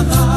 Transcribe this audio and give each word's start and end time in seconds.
y 0.00 0.27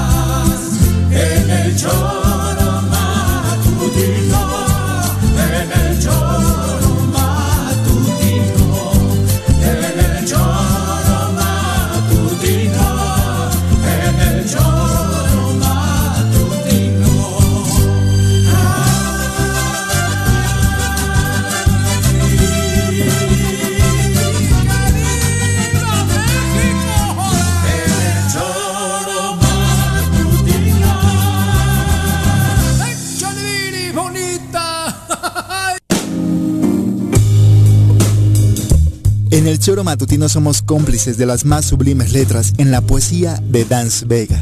el 39.51 39.59
Choro 39.59 39.83
Matutino 39.83 40.29
somos 40.29 40.61
cómplices 40.61 41.17
de 41.17 41.25
las 41.25 41.43
más 41.43 41.65
sublimes 41.65 42.13
letras 42.13 42.53
en 42.57 42.71
la 42.71 42.79
poesía 42.79 43.37
de 43.43 43.65
Dance 43.65 44.05
Vega. 44.05 44.41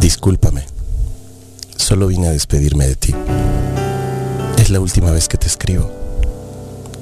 Discúlpame. 0.00 0.64
Solo 1.76 2.08
vine 2.08 2.26
a 2.26 2.32
despedirme 2.32 2.88
de 2.88 2.96
ti. 2.96 3.14
Es 4.58 4.70
la 4.70 4.80
última 4.80 5.12
vez 5.12 5.28
que 5.28 5.38
te 5.38 5.46
escribo. 5.46 5.88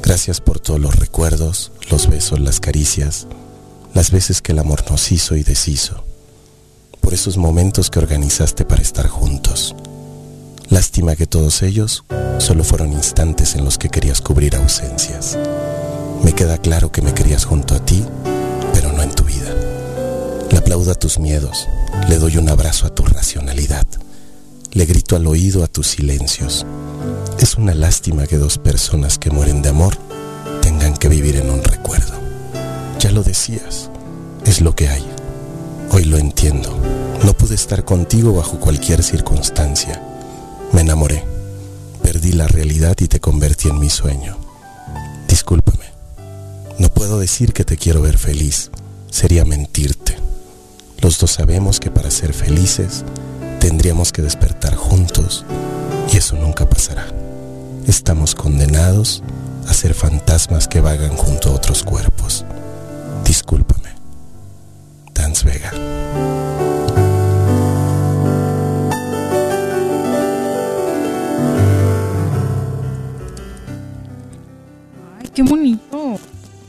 Gracias 0.02 0.42
por 0.42 0.60
todos 0.60 0.78
los 0.78 0.94
recuerdos, 0.96 1.72
los 1.90 2.06
besos, 2.06 2.38
las 2.38 2.60
caricias, 2.60 3.26
las 3.94 4.10
veces 4.10 4.42
que 4.42 4.52
el 4.52 4.58
amor 4.58 4.84
nos 4.90 5.10
hizo 5.10 5.36
y 5.36 5.42
deshizo. 5.42 6.04
Por 7.00 7.14
esos 7.14 7.38
momentos 7.38 7.88
que 7.88 7.98
organizaste 7.98 8.66
para 8.66 8.82
estar 8.82 9.08
juntos. 9.08 9.74
Lástima 10.70 11.16
que 11.16 11.26
todos 11.26 11.62
ellos 11.62 12.04
solo 12.38 12.62
fueron 12.62 12.92
instantes 12.92 13.56
en 13.56 13.64
los 13.64 13.76
que 13.76 13.88
querías 13.88 14.20
cubrir 14.20 14.54
ausencias. 14.54 15.36
Me 16.22 16.32
queda 16.32 16.58
claro 16.58 16.92
que 16.92 17.02
me 17.02 17.12
querías 17.12 17.44
junto 17.44 17.74
a 17.74 17.84
ti, 17.84 18.04
pero 18.72 18.92
no 18.92 19.02
en 19.02 19.10
tu 19.10 19.24
vida. 19.24 19.52
Le 20.48 20.58
aplaudo 20.58 20.92
a 20.92 20.94
tus 20.94 21.18
miedos, 21.18 21.66
le 22.08 22.18
doy 22.18 22.36
un 22.36 22.48
abrazo 22.48 22.86
a 22.86 22.94
tu 22.94 23.02
racionalidad, 23.02 23.84
le 24.70 24.86
grito 24.86 25.16
al 25.16 25.26
oído 25.26 25.64
a 25.64 25.66
tus 25.66 25.88
silencios. 25.88 26.64
Es 27.40 27.56
una 27.56 27.74
lástima 27.74 28.28
que 28.28 28.38
dos 28.38 28.58
personas 28.58 29.18
que 29.18 29.30
mueren 29.30 29.62
de 29.62 29.70
amor 29.70 29.96
tengan 30.62 30.96
que 30.96 31.08
vivir 31.08 31.34
en 31.34 31.50
un 31.50 31.64
recuerdo. 31.64 32.12
Ya 33.00 33.10
lo 33.10 33.24
decías, 33.24 33.90
es 34.44 34.60
lo 34.60 34.76
que 34.76 34.88
hay. 34.88 35.04
Hoy 35.90 36.04
lo 36.04 36.16
entiendo. 36.16 36.78
No 37.24 37.32
pude 37.32 37.56
estar 37.56 37.84
contigo 37.84 38.34
bajo 38.34 38.60
cualquier 38.60 39.02
circunstancia. 39.02 40.00
Me 40.72 40.82
enamoré, 40.82 41.24
perdí 42.02 42.32
la 42.32 42.46
realidad 42.46 42.96
y 43.00 43.08
te 43.08 43.20
convertí 43.20 43.68
en 43.68 43.78
mi 43.78 43.90
sueño. 43.90 44.36
Discúlpame. 45.28 45.86
No 46.78 46.88
puedo 46.88 47.18
decir 47.18 47.52
que 47.52 47.64
te 47.64 47.76
quiero 47.76 48.02
ver 48.02 48.18
feliz. 48.18 48.70
Sería 49.10 49.44
mentirte. 49.44 50.16
Los 51.00 51.18
dos 51.18 51.32
sabemos 51.32 51.80
que 51.80 51.90
para 51.90 52.10
ser 52.10 52.32
felices 52.32 53.04
tendríamos 53.58 54.12
que 54.12 54.22
despertar 54.22 54.74
juntos 54.74 55.44
y 56.12 56.16
eso 56.16 56.36
nunca 56.36 56.68
pasará. 56.68 57.06
Estamos 57.86 58.34
condenados 58.34 59.22
a 59.68 59.74
ser 59.74 59.94
fantasmas 59.94 60.68
que 60.68 60.80
vagan 60.80 61.16
junto 61.16 61.50
a 61.50 61.52
otros 61.52 61.82
cuerpos. 61.82 62.44
Discúlpame. 63.24 63.90
Dance 65.14 65.44
Vega. 65.44 65.72
Qué 75.34 75.42
bonito. 75.42 76.18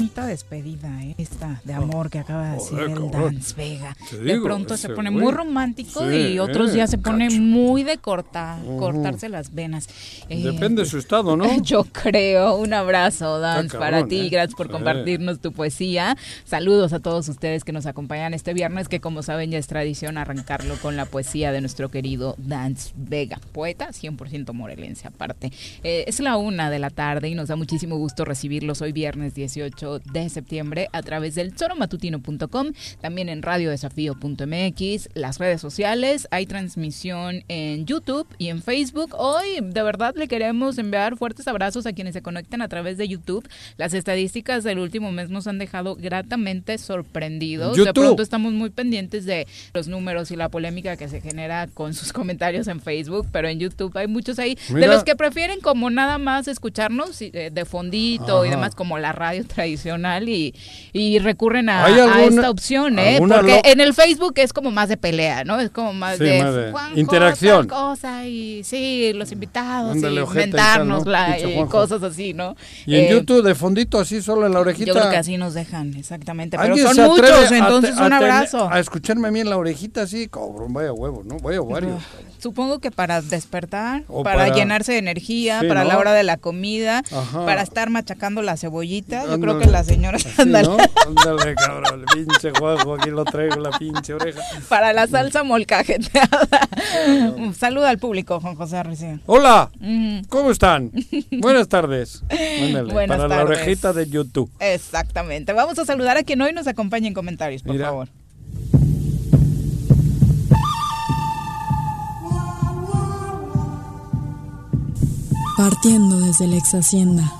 Bonita 0.02 0.26
despedida, 0.26 1.04
¿eh? 1.04 1.14
esta 1.20 1.62
de 1.64 1.74
amor 1.74 2.10
que 2.10 2.18
acaba 2.18 2.48
de 2.48 2.54
decir 2.56 2.72
Joder, 2.72 2.90
el. 2.90 3.12
Dance 3.12 3.54
Vega. 3.56 3.96
De 4.20 4.42
pronto 4.42 4.76
se 4.76 4.90
pone 4.90 5.12
güey. 5.12 5.24
muy 5.26 5.32
romántico 5.32 6.10
Sí, 6.10 6.16
y 6.34 6.40
otros 6.40 6.72
eh, 6.72 6.74
días 6.74 6.90
se 6.90 6.98
pone 6.98 7.28
cacho. 7.28 7.40
muy 7.40 7.84
de 7.84 8.00
cortar, 8.00 8.60
Ujú. 8.66 8.78
cortarse 8.80 9.30
las 9.30 9.54
venas. 9.54 9.88
Eh, 10.28 10.42
Depende 10.42 10.82
de 10.82 10.90
su 10.90 10.98
estado, 10.98 11.38
¿no? 11.38 11.46
Yo 11.62 11.84
creo. 11.84 12.56
Un 12.56 12.74
abrazo, 12.74 13.40
Dance, 13.40 13.78
para 13.78 14.08
ti. 14.08 14.22
¿eh? 14.22 14.30
Gracias 14.30 14.56
por 14.56 14.72
compartirnos 14.72 15.40
tu 15.40 15.52
poesía. 15.52 16.18
Saludos 16.46 16.94
a 16.94 17.00
todos 17.00 17.30
ustedes 17.30 17.64
que 17.64 17.72
nos 17.72 17.86
acompañan 17.86 18.34
este 18.34 18.56
viernes, 18.56 18.88
que 18.88 19.00
como 19.02 19.22
saben 19.22 19.52
ya 19.52 19.60
es 19.60 19.68
tradición 19.68 20.18
arrancarlo 20.18 20.78
con 20.82 20.98
la 20.98 21.06
poesía 21.06 21.52
de 21.52 21.62
nuestro 21.62 21.90
querido 21.90 22.34
Dance 22.40 22.92
Vega, 22.96 23.40
poeta 23.52 23.90
100% 23.90 24.52
morelense 24.54 25.08
aparte. 25.08 25.52
Eh, 25.84 26.06
es 26.08 26.20
la 26.22 26.38
una 26.38 26.72
de 26.72 26.80
la 26.80 26.90
tarde 26.90 27.30
y 27.30 27.36
nos 27.36 27.50
da 27.50 27.56
muchísimo 27.56 27.98
gusto 27.98 28.26
recibirlos 28.26 28.82
hoy 28.82 28.94
viernes 28.94 29.36
18 29.36 29.91
de 30.00 30.30
septiembre 30.30 30.90
a 30.94 31.02
través 31.02 31.36
del 31.36 31.56
choromatutino.com, 31.56 32.72
también 33.02 33.30
en 33.30 33.42
radiodesafío.mx, 33.42 35.10
las 35.14 35.38
redes 35.40 35.62
sociales, 35.62 36.28
hay 36.32 36.46
transmisión 36.46 37.44
en 37.48 37.86
YouTube 37.86 38.28
y 38.38 38.48
en 38.50 38.62
Facebook. 38.62 39.16
Hoy 39.18 39.60
de 39.62 39.84
verdad 39.84 40.14
le 40.16 40.28
queremos 40.28 40.78
enviar 40.78 41.18
fuertes 41.18 41.48
abrazos 41.48 41.86
a 41.86 41.94
quienes 41.94 42.14
se 42.14 42.22
conectan 42.22 42.62
a 42.62 42.68
través 42.68 42.98
de 42.98 43.08
YouTube. 43.08 43.48
Las 43.78 43.94
estadísticas 43.94 44.64
del 44.64 44.80
último 44.80 45.12
mes 45.12 45.30
nos 45.30 45.48
han 45.48 45.58
dejado 45.58 45.96
gratamente 45.96 46.78
sorprendidos. 46.78 47.74
De 47.76 47.86
YouTube. 47.86 47.94
pronto 47.94 48.24
estamos 48.24 48.54
muy 48.54 48.70
pendientes 48.70 49.26
de 49.26 49.48
los 49.74 49.88
números 49.88 50.32
y 50.32 50.36
la 50.36 50.50
polémica 50.50 50.98
que 50.98 51.08
se 51.08 51.22
genera 51.22 51.68
con 51.68 51.94
sus 51.94 52.14
comentarios 52.14 52.68
en 52.68 52.80
Facebook, 52.80 53.28
pero 53.32 53.48
en 53.48 53.60
YouTube 53.60 53.96
hay 53.98 54.08
muchos 54.08 54.40
ahí 54.40 54.56
de 54.70 54.74
Mira. 54.76 54.88
los 54.88 55.04
que 55.04 55.16
prefieren 55.16 55.60
como 55.62 55.90
nada 55.90 56.18
más 56.18 56.48
escucharnos 56.48 57.22
y, 57.22 57.32
eh, 57.34 57.50
de 57.52 57.66
fondito 57.66 58.46
y 58.46 58.48
Ajá. 58.48 58.56
demás 58.58 58.76
como 58.76 58.98
la 58.98 59.12
radio 59.12 59.46
tradicional 59.46 59.81
y, 59.86 60.54
y 60.94 61.20
recurren 61.20 61.70
a, 61.70 61.86
¿Hay 61.86 62.00
a 62.00 62.04
alguna- 62.04 62.24
esta 62.26 62.50
opción, 62.50 63.00
¿eh? 63.00 63.18
Porque 63.20 63.62
en 63.66 63.82
el 63.82 63.94
Facebook 63.94 64.34
es 64.38 64.54
como 64.54 64.72
más 64.72 64.90
de 64.90 64.98
pelea, 64.98 65.44
¿no? 65.44 65.60
Es 65.60 65.70
como 65.70 65.94
más 65.94 66.18
Sí, 66.18 66.24
de, 66.24 66.44
más 66.44 66.56
de 66.56 66.72
"Juanjo, 66.72 67.00
interacción". 67.00 67.68
cosa 67.68 68.26
y 68.28 68.64
sí, 68.64 69.12
los 69.14 69.32
invitados 69.32 69.92
Ándale, 69.96 70.22
y 70.22 70.26
tal, 70.26 70.26
¿no? 70.26 70.32
inventarnos 70.32 71.04
Pinche 71.04 71.50
y 71.52 71.56
Juanjo. 71.56 71.72
cosas 71.72 72.04
así, 72.04 72.34
¿no? 72.34 72.56
Y 72.86 72.96
en 72.96 73.06
Eh, 73.06 73.10
YouTube 73.12 73.44
de 73.44 73.56
fondito 73.56 74.00
así 74.00 74.22
solo 74.22 74.46
en 74.46 74.54
la 74.54 74.60
orejita. 74.60 74.86
Yo 74.88 74.94
creo 74.94 75.10
que 75.10 75.18
así 75.18 75.38
nos 75.38 75.54
dejan, 75.54 75.94
exactamente. 75.96 76.58
Pero 76.58 76.74
¿Alguien 76.74 76.94
son 76.96 77.08
muchos, 77.12 77.52
entonces 77.52 77.96
te- 77.96 78.02
un 78.04 78.14
abrazo. 78.14 78.70
A 78.72 78.80
escucharme 78.80 79.28
a 79.28 79.32
mí 79.32 79.40
en 79.40 79.50
la 79.50 79.58
orejita 79.58 80.04
así, 80.04 80.28
cabrón, 80.28 80.74
vaya 80.74 80.94
huevo, 80.94 81.24
¿no? 81.26 81.38
Vaya 81.40 81.62
varios. 81.62 82.02
Supongo 82.40 82.80
que 82.80 82.90
para 82.90 83.22
despertar, 83.22 84.04
para, 84.04 84.24
para- 84.24 84.50
llenarse 84.56 84.94
de 84.94 84.98
energía, 84.98 85.60
Sí, 85.62 85.68
para 85.68 85.84
¿no? 85.84 85.90
la 85.90 85.98
hora 86.00 86.14
de 86.14 86.24
la 86.24 86.38
comida, 86.38 87.04
Ajá. 87.12 87.46
para 87.46 87.62
estar 87.62 87.90
machacando 87.92 88.42
la 88.42 88.58
cebollita. 88.58 89.22
Yo 89.28 89.40
creo 89.40 89.54
Ándale. 89.54 89.66
Señoras 89.84 90.24
Sí, 90.24 90.30
ándale. 90.38 90.68
¿no? 90.68 90.78
Ándale, 91.08 91.56
cabrón, 91.56 92.02
el 92.02 92.06
pinche 92.26 92.52
Juanjo, 92.58 92.96
aquí 92.96 93.10
lo 93.10 93.24
traigo 93.26 93.56
la 93.60 93.72
pinche 93.78 94.14
oreja. 94.14 94.42
para 94.70 94.94
la 94.94 95.08
salsa 95.08 95.44
molcajeteada. 95.44 96.48
Saluda 97.58 97.90
al 97.90 97.98
público, 97.98 98.40
Juan 98.40 98.56
José 98.56 98.78
Arrecife. 98.78 99.20
Hola. 99.26 99.70
¿cómo 100.30 100.52
están? 100.52 100.92
Buenas 101.40 101.68
tardes. 101.68 102.24
Ándale, 102.30 102.92
Buenas 102.94 103.18
para 103.18 103.28
la 103.36 103.44
orejita 103.44 103.94
de 103.94 104.08
YouTube. 104.10 104.50
Exactamente. 104.60 105.54
Vamos 105.54 105.78
a 105.80 105.86
saludar 105.86 106.18
a 106.18 106.24
quien 106.24 106.42
hoy 106.42 106.54
nos 106.54 106.68
acompaña 106.68 107.08
en 107.08 107.14
comentarios, 107.14 107.64
por 107.64 107.74
Mira. 107.74 107.88
favor. 107.88 108.10
Partiendo 115.58 116.20
desde 116.20 116.48
la 116.48 116.58
ex 116.58 116.74
hacienda, 116.74 117.32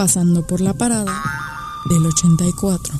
pasando 0.00 0.46
por 0.46 0.62
la 0.62 0.72
parada 0.72 1.12
del 1.90 2.06
84 2.06 2.94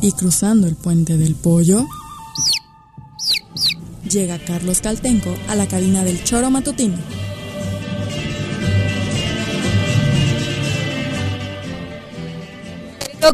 y 0.00 0.10
cruzando 0.10 0.66
el 0.66 0.74
puente 0.74 1.16
del 1.16 1.36
pollo, 1.36 1.86
llega 4.02 4.40
Carlos 4.44 4.80
Caltenco 4.80 5.32
a 5.46 5.54
la 5.54 5.68
cabina 5.68 6.02
del 6.02 6.24
choro 6.24 6.50
matutino. 6.50 6.96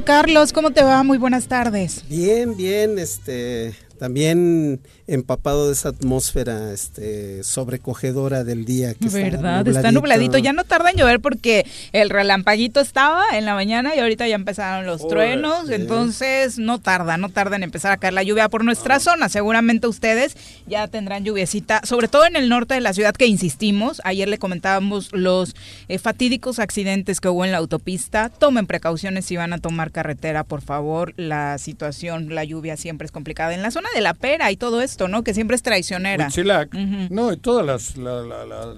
Carlos, 0.04 0.52
¿cómo 0.52 0.72
te 0.72 0.82
va? 0.82 1.02
Muy 1.02 1.16
buenas 1.16 1.48
tardes. 1.48 2.04
Bien, 2.06 2.54
bien, 2.54 2.98
este, 2.98 3.74
también 3.96 4.80
empapado 5.06 5.66
de 5.66 5.72
esa 5.72 5.90
atmósfera 5.90 6.72
este 6.72 7.42
sobrecogedora 7.44 8.44
del 8.44 8.64
día 8.64 8.94
que 8.94 9.08
¿Verdad? 9.08 9.66
Está 9.66 9.92
nubladito. 9.92 10.38
Ya 10.38 10.52
no 10.52 10.64
tarda 10.64 10.90
en 10.90 10.96
llover 10.96 11.20
porque 11.20 11.66
el 11.92 12.10
relampaguito 12.10 12.80
estaba 12.80 13.24
en 13.32 13.44
la 13.44 13.54
mañana 13.54 13.94
y 13.94 13.98
ahorita 13.98 14.26
ya 14.28 14.34
empezaron 14.34 14.86
los 14.86 15.06
truenos. 15.06 15.68
sí. 15.68 15.74
Entonces 15.74 16.58
no 16.58 16.78
tarda, 16.78 17.16
no 17.16 17.28
tarda 17.28 17.56
en 17.56 17.62
empezar 17.62 17.92
a 17.92 17.96
caer 17.96 18.12
la 18.12 18.22
lluvia 18.22 18.48
por 18.48 18.64
nuestra 18.64 19.00
zona. 19.00 19.28
Seguramente 19.28 19.86
ustedes 19.86 20.36
ya 20.66 20.88
tendrán 20.88 21.24
lluviecita, 21.24 21.80
sobre 21.84 22.08
todo 22.08 22.26
en 22.26 22.36
el 22.36 22.48
norte 22.48 22.74
de 22.74 22.80
la 22.80 22.92
ciudad 22.92 23.14
que 23.14 23.26
insistimos. 23.26 24.00
Ayer 24.04 24.28
le 24.28 24.38
comentábamos 24.38 25.10
los 25.12 25.54
eh, 25.88 25.98
fatídicos 25.98 26.58
accidentes 26.58 27.20
que 27.20 27.28
hubo 27.28 27.44
en 27.44 27.52
la 27.52 27.58
autopista. 27.58 28.28
Tomen 28.28 28.66
precauciones 28.66 29.24
si 29.24 29.36
van 29.36 29.52
a 29.52 29.58
tomar 29.58 29.90
carretera, 29.90 30.44
por 30.44 30.62
favor. 30.62 31.14
La 31.16 31.58
situación, 31.58 32.34
la 32.34 32.44
lluvia 32.44 32.76
siempre 32.76 33.06
es 33.06 33.12
complicada. 33.12 33.54
En 33.54 33.62
la 33.62 33.70
zona 33.70 33.85
de 33.94 34.00
la 34.00 34.14
pera 34.14 34.50
y 34.50 34.56
todo 34.56 34.82
esto, 34.82 35.08
¿no? 35.08 35.22
Que 35.24 35.34
siempre 35.34 35.56
es 35.56 35.62
traicionera. 35.62 36.26
Huitzilac. 36.26 36.72
No, 36.74 37.32
y 37.32 37.36
todas 37.36 37.64
las, 37.66 37.96
la- 37.96 38.22
la- 38.22 38.44
la- 38.46 38.74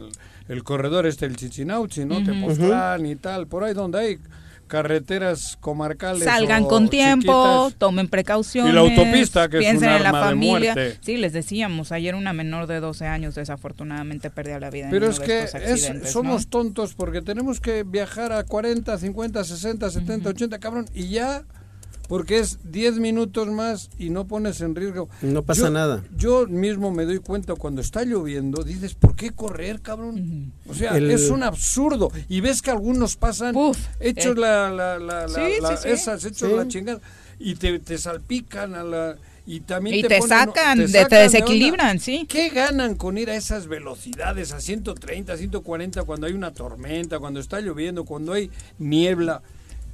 el 0.49 0.65
corredor 0.65 1.07
este, 1.07 1.27
el 1.27 1.37
Chichinauchi, 1.37 2.05
¿no? 2.07 2.23
Tepoztlán 2.25 3.05
y 3.07 3.17
tal, 3.17 3.47
por 3.47 3.65
ahí 3.65 3.75
donde 3.75 3.99
hay 3.99 4.19
carreteras 4.67 5.57
comarcales. 5.61 6.25
Salgan 6.25 6.65
con 6.67 6.89
tiempo, 6.91 7.63
chiquitas. 7.65 7.79
tomen 7.79 8.09
precauciones. 8.09 8.71
Y 8.73 8.75
la 8.75 8.81
autopista, 8.83 9.49
que 9.49 9.57
es 9.59 9.63
piensen 9.63 9.89
un 9.89 9.97
en 9.97 10.03
la 10.03 10.09
arma 10.11 10.21
de 10.21 10.27
familia. 10.27 10.75
muerte. 10.75 10.99
Sí, 11.01 11.17
les 11.17 11.33
decíamos, 11.33 11.91
ayer 11.91 12.15
una 12.15 12.33
menor 12.33 12.67
de 12.67 12.81
12 12.81 13.07
años 13.07 13.35
desafortunadamente 13.35 14.31
perdió 14.31 14.59
la 14.61 14.71
vida 14.71 14.85
en 14.85 14.91
Pero 14.91 15.07
uno 15.07 15.15
es 15.15 15.21
que 15.21 15.45
es- 15.45 16.13
somos 16.13 16.45
¿no? 16.45 16.51
tontos 16.51 16.95
porque 16.95 17.23
tenemos 17.23 17.61
que 17.61 17.83
viajar 17.83 18.33
a 18.33 18.45
40, 18.45 18.97
50, 18.99 19.43
60, 19.45 19.91
70, 19.91 20.29
80, 20.31 20.59
cabrón, 20.59 20.87
y 20.95 21.09
ya, 21.09 21.45
porque 22.09 22.39
es 22.39 22.59
10 22.65 22.99
minutos 22.99 23.47
más 23.49 23.91
y 23.99 24.11
no 24.11 24.27
pones 24.27 24.61
en 24.63 24.75
riesgo. 24.75 25.09
No 25.23 25.43
pasa 25.43 25.63
Yo- 25.65 25.71
nada. 25.71 26.05
Yo 26.17 26.47
mismo 26.49 26.91
me 26.91 27.05
doy 27.05 27.19
cuenta 27.21 27.55
cuando 27.55 27.81
está 27.81 28.03
lloviendo, 28.05 28.65
dices, 28.65 28.95
¿por 28.95 29.15
qué 29.15 29.31
correr, 29.31 29.81
cabrón? 29.81 30.53
O 30.69 30.75
sea, 30.75 30.97
El- 30.97 31.11
es 31.11 31.31
un 31.31 31.43
absurdo. 31.43 32.11
Y 32.29 32.41
ves 32.41 32.63
que 32.63 32.71
algunos 32.71 33.17
pasan 33.17 33.55
Uf, 33.55 33.79
hechos 34.01 34.37
eh. 34.37 34.41
la, 34.41 34.71
la, 34.71 34.99
la, 34.99 35.27
la- 35.27 35.29
Sí, 35.29 35.61
la- 35.61 35.77
sí, 35.77 35.83
sí. 35.85 35.89
esas, 35.91 36.25
hechos 36.25 36.49
Sí. 36.51 36.57
la 36.57 36.67
chingada, 36.67 37.01
y 37.39 37.55
te, 37.55 37.79
te 37.79 37.99
salpican 37.99 38.75
a 38.75 38.83
la... 38.83 39.17
Y 39.51 39.61
también 39.61 39.97
Y 39.97 40.03
te, 40.03 40.09
te 40.09 40.19
ponen- 40.19 40.29
sacan, 40.29 40.79
te 40.79 40.89
sacan 40.89 41.23
desequilibran, 41.23 42.01
sí. 42.01 42.27
¿Qué 42.29 42.51
ganan 42.51 42.97
con 42.97 43.17
ir 43.17 43.31
a 43.31 43.35
esas 43.35 43.67
velocidades, 43.67 44.53
a 44.53 44.61
130, 44.61 45.39
140, 45.39 46.03
cuando 46.03 46.27
hay 46.27 46.35
una 46.35 46.53
tormenta, 46.53 47.19
cuando 47.19 47.41
está 47.41 47.59
lloviendo, 47.63 48.05
cuando 48.05 48.35
hay 48.35 48.51
niebla? 48.79 49.41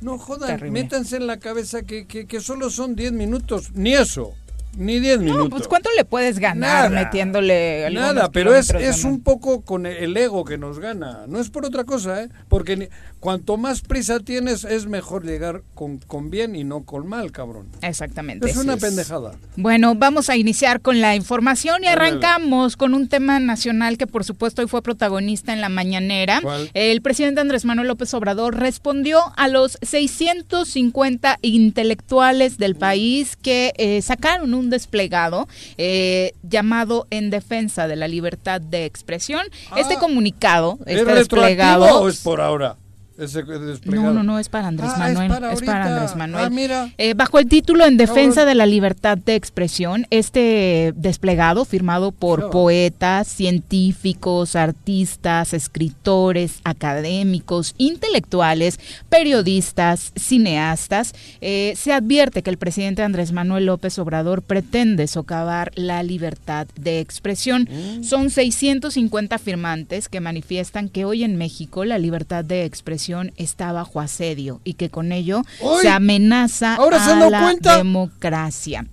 No 0.01 0.19
jodan, 0.19 0.49
Terrible. 0.59 0.83
métanse 0.83 1.17
en 1.17 1.27
la 1.27 1.39
cabeza 1.39 1.83
que, 1.83 2.07
que, 2.07 2.27
que 2.27 2.41
solo 2.41 2.69
son 2.71 2.95
10 2.95 3.13
minutos, 3.13 3.71
ni 3.75 3.95
eso, 3.95 4.35
ni 4.77 5.01
10 5.01 5.19
No, 5.19 5.25
minutos. 5.25 5.51
pues 5.51 5.69
¿cuánto 5.69 5.91
le 5.97 6.05
puedes 6.05 6.39
ganar 6.39 6.91
Nada. 6.91 7.05
metiéndole 7.05 7.89
Nada, 7.93 8.31
pero 8.31 8.55
es, 8.55 8.71
es 8.71 9.05
un 9.05 9.23
poco 9.23 9.63
con 9.63 9.87
el 9.87 10.17
ego 10.17 10.45
que 10.45 10.59
nos 10.59 10.79
gana. 10.79 11.25
No 11.29 11.41
es 11.41 11.51
por 11.51 11.65
otra 11.65 11.85
cosa, 11.85 12.23
¿eh? 12.23 12.29
Porque 12.49 12.77
ni- 12.77 12.89
cuanto 13.21 13.57
más 13.57 13.81
prisa 13.81 14.21
tienes, 14.21 14.65
es 14.65 14.87
mejor 14.87 15.25
llegar 15.25 15.63
con, 15.75 15.99
con 15.99 16.31
bien 16.31 16.55
y 16.57 16.65
no 16.65 16.83
con 16.85 17.07
mal, 17.09 17.33
cabrón. 17.33 17.67
Exactamente. 17.83 18.51
Es 18.51 18.57
una 18.57 18.75
es. 18.75 18.81
pendejada. 18.81 19.33
Bueno, 19.57 19.95
vamos 19.95 20.29
a 20.31 20.37
iniciar 20.37 20.81
con 20.81 21.01
la 21.01 21.15
información 21.17 21.83
y 21.85 21.87
arrancamos 21.87 22.77
con 22.77 22.95
un 22.95 23.09
tema 23.09 23.41
nacional 23.41 23.97
que 23.99 24.07
por 24.07 24.25
supuesto 24.25 24.63
hoy 24.63 24.69
fue 24.69 24.83
protagonista 24.83 25.53
en 25.53 25.61
la 25.61 25.69
mañanera. 25.69 26.41
¿Cuál? 26.43 26.71
El 26.75 27.01
presidente 27.03 27.41
Andrés 27.41 27.65
Manuel 27.65 27.89
López 27.89 28.13
Obrador 28.15 28.57
respondió 28.59 29.21
a 29.37 29.49
los 29.49 29.79
650 29.83 31.39
intelectuales 31.43 32.59
del 32.59 32.77
país 32.77 33.37
que 33.37 33.73
eh, 33.77 34.03
sacaron 34.03 34.55
un 34.55 34.64
desplegado 34.71 35.49
eh, 35.79 36.33
llamado 36.43 37.07
En 37.11 37.31
defensa 37.31 37.89
de 37.89 37.97
la 37.97 38.09
libertad 38.09 38.61
de 38.61 38.85
expresión. 38.85 39.43
este 39.77 39.95
Ah, 39.95 39.99
comunicado, 40.01 40.79
¿Es 40.87 40.99
retroactivo 40.99 41.15
desplegado... 41.17 42.01
o 42.01 42.09
es 42.09 42.21
por 42.21 42.41
ahora? 42.41 42.77
No, 43.17 44.13
no, 44.13 44.25
no, 44.25 44.41
es 44.41 44.49
para 44.49 44.69
Andrés 44.69 44.91
Ah, 44.93 45.09
es 45.11 45.15
Manuel. 45.15 45.29
para 45.29 45.53
es 45.53 45.63
para. 45.63 45.95
Andrés 45.95 46.17
Manuel. 46.17 46.45
Ah, 46.45 46.51
mira. 46.51 46.93
Eh, 46.99 47.15
bajo 47.15 47.39
el 47.39 47.47
título 47.47 47.85
En 47.85 47.97
defensa 47.97 48.45
de 48.45 48.57
la 48.57 48.67
libertad 48.67 49.17
de 49.19 49.37
expresión, 49.37 50.07
este 50.11 50.93
desplegado 50.97 51.65
firmado 51.65 52.11
por 52.11 52.51
poetas, 52.51 53.29
científicos, 53.29 54.57
artistas, 54.57 55.55
escritores, 55.55 56.61
académicos, 56.65 57.75
intelectuales, 57.79 58.81
periodistas, 59.09 60.13
cineastas, 60.17 61.15
eh, 61.41 61.75
se 61.77 61.93
advierte 61.93 62.43
que 62.43 62.51
el 62.51 62.59
presidente 62.59 63.03
Andrés 63.03 63.31
Manuel 63.31 63.67
López 63.67 63.97
Obrador 64.01 64.43
pretende 64.43 65.07
socavar 65.07 65.71
la 65.77 66.03
libertad 66.03 66.67
de 66.75 66.99
expresión. 66.99 67.69
Mm. 67.71 68.03
Son 68.03 68.31
650 68.31 69.39
firmantes 69.39 70.09
que 70.09 70.21
manifiestan 70.21 70.89
que 70.89 71.05
hoy 71.05 71.23
en 71.23 71.37
México 71.37 71.85
la 71.85 71.99
libertad 71.99 72.45
de 72.45 72.65
expresión 72.65 73.04
está 73.37 73.73
bajo 73.73 74.01
asedio 74.01 74.61
y 74.65 74.75
que 74.75 74.91
con 74.91 75.13
ello 75.13 75.43
se 75.81 75.89
amenaza 75.89 76.77
¿Ahora 76.77 77.05
se 77.05 77.11
a 77.11 77.15
dado 77.19 77.31
la 77.31 77.43
cuenta? 77.43 77.77
democracia. 77.77 78.87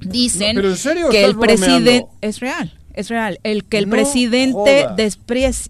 Dicen 0.00 0.54
No, 0.54 0.62
pero 0.62 0.70
¿en 0.70 0.76
serio 0.76 1.08
o 1.08 1.10
que 1.10 1.24
el 1.24 1.36
presidente 1.36 2.06
es 2.20 2.40
real. 2.40 2.77
Es 2.98 3.10
real, 3.10 3.38
el 3.44 3.64
que 3.64 3.78
el 3.78 3.86
No 3.86 3.92
presidente 3.92 4.88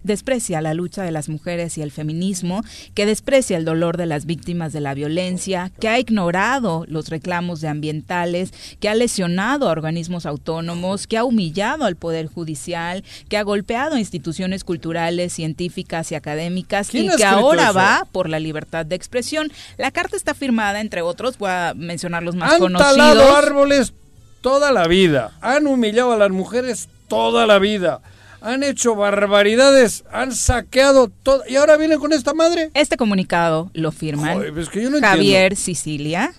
desprecia 0.03 0.61
la 0.61 0.73
lucha 0.73 1.03
de 1.03 1.11
las 1.11 1.29
mujeres 1.29 1.77
y 1.77 1.83
el 1.83 1.91
feminismo, 1.91 2.63
que 2.95 3.05
desprecia 3.05 3.55
el 3.55 3.65
dolor 3.65 3.97
de 3.97 4.07
las 4.07 4.25
víctimas 4.25 4.73
de 4.73 4.81
la 4.81 4.95
violencia, 4.95 5.71
que 5.79 5.89
ha 5.89 5.99
ignorado 5.99 6.85
los 6.87 7.09
reclamos 7.09 7.61
de 7.61 7.67
ambientales, 7.67 8.51
que 8.79 8.89
ha 8.89 8.95
lesionado 8.95 9.69
a 9.69 9.71
organismos 9.71 10.25
autónomos, 10.25 11.05
que 11.05 11.19
ha 11.19 11.23
humillado 11.23 11.85
al 11.85 11.95
Poder 11.95 12.25
Judicial, 12.25 13.03
que 13.29 13.37
ha 13.37 13.43
golpeado 13.43 13.93
a 13.93 13.99
instituciones 13.99 14.63
culturales, 14.63 15.31
científicas 15.31 16.11
y 16.11 16.15
académicas 16.15 16.89
¿Quién 16.89 17.05
y 17.05 17.15
que 17.15 17.25
ahora 17.25 17.65
eso? 17.65 17.73
va 17.75 18.07
por 18.11 18.27
la 18.27 18.39
libertad 18.39 18.87
de 18.87 18.95
expresión. 18.95 19.51
La 19.77 19.91
carta 19.91 20.15
está 20.15 20.33
firmada, 20.33 20.81
entre 20.81 21.03
otros, 21.03 21.37
voy 21.37 21.51
a 21.51 21.73
mencionar 21.75 22.23
los 22.23 22.33
más 22.33 22.53
Han 22.53 22.59
conocidos. 22.59 22.95
talado 22.97 23.35
árboles 23.35 23.93
toda 24.41 24.71
la 24.71 24.87
vida. 24.87 25.29
Han 25.41 25.67
humillado 25.67 26.11
a 26.11 26.17
las 26.17 26.31
mujeres 26.31 26.89
toda 27.09 27.45
la 27.47 27.59
vida. 27.59 28.01
Han 28.41 28.63
hecho 28.63 28.95
barbaridades. 28.95 30.05
Han 30.11 30.33
saqueado 30.33 31.09
todo. 31.23 31.43
¿Y 31.47 31.57
ahora 31.57 31.75
vienen 31.77 31.99
con 31.99 32.13
esta 32.13 32.33
madre? 32.33 32.71
Este 32.73 32.95
comunicado 32.95 33.69
lo 33.73 33.91
firman 33.91 34.35
Joder, 34.37 34.57
es 34.57 34.69
que 34.69 34.83
yo 34.83 34.89
no 34.89 34.99
Javier 35.01 35.55
Sicilia, 35.57 36.33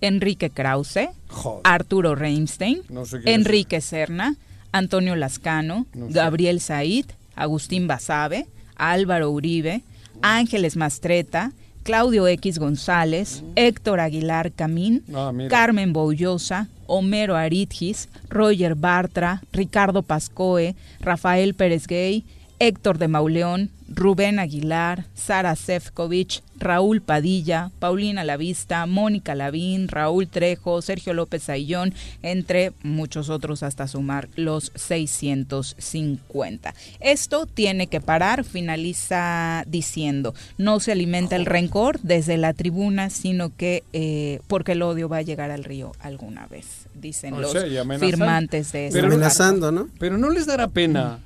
Enrique 0.00 0.50
Krause, 0.50 1.08
Joder. 1.28 1.60
Arturo 1.64 2.14
No 2.14 3.04
sé 3.04 3.20
quién 3.20 3.28
es 3.28 3.34
Enrique 3.34 3.80
Serna, 3.80 4.36
Antonio 4.72 5.16
Lascano, 5.16 5.86
No 5.94 6.06
sé. 6.06 6.12
Gabriel 6.12 6.60
Said, 6.60 7.06
Agustín 7.34 7.88
Basabe, 7.88 8.46
Álvaro 8.76 9.30
Uribe, 9.30 9.82
Ángeles 10.22 10.76
Mastreta, 10.76 11.52
Claudio 11.82 12.28
X 12.28 12.58
González, 12.58 13.42
Héctor 13.56 14.00
Aguilar 14.00 14.52
Camín, 14.52 15.02
Mm. 15.08 15.16
Ah. 15.16 15.32
Carmen 15.48 15.92
Boullosa, 15.92 16.68
Homero 16.90 17.36
Aritgis, 17.36 18.08
Roger 18.28 18.74
Bartra, 18.74 19.42
Ricardo 19.52 20.02
Pascoe, 20.02 20.74
Rafael 21.00 21.54
Pérez 21.54 21.86
Gay, 21.86 22.24
Héctor 22.58 22.98
de 22.98 23.06
Mauleón, 23.06 23.70
Rubén 23.90 24.38
Aguilar, 24.38 25.06
Sara 25.14 25.56
Sefcovic, 25.56 26.42
Raúl 26.58 27.00
Padilla, 27.00 27.70
Paulina 27.78 28.22
Lavista, 28.22 28.84
Mónica 28.86 29.34
Lavín, 29.34 29.88
Raúl 29.88 30.28
Trejo, 30.28 30.82
Sergio 30.82 31.14
López 31.14 31.48
Ayllón, 31.48 31.94
entre 32.22 32.72
muchos 32.82 33.30
otros 33.30 33.62
hasta 33.62 33.88
sumar 33.88 34.28
los 34.36 34.72
650. 34.74 36.74
Esto 37.00 37.46
tiene 37.46 37.88
que 37.88 38.00
parar, 38.00 38.44
finaliza 38.44 39.64
diciendo, 39.66 40.34
no 40.58 40.80
se 40.80 40.92
alimenta 40.92 41.36
el 41.36 41.46
rencor 41.46 41.98
desde 42.02 42.36
la 42.36 42.52
tribuna, 42.52 43.08
sino 43.10 43.56
que 43.56 43.84
eh, 43.92 44.40
porque 44.46 44.72
el 44.72 44.82
odio 44.82 45.08
va 45.08 45.18
a 45.18 45.22
llegar 45.22 45.50
al 45.50 45.64
río 45.64 45.92
alguna 46.00 46.46
vez, 46.46 46.86
dicen 46.94 47.34
O 47.34 47.40
los 47.40 47.52
sea, 47.52 47.64
firmantes 47.98 48.72
de 48.72 48.88
esta 48.88 48.98
Pero-. 48.98 49.12
Amenazando, 49.12 49.72
¿no? 49.72 49.88
Pero 49.98 50.18
no 50.18 50.30
les 50.30 50.46
dará 50.46 50.68
pena. 50.68 51.20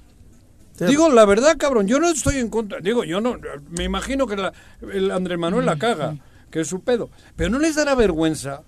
Sí. 0.76 0.86
Digo, 0.86 1.08
la 1.08 1.24
verdad, 1.24 1.56
cabrón, 1.56 1.86
yo 1.86 2.00
no 2.00 2.08
estoy 2.08 2.38
en 2.38 2.48
contra. 2.48 2.80
Digo, 2.80 3.04
yo 3.04 3.20
no. 3.20 3.36
Me 3.70 3.84
imagino 3.84 4.26
que 4.26 4.36
la- 4.36 4.52
el 4.92 5.10
Andrés 5.12 5.38
Manuel 5.38 5.66
la 5.66 5.78
caga, 5.78 6.16
que 6.50 6.60
es 6.60 6.68
su 6.68 6.80
pedo. 6.82 7.10
Pero 7.36 7.50
no 7.50 7.58
les 7.60 7.76
dará 7.76 7.94
vergüenza 7.94 8.62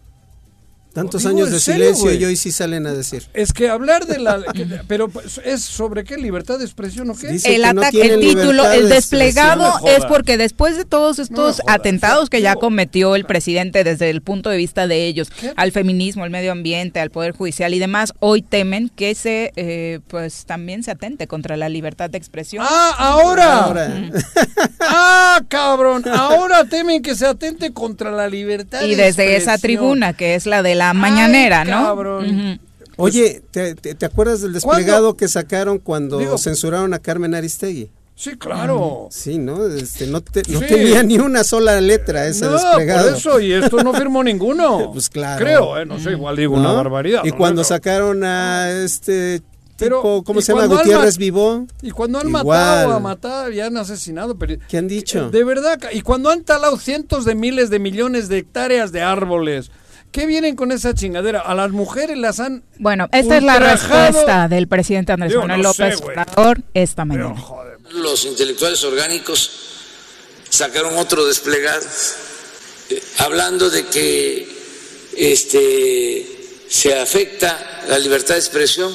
Tantos 0.96 1.20
Digo, 1.20 1.30
años 1.36 1.48
¿en 1.48 1.52
de 1.54 1.60
serio, 1.60 1.94
silencio 1.94 2.18
y 2.18 2.24
hoy 2.24 2.36
sí 2.36 2.50
salen 2.52 2.86
a 2.86 2.94
decir. 2.94 3.24
Es 3.34 3.52
que 3.52 3.68
hablar 3.68 4.06
de 4.06 4.18
la... 4.18 4.42
que- 4.54 4.66
pero 4.88 5.08
pues, 5.10 5.38
¿es 5.44 5.62
sobre 5.62 6.04
qué? 6.04 6.16
¿Libertad 6.16 6.58
de 6.58 6.64
expresión 6.64 7.10
o 7.10 7.14
qué? 7.14 7.28
Dice 7.28 7.54
el 7.54 7.60
no 7.74 7.82
ataque, 7.82 8.00
el 8.14 8.20
título, 8.20 8.70
el 8.72 8.88
de 8.88 8.94
desplegado 8.94 9.74
es 9.86 10.06
porque 10.06 10.38
después 10.38 10.78
de 10.78 10.86
todos 10.86 11.18
estos 11.18 11.60
atentados 11.66 12.30
que 12.30 12.40
ya 12.40 12.54
cometió 12.54 13.14
el 13.14 13.26
presidente 13.26 13.84
desde 13.84 14.08
el 14.08 14.22
punto 14.22 14.48
de 14.48 14.56
vista 14.56 14.86
de 14.86 15.06
ellos, 15.06 15.28
¿Qué? 15.28 15.52
al 15.54 15.70
feminismo, 15.70 16.24
al 16.24 16.30
medio 16.30 16.50
ambiente, 16.50 16.98
al 16.98 17.10
poder 17.10 17.32
judicial 17.32 17.74
y 17.74 17.78
demás, 17.78 18.14
hoy 18.20 18.40
temen 18.40 18.88
que 18.88 19.14
se, 19.14 19.52
eh, 19.56 20.00
pues 20.08 20.46
también 20.46 20.82
se 20.82 20.92
atente 20.92 21.26
contra 21.26 21.58
la 21.58 21.68
libertad 21.68 22.08
de 22.08 22.16
expresión. 22.16 22.64
¡Ah, 22.66 22.94
ahora! 22.96 23.64
Ahora, 23.64 24.10
¡Ah, 24.80 25.42
cabrón! 25.48 26.04
Ahora 26.08 26.64
temen 26.64 27.02
que 27.02 27.14
se 27.14 27.26
atente 27.26 27.72
contra 27.74 28.10
la 28.10 28.28
libertad 28.28 28.82
y 28.82 28.94
de 28.94 29.04
desde 29.04 29.36
esa 29.36 29.58
tribuna, 29.58 30.14
que 30.14 30.34
es 30.34 30.46
la 30.46 30.62
de 30.62 30.74
la 30.74 30.85
mañanera, 30.94 31.62
Ay, 31.62 31.70
¿no? 31.70 32.58
Oye, 32.98 33.42
¿te, 33.50 33.74
te, 33.74 33.94
te 33.94 34.06
acuerdas 34.06 34.40
del 34.40 34.52
desplegado 34.54 35.16
que 35.16 35.28
sacaron 35.28 35.78
cuando 35.78 36.18
Digo- 36.18 36.38
censuraron 36.38 36.94
a 36.94 36.98
Carmen 36.98 37.34
Aristegui? 37.34 37.90
Sí, 38.14 38.36
claro. 38.38 39.08
Sí, 39.10 39.36
¿no? 39.36 39.66
Este, 39.66 40.06
no, 40.06 40.22
te- 40.22 40.42
no 40.50 40.60
Sí. 40.60 40.66
tenía 40.66 41.02
ni 41.02 41.18
una 41.18 41.44
sola 41.44 41.78
letra 41.82 42.26
ese 42.26 42.46
no, 42.46 42.52
desplegado. 42.52 43.08
por 43.10 43.18
eso, 43.18 43.40
y 43.40 43.52
esto 43.52 43.76
no 43.84 43.92
firmó 43.92 44.24
ninguno. 44.24 44.90
Pues 44.94 45.10
claro. 45.10 45.44
Creo, 45.44 45.76
¿eh? 45.78 45.84
No 45.84 45.98
sé, 45.98 46.12
igual 46.12 46.36
digo 46.36 46.54
una 46.54 46.72
barbaridad. 46.72 47.20
Y 47.26 47.30
¿no? 47.32 47.36
cuando 47.36 47.62
sacaron 47.62 48.24
a 48.24 48.70
este 48.70 49.42
Pero, 49.76 49.98
tipo, 49.98 50.24
¿cómo 50.24 50.40
¿y 50.40 50.42
se 50.42 50.54
llama? 50.54 50.64
Gutiérrez 50.64 51.18
Vivó. 51.18 51.66
Y 51.82 51.90
cuando 51.90 52.18
han 52.18 52.28
Igual. 52.28 52.44
matado 52.46 52.92
a 52.94 53.00
matar 53.00 53.52
y 53.52 53.60
han 53.60 53.76
asesinado. 53.76 54.38
Pero, 54.38 54.54
¿Qué 54.66 54.78
han 54.78 54.88
dicho? 54.88 55.28
De 55.30 55.44
verdad, 55.44 55.78
y 55.92 56.00
cuando 56.00 56.30
han 56.30 56.42
talado 56.44 56.78
cientos 56.78 57.26
de 57.26 57.34
miles 57.34 57.68
de 57.68 57.78
millones 57.78 58.30
de 58.30 58.38
hectáreas 58.38 58.92
de 58.92 59.02
árboles. 59.02 59.70
¿Qué 60.16 60.24
vienen 60.24 60.56
con 60.56 60.72
esa 60.72 60.94
chingadera? 60.94 61.40
A 61.40 61.54
las 61.54 61.72
mujeres 61.72 62.16
las 62.16 62.40
han. 62.40 62.64
Bueno, 62.78 63.06
esta 63.12 63.36
es 63.36 63.42
la 63.42 63.58
respuesta 63.58 64.48
del 64.48 64.66
presidente 64.66 65.12
Andrés 65.12 65.32
Digo, 65.32 65.42
Manuel 65.42 65.60
no 65.60 65.68
López. 65.68 66.00
Obrador 66.00 66.62
esta 66.72 67.04
mañana. 67.04 67.38
joder. 67.38 67.76
Los 67.90 68.24
intelectuales 68.24 68.82
orgánicos 68.84 69.50
sacaron 70.48 70.96
otro 70.96 71.26
desplegado, 71.26 71.84
eh, 72.88 73.02
hablando 73.18 73.68
de 73.68 73.84
que 73.88 74.48
este, 75.18 76.26
se 76.66 76.98
afecta 76.98 77.82
la 77.86 77.98
libertad 77.98 78.36
de 78.36 78.40
expresión 78.40 78.90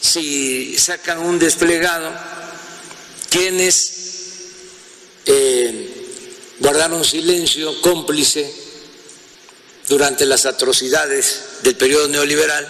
si 0.00 0.78
sacan 0.78 1.18
un 1.18 1.38
desplegado 1.38 2.10
quienes 3.28 3.92
eh, 5.26 6.54
guardaron 6.60 7.04
silencio 7.04 7.82
cómplice 7.82 8.65
durante 9.88 10.26
las 10.26 10.46
atrocidades 10.46 11.40
del 11.62 11.76
periodo 11.76 12.08
neoliberal 12.08 12.66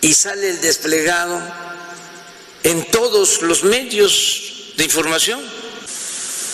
y 0.00 0.14
sale 0.14 0.50
el 0.50 0.60
desplegado 0.60 1.40
en 2.62 2.84
todos 2.90 3.42
los 3.42 3.64
medios 3.64 4.72
de 4.76 4.84
información. 4.84 5.40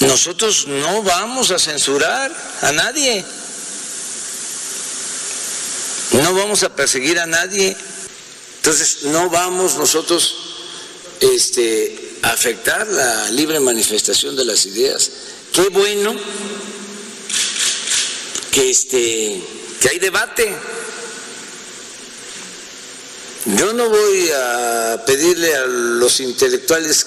Nosotros 0.00 0.66
no 0.66 1.02
vamos 1.02 1.50
a 1.50 1.58
censurar 1.58 2.32
a 2.62 2.73
nadie. 2.73 3.25
No 6.12 6.34
vamos 6.34 6.62
a 6.62 6.75
perseguir 6.75 7.18
a 7.18 7.26
nadie. 7.26 7.76
Entonces 8.56 9.04
no 9.04 9.28
vamos 9.28 9.76
nosotros 9.76 10.37
este, 11.20 12.18
a 12.23 12.30
afectar 12.30 12.87
la 12.87 13.30
libre 13.30 13.61
manifestación 13.61 14.37
de 14.37 14.44
las 14.44 14.64
ideas. 14.66 15.11
Qué 15.52 15.68
bueno 15.68 16.14
que 18.54 18.70
este 18.70 19.42
que 19.80 19.88
hay 19.88 19.99
debate. 19.99 20.54
Yo 23.46 23.73
no 23.73 23.90
voy 23.90 24.30
a 24.30 25.02
pedirle 25.04 25.54
a 25.54 25.66
los 25.66 26.20
intelectuales, 26.20 27.04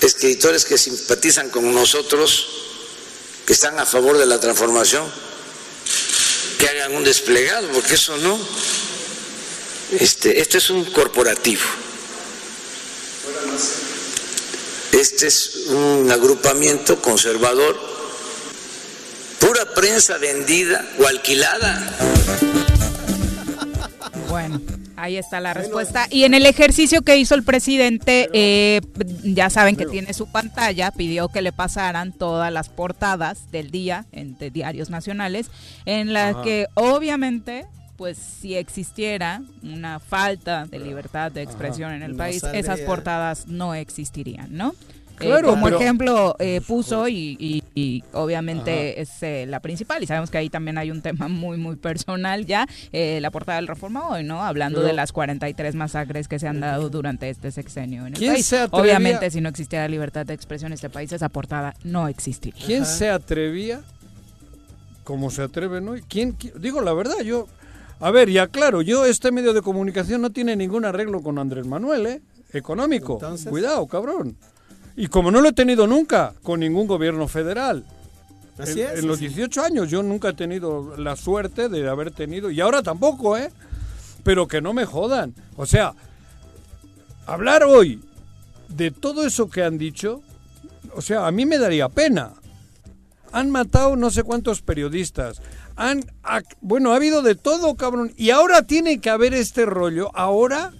escritores 0.00 0.64
que 0.64 0.78
simpatizan 0.78 1.50
con 1.50 1.72
nosotros, 1.72 2.48
que 3.46 3.52
están 3.52 3.78
a 3.78 3.86
favor 3.86 4.18
de 4.18 4.26
la 4.26 4.40
transformación, 4.40 5.04
que 6.58 6.68
hagan 6.68 6.96
un 6.96 7.04
desplegado, 7.04 7.68
porque 7.68 7.94
eso 7.94 8.16
no. 8.16 8.36
Este, 9.92 10.40
este 10.40 10.58
es 10.58 10.70
un 10.70 10.86
corporativo. 10.86 11.62
Este 14.90 15.26
es 15.26 15.66
un 15.66 16.10
agrupamiento 16.10 17.00
conservador, 17.00 17.93
pura 19.44 19.66
prensa 19.74 20.16
vendida 20.18 20.84
o 20.98 21.06
alquilada. 21.06 21.78
Bueno, 24.30 24.60
ahí 24.96 25.16
está 25.18 25.38
la 25.40 25.52
respuesta. 25.52 26.06
Y 26.10 26.24
en 26.24 26.32
el 26.32 26.46
ejercicio 26.46 27.02
que 27.02 27.18
hizo 27.18 27.34
el 27.34 27.42
presidente, 27.42 28.30
eh, 28.32 28.80
ya 29.22 29.50
saben 29.50 29.76
que 29.76 29.84
tiene 29.84 30.14
su 30.14 30.26
pantalla, 30.32 30.90
pidió 30.92 31.28
que 31.28 31.42
le 31.42 31.52
pasaran 31.52 32.12
todas 32.12 32.50
las 32.52 32.70
portadas 32.70 33.50
del 33.50 33.70
día 33.70 34.06
en 34.12 34.38
de 34.38 34.50
diarios 34.50 34.88
nacionales, 34.88 35.50
en 35.84 36.14
las 36.14 36.36
que 36.36 36.66
obviamente, 36.74 37.66
pues 37.96 38.16
si 38.16 38.54
existiera 38.56 39.42
una 39.62 40.00
falta 40.00 40.64
de 40.64 40.78
libertad 40.78 41.30
de 41.30 41.42
expresión 41.42 41.92
en 41.92 42.02
el 42.02 42.12
No 42.12 42.18
país, 42.18 42.40
saldría. 42.40 42.60
esas 42.60 42.80
portadas 42.80 43.46
no 43.46 43.74
existirían, 43.74 44.48
¿no? 44.56 44.74
Eh, 45.20 45.40
como 45.44 45.64
pero- 45.66 45.78
ejemplo 45.80 46.36
eh, 46.38 46.60
puso 46.66 47.06
y, 47.08 47.36
y- 47.38 47.62
y 47.74 48.02
obviamente 48.12 49.00
es 49.00 49.22
eh, 49.22 49.46
la 49.48 49.60
principal 49.60 50.02
y 50.02 50.06
sabemos 50.06 50.30
que 50.30 50.38
ahí 50.38 50.50
también 50.50 50.76
hay 50.78 50.90
un 50.90 51.02
tema 51.02 51.28
muy 51.28 51.56
muy 51.56 51.76
personal 51.76 52.46
ya 52.46 52.66
eh, 52.92 53.20
la 53.20 53.30
portada 53.30 53.56
del 53.56 53.68
Reforma 53.68 54.08
hoy 54.08 54.24
no 54.24 54.42
hablando 54.42 54.78
Pero- 54.80 54.88
de 54.88 54.92
las 54.94 55.12
43 55.12 55.74
masacres 55.76 56.26
que 56.28 56.38
se 56.38 56.48
han 56.48 56.60
dado 56.60 56.90
durante 56.90 57.30
este 57.30 57.50
sexenio 57.52 58.02
en 58.06 58.14
el 58.14 58.18
¿Quién 58.18 58.32
país 58.34 58.46
se 58.46 58.58
atrevía- 58.58 58.80
obviamente 58.82 59.30
si 59.30 59.40
no 59.40 59.48
existiera 59.48 59.86
libertad 59.88 60.26
de 60.26 60.34
expresión 60.34 60.68
en 60.72 60.74
este 60.74 60.90
país 60.90 61.12
esa 61.12 61.28
portada 61.28 61.74
no 61.84 62.08
existiría 62.08 62.64
¿Quién 62.66 62.84
se 62.84 63.08
atrevía 63.10 63.82
como 65.04 65.30
se 65.30 65.42
atreven 65.42 65.86
hoy? 65.88 66.02
¿Quién, 66.08 66.36
qui- 66.36 66.52
Digo 66.54 66.80
la 66.80 66.92
verdad, 66.94 67.20
yo. 67.24 67.46
A 68.00 68.10
ver, 68.10 68.30
ya 68.30 68.46
claro, 68.48 68.80
yo, 68.82 69.04
este 69.04 69.30
medio 69.32 69.52
de 69.52 69.60
comunicación 69.62 70.22
no 70.22 70.30
tiene 70.30 70.56
ningún 70.56 70.84
arreglo 70.84 71.22
con 71.22 71.38
Andrés 71.38 71.66
Manuel, 71.66 72.06
¿eh? 72.06 72.22
Económico. 72.54 73.14
Entonces. 73.14 73.48
Cuidado, 73.50 73.86
cabrón. 73.86 74.36
Y 74.96 75.08
como 75.08 75.30
no 75.30 75.40
lo 75.40 75.48
he 75.48 75.52
tenido 75.52 75.86
nunca 75.86 76.34
con 76.42 76.60
ningún 76.60 76.86
gobierno 76.86 77.26
federal. 77.28 77.84
Así 78.58 78.80
en, 78.82 78.90
es. 78.90 78.98
en 79.00 79.08
los 79.08 79.18
18 79.18 79.62
años 79.62 79.90
yo 79.90 80.02
nunca 80.02 80.28
he 80.28 80.34
tenido 80.34 80.96
la 80.96 81.16
suerte 81.16 81.68
de 81.68 81.88
haber 81.88 82.12
tenido, 82.12 82.50
y 82.50 82.60
ahora 82.60 82.82
tampoco, 82.82 83.36
¿eh? 83.36 83.50
Pero 84.22 84.46
que 84.46 84.60
no 84.60 84.72
me 84.72 84.84
jodan. 84.84 85.34
O 85.56 85.66
sea, 85.66 85.94
hablar 87.26 87.64
hoy 87.64 88.00
de 88.68 88.90
todo 88.90 89.26
eso 89.26 89.50
que 89.50 89.62
han 89.62 89.78
dicho, 89.78 90.22
o 90.94 91.02
sea, 91.02 91.26
a 91.26 91.30
mí 91.30 91.46
me 91.46 91.58
daría 91.58 91.88
pena. 91.88 92.32
Han 93.32 93.50
matado 93.50 93.96
no 93.96 94.10
sé 94.10 94.22
cuántos 94.22 94.62
periodistas. 94.62 95.42
Han, 95.76 96.04
bueno, 96.60 96.92
ha 96.92 96.96
habido 96.96 97.22
de 97.22 97.34
todo, 97.34 97.74
cabrón. 97.74 98.12
Y 98.16 98.30
ahora 98.30 98.62
tiene 98.62 99.00
que 99.00 99.10
haber 99.10 99.34
este 99.34 99.66
rollo. 99.66 100.10
Ahora, 100.14 100.72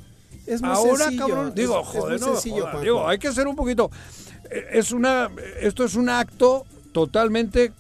Es 0.46 0.60
muy 0.62 0.70
ahora, 0.70 1.04
sencillo, 1.04 1.28
cabrón. 1.28 1.52
Digo, 1.54 1.80
es 1.80 1.86
joder, 1.86 2.20
no, 2.20 2.26
sencillo, 2.26 2.66
joder, 2.66 2.80
digo, 2.80 3.08
hay 3.08 3.18
que 3.18 3.32
ser 3.32 3.46
un 3.46 3.56
poquito. 3.56 3.90
eh, 4.50 4.64
Es 4.72 4.92
una, 4.92 5.30
esto 5.60 5.84
es 5.84 5.94
un 5.94 6.08
acto 6.08 6.66
totalmente 6.92 7.72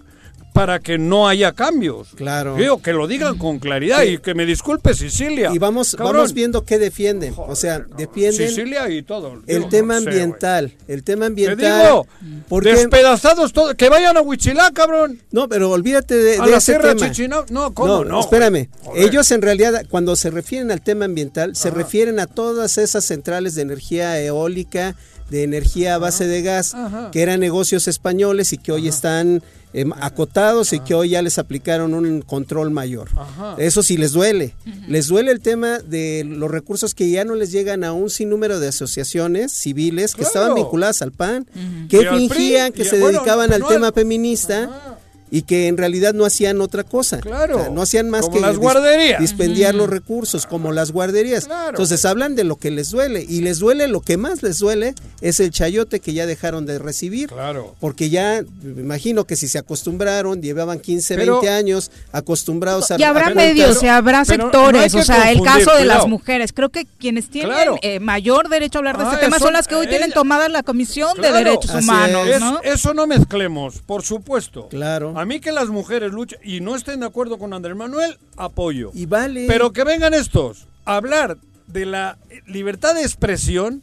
para 0.54 0.78
que 0.78 0.98
no 0.98 1.26
haya 1.28 1.50
cambios. 1.50 2.10
Claro. 2.14 2.54
Digo, 2.54 2.80
que 2.80 2.92
lo 2.92 3.08
digan 3.08 3.36
con 3.38 3.58
claridad 3.58 4.04
y 4.04 4.18
que 4.18 4.34
me 4.34 4.46
disculpe 4.46 4.94
Sicilia. 4.94 5.50
Y 5.52 5.58
vamos, 5.58 5.96
Cabrón. 5.96 6.14
vamos 6.18 6.32
viendo 6.32 6.64
qué 6.64 6.78
defienden. 6.78 7.34
o 7.36 7.56
sea, 7.56 7.80
defienden 7.98 8.48
Sicilia 8.48 8.88
y 8.88 9.02
todo. 9.02 9.42
el 9.48 9.58
Digo, 9.58 9.68
tema 9.68 9.94
no 9.96 10.02
sé, 10.02 10.06
ambiental. 10.10 10.72
el 10.86 11.02
tema 11.02 11.28
güey. 11.28 11.44
Te 11.44 11.50
ambiental. 11.50 11.82
digo, 11.82 12.06
porque, 12.48 12.72
despedazados 12.72 13.52
todos. 13.52 13.74
Que 13.74 13.88
vayan 13.88 14.16
a 14.16 14.20
Huichilá, 14.20 14.70
cabrón. 14.72 15.20
no, 15.32 15.48
pero 15.48 15.70
olvídate 15.72 16.14
de, 16.16 16.38
A 16.38 16.44
de 16.44 16.50
la 16.52 16.58
ese 16.58 16.74
tema. 16.78 17.10
No, 17.50 17.74
¿cómo? 17.74 18.04
No, 18.04 18.20
espérame. 18.20 18.68
güey. 18.68 18.68
Joder. 18.84 19.02
Ellos 19.06 19.30
en 19.32 19.42
realidad, 19.42 19.84
cuando 19.90 20.14
se 20.14 20.30
refieren 20.30 20.70
al 20.70 20.82
tema 20.82 21.06
ambiental, 21.06 21.56
se 21.56 21.72
refieren 21.72 22.20
a 22.20 22.28
todas 22.28 22.78
esas 22.78 23.04
centrales 23.04 23.56
de 23.56 23.62
energía 23.62 24.20
eólica, 24.20 24.94
de 25.30 25.42
energía 25.42 25.96
a 25.96 25.98
base 25.98 26.28
de 26.28 26.42
gas, 26.42 26.74
Ajá. 26.74 27.10
que 27.10 27.22
eran 27.22 27.40
negocios 27.40 27.88
españoles 27.88 28.52
y 28.52 28.58
que 28.58 28.70
hoy 28.70 28.86
están 28.86 29.42
em, 29.74 29.92
acotados 30.00 30.72
y 30.72 30.80
que 30.80 30.94
hoy 30.94 31.10
ya 31.10 31.20
les 31.20 31.38
aplicaron 31.38 31.92
un 31.92 32.22
control 32.22 32.70
mayor. 32.70 33.08
Ajá. 33.16 33.56
Eso 33.58 33.82
sí 33.82 33.96
les 33.98 34.12
duele. 34.12 34.54
Les 34.88 35.08
duele 35.08 35.30
el 35.32 35.40
tema 35.40 35.80
de 35.80 36.24
los 36.26 36.50
recursos 36.50 36.94
que 36.94 37.10
ya 37.10 37.24
no 37.24 37.34
les 37.34 37.52
llegan 37.52 37.84
a 37.84 37.92
un 37.92 38.08
sinnúmero 38.08 38.60
de 38.60 38.68
asociaciones 38.68 39.52
civiles 39.52 40.12
que 40.14 40.22
Claro. 40.22 40.28
estaban 40.28 40.54
vinculadas 40.54 41.02
al 41.02 41.12
PAN, 41.12 41.46
que 41.90 41.96
Y 41.96 42.06
al 42.06 42.08
PRI, 42.16 42.28
fingían 42.28 42.72
que 42.72 42.82
y- 42.82 42.84
se 42.86 42.98
bueno, 43.00 43.18
dedicaban 43.18 43.52
al 43.52 43.60
no 43.60 43.66
tema 43.68 43.92
feminista. 43.92 44.64
Ajá. 44.64 44.98
Y 45.36 45.42
que 45.42 45.66
en 45.66 45.76
realidad 45.76 46.14
no 46.14 46.24
hacían 46.24 46.60
otra 46.60 46.84
cosa. 46.84 47.18
Claro, 47.18 47.56
O 47.56 47.60
sea, 47.60 47.68
no 47.70 47.82
hacían 47.82 48.08
más 48.08 48.22
como 48.22 48.34
que 48.36 48.40
las 48.40 48.54
dis- 48.54 48.58
guarderías. 48.60 49.20
dispendiar 49.20 49.74
los 49.74 49.90
recursos, 49.90 50.46
como 50.46 50.70
las 50.70 50.92
guarderías. 50.92 51.46
Claro. 51.46 51.70
Entonces 51.70 52.04
hablan 52.04 52.36
de 52.36 52.44
lo 52.44 52.54
que 52.56 52.70
les 52.70 52.90
duele 52.90 53.24
y 53.28 53.40
les 53.40 53.58
duele, 53.58 53.88
lo 53.88 54.00
que 54.00 54.16
más 54.16 54.42
les 54.42 54.58
duele 54.58 54.94
es 55.20 55.40
el 55.40 55.50
chayote 55.50 55.98
que 55.98 56.12
ya 56.12 56.26
dejaron 56.26 56.66
de 56.66 56.78
recibir. 56.78 57.30
Claro. 57.30 57.74
Porque 57.80 58.10
ya, 58.10 58.44
me 58.62 58.82
imagino 58.82 59.24
que 59.24 59.34
si 59.34 59.48
se 59.48 59.58
acostumbraron, 59.58 60.40
llevaban 60.40 60.78
15, 60.78 61.16
Pero- 61.16 61.40
20 61.40 61.48
años 61.50 61.90
acostumbrados 62.12 62.90
a... 62.90 62.96
Y 62.98 63.02
habrá 63.02 63.26
a 63.28 63.34
medios, 63.34 63.82
y 63.82 63.88
habrá 63.88 64.22
pero 64.24 64.44
no 64.44 64.50
hay 64.50 64.52
sectores, 64.88 64.92
que 64.92 64.98
o 65.00 65.04
sea, 65.04 65.30
el 65.32 65.42
caso 65.42 65.74
de 65.76 65.84
las 65.84 66.06
mujeres. 66.06 66.52
Creo 66.52 66.68
que 66.68 66.86
quienes 66.98 67.28
tienen 67.28 67.52
Claro. 67.52 67.76
eh, 67.82 68.00
mayor 68.00 68.48
derecho 68.48 68.78
a 68.78 68.80
hablar 68.80 68.98
de 68.98 69.04
Ah, 69.04 69.08
este 69.12 69.24
tema 69.24 69.36
eso- 69.36 69.46
son 69.46 69.52
las 69.54 69.66
que 69.66 69.74
hoy 69.74 69.86
tienen 69.88 70.06
ella- 70.10 70.14
tomada 70.14 70.48
la 70.48 70.62
Comisión 70.62 71.14
Claro. 71.16 71.34
de 71.38 71.44
Derechos 71.44 71.70
Así 71.70 71.84
Humanos, 71.88 72.28
es. 72.28 72.40
¿no? 72.40 72.60
Eso 72.62 72.94
no 72.94 73.06
mezclemos, 73.06 73.80
por 73.84 74.02
supuesto. 74.02 74.68
Claro. 74.68 75.18
A 75.18 75.23
mí 75.24 75.40
que 75.40 75.52
las 75.52 75.68
mujeres 75.68 76.12
luchen 76.12 76.38
y 76.42 76.60
no 76.60 76.76
estén 76.76 77.00
de 77.00 77.06
acuerdo 77.06 77.38
con 77.38 77.52
Andrés 77.52 77.76
Manuel, 77.76 78.18
apoyo. 78.36 78.90
Y 78.94 79.06
vale. 79.06 79.46
Pero 79.46 79.72
que 79.72 79.84
vengan 79.84 80.14
estos 80.14 80.66
a 80.84 80.96
hablar 80.96 81.38
de 81.66 81.86
la 81.86 82.18
libertad 82.46 82.94
de 82.94 83.02
expresión. 83.02 83.82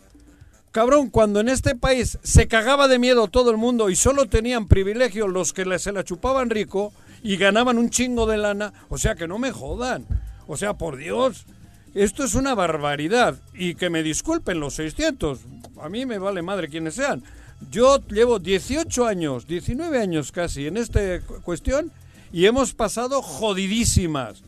Cabrón, 0.72 1.10
cuando 1.10 1.40
en 1.40 1.50
este 1.50 1.76
país 1.76 2.18
se 2.24 2.48
cagaba 2.48 2.88
de 2.88 3.00
miedo 3.00 3.28
todo 3.28 3.52
el 3.52 3.58
mundo 3.58 3.90
y 3.90 3.96
solo 3.96 4.28
tenían 4.28 4.68
privilegios 4.68 5.30
los 5.30 5.52
que 5.52 5.80
se 5.80 5.92
la 5.92 6.04
chupaban 6.04 6.50
rico 6.50 6.94
y 7.24 7.38
ganaban 7.38 7.78
un 7.78 7.90
chingo 7.90 8.26
de 8.26 8.38
lana, 8.38 8.74
o 8.90 8.98
sea 8.98 9.16
que 9.16 9.28
no 9.28 9.38
me 9.38 9.52
jodan. 9.52 10.06
O 10.48 10.58
sea, 10.58 10.74
por 10.74 10.98
Dios, 10.98 11.46
esto 11.94 12.24
es 12.24 12.36
una 12.36 12.56
barbaridad. 12.56 13.38
Y 13.54 13.76
que 13.76 13.90
me 13.90 14.04
disculpen 14.04 14.60
los 14.60 14.76
600, 14.76 15.40
a 15.82 15.90
mí 15.90 16.06
me 16.06 16.18
vale 16.18 16.42
madre 16.42 16.70
quienes 16.70 16.96
sean. 16.96 17.24
Yo 17.70 18.00
llevo 18.08 18.40
18 18.40 19.06
años, 19.06 19.48
19 19.48 20.00
años 20.00 20.32
casi 20.32 20.68
en 20.68 20.78
esta 20.78 21.22
cu- 21.22 21.42
cuestión 21.42 21.92
y 22.34 22.46
hemos 22.46 22.74
pasado 22.74 23.22
jodidísimas. 23.22 24.44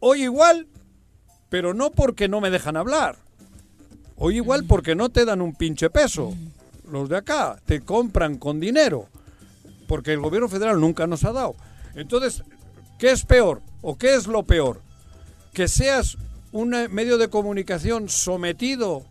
Hoy 0.00 0.22
igual, 0.24 0.66
pero 1.48 1.74
no 1.74 1.90
porque 1.90 2.28
no 2.28 2.40
me 2.40 2.50
dejan 2.50 2.76
hablar. 2.76 3.16
Hoy 4.16 4.36
igual 4.36 4.64
porque 4.64 4.94
no 4.94 5.08
te 5.10 5.24
dan 5.24 5.40
un 5.42 5.54
pinche 5.54 5.90
peso. 5.90 6.34
Los 6.90 7.08
de 7.08 7.16
acá 7.18 7.60
te 7.66 7.80
compran 7.80 8.38
con 8.38 8.60
dinero. 8.60 9.08
Porque 9.88 10.12
el 10.12 10.20
gobierno 10.20 10.48
federal 10.48 10.80
nunca 10.80 11.06
nos 11.06 11.24
ha 11.24 11.32
dado. 11.32 11.54
Entonces, 11.94 12.42
¿qué 12.98 13.10
es 13.10 13.24
peor? 13.24 13.60
¿O 13.82 13.96
qué 13.98 14.14
es 14.14 14.26
lo 14.26 14.42
peor? 14.44 14.80
Que 15.52 15.68
seas 15.68 16.16
un 16.52 16.74
eh, 16.74 16.88
medio 16.88 17.18
de 17.18 17.28
comunicación 17.28 18.08
sometido 18.08 19.04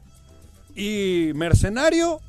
y 0.76 1.32
mercenario 1.36 2.20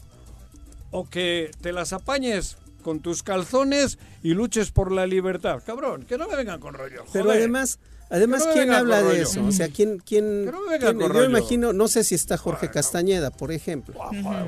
o 0.91 1.09
que 1.09 1.51
te 1.61 1.73
las 1.73 1.93
apañes 1.93 2.57
con 2.83 3.01
tus 3.01 3.23
calzones 3.23 3.99
y 4.23 4.35
luches 4.35 4.71
por 4.71 4.93
la 4.93 5.07
libertad. 5.07 5.61
Cabrón, 5.67 6.05
que 6.05 6.17
no 6.19 6.29
me 6.29 6.37
vengan 6.37 6.61
con 6.61 6.75
rollo. 6.75 7.05
Pero 7.13 7.31
además, 7.33 7.81
además 8.11 8.47
no 8.47 8.53
¿quién 8.53 8.71
habla 8.71 8.99
de 9.03 9.09
rollo. 9.11 9.23
eso? 9.23 9.45
O 9.45 9.51
sea, 9.51 9.69
¿quién, 9.69 9.99
quién, 9.99 10.45
Que 10.45 10.53
no 10.53 10.61
me 10.71 10.79
quién- 10.79 10.99
yo 11.01 11.09
rollo. 11.09 11.25
imagino, 11.29 11.73
no 11.73 11.89
sé 11.89 12.05
si 12.05 12.15
está 12.15 12.39
Jorge 12.39 12.71
Castañeda, 12.71 13.31
por 13.33 13.51
ejemplo, 13.51 13.97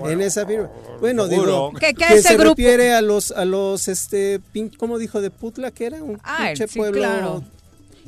en 0.06 0.20
esa 0.20 0.46
firma. 0.46 0.70
Bueno, 1.00 1.26
seguro. 1.26 1.46
digo, 1.46 1.72
Que- 1.80 1.94
que 1.94 2.04
que 2.06 2.14
ese 2.14 2.28
se 2.28 2.36
grupo- 2.36 2.50
refiere 2.56 2.94
a 2.94 3.02
los, 3.02 3.32
a 3.32 3.44
los, 3.44 3.88
este, 3.88 4.40
pin- 4.54 4.70
¿cómo 4.76 4.98
dijo 4.98 5.20
de 5.20 5.30
Putla 5.32 5.72
que 5.72 5.86
era? 5.86 6.00
Un 6.02 6.20
Ah, 6.22 6.44
pinche 6.46 6.68
sí, 6.68 6.78
pueblo 6.78 7.00
claro. 7.00 7.44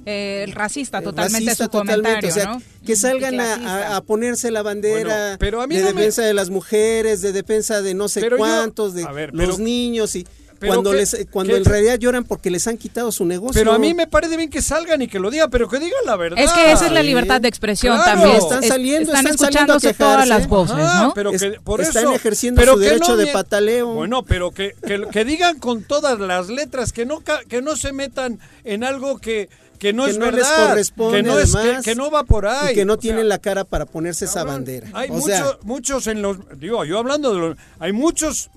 Eh, 0.07 0.47
racista 0.54 0.99
eh, 0.99 1.02
totalmente 1.02 1.45
racista 1.47 1.64
su 1.64 1.71
totalmente, 1.71 2.02
comentario, 2.02 2.30
o 2.30 2.33
sea, 2.33 2.45
¿no? 2.54 2.62
que 2.87 2.97
salgan 2.97 3.38
a, 3.40 4.00
ponerse 4.00 4.50
la 4.50 4.62
bandera 4.62 5.14
Bueno, 5.14 5.37
pero 5.38 5.61
a 5.62 5.66
mí 5.66 5.76
de 5.76 5.83
no 5.83 5.88
me- 5.88 5.95
defensa 6.00 6.23
de 6.23 6.33
las 6.35 6.49
mujeres, 6.50 7.21
de 7.21 7.33
defensa 7.33 7.83
de 7.83 7.92
no 7.95 8.09
sé 8.09 8.21
Pero 8.21 8.37
yo- 8.37 8.38
cuántos, 8.38 8.95
de 8.95 9.04
ver, 9.12 9.30
los 9.35 9.57
pero- 9.57 9.59
niños 9.59 10.16
y 10.16 10.26
pero 10.59 10.75
cuando 10.75 10.90
que- 10.90 10.97
les 10.99 11.26
cuando 11.30 11.52
que- 11.54 11.59
en 11.59 11.64
realidad 11.64 11.99
lloran 11.99 12.25
porque 12.25 12.50
les 12.50 12.66
han 12.66 12.76
quitado 12.76 13.11
su 13.12 13.25
negocio. 13.25 13.59
Pero 13.59 13.73
a 13.73 13.78
mí 13.78 13.95
me 13.95 14.07
parece 14.07 14.37
bien 14.37 14.50
que 14.50 14.61
salgan 14.61 15.00
y 15.00 15.09
que 15.09 15.19
lo 15.19 15.30
digan, 15.30 15.49
pero 15.50 15.69
que 15.69 15.78
digan 15.78 16.00
la 16.04 16.16
verdad. 16.16 16.38
Es 16.42 16.50
que 16.52 16.71
esa 16.73 16.87
es 16.87 16.92
la 16.92 17.02
libertad 17.02 17.40
de 17.40 17.49
expresión 17.49 17.97
Claro. 17.97 18.21
también. 18.21 18.37
Están 18.42 18.62
Es- 18.64 18.69
saliendo, 18.69 19.11
están 19.12 19.26
están 19.26 19.38
saliendo 19.38 19.73
a 19.73 19.76
escuchándose 19.76 19.95
todas 19.95 20.28
las 20.28 20.49
voces, 20.49 20.76
Ajá, 20.76 21.02
¿no? 21.04 21.14
Pero 21.14 21.33
que 21.33 21.52
por 21.64 21.80
están 21.80 22.04
eso, 22.04 22.14
ejerciendo 22.14 22.59
pero 22.61 22.75
su 22.75 22.78
derecho 22.78 23.16
de 23.16 23.26
pataleo. 23.28 23.87
Bueno, 23.95 24.23
pero 24.23 24.50
que, 24.50 24.75
que, 24.87 25.02
que 25.11 25.25
digan 25.25 25.59
con 25.59 25.83
todas 25.83 26.19
las 26.21 26.49
letras, 26.50 26.92
que 26.92 27.07
no 27.07 27.21
ca- 27.21 27.40
que 27.49 27.62
no 27.62 27.75
se 27.76 27.92
metan 27.92 28.38
en 28.64 28.85
algo 28.85 29.19
que, 29.19 29.49
que 29.80 29.92
no 29.92 30.04
que 30.04 30.10
es 30.12 30.18
no 30.18 30.26
les 30.26 30.34
verdad, 30.37 30.68
corresponde 30.68 31.16
que 31.16 31.22
no 31.25 31.38
es 31.40 31.54
además, 31.54 31.84
que, 31.84 31.90
que 31.90 31.96
no 31.96 32.10
va 32.12 32.22
por 32.22 32.46
ahí, 32.46 32.70
y 32.70 32.75
que 32.76 32.84
no 32.84 32.92
O 32.92 32.96
sea, 32.96 33.00
tienen 33.00 33.28
la 33.28 33.38
cara 33.38 33.64
para 33.64 33.87
ponerse 33.87 34.26
esa 34.26 34.34
cabrón, 34.34 34.54
bandera. 34.54 34.88
Hay 34.92 35.10
o 35.10 35.14
muchos, 35.14 35.26
sea, 35.26 35.58
muchos 35.62 36.06
en 36.06 36.22
los, 36.22 36.37
digo, 36.60 36.84
yo 36.84 36.99
hablando 36.99 37.32
de 37.34 37.40
los, 37.40 37.56
hay 37.80 37.92
muchos 37.92 38.50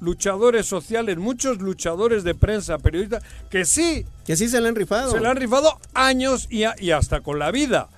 luchadores 0.00 0.64
sociales, 0.66 1.18
muchos 1.18 1.58
luchadores 1.58 2.22
de 2.24 2.34
prensa, 2.34 2.78
periodistas, 2.78 3.22
que 3.50 3.64
sí 3.64 4.06
que 4.24 4.36
sí 4.36 4.48
se 4.48 4.60
le 4.60 4.68
han 4.68 4.76
rifado. 4.76 5.10
se 5.10 5.20
le 5.20 5.28
han 5.28 5.36
rifado 5.36 5.78
años 5.94 6.46
y, 6.50 6.64
a- 6.64 6.74
y 6.78 6.92
hasta 6.92 7.20
con 7.20 7.38
la 7.38 7.50
vida. 7.50 7.88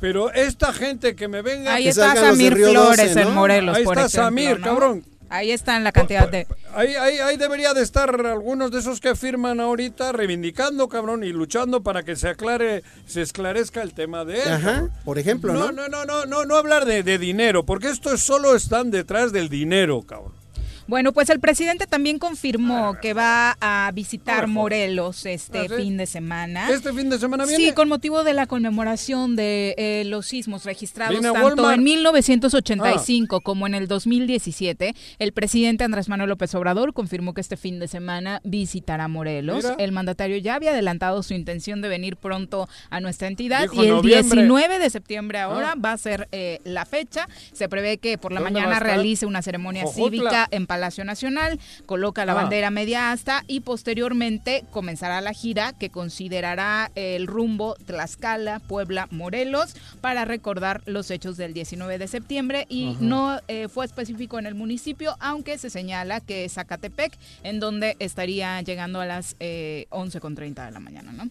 Pero 0.00 0.32
esta 0.32 0.72
gente 0.72 1.14
que 1.14 1.28
me 1.28 1.42
venga... 1.42 1.74
Ahí 1.74 1.84
que 1.84 1.90
está 1.90 2.16
Samir 2.16 2.54
Flores 2.56 3.14
12, 3.14 3.20
en 3.20 3.28
¿no? 3.28 3.34
Morelos, 3.34 3.76
Ahí 3.76 3.84
por 3.84 3.98
está 3.98 4.06
ejemplo, 4.06 4.24
Samir, 4.24 4.58
¿no? 4.60 4.64
cabrón. 4.66 5.04
Ahí 5.32 5.50
está 5.50 5.78
en 5.78 5.84
la 5.84 5.92
cantidad 5.92 6.28
de... 6.28 6.46
Ahí, 6.74 6.94
ahí, 6.94 7.18
ahí 7.18 7.38
debería 7.38 7.72
de 7.72 7.82
estar 7.82 8.14
algunos 8.26 8.70
de 8.70 8.80
esos 8.80 9.00
que 9.00 9.16
firman 9.16 9.60
ahorita 9.60 10.12
reivindicando, 10.12 10.90
cabrón, 10.90 11.24
y 11.24 11.32
luchando 11.32 11.82
para 11.82 12.02
que 12.02 12.16
se 12.16 12.28
aclare, 12.28 12.82
se 13.06 13.22
esclarezca 13.22 13.80
el 13.80 13.94
tema 13.94 14.26
de 14.26 14.42
él. 14.42 14.52
Ajá, 14.52 14.88
por 15.06 15.18
ejemplo, 15.18 15.54
¿no? 15.54 15.72
No, 15.72 15.88
no, 15.88 15.88
no, 15.88 16.04
no, 16.04 16.26
no, 16.26 16.44
no 16.44 16.56
hablar 16.56 16.84
de, 16.84 17.02
de 17.02 17.16
dinero, 17.16 17.64
porque 17.64 17.88
estos 17.88 18.20
solo 18.20 18.54
están 18.54 18.90
detrás 18.90 19.32
del 19.32 19.48
dinero, 19.48 20.02
cabrón. 20.02 20.41
Bueno, 20.86 21.12
pues 21.12 21.30
el 21.30 21.40
presidente 21.40 21.86
también 21.86 22.18
confirmó 22.18 22.96
que 23.00 23.14
va 23.14 23.56
a 23.60 23.90
visitar. 23.94 24.46
Morelos 24.46 25.26
este 25.26 25.58
Ah, 25.60 25.66
¿sí? 25.68 25.74
fin 25.82 25.96
de 25.96 26.06
semana. 26.06 26.68
Este 26.70 26.92
fin 26.92 27.08
de 27.10 27.18
semana 27.18 27.44
viene. 27.46 27.64
Sí, 27.64 27.72
con 27.72 27.88
motivo 27.88 28.24
de 28.24 28.34
la 28.34 28.46
conmemoración 28.46 29.36
de 29.36 29.74
eh, 29.78 30.02
los 30.06 30.26
sismos 30.26 30.64
registrados 30.64 31.20
tanto 31.20 31.32
Walmart. 31.42 31.78
en 31.78 31.84
1985 31.84 33.40
como 33.40 33.66
en 33.66 33.74
el 33.74 33.88
2017. 33.88 34.94
El 35.18 35.32
presidente 35.32 35.84
Andrés 35.84 36.08
Manuel 36.08 36.30
López 36.30 36.54
Obrador 36.54 36.92
confirmó 36.92 37.34
que 37.34 37.40
este 37.40 37.56
fin 37.56 37.78
de 37.78 37.88
semana 37.88 38.40
visitará 38.44 39.08
Morelos. 39.08 39.64
Mira. 39.64 39.76
El 39.78 39.92
mandatario 39.92 40.36
ya 40.38 40.54
había 40.56 40.70
adelantado 40.70 41.22
su 41.22 41.34
intención 41.34 41.80
de 41.82 41.88
venir 41.88 42.16
pronto 42.16 42.68
a 42.90 43.00
nuestra 43.00 43.28
entidad 43.28 43.62
Dijo 43.62 43.76
y 43.82 43.86
el 43.88 43.92
noviembre. 43.94 44.40
19 44.42 44.78
de 44.78 44.90
septiembre 44.90 45.38
ahora 45.38 45.72
Ah. 45.72 45.74
va 45.82 45.92
a 45.92 45.98
ser 45.98 46.28
eh, 46.32 46.60
la 46.64 46.84
fecha. 46.86 47.28
Se 47.52 47.68
prevé 47.68 47.98
que 47.98 48.18
por 48.18 48.32
la 48.32 48.40
¿Dónde 48.40 48.60
va 48.60 48.66
a 48.66 48.68
mañana 48.68 48.80
realice 48.80 49.26
una 49.26 49.42
ceremonia 49.42 49.82
Jojutla. 49.84 50.10
cívica 50.10 50.48
en 50.50 50.66
Palacio 50.72 51.04
Nacional, 51.04 51.60
coloca 51.84 52.24
la 52.24 52.32
Ah. 52.32 52.36
bandera 52.36 52.70
media 52.70 53.12
asta 53.12 53.44
y 53.46 53.60
posteriormente 53.60 54.64
comenzará 54.70 55.20
la 55.20 55.34
gira 55.34 55.74
que 55.74 55.90
considerará 55.90 56.90
el 56.94 57.26
rumbo 57.26 57.74
Tlaxcala, 57.84 58.58
Puebla, 58.60 59.06
Morelos 59.10 59.74
para 60.00 60.24
recordar 60.24 60.82
los 60.86 61.10
hechos 61.10 61.36
del 61.36 61.52
19 61.52 61.98
de 61.98 62.08
septiembre 62.08 62.64
y 62.70 62.96
no 63.00 63.38
eh, 63.48 63.68
fue 63.68 63.84
específico 63.84 64.38
en 64.38 64.46
el 64.46 64.54
municipio, 64.54 65.14
aunque 65.20 65.58
se 65.58 65.68
señala 65.68 66.20
que 66.20 66.46
es 66.46 66.54
Zacatepec, 66.54 67.18
en 67.42 67.60
donde 67.60 67.96
estaría 67.98 68.60
llegando 68.62 69.00
a 69.02 69.06
las 69.06 69.36
eh, 69.40 69.86
11.30 69.90 70.64
de 70.64 70.70
la 70.72 70.80
mañana, 70.80 71.12
¿no? 71.12 71.28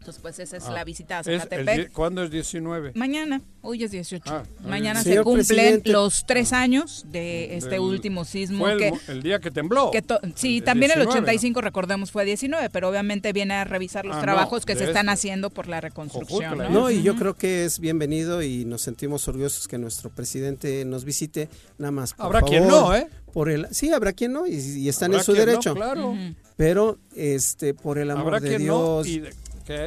Entonces, 0.00 0.22
pues 0.22 0.38
esa 0.38 0.56
es 0.56 0.64
Ah. 0.64 0.72
la 0.72 0.82
visita 0.84 1.18
a 1.18 1.20
Es 1.20 1.26
el 1.28 1.40
Zacatepec. 1.40 1.76
die- 1.76 1.88
¿Cuándo 1.90 2.22
es 2.24 2.30
19? 2.30 2.92
Mañana, 2.94 3.42
hoy 3.60 3.84
es 3.84 3.90
18. 3.90 4.24
Ah, 4.34 4.42
Mañana 4.66 5.02
se 5.02 5.14
cumplen 5.22 5.46
presidente. 5.46 5.90
los 5.92 6.24
tres 6.26 6.54
años 6.54 7.04
de 7.12 7.56
este 7.58 7.70
Del- 7.72 7.80
último 7.80 8.24
sismo 8.24 8.64
Fue 8.64 8.72
el, 8.72 8.78
que, 8.78 8.90
mo- 8.92 9.00
el 9.08 9.22
día 9.22 9.38
que 9.40 9.50
tembló. 9.50 9.90
que 9.90 10.00
to- 10.00 10.18
sí, 10.36 10.58
El 10.58 10.64
también 10.64 10.90
el 10.92 11.00
19, 11.00 11.20
85, 11.20 11.60
recordemos, 11.60 12.10
fue 12.10 12.24
19, 12.24 12.70
pero 12.70 12.88
obviamente 12.88 13.34
viene 13.34 13.52
a 13.54 13.64
revisar 13.64 14.06
los 14.06 14.14
Ah, 14.16 14.20
no, 14.20 14.22
trabajos 14.24 14.64
que 14.64 14.72
de 14.74 14.78
se 14.80 14.84
están 14.86 15.06
este. 15.10 15.12
haciendo 15.12 15.50
por 15.50 15.68
la 15.68 15.82
reconstrucción. 15.82 16.56
¿no? 16.56 16.70
No, 16.70 16.90
y 16.90 17.02
yo 17.02 17.14
creo 17.14 17.34
que 17.34 17.66
es 17.66 17.78
bienvenido 17.78 18.42
y 18.42 18.64
nos 18.64 18.80
sentimos 18.80 19.28
orgullosos 19.28 19.68
que 19.68 19.76
nuestro 19.76 20.08
presidente 20.08 20.82
nos 20.86 21.04
visite. 21.04 21.50
Nada 21.76 21.90
más. 21.92 22.14
por 22.14 22.24
Habrá 22.24 22.40
quien 22.40 22.64
favor, 22.68 22.88
no, 22.88 22.94
¿eh? 22.96 23.06
Por 23.34 23.50
el, 23.50 23.66
sí, 23.70 23.92
habrá 23.92 24.14
quien 24.14 24.32
no 24.32 24.46
y, 24.46 24.54
y 24.54 24.88
están 24.88 25.10
Habrá 25.10 25.18
en 25.20 25.24
su 25.26 25.32
quien 25.34 25.44
no, 25.44 25.50
derecho. 25.50 25.74
claro. 25.74 26.14
Pero, 26.56 26.98
este, 27.14 27.74
por 27.74 27.98
el 27.98 28.10
amor 28.10 28.34
Habrá 28.34 28.40
de 28.40 28.48
quien 28.48 28.62
Dios, 28.62 29.06
no. 29.06 29.10
y 29.12 29.20
de- 29.20 29.34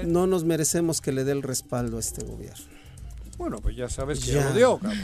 ¿qué? 0.02 0.04
no 0.06 0.28
nos 0.28 0.44
merecemos 0.44 1.02
que 1.02 1.12
le 1.12 1.24
dé 1.24 1.32
el 1.32 1.42
respaldo 1.44 1.98
a 1.98 2.00
este 2.00 2.24
gobierno. 2.24 2.66
Bueno, 3.38 3.58
pues 3.60 3.76
ya 3.76 3.90
sabes 3.90 4.20
que 4.20 4.32
Ya. 4.34 4.46
lo 4.46 4.54
dio, 4.54 4.78
cabrón. 4.78 5.00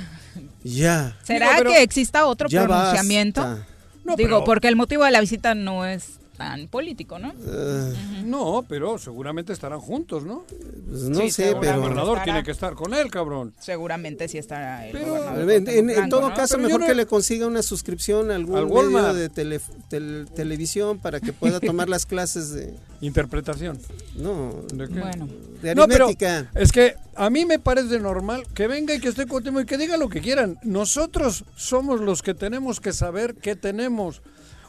Ya. 0.63 1.17
¿Será 1.23 1.57
Digo, 1.57 1.71
que 1.71 1.81
exista 1.83 2.25
otro 2.27 2.47
pronunciamiento? 2.47 3.41
basta. 3.41 3.67
No, 4.05 4.15
Digo, 4.15 4.29
pero- 4.29 4.43
porque 4.45 4.67
el 4.67 4.75
motivo 4.75 5.03
de 5.03 5.11
la 5.11 5.19
visita 5.19 5.55
no 5.55 5.85
es 5.85 6.18
tan 6.39 6.67
político, 6.69 7.19
¿no? 7.19 7.33
Eh, 7.45 7.93
No, 8.23 8.63
pero 8.67 8.97
seguramente 8.97 9.51
estarán 9.53 9.79
juntos, 9.81 10.23
¿no? 10.23 10.45
pues 10.89 11.03
no 11.03 11.19
Sí, 11.19 11.29
sé, 11.31 11.49
El 11.49 11.57
pero... 11.59 11.77
gobernador 11.81 12.13
Estará. 12.17 12.23
tiene 12.23 12.43
que 12.43 12.51
estar 12.51 12.73
con 12.75 12.93
él, 12.93 13.11
cabrón. 13.11 13.53
Seguramente 13.59 14.27
sí 14.29 14.37
estará 14.37 14.87
el 14.87 14.93
Pero- 14.93 15.07
gobernador 15.15 15.51
En, 15.51 15.67
en- 15.67 15.77
en 15.77 15.85
Cuauhtémoc 15.85 16.09
todo 16.09 16.33
caso, 16.33 16.55
Pero 16.55 16.67
mejor 16.67 16.79
no- 16.81 16.87
que 16.87 16.95
le 16.95 17.05
consiga 17.05 17.45
una 17.45 17.61
suscripción 17.61 18.31
a 18.31 18.35
algún 18.35 18.57
Al 18.57 18.89
medio 18.89 19.13
de 19.13 19.29
tele- 19.29 19.59
tel- 19.89 20.27
televisión 20.33 20.97
para 20.99 21.19
que 21.19 21.33
pueda 21.33 21.59
tomar 21.59 21.89
las 21.89 22.05
clases 22.05 22.51
de... 22.53 22.73
Interpretación. 23.01 23.77
No, 24.15 24.53
¿De 24.73 24.87
qué? 24.87 24.99
Bueno, 24.99 25.27
de 25.61 25.75
No, 25.75 25.87
pero 25.87 26.09
es 26.55 26.71
que 26.71 26.95
a 27.15 27.29
mí 27.29 27.45
me 27.45 27.59
parece 27.59 27.99
normal 27.99 28.45
que 28.53 28.67
venga 28.67 28.93
y 28.95 28.99
que 28.99 29.09
esté 29.09 29.25
contigo 29.27 29.59
y 29.61 29.65
que 29.65 29.77
diga 29.77 29.97
lo 29.97 30.09
que 30.09 30.21
quieran. 30.21 30.57
Nosotros 30.63 31.43
somos 31.55 31.99
los 32.01 32.21
que 32.21 32.33
tenemos 32.33 32.79
que 32.79 32.91
saber 32.93 33.35
qué 33.35 33.55
tenemos. 33.55 34.21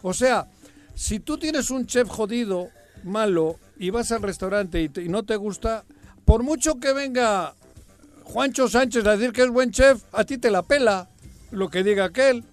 O 0.02 0.14
sea, 0.14 0.46
si 1.00 1.18
tú 1.18 1.38
tienes 1.38 1.70
un 1.70 1.86
chef 1.86 2.08
jodido 2.08 2.68
malo 3.04 3.56
y 3.78 3.88
vas 3.88 4.12
al 4.12 4.20
restaurante 4.20 4.82
y, 4.82 4.90
te- 4.90 5.02
y 5.02 5.08
no 5.08 5.22
te 5.22 5.36
gusta, 5.36 5.84
por 6.26 6.42
mucho 6.42 6.74
que 6.78 6.92
venga 6.92 7.54
Juancho 8.24 8.68
Sánchez 8.68 9.06
a 9.06 9.16
decir 9.16 9.32
que 9.32 9.42
es 9.42 9.48
buen 9.48 9.70
chef, 9.70 10.02
a 10.12 10.24
ti 10.24 10.36
te 10.36 10.50
la 10.50 10.62
pela 10.62 11.08
lo 11.52 11.70
que 11.70 11.82
diga 11.82 12.04
aquel. 12.04 12.44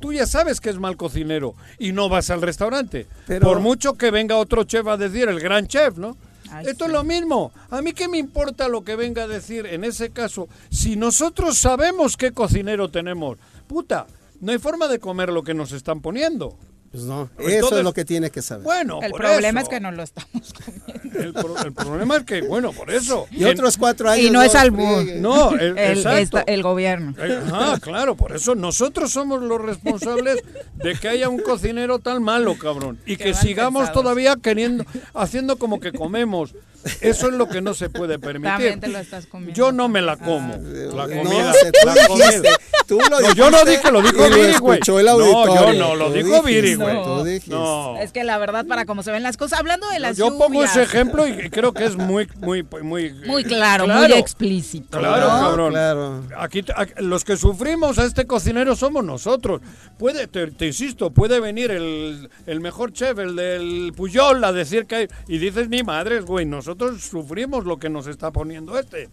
Tú 0.00 0.12
ya 0.12 0.26
sabes 0.26 0.60
que 0.60 0.68
es 0.68 0.78
mal 0.78 0.98
cocinero 0.98 1.54
y 1.78 1.92
no 1.92 2.10
vas 2.10 2.28
al 2.28 2.42
restaurante. 2.42 3.06
Pero- 3.26 3.46
por 3.48 3.60
mucho 3.60 3.94
que 3.94 4.10
venga 4.10 4.36
otro 4.36 4.64
chef 4.64 4.86
a 4.86 4.98
decir, 4.98 5.28
el 5.30 5.40
gran 5.40 5.66
chef, 5.66 5.96
¿no? 5.96 6.16
Ay, 6.50 6.66
Esto 6.66 6.84
sí. 6.84 6.90
es 6.90 6.92
lo 6.92 7.04
mismo. 7.04 7.52
A 7.70 7.80
mí 7.80 7.94
qué 7.94 8.06
me 8.06 8.18
importa 8.18 8.68
lo 8.68 8.84
que 8.84 8.96
venga 8.96 9.22
a 9.22 9.28
decir 9.28 9.64
en 9.64 9.84
ese 9.84 10.10
caso. 10.10 10.46
Si 10.70 10.96
nosotros 10.96 11.56
sabemos 11.56 12.18
qué 12.18 12.32
cocinero 12.32 12.90
tenemos, 12.90 13.38
puta, 13.66 14.06
no 14.42 14.52
hay 14.52 14.58
forma 14.58 14.88
de 14.88 14.98
comer 14.98 15.30
lo 15.32 15.42
que 15.42 15.54
nos 15.54 15.72
están 15.72 16.02
poniendo. 16.02 16.58
Pues 16.92 17.04
no, 17.04 17.22
Entonces- 17.38 17.54
eso 17.56 17.78
es 17.78 17.84
lo 17.84 17.92
que 17.94 18.04
tiene 18.04 18.30
que 18.30 18.42
saber. 18.42 18.64
Bueno, 18.64 19.00
El 19.02 19.12
por 19.12 19.20
problema 19.22 19.60
eso. 19.60 19.70
es 19.70 19.74
que 19.76 19.80
no 19.80 19.90
lo 19.92 20.02
estamos 20.02 20.52
comiendo. 20.64 21.18
El, 21.20 21.32
pro- 21.32 21.58
el 21.64 21.72
problema 21.72 22.16
es 22.18 22.24
que, 22.24 22.42
bueno, 22.42 22.72
por 22.72 22.90
eso. 22.90 23.26
y 23.30 23.44
otros 23.44 23.78
cuatro 23.78 24.10
años. 24.10 24.26
Y 24.26 24.30
no 24.30 24.42
es 24.42 24.54
albur. 24.54 25.04
No, 25.16 25.50
el, 25.58 25.78
El, 25.78 25.98
exacto. 25.98 26.18
esta- 26.38 26.40
el 26.42 26.62
gobierno. 26.62 27.14
Eh, 27.18 27.40
Ajá, 27.46 27.80
claro, 27.80 28.14
por 28.14 28.36
eso 28.36 28.54
nosotros 28.54 29.10
somos 29.10 29.40
los 29.42 29.60
responsables 29.60 30.42
de 30.74 30.94
que 30.96 31.08
haya 31.08 31.28
un 31.30 31.38
cocinero 31.40 31.98
tan 31.98 32.22
malo, 32.22 32.58
cabrón. 32.58 32.98
Y 33.06 33.16
Qué 33.16 33.24
que 33.24 33.34
sigamos 33.34 33.84
pensados. 33.84 34.02
todavía 34.02 34.36
queriendo, 34.36 34.84
haciendo 35.14 35.56
como 35.56 35.80
que 35.80 35.92
comemos. 35.92 36.54
Eso 37.00 37.28
es 37.28 37.32
lo 37.34 37.48
que 37.48 37.60
no 37.60 37.74
se 37.74 37.90
puede 37.90 38.18
permitir. 38.18 38.50
También 38.52 38.80
te 38.80 38.88
lo 38.88 38.98
estás 38.98 39.26
comiendo. 39.26 39.54
Yo 39.54 39.72
no 39.72 39.88
me 39.88 40.02
la 40.02 40.16
como. 40.16 40.54
la 40.56 41.06
No, 41.06 41.22
comida. 41.22 41.52
se- 41.54 41.72
tú 41.72 41.86
la 41.86 41.94
dijiste, 41.94 42.08
comida. 42.08 42.50
tú 42.86 42.98
lo 43.10 43.20
No, 43.20 43.34
yo 43.34 43.50
no 43.50 43.64
dije, 43.64 43.90
lo 43.92 44.02
dijo 44.02 44.28
Viri, 44.28 44.56
güey. 44.58 44.80
No, 44.86 45.54
yo 45.54 45.72
no, 45.74 45.94
lo 45.96 46.10
dijo 46.10 46.42
Viri, 46.42 46.74
güey. 46.74 47.02
tú 47.02 47.24
dijiste. 47.24 47.50
No. 47.50 47.96
Es 47.98 48.12
que 48.12 48.24
la 48.24 48.38
verdad, 48.38 48.66
para 48.66 48.84
cómo 48.84 49.02
se 49.02 49.12
ven 49.12 49.22
las 49.22 49.36
cosas, 49.36 49.58
hablando 49.60 49.88
de 49.90 49.98
las 50.00 50.16
Yo 50.16 50.28
pongo 50.38 50.54
lluvias, 50.54 50.72
ese 50.72 50.82
ejemplo 50.82 51.26
y 51.26 51.50
creo 51.50 51.72
que 51.72 51.84
es 51.84 51.96
muy, 51.96 52.28
muy, 52.40 52.66
muy, 52.82 53.12
Muy 53.26 53.44
claro, 53.44 53.86
muy 53.86 54.12
explícito. 54.12 54.98
Claro, 54.98 55.28
¿no? 55.28 55.40
cabrón. 55.40 55.70
Claro. 55.72 56.22
Aquí, 56.38 56.64
los 56.98 57.24
que 57.24 57.36
sufrimos 57.36 57.98
a 57.98 58.04
este 58.04 58.26
cocinero 58.26 58.74
somos 58.76 59.04
nosotros. 59.04 59.60
Puede, 59.98 60.26
te, 60.26 60.48
te 60.50 60.66
insisto, 60.66 61.10
puede 61.10 61.38
venir 61.40 61.70
el, 61.70 62.28
el 62.46 62.60
mejor 62.60 62.92
chef, 62.92 63.18
el 63.18 63.36
del 63.36 63.92
Puyol, 63.96 64.42
a 64.44 64.52
decir 64.52 64.86
que 64.86 64.94
hay. 64.96 65.08
Y 65.28 65.38
dices, 65.38 65.68
ni 65.68 65.82
madres, 65.82 66.24
güey, 66.24 66.44
nosotros 66.46 66.71
sufrimos 67.00 67.64
lo 67.64 67.78
que 67.78 67.88
nos 67.88 68.06
está 68.06 68.30
poniendo 68.30 68.78
este. 68.78 69.08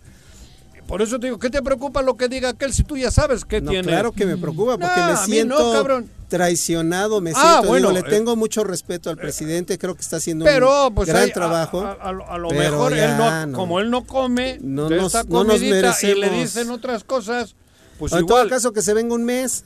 Por 0.87 1.03
eso 1.03 1.19
te 1.19 1.27
digo, 1.27 1.37
¿qué 1.37 1.51
te 1.51 1.61
preocupa 1.61 2.01
lo 2.01 2.17
que 2.17 2.27
diga 2.27 2.49
aquel 2.49 2.73
si 2.73 2.83
tú 2.83 2.97
ya 2.97 3.11
sabes 3.11 3.45
qué 3.45 3.61
No, 3.61 3.69
tiene? 3.69 3.87
claro 3.87 4.11
que 4.11 4.25
me 4.25 4.37
preocupa 4.37 4.75
porque 4.77 5.01
me 5.01 5.17
siento 5.17 5.83
no, 5.87 6.03
traicionado, 6.27 7.21
me 7.21 7.31
Ah, 7.31 7.33
siento, 7.35 7.59
digo, 7.61 7.67
bueno, 7.69 7.91
le 7.91 7.99
eh, 7.99 8.09
tengo 8.09 8.35
mucho 8.35 8.63
respeto 8.63 9.11
al 9.11 9.17
presidente, 9.17 9.77
creo 9.77 9.93
que 9.93 10.01
está 10.01 10.17
haciendo 10.17 10.45
Pero, 10.45 10.87
un 10.87 10.95
pues 10.95 11.07
gran 11.07 11.23
hay- 11.25 11.31
trabajo. 11.31 11.81
A, 11.81 11.91
a 11.91 12.09
a 12.09 12.37
lo 12.39 12.49
mejor 12.49 12.93
él 12.93 13.17
no, 13.17 13.45
no. 13.47 13.57
como 13.57 13.79
él 13.79 13.91
no 13.91 14.03
come 14.05 14.57
No 14.61 14.89
de 14.89 14.95
nos- 14.97 15.13
esta 15.13 15.23
no 15.29 15.43
nos 15.43 15.57
comidita 15.57 15.95
y 16.01 16.05
le 16.07 16.15
merecemos. 16.21 16.39
dicen 16.53 16.71
otras 16.71 17.03
cosas, 17.03 17.55
pues 17.99 18.11
en 18.13 18.19
igual. 18.19 18.43
todo 18.45 18.49
caso 18.49 18.73
que 18.73 18.81
se 18.81 18.93
venga 18.95 19.13
un 19.13 19.25
mes. 19.25 19.65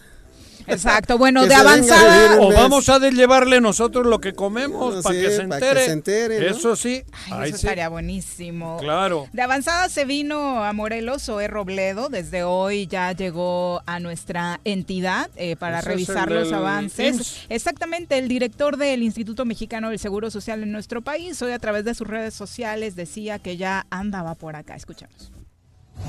Exacto, 0.67 1.17
bueno, 1.17 1.45
de 1.45 1.53
avanzada. 1.55 2.39
O 2.39 2.51
vamos 2.53 2.89
a 2.89 2.99
de 2.99 3.11
llevarle 3.11 3.61
nosotros 3.61 4.05
lo 4.05 4.19
que 4.19 4.33
comemos 4.33 4.95
No, 4.95 5.01
para 5.01 5.15
sí, 5.15 5.21
que 5.21 5.31
se 5.31 5.43
para 5.47 5.59
que 5.59 5.65
entere. 5.65 5.85
se 5.85 5.91
entere, 5.91 6.39
¿no? 6.39 6.55
Eso 6.57 6.75
sí. 6.75 7.03
Ay, 7.31 7.49
eso 7.49 7.57
sí. 7.57 7.65
estaría 7.65 7.89
buenísimo. 7.89 8.77
Claro. 8.79 9.27
De 9.33 9.41
avanzada 9.41 9.89
se 9.89 10.05
vino 10.05 10.63
a 10.63 10.73
Morelos 10.73 11.23
Zoe 11.23 11.47
Robledo. 11.47 12.09
Desde 12.09 12.43
hoy 12.43 12.87
ya 12.87 13.11
llegó 13.13 13.81
a 13.85 13.99
nuestra 13.99 14.59
entidad 14.63 15.29
eh, 15.35 15.55
para 15.55 15.81
revisar 15.81 16.31
los 16.31 16.51
avances. 16.51 17.15
IMSS. 17.15 17.45
Exactamente, 17.49 18.17
el 18.17 18.27
director 18.27 18.77
del 18.77 19.03
Instituto 19.03 19.45
Mexicano 19.45 19.89
del 19.89 19.99
Seguro 19.99 20.31
Social 20.31 20.63
en 20.63 20.71
nuestro 20.71 21.01
país, 21.01 21.41
hoy 21.41 21.51
a 21.51 21.59
través 21.59 21.85
de 21.85 21.93
sus 21.93 22.07
redes 22.07 22.33
sociales 22.33 22.95
decía 22.95 23.39
que 23.39 23.57
ya 23.57 23.85
andaba 23.89 24.35
por 24.35 24.55
acá. 24.55 24.75
Escuchamos. 24.75 25.31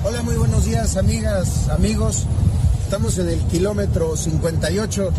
Hola, 0.03 0.21
muy 0.23 0.35
buenos 0.35 0.65
días, 0.65 0.97
amigas, 0.97 1.69
amigos. 1.69 2.25
Estamos 2.83 3.17
en 3.17 3.29
el 3.29 3.39
kilómetro 3.45 4.15
58 4.15 5.11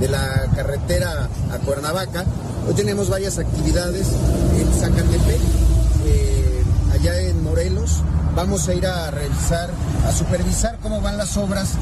de 0.00 0.08
la 0.08 0.46
carretera 0.54 1.28
a 1.52 1.58
Cuernavaca. 1.58 2.24
Hoy 2.66 2.74
tenemos 2.74 3.08
varias 3.08 3.38
actividades 3.38 4.08
en 4.58 4.72
Zacatepec, 4.72 5.40
eh, 6.06 6.62
allá 6.92 7.20
en 7.20 7.42
Morelos. 7.42 8.02
Vamos 8.34 8.68
a 8.68 8.74
ir 8.74 8.86
a 8.86 9.10
revisar, 9.10 9.70
a 10.06 10.12
supervisar 10.12 10.78
cómo 10.82 11.00
van 11.00 11.16
las 11.16 11.36
obras 11.36 11.74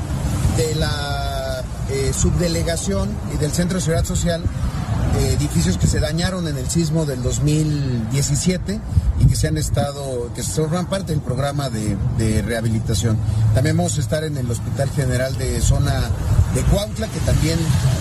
de 0.57 0.74
la 0.74 1.62
eh, 1.90 2.12
subdelegación 2.12 3.09
y 3.35 3.38
del 3.38 3.52
Centro 3.52 3.78
de 3.78 3.85
Seguridad 3.85 4.05
Social 4.05 4.42
edificios 5.30 5.78
que 5.78 5.87
se 5.87 6.00
dañaron 6.00 6.48
en 6.48 6.56
el 6.56 6.68
sismo 6.68 7.04
del 7.04 7.22
2017 7.22 8.80
y 9.20 9.26
que 9.26 9.37
se 9.37 9.48
han 9.48 9.56
estado, 9.56 10.32
que 10.35 10.42
forman 10.42 10.87
parte 10.87 11.12
del 11.12 11.20
programa 11.20 11.70
de, 11.70 12.42
rehabilitación. 12.42 13.16
También 13.54 13.76
vamos 13.76 13.96
a 13.98 14.00
estar 14.00 14.24
en 14.24 14.37
el 14.37 14.50
Hospital 14.50 14.90
General 14.90 15.37
de 15.37 15.61
Zona 15.61 16.11
de 16.54 16.62
Cuautla, 16.62 17.06
que 17.08 17.20
también 17.20 17.58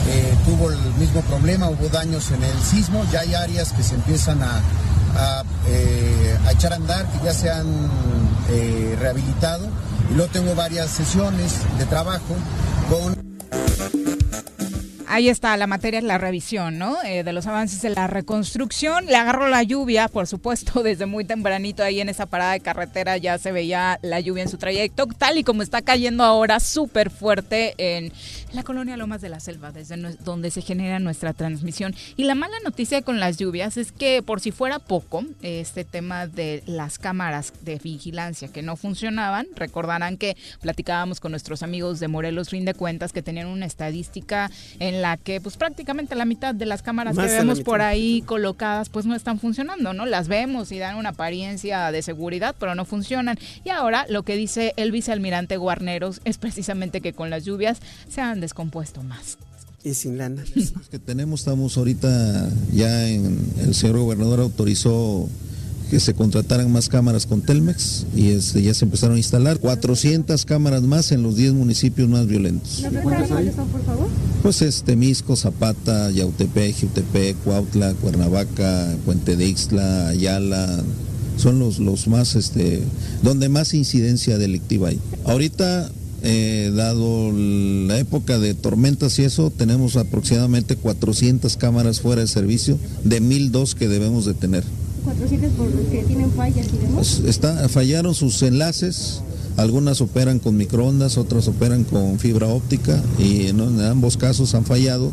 eh, 0.07 0.33
tuvo 0.45 0.71
el 0.71 0.79
mismo 0.99 1.21
problema, 1.21 1.69
hubo 1.69 1.89
daños 1.89 2.31
en 2.31 2.43
el 2.43 2.61
sismo, 2.61 3.05
ya 3.11 3.21
hay 3.21 3.33
áreas 3.33 3.71
que 3.71 3.83
se 3.83 3.95
empiezan 3.95 4.41
a, 4.41 4.61
a, 5.15 5.43
eh, 5.67 6.37
a 6.45 6.51
echar 6.51 6.73
a 6.73 6.75
andar, 6.75 7.05
que 7.11 7.25
ya 7.25 7.33
se 7.33 7.49
han 7.49 7.67
eh, 8.49 8.95
rehabilitado. 8.99 9.67
Y 10.09 10.15
luego 10.15 10.31
tengo 10.31 10.55
varias 10.55 10.89
sesiones 10.89 11.59
de 11.77 11.85
trabajo 11.85 12.35
con 12.89 13.20
Ahí 15.13 15.27
está 15.27 15.57
la 15.57 15.67
materia, 15.67 15.97
es 15.97 16.05
la 16.05 16.17
revisión, 16.17 16.77
¿no? 16.77 16.95
Eh, 17.03 17.25
de 17.25 17.33
los 17.33 17.45
avances 17.45 17.81
de 17.81 17.89
la 17.89 18.07
reconstrucción. 18.07 19.07
Le 19.07 19.17
agarró 19.17 19.49
la 19.49 19.61
lluvia, 19.61 20.07
por 20.07 20.25
supuesto, 20.25 20.83
desde 20.83 21.05
muy 21.05 21.25
tempranito 21.25 21.83
ahí 21.83 21.99
en 21.99 22.07
esa 22.07 22.27
parada 22.27 22.53
de 22.53 22.61
carretera 22.61 23.17
ya 23.17 23.37
se 23.37 23.51
veía 23.51 23.99
la 24.03 24.21
lluvia 24.21 24.43
en 24.43 24.49
su 24.49 24.57
trayecto, 24.57 25.07
tal 25.07 25.37
y 25.37 25.43
como 25.43 25.63
está 25.63 25.81
cayendo 25.81 26.23
ahora 26.23 26.61
súper 26.61 27.09
fuerte 27.09 27.73
en 27.77 28.13
la 28.53 28.63
colonia 28.63 28.95
Lomas 28.95 29.19
de 29.19 29.27
la 29.27 29.41
Selva, 29.41 29.73
desde 29.73 29.97
donde 30.23 30.49
se 30.49 30.61
genera 30.61 30.99
nuestra 30.99 31.33
transmisión. 31.33 31.93
Y 32.15 32.23
la 32.23 32.35
mala 32.35 32.55
noticia 32.63 33.01
con 33.01 33.19
las 33.19 33.35
lluvias 33.35 33.75
es 33.75 33.91
que, 33.91 34.23
por 34.23 34.39
si 34.39 34.51
fuera 34.51 34.79
poco, 34.79 35.25
este 35.41 35.83
tema 35.83 36.25
de 36.25 36.63
las 36.65 36.99
cámaras 36.99 37.51
de 37.63 37.79
vigilancia 37.79 38.47
que 38.47 38.61
no 38.61 38.77
funcionaban, 38.77 39.47
recordarán 39.57 40.15
que 40.15 40.37
platicábamos 40.61 41.19
con 41.19 41.31
nuestros 41.31 41.63
amigos 41.63 41.99
de 41.99 42.07
Morelos 42.07 42.49
Fin 42.49 42.63
de 42.63 42.73
Cuentas 42.73 43.11
que 43.11 43.21
tenían 43.21 43.47
una 43.47 43.65
estadística 43.65 44.49
en 44.79 45.00
la 45.01 45.17
que 45.17 45.41
pues 45.41 45.57
prácticamente 45.57 46.15
la 46.15 46.25
mitad 46.25 46.53
de 46.53 46.65
las 46.65 46.81
cámaras 46.81 47.15
Más 47.15 47.27
que 47.27 47.37
vemos 47.37 47.61
por 47.61 47.81
ahí 47.81 48.21
colocadas 48.21 48.89
pues 48.89 49.05
no 49.05 49.15
están 49.15 49.39
funcionando, 49.39 49.93
¿no? 49.93 50.05
Las 50.05 50.27
vemos 50.27 50.71
y 50.71 50.79
dan 50.79 50.97
una 50.97 51.09
apariencia 51.09 51.91
de 51.91 52.01
seguridad, 52.01 52.55
pero 52.59 52.75
no 52.75 52.85
funcionan. 52.85 53.37
Y 53.63 53.69
ahora 53.69 54.05
lo 54.09 54.23
que 54.23 54.35
dice 54.35 54.73
el 54.77 54.91
vicealmirante 54.91 55.57
Guarneros 55.57 56.21
es 56.25 56.37
precisamente 56.37 57.01
que 57.01 57.13
con 57.13 57.29
las 57.29 57.45
lluvias 57.45 57.79
se 58.09 58.21
han 58.21 58.39
descompuesto 58.41 59.03
más. 59.03 59.37
Y 59.83 59.95
sin 59.95 60.17
lana. 60.17 60.43
que 60.91 60.99
tenemos, 60.99 61.41
estamos 61.41 61.75
ahorita 61.77 62.49
ya 62.71 63.07
en, 63.07 63.53
el 63.59 63.73
señor 63.73 63.97
gobernador 63.99 64.39
autorizó 64.39 65.27
que 65.91 65.99
se 65.99 66.13
contrataran 66.13 66.71
más 66.71 66.87
cámaras 66.87 67.25
con 67.25 67.41
Telmex 67.41 68.05
y 68.15 68.29
este, 68.29 68.61
ya 68.61 68.73
se 68.73 68.85
empezaron 68.85 69.17
a 69.17 69.19
instalar 69.19 69.59
400 69.59 70.45
cámaras 70.45 70.83
más 70.83 71.11
en 71.11 71.21
los 71.21 71.35
10 71.35 71.51
municipios 71.51 72.07
más 72.07 72.27
violentos. 72.27 72.85
Pues 74.41 74.61
este 74.61 74.95
Misco, 74.95 75.35
Zapata, 75.35 76.09
Yautepec, 76.09 76.79
Jutepec, 76.79 77.35
Cuautla, 77.43 77.93
Cuernavaca, 77.95 78.95
Puente 79.03 79.35
de 79.35 79.45
Ixtla, 79.47 80.07
Ayala, 80.07 80.81
son 81.35 81.59
los, 81.59 81.79
los 81.79 82.07
más, 82.07 82.35
este, 82.35 82.81
donde 83.21 83.49
más 83.49 83.73
incidencia 83.73 84.37
delictiva 84.37 84.87
hay. 84.87 84.99
Ahorita, 85.25 85.91
eh, 86.23 86.71
dado 86.73 87.33
la 87.33 87.99
época 87.99 88.39
de 88.39 88.53
tormentas 88.53 89.19
y 89.19 89.23
eso, 89.23 89.51
tenemos 89.51 89.97
aproximadamente 89.97 90.77
400 90.77 91.57
cámaras 91.57 91.99
fuera 91.99 92.21
de 92.21 92.27
servicio 92.27 92.79
de 93.03 93.19
1002 93.19 93.75
que 93.75 93.89
debemos 93.89 94.23
de 94.23 94.35
tener. 94.35 94.63
400 95.03 95.51
por 95.53 95.73
los 95.73 95.85
que 95.87 96.03
tienen 96.03 96.31
fallas 96.31 96.67
y 96.67 96.77
demás. 96.77 96.93
Pues, 96.93 97.29
está, 97.29 97.67
fallaron 97.69 98.15
sus 98.15 98.41
enlaces, 98.43 99.21
algunas 99.57 100.01
operan 100.01 100.39
con 100.39 100.57
microondas, 100.57 101.17
otras 101.17 101.47
operan 101.47 101.83
con 101.83 102.19
fibra 102.19 102.47
óptica 102.47 103.01
y 103.19 103.47
en 103.47 103.61
ambos 103.81 104.17
casos 104.17 104.55
han 104.55 104.65
fallado 104.65 105.11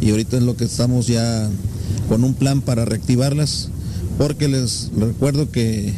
y 0.00 0.10
ahorita 0.10 0.38
es 0.38 0.42
lo 0.42 0.56
que 0.56 0.64
estamos 0.64 1.06
ya 1.06 1.48
con 2.08 2.24
un 2.24 2.34
plan 2.34 2.62
para 2.62 2.84
reactivarlas 2.84 3.68
porque 4.18 4.48
les 4.48 4.90
recuerdo 4.96 5.50
que 5.50 5.92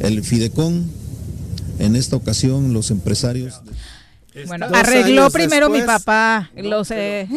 el 0.00 0.22
Fidecon 0.22 0.84
en 1.78 1.96
esta 1.96 2.16
ocasión 2.16 2.72
los 2.72 2.90
empresarios 2.90 3.54
Bueno, 4.46 4.68
Dos 4.68 4.76
arregló 4.76 5.30
primero 5.30 5.68
mi 5.70 5.82
papá 5.82 6.50
los, 6.56 6.90
eh, 6.92 7.28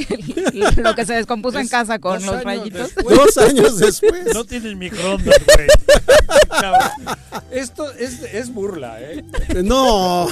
lo 0.78 0.96
que 0.96 1.06
se 1.06 1.14
descompuso 1.14 1.60
en 1.60 1.68
casa 1.68 2.00
con 2.00 2.26
los 2.26 2.44
rayitos. 2.44 2.94
después. 2.96 3.18
Dos 3.18 3.38
años 3.38 3.78
después. 3.78 4.34
No 4.34 4.44
tienes 4.46 4.76
microondas, 4.76 5.36
güey. 5.56 5.68
Esto 7.52 7.92
es, 7.94 8.22
es 8.34 8.54
burla, 8.54 8.98
¿eh? 9.02 9.24
No, 9.64 10.28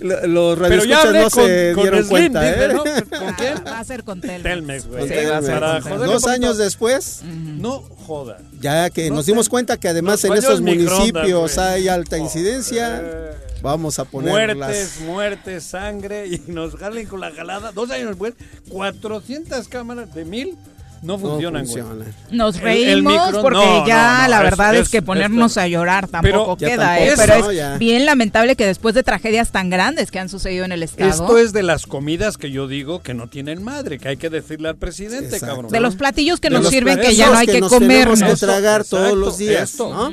Lo- 0.00 0.26
los 0.26 0.58
radioescuchas 0.58 1.12
no 1.12 1.30
con, 1.30 1.46
se 1.46 1.72
con 1.74 1.82
dieron 1.84 2.00
Slim, 2.00 2.08
cuenta, 2.10 2.40
dice, 2.42 2.64
¿eh? 2.64 2.68
¿no? 2.74 2.84
¿Con 3.18 3.34
quién? 3.34 3.54
Va 3.66 3.78
a 3.80 3.84
ser 3.84 4.04
con 4.04 4.20
Telmex. 4.20 4.42
Telmex, 4.42 4.86
güey. 4.86 5.08
Sí, 5.08 5.14
va 5.26 5.38
a 5.38 5.42
ser 5.42 5.54
Para 5.60 5.72
con 5.74 5.82
Telmex. 5.84 6.00
un 6.02 6.06
Dos 6.14 6.26
años 6.26 6.58
después, 6.58 7.20
No 7.24 7.80
joda. 8.06 8.38
ya 8.60 8.88
que 8.90 9.08
No 9.10 9.16
nos 9.16 9.26
sé. 9.26 9.32
dimos 9.32 9.48
cuenta 9.48 9.76
que 9.78 9.88
además 9.88 10.24
en 10.24 10.32
esos 10.34 10.60
municipios 10.60 11.54
güey. 11.56 11.66
hay 11.68 11.88
alta 11.88 12.18
incidencia, 12.18 13.00
Eh, 13.02 13.30
vamos 13.62 13.98
a 13.98 14.04
poner 14.04 14.56
Muertes, 14.56 15.00
muertes, 15.06 15.64
sangre 15.64 16.26
y 16.26 16.42
nos 16.50 16.74
jalen 16.76 17.06
con 17.06 17.20
la 17.20 17.30
jalada. 17.30 17.72
Dos 17.72 17.90
años 17.90 18.08
después, 18.08 18.34
400 18.68 19.68
cámaras 19.68 20.12
de 20.14 20.24
mil 20.24 20.56
no 21.02 21.18
funcionan, 21.18 21.64
funcionan. 21.66 22.14
Nos 22.30 22.54
El- 22.58 22.60
el 22.62 22.64
reímos 23.04 23.12
micro- 23.12 23.42
porque 23.42 23.58
no, 23.58 23.86
ya 23.88 24.18
no, 24.18 24.22
no, 24.22 24.28
la 24.28 24.42
verdad 24.42 24.74
es, 24.76 24.82
es- 24.82 24.88
que 24.88 25.02
ponernos 25.02 25.58
a 25.58 25.66
llorar 25.66 26.06
tampoco 26.06 26.56
Pero- 26.56 26.70
queda, 26.76 26.94
tampoco, 26.96 27.10
¿eh? 27.10 27.14
pero 27.16 27.38
no, 27.40 27.50
es 27.50 27.56
ya. 27.56 27.76
bien 27.78 28.06
lamentable 28.06 28.54
que 28.54 28.64
después 28.66 28.94
de 28.94 29.02
tragedias 29.02 29.50
tan 29.50 29.68
grandes 29.68 30.12
que 30.12 30.20
han 30.20 30.28
sucedido 30.28 30.64
en 30.64 30.70
el 30.70 30.84
estado, 30.84 31.10
Esto 31.10 31.38
es 31.38 31.52
de 31.52 31.64
las 31.64 31.86
comidas 31.86 32.38
que 32.38 32.52
yo 32.52 32.68
digo 32.68 33.02
que 33.02 33.14
no 33.14 33.26
tienen 33.26 33.64
madre, 33.64 33.98
que 33.98 34.10
hay 34.10 34.16
que 34.16 34.30
decirle 34.30 34.68
al 34.68 34.76
presidente, 34.76 35.34
Exacto. 35.34 35.46
cabrón. 35.56 35.72
de 35.72 35.80
los 35.80 35.96
platillos 35.96 36.38
que 36.38 36.50
De 36.50 36.60
nos 36.60 36.68
sirven 36.68 37.00
que 37.00 37.16
ya 37.16 37.30
no 37.30 37.36
hay 37.38 37.46
que, 37.48 37.60
nos 37.60 37.72
comer. 37.72 38.06
tenemos 38.08 38.22
que 38.40 38.46
tragar 38.46 38.84
todos 38.84 39.18
los 39.18 39.38
días, 39.38 39.70
esto. 39.72 39.92
¿no? 39.92 40.12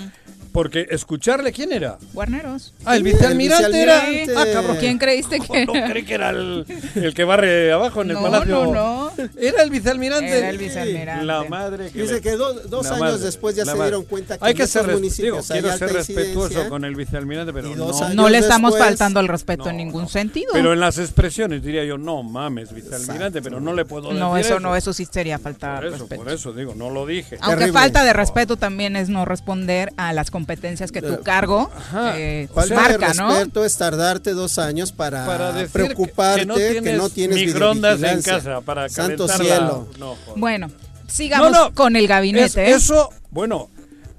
Porque 0.52 0.88
escucharle, 0.90 1.52
¿quién 1.52 1.72
era? 1.72 1.98
Guarneros. 2.14 2.74
Ah, 2.86 2.96
el 2.98 3.04
vicealmirante, 3.04 3.66
el 3.68 3.76
era. 3.76 4.04
Ah, 4.42 4.46
cabrón. 4.52 4.78
¿Quién 4.80 4.98
creíste 4.98 5.40
que 5.52 5.66
No 5.66 5.74
creí 5.74 6.04
que 6.04 6.16
era 6.16 6.32
el, 6.32 6.66
el 6.96 7.14
que 7.14 7.24
barre 7.24 7.72
abajo 7.72 8.02
en 8.02 8.10
el 8.10 8.16
No, 8.16 8.24
palacio. 8.24 8.66
no, 8.66 8.74
no. 8.74 9.12
Era 9.40 9.62
el 9.64 9.70
vicealmirante. 9.70 10.38
Era 10.38 10.50
el 10.50 10.58
vicealmirante. 10.58 11.26
La 11.26 11.44
madre 11.44 11.92
que 11.92 12.02
Dice 12.02 12.16
le- 12.16 12.22
que 12.22 12.32
do- 12.32 12.54
dos 12.68 12.86
la 12.86 12.90
años 12.92 13.00
madre, 13.00 13.18
después 13.20 13.56
ya 13.56 13.64
se 13.66 13.72
madre. 13.72 13.84
dieron 13.84 14.06
cuenta 14.06 14.38
que 14.38 14.46
hay 14.46 14.54
que 14.54 14.66
ser, 14.68 14.86
res- 14.88 15.18
digo, 15.18 15.38
hay 15.38 15.62
quiero 15.62 15.78
ser 15.78 15.94
respetuoso 15.94 16.68
con 16.70 16.84
el 16.86 16.96
vicealmirante, 16.96 17.54
pero 17.54 17.76
no. 17.76 18.10
No 18.14 18.30
le 18.30 18.38
estamos 18.40 18.74
después- 18.74 18.90
faltando 18.90 19.20
el 19.20 19.28
respeto 19.28 19.66
No, 19.66 19.70
en 19.70 19.78
ningún 19.78 20.04
no. 20.04 20.10
sentido. 20.10 20.50
Pero 20.54 20.74
en 20.74 20.80
las 20.80 20.98
expresiones 20.98 21.62
diría 21.64 21.84
yo, 21.86 21.98
no 21.98 22.24
mames, 22.24 22.74
vicealmirante, 22.74 23.42
pero 23.42 23.60
no 23.60 23.74
le 23.74 23.86
puedo 23.86 24.08
decir 24.08 24.20
no, 24.20 24.38
eso 24.38 24.60
no, 24.60 24.76
eso 24.76 24.94
sí 24.94 25.06
sería 25.10 25.38
falta 25.40 25.76
Por 25.76 25.82
de 25.84 25.88
eso, 25.90 25.98
respeto. 26.00 26.24
por 26.24 26.34
eso 26.34 26.54
digo, 26.54 26.74
no 26.76 26.90
lo 26.90 27.06
dije. 27.06 27.38
Aunque 27.42 27.60
Terrible. 27.66 27.80
falta 27.80 28.04
de 28.04 28.14
respeto 28.14 28.58
también 28.58 28.96
es 28.96 29.10
no 29.10 29.26
responder 29.26 29.94
a 29.98 30.14
las 30.14 30.32
competencias 30.40 30.92
que 30.92 31.02
tu 31.02 31.22
cargo 31.22 31.70
Ajá. 31.76 32.18
eh, 32.18 32.48
Falta 32.54 32.76
marca, 32.76 33.10
de 33.10 33.16
¿no? 33.16 33.66
es 33.66 33.78
tardarte 33.78 34.32
dos 34.32 34.58
años 34.58 34.92
para, 34.94 35.26
Para 35.26 35.52
decir 35.52 35.68
que- 35.68 35.72
preocuparte 35.74 36.40
que 36.42 36.46
no 36.46 36.56
tienes 36.56 36.98
no 36.98 37.10
tienes 37.10 37.38
microondas 37.46 38.02
en 38.02 38.22
casa 38.22 38.62
para 38.62 38.88
Santo 38.88 39.28
la- 39.28 39.38
cielo. 39.38 39.88
No. 40.00 40.16
Bueno, 40.38 40.72
sigamos 41.08 41.52
No, 41.52 41.66
no, 41.70 41.74
con 41.76 41.96
el 41.98 42.04
Es- 42.06 42.10
gabinete. 42.10 42.70
¿eh? 42.70 42.72
eso, 42.74 43.10
bueno, 43.32 43.70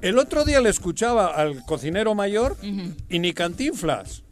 el 0.03 0.19
otro 0.19 0.45
día 0.45 0.61
le 0.61 0.69
escuchaba 0.69 1.29
al 1.29 1.65
cocinero 1.65 2.15
mayor 2.15 2.57
y 3.09 3.19
ni 3.19 3.33
cantinflas. 3.33 4.23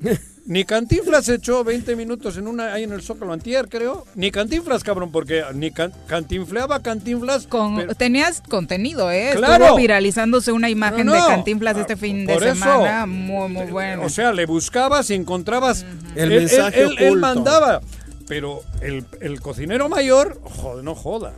Ni 0.48 0.64
Cantinflas 0.64 1.26
se 1.26 1.34
echó 1.34 1.62
20 1.62 1.94
minutos 1.94 2.38
en 2.38 2.48
una 2.48 2.72
ahí 2.72 2.82
en 2.84 2.92
el 2.92 3.02
Zócalo 3.02 3.34
antier, 3.34 3.68
creo. 3.68 4.06
Ni 4.14 4.30
Cantinflas, 4.30 4.82
cabrón, 4.82 5.12
porque 5.12 5.44
ni 5.54 5.70
can- 5.70 5.92
cantinfleaba 6.06 6.80
Cantinflas. 6.82 7.46
Con, 7.46 7.76
pero- 7.76 7.94
tenías 7.94 8.40
contenido, 8.48 9.10
¿eh? 9.12 9.32
Claro. 9.36 9.64
Estuvo 9.64 9.76
viralizándose 9.76 10.50
una 10.50 10.70
imagen 10.70 11.04
No, 11.04 11.12
de. 11.12 11.20
Cantinflas 11.20 11.76
Ah, 11.76 11.80
este 11.82 11.96
fin 11.96 12.24
de 12.24 12.32
eso. 12.34 12.44
semana. 12.54 13.04
Muy, 13.04 13.48
muy 13.50 13.66
bueno. 13.66 14.04
O 14.04 14.08
sea, 14.08 14.32
le 14.32 14.46
buscabas 14.46 15.10
y 15.10 15.14
encontrabas. 15.14 15.84
El 16.16 16.32
él, 16.32 16.40
mensaje 16.40 16.80
él- 16.82 16.96
él- 16.98 17.16
mandaba. 17.16 17.82
Pero 18.26 18.62
el, 18.80 19.04
el 19.20 19.40
cocinero 19.42 19.90
mayor, 19.90 20.40
joder, 20.42 20.82
no 20.82 20.94
jodas. 20.94 21.34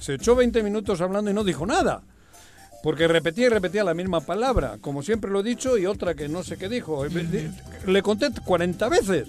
Se 0.00 0.14
echó 0.14 0.34
20 0.34 0.62
minutos 0.64 1.00
hablando 1.00 1.30
y 1.30 1.34
no 1.34 1.44
dijo 1.44 1.66
nada. 1.66 2.02
Porque 2.84 3.08
repetía 3.08 3.46
y 3.46 3.48
repetía 3.48 3.82
la 3.82 3.94
misma 3.94 4.20
palabra, 4.20 4.76
como 4.80 5.02
siempre 5.02 5.30
lo 5.30 5.40
he 5.40 5.42
dicho, 5.42 5.76
y 5.78 5.86
otra 5.86 6.14
que 6.14 6.28
no 6.28 6.44
sé 6.44 6.56
qué 6.58 6.68
dijo. 6.68 7.04
Le 7.86 8.02
conté 8.02 8.28
40 8.44 8.88
veces. 8.90 9.28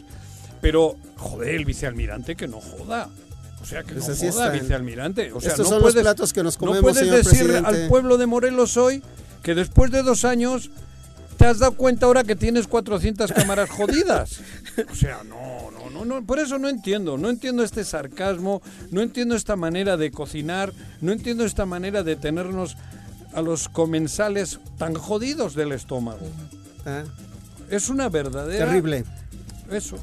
Pero, 0.61 0.97
joder, 1.15 1.55
el 1.55 1.63
vicealmirante 1.65 2.35
que 2.35 2.47
no 2.49 2.59
joda. 2.59 3.09
O 3.61 3.65
sea, 3.65 3.83
que 3.83 3.93
Pues 3.93 4.07
no 4.07 4.13
así 4.13 4.27
joda, 4.29 4.47
están. 4.47 4.59
vicealmirante. 4.61 5.31
O 5.31 5.39
sea, 5.39 5.51
Estos 5.51 5.67
no 5.69 5.75
son 5.79 5.83
los 5.83 5.95
platos 5.95 6.33
que 6.33 6.43
nos 6.43 6.57
comemos, 6.57 6.79
No 6.79 6.81
puedes 6.83 6.99
señor 6.99 7.15
decir 7.23 7.45
presidente. 7.45 7.67
al 7.83 7.87
pueblo 7.87 8.17
de 8.17 8.25
Morelos 8.25 8.75
hoy 8.77 9.01
que 9.41 9.55
después 9.55 9.89
de 9.89 10.03
dos 10.03 10.25
años 10.25 10.69
te 11.37 11.45
has 11.45 11.59
dado 11.59 11.73
cuenta 11.75 12.05
ahora 12.07 12.23
que 12.25 12.35
tienes 12.35 12.67
400 12.67 13.31
cámaras 13.31 13.69
jodidas. 13.69 14.39
O 14.91 14.95
sea, 14.95 15.21
no, 15.23 15.71
no, 15.71 15.89
no, 15.91 16.03
no, 16.03 16.25
por 16.25 16.39
eso 16.39 16.57
no 16.59 16.67
entiendo, 16.67 17.17
no 17.17 17.29
entiendo 17.29 17.63
este 17.63 17.85
sarcasmo, 17.85 18.61
no 18.91 19.01
entiendo 19.01 19.35
esta 19.35 19.55
manera 19.55 19.95
de 19.97 20.11
cocinar, 20.11 20.73
no 20.99 21.11
entiendo 21.13 21.45
esta 21.45 21.65
manera 21.65 22.03
de 22.03 22.15
tenernos 22.17 22.75
a 23.35 23.41
los 23.41 23.69
comensales 23.69 24.59
tan 24.77 24.93
jodidos 24.93 25.53
del 25.55 25.71
estómago. 25.73 26.25
Ah, 26.85 27.03
Es 27.69 27.89
una 27.89 28.09
verdadera... 28.09 28.65
terrible. 28.65 29.03
Eso. 29.71 29.97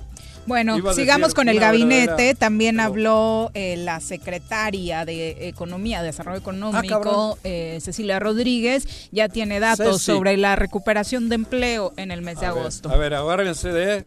Bueno, 0.44 0.74
sigamos 0.94 1.28
decir 1.28 1.36
con 1.36 1.48
el 1.48 1.60
gabinete. 1.60 2.06
verdadera- 2.10 2.38
También 2.38 2.76
pero- 2.76 2.86
habló 2.88 3.50
eh, 3.54 3.76
la 3.76 4.00
secretaria 4.00 5.04
de 5.04 5.46
Economía, 5.48 6.02
Desarrollo 6.02 6.38
Ah, 6.38 6.40
Económico, 6.40 7.38
eh, 7.44 7.78
Cecilia 7.80 8.18
Rodríguez. 8.18 9.08
Ya 9.12 9.28
tiene 9.28 9.60
datos 9.60 10.02
Ceci. 10.02 10.06
sobre 10.16 10.36
la 10.36 10.56
recuperación 10.56 11.28
de 11.28 11.36
empleo 11.36 11.92
en 11.96 12.10
el 12.10 12.22
mes 12.22 12.40
de 12.40 12.48
ver, 12.48 12.58
agosto. 12.58 12.90
a 12.90 12.96
ver, 12.96 13.14
agárrense 13.14 13.68
de... 13.68 14.04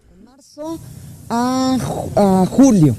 a, 1.29 1.77
ju- 1.79 2.11
a 2.17 2.45
julio, 2.47 2.95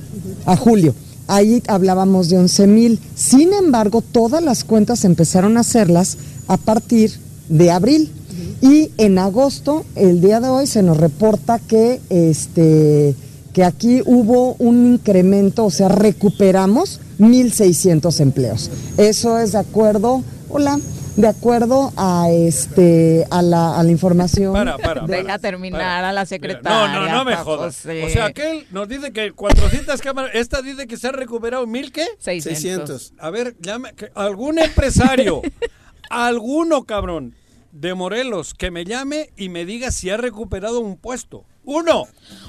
a 0.46 0.56
julio. 0.56 0.94
Ahí 1.28 1.62
hablábamos 1.66 2.28
de 2.28 2.38
11 2.38 2.66
mil. 2.66 3.00
Sin 3.14 3.52
embargo, 3.52 4.02
todas 4.02 4.42
las 4.42 4.64
cuentas 4.64 5.04
empezaron 5.04 5.56
a 5.56 5.60
hacerlas 5.60 6.18
a 6.46 6.56
partir 6.56 7.12
de 7.48 7.70
abril. 7.70 8.12
Y 8.60 8.90
en 8.96 9.18
agosto, 9.18 9.84
el 9.94 10.20
día 10.20 10.40
de 10.40 10.48
hoy, 10.48 10.66
se 10.66 10.82
nos 10.82 10.96
reporta 10.96 11.58
que, 11.58 12.00
este, 12.10 13.14
que 13.52 13.64
aquí 13.64 14.02
hubo 14.04 14.54
un 14.58 14.94
incremento, 14.94 15.64
o 15.64 15.70
sea, 15.70 15.88
recuperamos 15.88 17.00
1.600 17.18 18.20
empleos. 18.20 18.70
Eso 18.96 19.38
es 19.38 19.52
de 19.52 19.58
acuerdo, 19.58 20.22
hola, 20.48 20.78
de 21.16 21.28
acuerdo 21.28 21.92
a, 21.96 22.28
este, 22.30 23.26
a, 23.30 23.40
la, 23.42 23.78
a 23.78 23.82
la 23.82 23.90
información. 23.90 24.52
Para, 24.52 24.76
para, 24.76 25.06
para. 25.06 25.06
Deja 25.06 25.38
terminar 25.38 25.80
para. 25.80 25.98
a 26.10 26.12
la 26.12 26.20
Mira, 26.20 26.26
secretaria. 26.26 26.88
No, 26.88 27.06
no, 27.06 27.12
no 27.12 27.24
me 27.24 27.36
jodas. 27.36 27.86
O 27.86 28.08
sea, 28.10 28.26
aquel 28.26 28.66
nos 28.70 28.86
dice 28.88 29.12
que 29.12 29.32
400 29.32 30.00
cámaras, 30.02 30.30
esta 30.34 30.62
dice 30.62 30.86
que 30.86 30.96
se 30.96 31.08
ha 31.08 31.12
recuperado 31.12 31.66
mil 31.66 31.90
qué? 31.92 32.06
600. 32.18 32.60
600. 32.60 33.12
A 33.18 33.30
ver, 33.30 33.56
llame, 33.60 33.94
que 33.94 34.10
algún 34.14 34.58
empresario, 34.58 35.42
alguno 36.10 36.84
cabrón 36.84 37.34
de 37.72 37.94
Morelos 37.94 38.54
que 38.54 38.70
me 38.70 38.84
llame 38.84 39.30
y 39.36 39.48
me 39.48 39.64
diga 39.64 39.90
si 39.90 40.10
ha 40.10 40.16
recuperado 40.16 40.80
un 40.80 40.96
puesto. 40.96 41.44
Uno. 41.64 42.04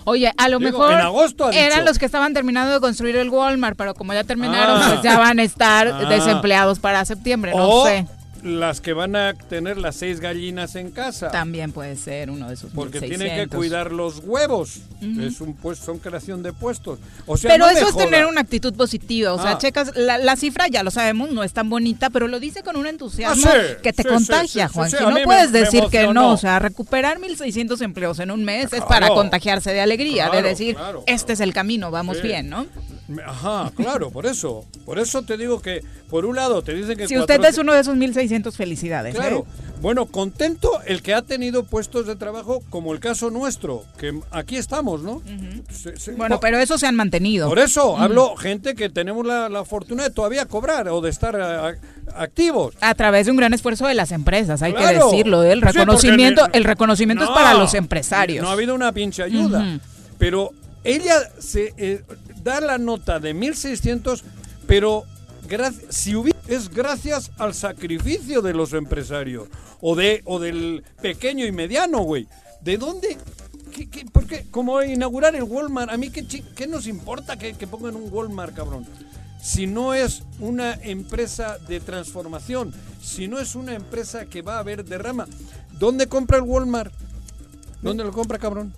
Oye, 0.05 0.31
a 0.37 0.47
lo 0.47 0.59
Digo, 0.59 0.71
mejor 0.71 0.93
en 0.93 0.99
agosto 0.99 1.49
eran 1.51 1.85
los 1.85 1.97
que 1.97 2.05
estaban 2.05 2.33
terminando 2.35 2.71
de 2.73 2.79
construir 2.79 3.15
el 3.15 3.29
Walmart, 3.29 3.75
pero 3.75 3.95
como 3.95 4.13
ya 4.13 4.23
terminaron, 4.23 4.79
Ah. 4.79 4.89
pues 4.89 5.01
ya 5.01 5.17
van 5.17 5.39
a 5.39 5.43
estar 5.43 5.87
Ah. 5.87 6.05
desempleados 6.07 6.77
para 6.79 7.03
septiembre, 7.03 7.51
no 7.55 7.67
o 7.67 7.85
sé. 7.87 8.05
Las 8.47 8.81
que 8.81 8.93
van 8.93 9.15
a 9.15 9.33
tener 9.33 9.77
las 9.77 9.95
seis 9.97 10.19
gallinas 10.19 10.75
en 10.75 10.91
casa. 10.91 11.29
También 11.29 11.71
puede 11.71 11.95
ser 11.95 12.29
uno 12.31 12.47
de 12.47 12.53
esos 12.55 12.71
Porque 12.73 12.99
1600. 13.01 13.19
tienen 13.27 13.49
que 13.49 13.55
cuidar 13.55 13.91
los 13.91 14.19
huevos. 14.23 14.79
Es 15.01 15.41
un 15.41 15.53
pues, 15.53 15.77
son 15.79 15.99
creación 15.99 16.41
de 16.41 16.53
puestos. 16.53 16.99
O 17.25 17.37
sea, 17.37 17.51
pero 17.51 17.65
no 17.65 17.71
eso 17.71 17.89
es 17.89 17.95
tener 17.97 18.25
una 18.25 18.41
actitud 18.41 18.73
positiva. 18.73 19.33
O 19.33 19.41
sea, 19.41 19.51
Ah. 19.51 19.57
checas, 19.57 19.91
la, 19.95 20.17
la 20.17 20.35
cifra 20.35 20.67
ya 20.67 20.81
lo 20.83 20.89
sabemos, 20.91 21.31
no 21.31 21.43
es 21.43 21.53
tan 21.53 21.69
bonita, 21.69 22.09
pero 22.09 22.27
lo 22.27 22.39
dice 22.39 22.63
con 22.63 22.75
un 22.77 22.87
entusiasmo 22.87 23.45
Ah, 23.47 23.53
sí, 23.53 23.75
que 23.83 23.93
te 23.93 24.03
sí, 24.03 24.09
contagia, 24.09 24.67
sí, 24.67 24.73
Juan. 24.73 24.89
Si 24.89 24.97
no 24.97 25.11
me- 25.11 25.23
puedes 25.23 25.51
me 25.51 25.59
decir 25.59 25.83
que 25.91 26.07
no, 26.07 26.31
o 26.33 26.37
sea, 26.37 26.59
recuperar 26.59 27.19
1.600 27.19 27.81
empleos 27.81 28.19
en 28.19 28.31
un 28.31 28.43
mes 28.43 28.73
es 28.73 28.81
para 28.85 29.07
contagiarse 29.09 29.71
de 29.73 29.81
alegría, 29.81 30.25
Claro, 30.29 30.41
de 30.43 30.49
decir, 30.49 30.75
claro, 30.75 31.03
este 31.05 31.33
es 31.33 31.39
el 31.41 31.53
camino, 31.53 31.91
vamos 31.91 32.21
bien, 32.21 32.49
¿no? 32.49 32.65
Ajá, 33.25 33.71
claro, 33.75 34.11
por 34.11 34.25
eso. 34.25 34.65
Por 34.85 34.99
eso 34.99 35.21
te 35.23 35.37
digo 35.37 35.61
que, 35.61 35.81
por 36.09 36.25
un 36.25 36.35
lado, 36.35 36.61
te 36.61 36.73
dicen 36.73 36.97
que... 36.97 37.07
Si 37.07 37.17
usted 37.17 37.37
400 37.37 37.49
es 37.49 37.57
uno 37.57 37.73
de 37.73 37.79
esos 37.79 37.95
1.600, 37.95 38.36
felicidades. 38.45 39.15
¿eh? 39.15 39.17
Claro. 39.17 39.45
Bueno, 39.81 40.05
contento 40.05 40.71
el 40.85 41.01
que 41.01 41.13
ha 41.13 41.21
tenido 41.21 41.63
puestos 41.63 42.05
de 42.07 42.15
trabajo, 42.15 42.63
como 42.69 42.93
el 42.93 42.99
caso 42.99 43.29
nuestro, 43.29 43.83
que 43.97 44.19
aquí 44.31 44.57
estamos, 44.57 45.01
¿no? 45.01 45.21
Se- 45.71 45.97
se- 45.97 46.11
Bueno, 46.13 46.39
pero 46.39 46.57
esos 46.59 46.79
se 46.79 46.87
han 46.87 46.95
mantenido. 46.95 47.47
Por 47.49 47.59
eso 47.59 47.97
hablo 47.97 48.35
gente 48.35 48.73
que 48.75 48.89
tenemos 48.89 49.25
la, 49.25 49.49
la 49.49 49.65
fortuna 49.65 50.03
de 50.03 50.09
todavía 50.09 50.45
cobrar 50.45 50.87
o 50.89 51.01
de 51.01 51.09
estar 51.09 51.35
eh, 51.39 51.79
activos. 52.15 52.75
A 52.81 52.95
través 52.95 53.25
de 53.25 53.31
un 53.31 53.37
gran 53.37 53.53
esfuerzo 53.53 53.85
de 53.87 53.93
las 53.93 54.11
empresas, 54.11 54.61
hay 54.61 54.73
Claro. 54.73 55.09
que 55.09 55.15
decirlo. 55.17 55.43
¿eh? 55.43 55.51
El 55.51 55.61
reconocimiento, 55.61 56.47
el 56.53 56.63
reconocimiento 56.63 57.23
es 57.25 57.29
para 57.29 57.53
los 57.53 57.73
empresarios. 57.73 58.43
No 58.43 58.49
ha 58.49 58.53
habido 58.53 58.73
una 58.73 58.91
pinche 58.91 59.23
ayuda. 59.23 59.79
Pero 60.17 60.51
ella 60.83 61.19
se 61.37 61.73
eh, 61.77 62.01
da 62.43 62.61
la 62.61 62.77
nota 62.79 63.19
de 63.19 63.33
1600, 63.35 64.23
pero 64.65 65.03
gra- 65.47 65.73
si 65.89 66.13
hubi- 66.13 66.35
es 66.47 66.69
gracias 66.69 67.31
al 67.37 67.53
sacrificio 67.53 68.41
de 68.41 68.53
los 68.53 68.73
empresarios 68.73 69.47
o 69.81 69.95
de 69.95 70.21
o 70.25 70.39
del 70.39 70.83
pequeño 71.01 71.45
y 71.45 71.51
mediano, 71.51 71.99
güey. 71.99 72.27
¿De 72.61 72.77
dónde? 72.77 73.17
¿Qué- 73.73 73.89
qué- 73.89 74.05
por, 74.05 74.25
que, 74.25 74.45
como 74.49 74.81
inaugurar 74.81 75.35
el 75.35 75.43
Walmart, 75.43 75.91
a 75.91 75.97
mí 75.97 76.09
qué, 76.09 76.25
qué 76.55 76.67
nos 76.67 76.87
importa 76.87 77.37
que, 77.37 77.53
que 77.53 77.67
pongan 77.67 77.95
un 77.95 78.11
Walmart, 78.11 78.55
cabrón. 78.55 78.85
Si 79.41 79.67
no 79.67 79.93
es 79.93 80.23
una 80.39 80.73
empresa 80.73 81.57
de 81.67 81.79
transformación, 81.79 82.73
si 83.01 83.27
no 83.27 83.39
es 83.39 83.55
una 83.55 83.75
empresa 83.75 84.25
que 84.25 84.41
va 84.41 84.55
a 84.55 84.59
haber 84.59 84.83
derrama. 84.83 85.27
¿Dónde 85.79 86.07
compra 86.07 86.37
el 86.37 86.43
Walmart? 86.43 86.91
¿Dónde 87.81 88.03
lo 88.03 88.11
compra, 88.11 88.39
cabrón? 88.39 88.73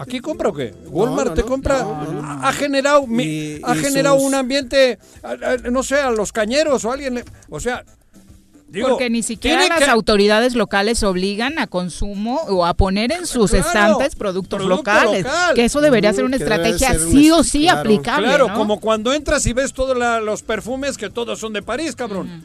¿Aquí 0.00 0.20
compra 0.20 0.48
o 0.48 0.52
qué? 0.54 0.74
Walmart 0.86 1.28
no, 1.28 1.34
te 1.34 1.42
compra. 1.42 1.82
No, 1.82 2.04
no, 2.04 2.22
no. 2.22 2.46
Ha 2.46 2.52
generado, 2.52 3.06
mi- 3.06 3.22
Y- 3.24 3.60
ha 3.62 3.76
y 3.76 3.78
generado 3.80 4.16
sus- 4.16 4.24
un 4.28 4.34
ambiente, 4.34 4.98
no 5.70 5.82
sé, 5.82 5.96
a 5.96 6.10
los 6.10 6.32
cañeros 6.32 6.84
o 6.84 6.90
alguien. 6.92 7.22
O 7.50 7.60
sea, 7.60 7.84
digo, 8.68 8.88
Porque 8.90 9.10
ni 9.10 9.22
siquiera 9.22 9.66
las 9.68 9.80
que- 9.80 9.90
autoridades 9.90 10.54
locales 10.54 11.02
obligan 11.02 11.58
a 11.58 11.66
consumo 11.66 12.40
o 12.48 12.64
a 12.64 12.72
poner 12.74 13.12
en 13.12 13.26
sus 13.26 13.50
Claro, 13.50 13.66
estantes 13.66 14.16
productos 14.16 14.58
producto 14.58 14.76
locales. 14.90 15.24
local. 15.24 15.54
Que 15.54 15.64
eso 15.66 15.80
debería 15.80 16.12
ser 16.14 16.24
una 16.24 16.38
debe 16.38 16.50
estrategia 16.50 16.92
ser 16.92 17.04
un 17.06 17.12
sí 17.12 17.30
o 17.30 17.42
sí 17.42 17.62
claro. 17.64 17.80
aplicable. 17.80 18.26
Claro, 18.28 18.48
¿no? 18.48 18.54
como 18.54 18.80
cuando 18.80 19.12
entras 19.12 19.44
y 19.46 19.52
ves 19.52 19.72
todos 19.74 19.96
la- 19.98 20.20
los 20.20 20.42
perfumes 20.42 20.96
que 20.96 21.10
todos 21.10 21.38
son 21.38 21.52
de 21.52 21.62
París, 21.62 21.94
cabrón. 21.94 22.42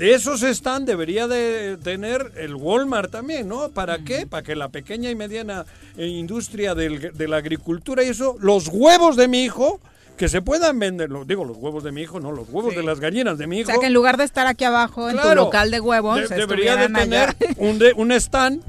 De 0.00 0.14
esos 0.14 0.42
están, 0.42 0.86
debería 0.86 1.28
de 1.28 1.76
tener 1.76 2.32
el 2.36 2.54
Walmart 2.54 3.10
también, 3.10 3.46
¿no? 3.48 3.68
¿Para 3.68 3.98
qué? 3.98 4.26
Para 4.26 4.42
que 4.42 4.56
la 4.56 4.70
pequeña 4.70 5.10
y 5.10 5.14
mediana 5.14 5.66
eh, 5.98 6.06
industria 6.06 6.74
del- 6.74 7.12
de 7.12 7.28
la 7.28 7.36
agricultura 7.36 8.02
y 8.02 8.08
eso, 8.08 8.36
los 8.40 8.68
huevos 8.68 9.16
de 9.16 9.28
mi 9.28 9.42
hijo, 9.44 9.78
que 10.16 10.30
se 10.30 10.40
puedan 10.40 10.78
vender, 10.78 11.10
lo- 11.10 11.26
digo 11.26 11.44
los 11.44 11.58
huevos 11.58 11.84
de 11.84 11.92
mi 11.92 12.00
hijo, 12.00 12.18
no, 12.18 12.32
los 12.32 12.48
huevos 12.48 12.74
de 12.74 12.82
las 12.82 12.98
gallinas 12.98 13.36
de 13.36 13.46
mi 13.46 13.56
O 13.56 13.60
hijo. 13.60 13.70
sea, 13.72 13.78
que 13.78 13.86
en 13.88 13.92
lugar 13.92 14.16
de 14.16 14.24
estar 14.24 14.46
aquí 14.46 14.64
abajo 14.64 15.10
en 15.10 15.16
tu 15.16 15.22
Claro, 15.22 15.42
local 15.44 15.70
de 15.70 15.80
huevos, 15.80 16.28
de- 16.30 16.34
debería 16.34 16.76
de 16.76 16.88
tener 16.88 17.36
un, 17.58 17.78
de- 17.78 17.92
un 17.94 18.10
stand 18.12 18.62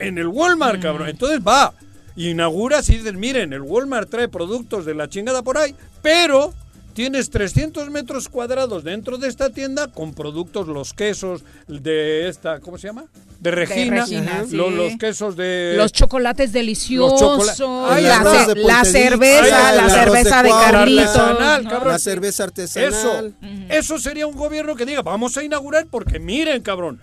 en 0.00 0.18
el 0.18 0.26
Walmart, 0.26 0.82
cabrón. 0.82 1.08
Entonces 1.08 1.38
va, 1.46 1.74
inauguras 2.16 2.88
y 2.90 2.96
dices, 2.98 3.14
miren, 3.14 3.52
el 3.52 3.62
Walmart 3.62 4.10
trae 4.10 4.26
productos 4.28 4.84
de 4.84 4.94
la 4.94 5.08
chingada 5.08 5.42
por 5.42 5.58
ahí, 5.58 5.76
pero 6.02 6.52
tienes 6.96 7.28
300 7.28 7.90
metros 7.90 8.30
cuadrados 8.30 8.82
dentro 8.82 9.18
de 9.18 9.28
esta 9.28 9.50
tienda 9.50 9.88
con 9.88 10.14
productos, 10.14 10.66
los 10.66 10.94
quesos 10.94 11.42
de 11.68 12.26
esta, 12.26 12.58
¿cómo 12.60 12.78
se 12.78 12.86
llama? 12.86 13.04
De 13.38 13.50
Regina, 13.50 14.00
Regina, 14.00 14.44
sí. 14.48 14.56
Los 14.56 14.96
quesos 14.98 15.36
de... 15.36 15.74
Los 15.76 15.92
chocolates 15.92 16.52
deliciosos, 16.54 17.54
chocola- 17.58 17.94
Ay, 17.94 18.02
la, 18.02 18.46
de 18.46 18.54
la 18.62 18.82
cerveza, 18.86 19.68
Ay, 19.68 19.76
la 19.76 19.82
arroz 19.84 19.92
cerveza 19.92 20.36
de 20.42 20.48
de. 20.48 20.54
Carlitos. 20.54 21.16
Artesanal, 21.16 21.64
¿no? 21.64 21.70
cabrón. 21.70 21.92
La 21.92 21.98
cerveza 21.98 22.44
Eso, 22.44 22.44
artesanal. 22.44 23.34
eso 23.68 23.98
sería 23.98 24.26
un 24.26 24.34
gobierno 24.34 24.74
que 24.74 24.86
diga, 24.86 25.02
vamos 25.02 25.36
a 25.36 25.44
inaugurar 25.44 25.86
porque 25.90 26.18
miren, 26.18 26.62
cabrón. 26.62 26.98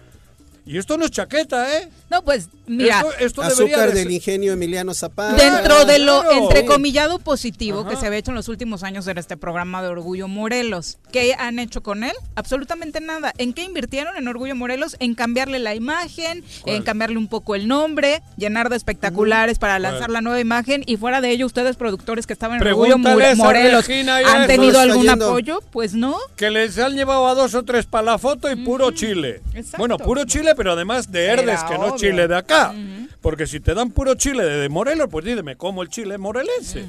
Y 0.65 0.77
esto 0.77 0.97
no 0.97 1.03
es 1.05 1.11
chaqueta, 1.11 1.77
¿eh? 1.77 1.89
No, 2.09 2.23
pues 2.23 2.47
mira, 2.67 2.99
esto, 2.99 3.13
esto 3.19 3.41
debería 3.41 3.65
Azúcar 3.75 3.89
de 3.89 3.95
del 3.95 4.03
ser- 4.05 4.11
ingenio 4.13 4.53
Emiliano 4.53 4.93
Zapata. 4.93 5.35
dentro 5.35 5.83
de 5.85 5.99
lo 5.99 6.21
claro. 6.21 6.37
entrecomillado 6.43 7.19
positivo 7.19 7.81
Ajá. 7.81 7.89
que 7.89 7.95
se 7.97 8.07
había 8.07 8.19
hecho 8.19 8.31
en 8.31 8.35
los 8.35 8.47
últimos 8.47 8.83
años 8.83 9.05
en 9.07 9.17
este 9.17 9.35
programa 9.35 9.81
de 9.81 9.89
Orgullo 9.89 10.27
Morelos, 10.29 10.99
¿qué 11.11 11.33
han 11.37 11.59
hecho 11.59 11.83
con 11.83 12.03
él? 12.05 12.13
Absolutamente 12.35 13.01
nada. 13.01 13.33
¿En 13.37 13.51
qué 13.53 13.63
invirtieron 13.63 14.15
en 14.15 14.27
Orgullo 14.27 14.55
Morelos? 14.55 14.95
En 14.99 15.15
cambiarle 15.15 15.59
la 15.59 15.75
imagen, 15.75 16.43
¿Cuál? 16.61 16.75
en 16.77 16.83
cambiarle 16.83 17.17
un 17.17 17.27
poco 17.27 17.55
el 17.55 17.67
nombre, 17.67 18.21
llenar 18.37 18.69
de 18.69 18.77
espectaculares 18.77 19.59
para 19.59 19.79
lanzar 19.79 20.09
la 20.11 20.21
nueva 20.21 20.39
imagen 20.39 20.83
y 20.85 20.95
fuera 20.97 21.19
de 21.19 21.31
ello 21.31 21.45
ustedes 21.45 21.75
productores 21.75 22.25
que 22.25 22.33
estaban 22.33 22.61
en 22.61 22.67
Orgullo 22.67 22.97
Morelos, 22.97 23.89
¿han 24.25 24.47
tenido 24.47 24.79
algún 24.79 25.05
yendo. 25.07 25.25
apoyo? 25.29 25.59
Pues 25.71 25.93
no. 25.93 26.15
Que 26.37 26.49
les 26.51 26.77
han 26.77 26.95
llevado 26.95 27.27
a 27.27 27.35
dos 27.35 27.53
o 27.55 27.63
tres 27.63 27.85
para 27.85 28.03
la 28.05 28.17
foto 28.17 28.49
y 28.51 28.55
puro 28.55 28.91
chile. 28.91 29.41
Exacto. 29.53 29.77
Bueno, 29.79 29.97
puro 29.97 30.23
chile, 30.25 30.52
pero 30.55 30.71
además 30.71 31.11
de 31.11 31.25
Era 31.25 31.41
Herdes, 31.41 31.63
que 31.63 31.77
no 31.77 31.87
es 31.87 31.95
chile 31.95 32.27
de 32.27 32.35
acá. 32.35 32.73
Porque 33.21 33.47
si 33.47 33.59
te 33.59 33.73
dan 33.73 33.91
puro 33.91 34.15
chile 34.15 34.43
de, 34.43 34.69
Morelos, 34.69 35.07
pues 35.09 35.25
dídeme, 35.25 35.55
como 35.55 35.81
el 35.81 35.89
chile 35.89 36.17
morelense. 36.17 36.85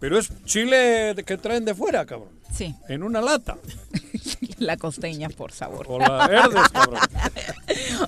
Pero 0.00 0.18
es 0.18 0.30
chile 0.44 1.14
que 1.26 1.36
traen 1.36 1.64
de 1.64 1.74
fuera, 1.74 2.06
cabrón. 2.06 2.38
Sí. 2.54 2.74
En 2.88 3.02
una 3.02 3.20
lata. 3.20 3.56
la 4.58 4.76
costeña, 4.76 5.28
por 5.28 5.52
favor. 5.52 5.86
O 5.88 5.98
la 5.98 6.24
herdes, 6.26 6.68
cabrón. 6.72 7.00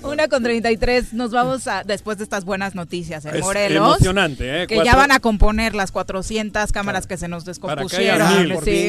Una 0.03 0.27
con 0.27 0.43
33. 0.43 1.13
Nos 1.13 1.31
vamos 1.31 1.63
después 1.85 2.17
de 2.17 2.23
estas 2.23 2.45
buenas 2.45 2.75
noticias 2.75 3.25
en 3.25 3.39
Morelos. 3.39 3.97
emocionante, 3.97 4.63
¿eh? 4.63 4.67
Que 4.67 4.83
ya 4.83 4.95
van 4.95 5.11
a 5.11 5.19
componer 5.19 5.75
las 5.75 5.91
400 5.91 6.71
cámaras 6.71 7.07
que 7.07 7.17
se 7.17 7.27
nos 7.27 7.45
descompusieron. 7.45 8.19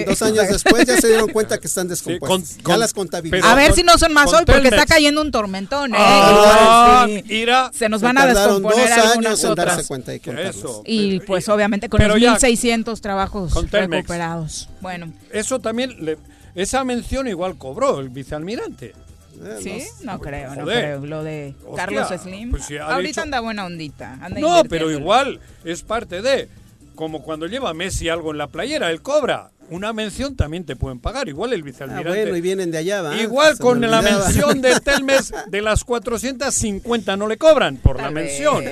Dos 0.07 0.23
años 0.23 0.49
después 0.49 0.87
ya 0.87 1.01
se 1.01 1.09
dieron 1.09 1.31
cuenta 1.31 1.59
que 1.59 1.67
están 1.67 1.89
descompuestas. 1.89 2.59
Ya 2.67 2.77
las 2.77 2.93
contabilizan. 2.93 3.51
A 3.51 3.55
ver 3.55 3.73
si 3.73 3.83
no 3.83 3.99
son 3.99 4.13
más 4.13 4.33
hoy, 4.33 4.45
porque 4.47 4.69
está 4.69 4.87
cayendo 4.87 5.21
un 5.21 5.31
tormentón, 5.31 5.95
¿eh? 5.95 5.99
Ah, 5.99 7.07
sí. 7.09 7.47
se 7.73 7.89
nos 7.89 8.01
van 8.03 8.19
a 8.19 8.27
descomponer 8.27 8.89
dos 8.89 9.17
años 9.17 9.45
en 9.45 9.55
darse 9.55 9.87
cuenta 9.87 10.15
y 10.15 10.21
contarlas. 10.21 10.57
Eso, 10.57 10.83
y 10.87 11.21
pues 11.21 11.49
obviamente 11.49 11.89
con 11.89 12.01
los 12.07 12.17
1.600 12.17 12.92
trabajos 13.01 13.55
recuperados. 13.71 14.69
Bueno. 14.81 15.13
Eso 15.33 15.61
también, 15.61 16.05
le, 16.05 16.19
esa 16.55 16.85
mención 16.85 17.29
igual 17.29 17.57
cobró 17.57 18.01
el 18.01 18.09
vicealmirante. 18.09 18.95
Eh, 19.45 19.59
sí, 19.61 19.85
no 20.05 20.21
creo, 20.21 20.55
no 20.55 20.65
creo. 20.65 21.05
Lo 21.05 21.25
de 21.25 21.55
Carlos 21.77 22.09
Slim. 22.09 22.51
Pues 22.51 22.69
Ahorita 22.81 23.23
anda 23.23 23.41
buena 23.41 23.65
ondita. 23.65 24.17
No, 24.39 24.63
pero 24.65 24.91
igual 24.91 25.41
es 25.65 25.83
parte 25.83 26.23
de. 26.23 26.49
Como 26.95 27.23
cuando 27.23 27.47
lleva 27.47 27.73
Messi 27.73 28.11
algo 28.11 28.33
en 28.33 28.39
la 28.39 28.49
playera, 28.49 28.91
él 28.91 29.01
cobra. 29.01 29.51
Una 29.73 29.93
mención 29.93 30.37
también 30.37 30.65
te 30.65 30.77
pueden 30.77 30.99
pagar. 31.01 31.29
Igual 31.29 31.53
el 31.53 31.61
Ah, 31.63 31.65
vicealmirante. 31.65 32.09
bueno, 32.23 32.37
y 32.37 32.41
vienen 32.41 32.71
de 32.71 32.79
allá, 32.79 33.03
¿va? 33.03 33.17
Igual 33.17 33.57
Se 33.57 33.63
con 33.63 33.81
me 33.81 33.89
la 33.89 34.03
mención 34.03 34.61
de 34.61 34.79
Telmes, 34.85 35.33
de 35.49 35.63
las 35.63 35.85
450 35.85 37.17
no 37.17 37.27
le 37.27 37.37
cobran 37.39 37.77
por 37.79 38.01
la 38.01 38.11
mención. 38.11 38.65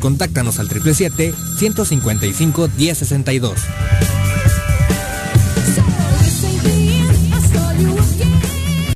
Contáctanos 0.00 0.58
al 0.58 0.68
777-155-1062. 0.68 3.54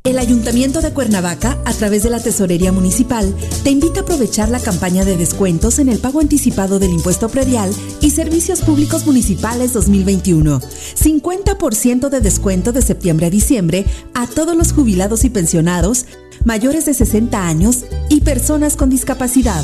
El 0.05 0.19
Ayuntamiento 0.19 0.81
de 0.81 0.93
Cuernavaca, 0.93 1.57
a 1.65 1.73
través 1.73 2.03
de 2.03 2.11
la 2.11 2.21
Tesorería 2.21 2.71
Municipal, 2.71 3.35
te 3.63 3.71
invita 3.71 3.99
a 3.99 4.03
aprovechar 4.03 4.49
la 4.49 4.59
campaña 4.59 5.03
de 5.03 5.17
descuentos 5.17 5.79
en 5.79 5.89
el 5.89 5.97
pago 5.97 6.19
anticipado 6.19 6.77
del 6.77 6.91
impuesto 6.91 7.27
predial 7.27 7.71
y 8.01 8.11
servicios 8.11 8.61
públicos 8.61 9.07
municipales 9.07 9.73
2021. 9.73 10.61
50% 10.61 12.09
de 12.09 12.21
descuento 12.21 12.71
de 12.71 12.83
septiembre 12.83 13.25
a 13.25 13.29
diciembre 13.31 13.83
a 14.13 14.27
todos 14.27 14.55
los 14.55 14.73
jubilados 14.73 15.25
y 15.25 15.31
pensionados 15.31 16.05
mayores 16.43 16.85
de 16.85 16.93
60 16.93 17.47
años 17.47 17.85
y 18.09 18.21
personas 18.21 18.75
con 18.75 18.89
discapacidad. 18.89 19.63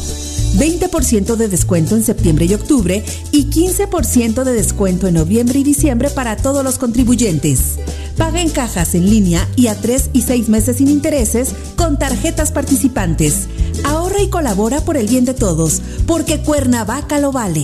20% 0.57 1.35
de 1.35 1.47
descuento 1.47 1.95
en 1.95 2.03
septiembre 2.03 2.45
y 2.45 2.53
octubre 2.53 3.03
y 3.31 3.45
15% 3.45 4.43
de 4.43 4.53
descuento 4.53 5.07
en 5.07 5.15
noviembre 5.15 5.59
y 5.59 5.63
diciembre 5.63 6.09
para 6.09 6.35
todos 6.35 6.63
los 6.63 6.77
contribuyentes. 6.77 7.77
Paga 8.17 8.41
en 8.41 8.49
cajas 8.49 8.95
en 8.95 9.09
línea 9.09 9.47
y 9.55 9.67
a 9.67 9.75
tres 9.75 10.09
y 10.13 10.21
seis 10.21 10.49
meses 10.49 10.77
sin 10.77 10.89
intereses 10.89 11.53
con 11.75 11.97
tarjetas 11.97 12.51
participantes. 12.51 13.47
Ahorra 13.83 14.21
y 14.21 14.29
colabora 14.29 14.81
por 14.81 14.97
el 14.97 15.07
bien 15.07 15.25
de 15.25 15.33
todos, 15.33 15.81
porque 16.05 16.39
Cuernavaca 16.41 17.19
lo 17.19 17.31
vale. 17.31 17.63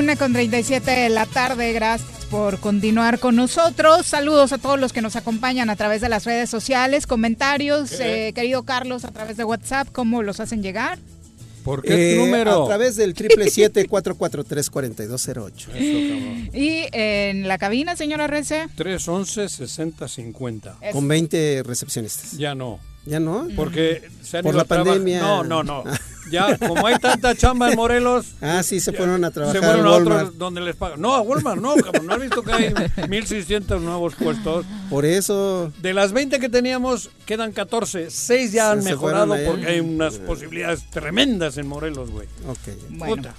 Una 0.00 0.16
con 0.16 0.32
37 0.32 0.90
de 0.90 1.08
la 1.10 1.26
tarde, 1.26 1.74
gracias 1.74 2.24
por 2.30 2.58
continuar 2.58 3.18
con 3.18 3.36
nosotros. 3.36 4.06
Saludos 4.06 4.54
a 4.54 4.58
todos 4.58 4.80
los 4.80 4.94
que 4.94 5.02
nos 5.02 5.14
acompañan 5.14 5.68
a 5.68 5.76
través 5.76 6.00
de 6.00 6.08
las 6.08 6.24
redes 6.24 6.48
sociales, 6.48 7.06
comentarios, 7.06 8.00
eh, 8.00 8.32
querido 8.34 8.62
Carlos, 8.62 9.04
a 9.04 9.10
través 9.10 9.36
de 9.36 9.44
WhatsApp, 9.44 9.88
¿cómo 9.92 10.22
los 10.22 10.40
hacen 10.40 10.62
llegar? 10.62 10.98
¿Por 11.64 11.82
qué 11.82 12.16
tu 12.16 12.24
número? 12.24 12.64
A 12.64 12.68
través 12.68 12.96
del 12.96 13.14
777-443-4208. 13.14 15.68
Y 16.54 16.86
en 16.92 17.46
la 17.46 17.58
cabina, 17.58 17.94
señora 17.94 18.26
Rece. 18.26 18.68
311-6050. 18.78 20.92
Con 20.92 21.08
20 21.08 21.62
recepcionistas. 21.62 22.38
Ya 22.38 22.54
no. 22.54 22.80
¿Ya 23.04 23.20
no? 23.20 23.48
Porque 23.54 24.08
se 24.22 24.38
han 24.38 24.44
Por 24.44 24.54
ido 24.54 24.62
la 24.62 24.64
pandemia. 24.64 25.20
No, 25.20 25.44
no, 25.44 25.62
no. 25.62 25.84
Ya, 26.30 26.56
como 26.58 26.86
hay 26.86 26.96
tanta 26.98 27.34
chamba 27.34 27.70
en 27.70 27.76
Morelos. 27.76 28.26
Ah, 28.40 28.62
sí, 28.62 28.80
se 28.80 28.92
fueron 28.92 29.24
a 29.24 29.30
trabajar 29.30 29.60
Se 29.60 29.66
fueron 29.66 29.86
a 29.86 29.90
otros 29.90 30.08
Walmart. 30.16 30.34
donde 30.34 30.60
les 30.60 30.76
pagan. 30.76 31.00
No, 31.00 31.14
a 31.14 31.20
Walmart 31.20 31.60
no, 31.60 31.74
cabrón. 31.76 32.06
¿No 32.06 32.14
has 32.14 32.20
visto 32.20 32.42
que 32.42 32.52
hay 32.52 32.68
1.600 32.70 33.80
nuevos 33.80 34.14
puestos? 34.14 34.64
Por 34.88 35.04
eso. 35.04 35.72
De 35.82 35.92
las 35.92 36.12
20 36.12 36.38
que 36.40 36.48
teníamos, 36.48 37.10
quedan 37.26 37.52
14. 37.52 38.10
6 38.10 38.52
ya 38.52 38.72
han 38.72 38.82
Se 38.82 38.90
mejorado 38.90 39.34
porque 39.46 39.66
hay 39.66 39.80
unas 39.80 40.18
posibilidades 40.18 40.88
tremendas 40.90 41.58
en 41.58 41.66
Morelos, 41.66 42.10
güey. 42.10 42.28
Bueno, 42.90 43.16
Puta. 43.16 43.34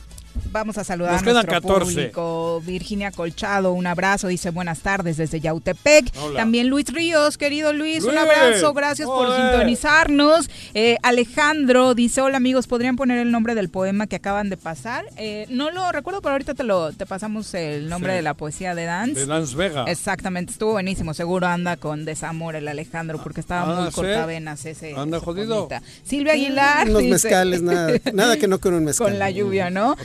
Vamos 0.51 0.77
a 0.77 0.83
saludar 0.83 1.13
Nos 1.13 1.21
a 1.21 1.25
quedan 1.25 1.45
nuestro 1.45 1.61
14. 1.61 1.93
público. 1.95 2.61
Virginia 2.65 3.11
Colchado, 3.11 3.71
un 3.73 3.87
abrazo, 3.87 4.27
dice 4.27 4.49
buenas 4.49 4.79
tardes 4.79 5.17
desde 5.17 5.39
Yautepec. 5.39 6.11
Hola. 6.21 6.39
También 6.39 6.67
Luis 6.67 6.85
Ríos, 6.91 7.37
querido 7.37 7.73
Luis, 7.73 8.03
un 8.03 8.17
abrazo, 8.17 8.73
gracias 8.73 9.07
por 9.07 9.27
sintonizarnos. 9.35 10.49
Eh, 10.73 10.97
Alejandro 11.03 11.93
dice, 11.95 12.21
hola 12.21 12.37
amigos, 12.37 12.67
¿podrían 12.67 12.95
poner 12.95 13.19
el 13.19 13.31
nombre 13.31 13.55
del 13.55 13.69
poema 13.69 14.07
que 14.07 14.15
acaban 14.17 14.49
de 14.49 14.57
pasar? 14.57 15.05
Eh, 15.17 15.45
no 15.49 15.71
lo 15.71 15.91
recuerdo, 15.91 16.21
pero 16.21 16.33
ahorita 16.33 16.53
te 16.53 16.63
lo 16.63 16.91
te 16.91 17.05
pasamos 17.05 17.53
el 17.53 17.89
nombre 17.89 18.11
Sí. 18.13 18.15
de 18.17 18.21
la 18.21 18.33
poesía 18.33 18.75
de 18.75 18.85
Dance. 18.85 19.19
De 19.21 19.25
Dance 19.25 19.55
Vega. 19.55 19.85
Exactamente, 19.87 20.51
estuvo 20.51 20.71
buenísimo. 20.73 21.13
Seguro 21.13 21.47
anda 21.47 21.77
con 21.77 22.05
desamor 22.05 22.55
el 22.55 22.67
Alejandro 22.67 23.21
porque 23.21 23.39
estaba 23.39 23.77
Ah, 23.77 23.81
muy 23.81 23.89
¿sí? 23.89 23.95
cortavenas 23.95 24.65
ese. 24.65 24.95
Anda 24.95 25.17
ese 25.17 25.25
jodido. 25.25 25.67
Silvia 26.03 26.33
Aguilar. 26.33 26.89
Unos 26.89 27.01
dice- 27.01 27.11
mezcales, 27.13 27.61
nada, 27.61 27.91
nada 28.13 28.37
que 28.37 28.47
no 28.47 28.59
con 28.59 28.73
un 28.73 28.85
mezcal. 28.85 29.07
Con 29.11 29.19
la 29.19 29.29
lluvia, 29.31 29.69
¿no? 29.69 29.95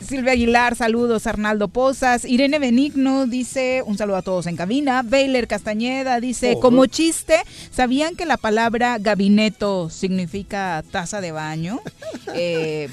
Silvia 0.00 0.32
Aguilar, 0.32 0.74
saludos. 0.76 1.26
Arnaldo 1.26 1.68
Pozas. 1.68 2.24
Irene 2.24 2.58
Benigno 2.58 3.26
dice, 3.26 3.82
un 3.84 3.96
saludo 3.98 4.16
a 4.16 4.22
todos 4.22 4.46
en 4.46 4.56
cabina. 4.56 5.02
Bailer 5.04 5.46
Castañeda 5.46 6.20
dice, 6.20 6.54
Oh, 6.56 6.60
como 6.60 6.86
chiste, 6.86 7.36
¿sabían 7.70 8.16
que 8.16 8.24
la 8.26 8.36
palabra 8.36 8.98
gabineto 8.98 9.90
significa 9.90 10.82
taza 10.90 11.20
de 11.20 11.32
baño? 11.32 11.80
Eh, 12.34 12.88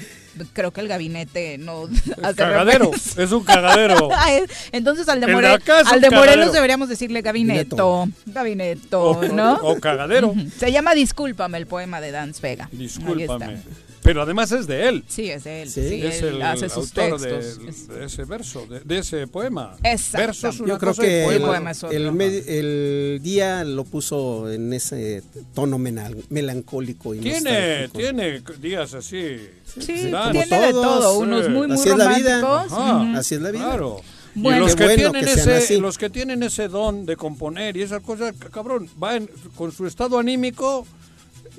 creo 0.52 0.70
que 0.72 0.80
el 0.80 0.88
gabinete 0.88 1.56
no 1.58 1.84
hace 2.22 2.34
cagadero, 2.36 2.86
referencia. 2.90 3.22
es 3.24 3.32
un 3.32 3.44
cagadero. 3.44 4.08
Entonces 4.72 5.08
al 5.08 5.20
de, 5.20 5.26
More- 5.28 5.46
al 5.46 5.60
Morelos 5.60 6.10
cagadero. 6.10 6.52
deberíamos 6.52 6.88
decirle 6.88 7.22
gabineto. 7.22 8.08
Gabineto, 8.26 9.02
O- 9.02 9.22
¿no? 9.28 9.54
o 9.62 9.78
cagadero. 9.78 10.34
Se 10.58 10.72
llama 10.72 10.94
Discúlpame 10.94 11.58
el 11.58 11.66
poema 11.66 12.00
de 12.00 12.10
Dance 12.10 12.40
Vega. 12.42 12.68
Discúlpame. 12.72 13.58
Pero 14.06 14.22
además 14.22 14.52
es 14.52 14.66
de 14.66 14.88
él. 14.88 15.04
Sí, 15.08 15.30
es 15.30 15.44
de 15.44 15.62
él. 15.62 15.68
Sí, 15.70 15.88
Sí, 15.88 16.02
es 16.06 16.22
él 16.22 16.36
el 16.36 16.42
hace 16.42 16.68
sus 16.68 16.96
autor 16.96 17.20
de, 17.20 17.28
textos. 17.30 17.88
de 17.88 18.04
ese 18.06 18.24
verso, 18.24 18.66
de, 18.66 18.80
de 18.80 18.98
ese 18.98 19.26
poema. 19.26 19.76
Exacto. 19.82 20.26
Verso 20.26 20.48
es 20.48 20.60
una 20.60 20.68
Yo 20.74 20.78
creo 20.78 20.90
cosa 20.92 21.02
que 21.02 21.22
poema. 21.24 21.72
el, 21.90 21.92
el 22.06 22.12
medi- 22.12 22.44
el 22.46 23.20
día 23.22 23.64
lo 23.64 23.84
puso 23.84 24.50
en 24.50 24.72
ese 24.72 25.22
tono 25.54 25.78
menal- 25.78 26.24
melancólico 26.30 27.14
y 27.14 27.18
Tiene, 27.20 27.88
tiene 27.88 28.42
días 28.60 28.94
así. 28.94 29.36
Sí, 29.78 30.10
tiene 30.32 30.46
de 30.66 30.70
todo, 30.72 31.18
unos 31.18 31.48
muy, 31.50 31.66
muy 31.66 31.76
Así 31.76 31.88
es 31.90 31.96
la 31.96 32.16
vida. 32.16 32.40
románticos. 32.40 32.78
Ajá. 32.78 33.18
Así 33.18 33.34
es 33.34 33.40
la 33.42 33.50
vida. 33.50 33.64
Claro. 33.64 34.00
Bueno. 34.38 34.58
y 34.58 34.60
los 34.60 34.76
que, 34.76 34.84
bueno 34.84 35.12
tienen 35.12 35.24
que 35.34 35.56
ese, 35.56 35.78
los 35.80 35.96
que 35.96 36.10
tienen 36.10 36.42
ese 36.42 36.68
don 36.68 37.06
de 37.06 37.16
componer 37.16 37.74
y 37.78 37.80
esas 37.82 38.02
cosas, 38.02 38.34
cabrón, 38.52 38.86
va 39.02 39.16
en- 39.16 39.30
con 39.54 39.72
su 39.72 39.86
estado 39.86 40.18
anímico, 40.18 40.86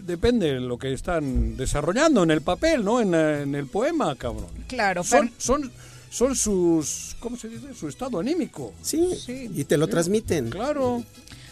depende 0.08 0.54
de 0.56 0.60
lo 0.62 0.78
que 0.78 0.94
están 0.94 1.56
desarrollando 1.58 2.24
en 2.24 2.32
el 2.32 2.42
papel, 2.42 2.84
¿no? 2.84 3.00
En, 3.02 3.14
eh, 3.14 3.42
en 3.44 3.54
el 3.56 3.68
poema, 3.68 4.16
cabrón. 4.16 4.48
Claro, 4.68 5.04
Son, 5.04 5.32
son, 5.38 5.72
son 6.10 6.36
sus, 6.36 7.16
¿cómo 7.20 7.38
se 7.38 7.50
dice? 7.50 7.74
Su 7.74 7.88
estado 7.88 8.20
anímico. 8.20 8.74
Sí, 8.82 9.10
y 9.54 9.64
te 9.66 9.78
lo 9.78 9.86
Sí. 9.86 9.92
transmiten. 9.92 10.50
Claro. 10.50 11.04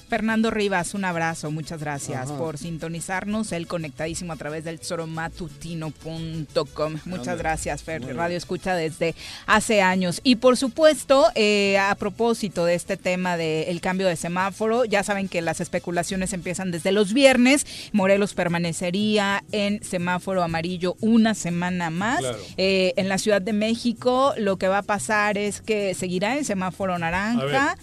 Fernando 0.07 0.51
Rivas, 0.51 0.93
un 0.93 1.05
abrazo, 1.05 1.51
muchas 1.51 1.79
gracias 1.79 2.29
Ajá. 2.29 2.37
por 2.37 2.57
sintonizarnos, 2.57 3.51
él 3.51 3.67
conectadísimo 3.67 4.33
a 4.33 4.35
través 4.35 4.63
del 4.63 4.81
soromatutino.com. 4.81 6.95
Muchas 7.05 7.37
gracias, 7.37 7.83
Fer, 7.83 8.01
Muy 8.01 8.09
bien. 8.09 8.17
Radio 8.17 8.37
Escucha 8.37 8.75
desde 8.75 9.15
hace 9.47 9.81
años. 9.81 10.21
Y 10.23 10.37
por 10.37 10.57
supuesto, 10.57 11.25
eh, 11.35 11.77
a 11.77 11.95
propósito 11.95 12.65
de 12.65 12.75
este 12.75 12.97
tema 12.97 13.37
del 13.37 13.81
cambio 13.81 14.07
de 14.07 14.15
semáforo, 14.15 14.85
ya 14.85 15.03
saben 15.03 15.27
que 15.27 15.41
las 15.41 15.61
especulaciones 15.61 16.33
empiezan 16.33 16.71
desde 16.71 16.91
los 16.91 17.13
viernes. 17.13 17.65
Morelos 17.91 18.33
permanecería 18.33 19.43
en 19.51 19.83
semáforo 19.83 20.43
amarillo 20.43 20.95
una 21.01 21.33
semana 21.33 21.89
más. 21.89 22.19
Claro. 22.19 22.37
Eh, 22.57 22.93
en 22.97 23.09
la 23.09 23.17
Ciudad 23.17 23.41
de 23.41 23.53
México 23.53 24.33
lo 24.37 24.57
que 24.57 24.67
va 24.67 24.79
a 24.79 24.83
pasar 24.83 25.37
es 25.37 25.61
que 25.61 25.93
seguirá 25.93 26.37
en 26.37 26.45
semáforo 26.45 26.97
naranja. 26.97 27.77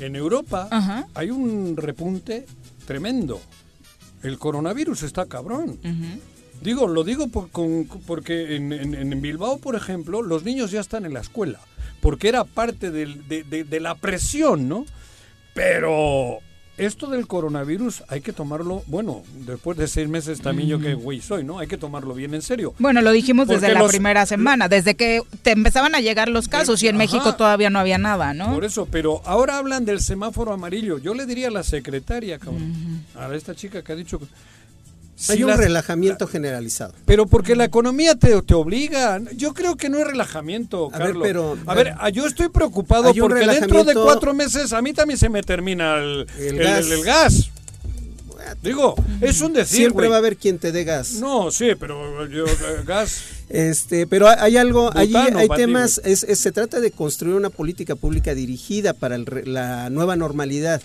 En 0.00 0.16
Europa 0.16 0.68
Ajá. 0.70 1.06
hay 1.14 1.30
un 1.30 1.76
repunte 1.76 2.46
tremendo. 2.86 3.40
El 4.22 4.38
coronavirus 4.38 5.02
está 5.02 5.26
cabrón. 5.26 5.78
Digo, 6.62 6.86
lo 6.88 7.04
digo 7.04 7.28
por- 7.28 7.50
con- 7.50 7.86
porque 8.06 8.56
en, 8.56 8.72
en- 8.72 8.94
en 9.12 9.20
Bilbao, 9.20 9.58
por 9.58 9.74
ejemplo, 9.76 10.22
los 10.22 10.44
niños 10.44 10.70
ya 10.70 10.80
están 10.80 11.04
en 11.04 11.12
la 11.12 11.20
escuela, 11.20 11.60
porque 12.00 12.28
era 12.28 12.44
parte 12.44 12.90
del- 12.90 13.26
de, 13.28 13.44
de- 13.44 13.64
de 13.64 13.80
la 13.80 13.94
presión, 13.96 14.68
¿no? 14.68 14.86
Pero 15.52 16.38
esto 16.76 17.06
del 17.06 17.26
coronavirus 17.26 18.02
hay 18.08 18.20
que 18.20 18.32
tomarlo, 18.32 18.82
bueno, 18.86 19.22
después 19.46 19.78
de 19.78 19.86
seis 19.86 20.08
meses 20.08 20.40
también 20.40 20.68
yo 20.68 20.80
que 20.80 20.94
güey 20.94 21.20
soy, 21.20 21.44
¿no? 21.44 21.58
Hay 21.58 21.68
que 21.68 21.78
tomarlo 21.78 22.14
bien 22.14 22.34
en 22.34 22.42
serio. 22.42 22.74
Bueno, 22.78 23.00
lo 23.00 23.12
dijimos 23.12 23.46
desde 23.46 23.72
la 23.72 23.86
primera 23.86 24.26
semana, 24.26 24.68
desde 24.68 24.94
que 24.94 25.22
te 25.42 25.52
empezaban 25.52 25.94
a 25.94 26.00
llegar 26.00 26.28
los 26.28 26.48
casos 26.48 26.82
y 26.82 26.88
en 26.88 26.96
Ajá. 26.96 27.04
México 27.04 27.34
todavía 27.36 27.70
no 27.70 27.78
había 27.78 27.98
nada, 27.98 28.34
¿no? 28.34 28.52
Por 28.52 28.64
eso, 28.64 28.86
pero 28.90 29.22
ahora 29.24 29.58
hablan 29.58 29.84
del 29.84 30.00
semáforo 30.00 30.52
amarillo. 30.52 30.98
Yo 30.98 31.14
le 31.14 31.26
diría 31.26 31.48
a 31.48 31.52
la 31.52 31.62
secretaria, 31.62 32.38
cabrón, 32.38 33.04
a 33.16 33.32
esta 33.34 33.54
chica 33.54 33.82
que 33.82 33.92
ha 33.92 33.96
dicho, 33.96 34.20
que 35.16 35.32
Hay 35.32 35.38
Si 35.38 35.44
un 35.44 35.50
las- 35.50 35.58
relajamiento 35.58 36.26
generalizado. 36.26 36.92
Pero 37.06 37.26
porque 37.26 37.54
la 37.56 37.64
economía 37.64 38.14
te, 38.16 38.40
te 38.42 38.54
obliga. 38.54 39.20
Yo 39.36 39.54
creo 39.54 39.76
que 39.76 39.88
no 39.88 39.98
es 39.98 40.06
relajamiento, 40.06 40.86
A 40.92 40.98
ver, 40.98 41.06
Carlos. 41.08 41.22
pero- 41.22 41.58
a 41.66 41.74
ver, 41.74 41.94
ah, 41.98 42.08
yo 42.10 42.26
estoy 42.26 42.48
preocupado 42.48 43.12
porque 43.14 43.46
dentro 43.46 43.84
de 43.84 43.94
cuatro 43.94 44.34
meses 44.34 44.72
a 44.72 44.82
mí 44.82 44.92
también 44.92 45.18
se 45.18 45.28
me 45.28 45.42
termina 45.42 45.96
el, 45.98 46.26
El 46.38 46.58
el- 46.60 46.62
gas. 46.64 46.84
el- 46.86 46.92
el 46.92 47.04
gas. 47.04 47.50
Digo, 48.62 48.94
es 49.22 49.40
un 49.40 49.52
decir, 49.54 49.78
Siempre 49.78 50.08
va 50.08 50.16
a 50.16 50.18
haber 50.18 50.36
quien 50.36 50.58
te 50.58 50.70
dé 50.70 50.84
gas. 50.84 51.12
No, 51.14 51.50
sí, 51.50 51.70
pero 51.78 52.26
yo, 52.26 52.44
eh, 52.44 52.82
gas. 52.86 53.22
Este, 53.48 54.06
pero 54.06 54.28
hay 54.28 54.56
algo, 54.58 54.90
allí 54.94 55.14
hay 55.16 55.48
temas, 55.56 56.00
es- 56.04 56.24
es- 56.24 56.40
se 56.40 56.52
trata 56.52 56.80
de 56.80 56.90
construir 56.90 57.36
una 57.36 57.50
política 57.50 57.94
pública 57.94 58.34
dirigida 58.34 58.92
para 58.92 59.14
el 59.16 59.24
la 59.46 59.88
nueva 59.90 60.16
normalidad. 60.16 60.82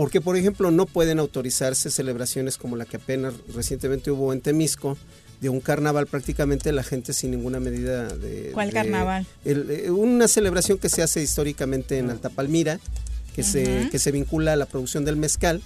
Porque, 0.00 0.22
por 0.22 0.34
ejemplo, 0.34 0.70
no 0.70 0.86
pueden 0.86 1.18
autorizarse 1.18 1.90
celebraciones 1.90 2.56
como 2.56 2.74
la 2.74 2.86
que 2.86 2.96
apenas 2.96 3.34
recientemente 3.54 4.10
hubo 4.10 4.32
en 4.32 4.40
Temisco, 4.40 4.96
de 5.42 5.50
un 5.50 5.60
carnaval 5.60 6.06
prácticamente 6.06 6.72
la 6.72 6.82
gente 6.82 7.12
sin 7.12 7.32
ninguna 7.32 7.60
medida 7.60 8.08
de... 8.08 8.50
¿Cuál 8.54 8.68
de- 8.68 8.72
carnaval? 8.72 9.26
el- 9.44 9.70
eh, 9.70 9.90
una 9.90 10.26
celebración 10.26 10.78
que 10.78 10.88
se 10.88 11.02
hace 11.02 11.22
históricamente 11.22 11.98
en 11.98 12.08
Que, 13.34 13.42
se, 13.42 13.88
que 13.90 13.98
se 13.98 14.12
vincula 14.12 14.52
a 14.52 14.56
la 14.56 14.66
producción 14.66 15.04
del 15.04 15.16
mezcal, 15.16 15.62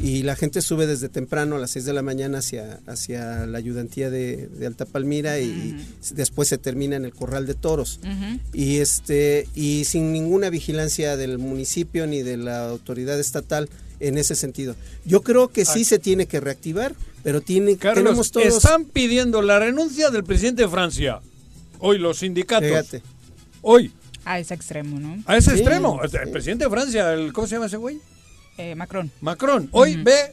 y 0.00 0.22
la 0.22 0.36
gente 0.36 0.62
sube 0.62 0.86
desde 0.86 1.08
temprano 1.08 1.56
a 1.56 1.58
las 1.58 1.72
6 1.72 1.84
de 1.84 1.92
la 1.92 2.02
mañana 2.02 2.38
hacia, 2.38 2.78
hacia 2.86 3.46
la 3.46 3.58
ayudantía 3.58 4.08
de, 4.08 4.46
de 4.46 4.66
Alta 4.66 4.84
Palmira 4.84 5.40
y 5.40 5.76
después 6.14 6.48
se 6.48 6.58
termina 6.58 6.96
en 6.96 7.04
el 7.04 7.12
corral 7.12 7.46
de 7.46 7.54
toros. 7.54 7.98
Y 8.52 8.76
este 8.76 9.48
y 9.54 9.84
sin 9.84 10.12
ninguna 10.12 10.50
vigilancia 10.50 11.16
del 11.16 11.38
municipio 11.38 12.06
ni 12.06 12.22
de 12.22 12.36
la 12.36 12.68
autoridad 12.68 13.18
estatal 13.18 13.68
en 14.00 14.16
ese 14.16 14.36
sentido. 14.36 14.76
Yo 15.04 15.22
creo 15.22 15.48
que 15.48 15.64
sí 15.64 15.84
se 15.84 15.98
tiene 15.98 16.26
que 16.26 16.40
reactivar, 16.40 16.94
pero 17.24 17.40
tiene 17.40 17.76
Carlos, 17.76 18.04
tenemos 18.04 18.30
todos 18.30 18.46
están 18.46 18.84
pidiendo 18.84 19.42
la 19.42 19.58
renuncia 19.58 20.10
del 20.10 20.24
presidente 20.24 20.62
de 20.62 20.68
Francia. 20.68 21.20
Hoy 21.80 21.98
los 21.98 22.18
sindicatos. 22.18 22.68
Fíjate. 22.68 23.02
Hoy, 23.62 23.90
A 24.30 24.38
ese 24.38 24.54
extremo, 24.54 24.98
¿no? 25.00 25.22
a 25.26 25.36
ese 25.36 25.52
Sí. 25.52 25.56
extremo. 25.58 26.00
El 26.02 26.30
presidente 26.30 26.64
de 26.64 26.70
Francia, 26.70 27.12
el, 27.14 27.32
¿cómo 27.32 27.46
se 27.46 27.54
llama 27.54 27.66
ese 27.66 27.76
güey? 27.78 27.98
Eh, 28.58 28.74
Macron. 28.74 29.10
Macron. 29.20 29.68
Hoy 29.72 29.96
ve, 29.96 30.32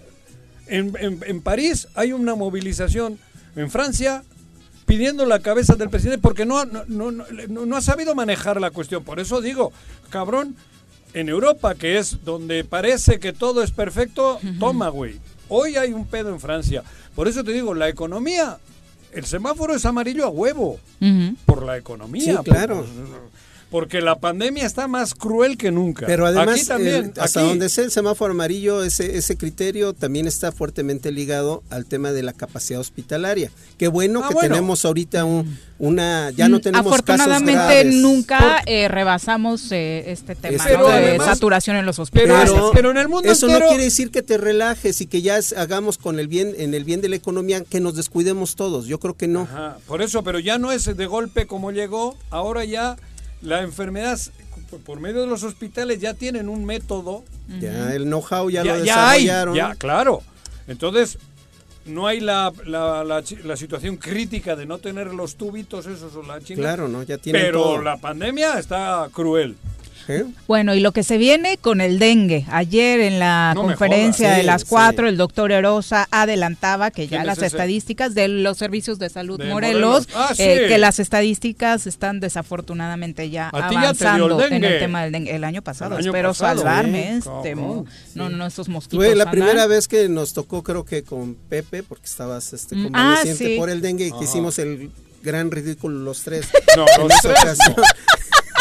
en, 0.67 0.93
en- 0.99 1.23
en 1.25 1.41
París 1.41 1.87
hay 1.95 2.11
una 2.11 2.35
movilización 2.35 3.17
en 3.55 3.69
Francia 3.69 4.23
pidiendo 4.85 5.25
la 5.25 5.39
cabeza 5.39 5.75
del 5.75 5.89
presidente 5.89 6.21
porque 6.21 6.45
no, 6.45 6.65
no, 6.65 6.83
no, 6.87 7.11
no- 7.11 7.65
no 7.65 7.75
ha 7.77 7.81
sabido 7.81 8.15
manejar 8.15 8.59
la 8.59 8.71
cuestión. 8.71 9.03
Por 9.03 9.19
eso 9.19 9.41
digo, 9.41 9.71
cabrón, 10.09 10.55
en 11.13 11.29
Europa, 11.29 11.75
que 11.75 11.97
es 11.97 12.23
donde 12.25 12.63
parece 12.65 13.19
que 13.19 13.31
todo 13.31 13.63
es 13.63 13.71
perfecto, 13.71 14.39
toma, 14.59 14.89
güey. 14.89 15.19
Hoy 15.47 15.77
hay 15.77 15.93
un 15.93 16.05
pedo 16.05 16.29
en 16.29 16.39
Francia. 16.41 16.83
Por 17.15 17.27
eso 17.29 17.43
te 17.43 17.51
digo, 17.53 17.73
la 17.73 17.87
economía, 17.87 18.57
el 19.13 19.25
semáforo 19.25 19.73
es 19.75 19.85
amarillo 19.85 20.25
a 20.25 20.29
huevo. 20.29 20.79
Por 21.45 21.63
la 21.63 21.77
economía. 21.77 22.37
Sí, 22.37 22.43
claro. 22.43 22.77
por- 22.83 23.34
porque 23.75 23.99
la 23.99 24.15
pandemia 24.15 24.65
está 24.65 24.87
más 24.87 25.13
cruel 25.13 25.57
que 25.57 25.69
nunca. 25.69 26.05
Pero 26.05 26.25
además, 26.25 26.59
Aquí 26.59 26.65
también, 26.65 26.95
el- 27.13 27.21
hasta 27.21 27.41
aquí. 27.41 27.49
donde 27.49 27.67
sea 27.67 27.83
el 27.83 27.91
semáforo 27.91 28.31
amarillo, 28.31 28.85
ese, 28.85 29.17
ese 29.17 29.35
criterio 29.35 29.91
también 29.91 30.27
está 30.27 30.53
fuertemente 30.53 31.11
ligado 31.11 31.61
al 31.69 31.85
tema 31.85 32.13
de 32.13 32.23
la 32.23 32.31
capacidad 32.31 32.79
hospitalaria. 32.79 33.51
Qué 33.77 33.89
bueno 33.89 34.21
Ah, 34.23 34.29
que 34.29 34.33
bueno. 34.35 34.47
tenemos 34.55 34.85
ahorita 34.85 35.25
un, 35.25 35.59
una, 35.77 36.31
ya 36.31 36.47
no 36.47 36.59
Mm, 36.59 36.61
tenemos 36.61 36.87
Afortunadamente 36.87 37.51
casos 37.53 37.67
graves. 37.73 37.95
nunca 37.95 38.61
eh, 38.65 38.87
rebasamos 38.87 39.69
eh, 39.73 40.05
este 40.09 40.35
tema 40.35 40.63
Pero 40.65 40.79
¿no? 40.79 40.87
de 40.87 40.93
además- 40.93 41.27
saturación 41.27 41.75
en 41.75 41.85
los 41.85 41.99
hospitales. 41.99 42.49
eso 43.25 43.47
no 43.49 43.59
quiere 43.67 43.83
decir 43.83 44.09
que 44.09 44.21
te 44.21 44.37
relajes 44.37 45.01
y 45.01 45.05
que 45.05 45.21
ya 45.21 45.37
es- 45.37 45.51
hagamos 45.51 45.97
con 45.97 46.17
el 46.19 46.29
bien 46.29 46.53
en 46.57 46.73
el 46.75 46.85
bien 46.85 47.01
de 47.01 47.09
la 47.09 47.17
economía 47.17 47.61
que 47.61 47.81
nos 47.81 47.95
descuidemos 47.95 48.55
todos. 48.55 48.85
Yo 48.87 49.01
creo 49.01 49.15
que 49.17 49.27
no. 49.27 49.41
Ajá, 49.41 49.79
por 49.85 50.01
eso, 50.01 50.23
pero 50.23 50.39
ya 50.39 50.57
no 50.57 50.71
es 50.71 50.85
de 50.95 51.05
golpe 51.07 51.45
como 51.45 51.71
llegó, 51.73 52.15
ahora 52.29 52.63
ya 52.63 52.95
la 53.45 53.61
enfermedad 53.61 54.19
por- 54.85 54.99
medio 54.99 55.21
de 55.21 55.27
los 55.27 55.43
hospitales 55.43 55.99
ya 56.01 56.13
tienen 56.13 56.49
un 56.49 56.65
método. 56.65 57.23
Ya 57.61 57.93
el 57.93 58.03
know-how 58.05 58.49
ya, 58.49 58.63
lo 58.63 58.77
desarrollaron. 58.79 59.55
ya, 59.55 59.75
claro. 59.75 60.21
Entonces, 60.67 61.17
no 61.85 62.07
hay 62.07 62.19
la, 62.19 62.51
la, 62.65 63.03
la 63.03 63.21
chi- 63.23 63.37
la 63.43 63.55
situación 63.55 63.97
crítica 63.97 64.55
de 64.55 64.65
no 64.65 64.79
tener 64.79 65.13
los 65.13 65.35
tubitos 65.35 65.85
esos 65.85 66.15
o 66.15 66.23
la 66.23 66.41
chingada. 66.41 66.75
Claro, 66.75 66.87
¿no? 66.89 67.03
Ya 67.03 67.17
tienen 67.19 67.43
Pero 67.43 67.61
todo. 67.61 67.81
la 67.83 67.97
pandemia 67.97 68.57
está 68.57 69.07
cruel. 69.13 69.55
Bueno, 70.47 70.75
y 70.75 70.79
lo 70.79 70.91
que 70.91 71.03
se 71.03 71.17
viene 71.17 71.57
con 71.57 71.81
el 71.81 71.99
dengue. 71.99 72.45
Ayer 72.49 72.99
en 72.99 73.19
la 73.19 73.53
No 73.55 73.63
conferencia 73.63 74.31
de 74.33 74.43
las 74.43 74.61
sí. 74.61 74.67
cuatro, 74.69 75.07
el 75.07 75.17
doctor 75.17 75.51
Erosa 75.51 76.07
adelantaba 76.11 76.91
que 76.91 77.07
ya 77.07 77.17
¿Quién 77.17 77.27
las 77.27 77.37
es 77.39 77.45
estadísticas 77.45 78.13
de 78.13 78.27
los 78.27 78.57
servicios 78.57 78.99
de 78.99 79.09
salud 79.09 79.39
De 79.39 79.45
Morelos, 79.45 80.07
Morelos. 80.07 80.07
Ah, 80.15 80.33
eh, 80.37 80.65
que 80.67 80.77
las 80.77 80.99
estadísticas 80.99 81.87
están 81.87 82.19
desafortunadamente 82.19 83.29
ya 83.29 83.49
A 83.51 83.67
avanzando 83.67 84.41
el 84.41 84.53
en 84.53 84.63
el 84.63 84.79
tema 84.79 85.03
del 85.03 85.11
dengue. 85.11 85.35
El 85.35 85.43
año 85.43 85.61
pasado, 85.61 85.95
El 85.95 86.01
año 86.01 86.11
espero 86.11 86.29
pasado, 86.29 86.57
salvarme. 86.59 87.13
¿eh? 87.15 87.17
este, 87.17 87.55
no, 87.55 87.85
no, 88.29 88.45
esos 88.45 88.69
mosquitos. 88.69 89.03
Fue 89.05 89.15
la 89.15 89.31
primera 89.31 89.65
vez 89.67 89.87
que 89.87 90.07
nos 90.09 90.33
tocó, 90.33 90.63
creo 90.63 90.85
que 90.85 91.03
con 91.03 91.35
Pepe, 91.35 91.83
porque 91.83 92.05
estabas 92.05 92.53
este, 92.53 92.75
Mm, 92.75 92.83
convaleciente 92.83 93.55
ah, 93.55 93.59
por 93.59 93.69
el 93.69 93.81
dengue, 93.81 94.09
Ajá. 94.09 94.19
que 94.19 94.25
hicimos 94.25 94.59
el 94.59 94.91
gran 95.23 95.49
ridículo 95.51 95.99
los 95.99 96.21
tres. 96.21 96.47
No, 96.75 96.85
En 97.01 97.07
los 97.07 97.21
tres 97.21 97.57
no. 97.69 97.83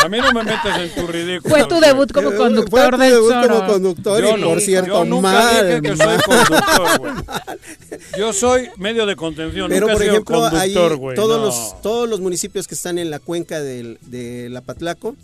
A 0.05 0.09
mí 0.11 0.19
no 0.19 0.33
me 0.33 0.45
metes 0.45 0.77
en 0.77 0.95
tu 0.95 1.07
ridículo. 1.07 1.55
Fue 1.55 1.65
tu 1.67 1.81
debut 1.81 2.13
como 2.13 2.29
Fue 2.29 2.37
conductor 2.37 2.91
tu 2.91 2.99
del 2.99 3.11
debut 3.11 3.49
como 3.49 3.67
conductor 3.67 4.23
Yo 4.23 4.37
y 4.37 4.41
no, 4.41 4.49
por 4.49 4.61
cierto, 4.61 4.89
yo 4.89 5.05
nunca 5.07 5.33
mal, 5.33 5.67
dije 5.67 5.81
que 5.81 5.97
soy 5.97 6.19
conductor, 6.19 6.99
güey. 6.99 7.15
Yo 8.19 8.33
soy 8.35 8.69
medio 8.77 9.07
de 9.07 9.17
contención, 9.17 9.71
Pero 9.71 9.87
nunca 9.87 9.95
por 9.95 10.03
ejemplo, 10.03 10.45
ahí 10.45 10.75
conductor, 10.75 10.97
güey. 10.97 11.17
todos 11.17 11.39
no. 11.39 11.47
los 11.47 11.83
todos 11.83 12.07
los 12.07 12.21
municipios 12.21 12.69
que 12.69 12.75
están 12.75 12.99
en 12.99 13.11
la 13.11 13.19
cuenca 13.19 13.63
del, 13.63 13.99
de 14.03 14.51
la 14.51 14.61
Patlaco 14.61 15.17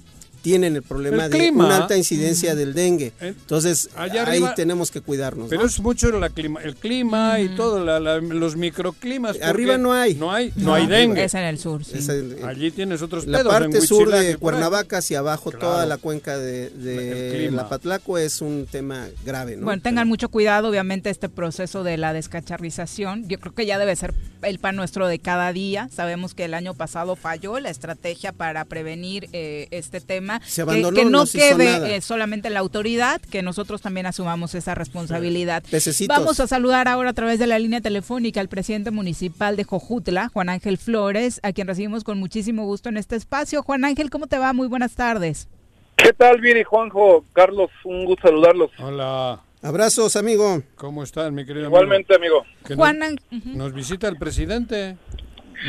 tienen 0.43 0.77
el 0.77 0.83
problema 0.83 1.27
El 1.27 1.31
de 1.33 1.39
clima. 1.39 1.67
una 1.67 1.77
alta 1.79 1.97
incidencia 1.97 2.55
del 2.55 2.75
dengue. 2.75 3.13
Entonces, 3.21 3.91
Allá 3.97 4.23
ahí 4.23 4.37
arriba- 4.39 4.55
tenemos 4.55 4.91
que 4.91 5.01
cuidarnos. 5.01 5.49
Pero 5.49 5.63
¿no? 5.63 5.69
es 5.69 5.81
mucho 5.81 6.11
la 6.19 6.31
clima, 6.31 6.61
el 6.63 6.77
clima 6.77 7.41
y 7.41 7.51
todo, 7.57 7.85
la- 7.85 8.01
la- 8.01 8.19
los 8.21 8.57
microclimas. 8.57 9.41
Arriba 9.43 9.77
no 9.79 9.93
hay. 9.93 10.15
No 10.15 10.33
hay, 10.33 10.53
no, 10.57 10.67
No, 10.67 10.75
hay 10.75 10.87
dengue. 10.87 11.25
Es 11.25 11.35
en 11.35 11.45
el 11.45 11.59
sur, 11.59 11.85
sí. 11.85 11.99
Es 11.99 12.09
en- 12.09 12.45
Allí 12.45 12.71
tienes 12.71 13.03
otros 13.03 13.27
la 13.27 13.39
pedos, 13.39 13.53
parte 13.53 13.77
en 13.79 13.87
sur 13.87 14.11
de. 14.11 14.37
Cuernavaca 14.37 14.99
hacia 14.99 15.19
abajo, 15.21 15.51
toda 15.51 15.85
la 15.87 15.97
cuenca 15.99 16.39
de, 16.39 17.51
la 17.53 17.69
Patlaco 17.69 18.19
es 18.19 18.41
un 18.41 18.67
tema 18.71 19.09
grave, 19.25 19.57
¿no? 19.57 19.65
Bueno, 19.65 19.83
tengan 19.83 20.09
mucho 20.09 20.29
cuidado, 20.29 20.69
obviamente, 20.69 21.11
este 21.11 21.29
proceso 21.29 21.83
de 21.85 21.97
la 21.97 22.13
descacharrización. 22.13 23.29
Yo 23.29 23.39
creo 23.39 23.55
que 23.55 23.67
ya 23.67 23.79
debe 23.79 23.95
ser 23.97 24.15
el 24.43 24.59
pan 24.59 24.77
nuestro 24.77 25.07
de 25.07 25.19
cada 25.19 25.53
día. 25.53 25.89
Sabemos 25.93 26.35
que 26.35 26.45
el 26.45 26.55
año 26.55 26.75
pasado 26.75 27.17
falló 27.17 27.59
la 27.61 27.71
estrategia 27.71 28.33
para 28.33 28.65
prevenir 28.65 29.29
eh, 29.33 29.69
este 29.71 30.01
tema. 30.01 30.30
Se 30.45 30.57
Que- 30.57 30.63
abandonó, 30.63 30.97
que, 30.97 31.05
no 31.05 31.11
no 31.11 31.27
se 31.27 31.39
hizo 31.39 31.57
quede 31.59 31.97
eh, 31.97 32.01
solamente 32.01 32.49
la 32.51 32.61
autoridad, 32.61 33.21
que 33.21 33.43
nosotros 33.43 33.81
también 33.83 34.07
asumamos 34.07 34.55
esa 34.55 34.75
responsabilidad. 34.75 35.63
Pececitos. 35.71 36.17
Vamos 36.17 36.39
a 36.41 36.47
saludar 36.47 36.87
ahora 36.89 37.11
a 37.11 37.13
través 37.15 37.39
de 37.39 37.47
la 37.47 37.59
línea 37.59 37.81
telefónica 37.81 38.41
al 38.41 38.49
presidente 38.49 38.91
municipal 38.91 39.57
de 39.57 39.65
Jojutla, 39.65 40.29
Juan 40.29 40.49
Ángel 40.49 40.79
Flores, 40.79 41.41
a 41.43 41.53
quien 41.53 41.67
recibimos 41.67 42.05
con 42.05 42.19
muchísimo 42.19 42.65
gusto 42.67 42.89
en 42.89 42.97
este 42.97 43.17
espacio. 43.17 43.63
Juan 43.63 43.85
Ángel, 43.85 44.11
¿cómo 44.11 44.27
te 44.27 44.39
va? 44.39 44.53
Muy 44.53 44.69
buenas 44.69 44.93
tardes. 44.95 45.49
¿Qué 45.97 46.13
tal, 46.13 46.41
Viri, 46.41 46.63
Juanjo, 46.65 47.25
Carlos? 47.33 47.71
Un 47.85 48.05
gusto 48.07 48.29
saludarlos. 48.29 48.71
Hola. 48.79 49.41
Abrazos, 49.63 50.17
amigo. 50.17 50.63
¿Cómo 50.77 51.03
están, 51.03 51.35
mi 51.35 51.45
querido 51.45 51.67
Igualmente, 51.67 52.15
amigo. 52.15 52.47
Juan 52.75 52.99
nos, 52.99 53.09
Ángel- 53.11 53.57
nos 53.59 53.75
visita 53.75 54.09
el 54.09 54.17
presidente 54.17 54.97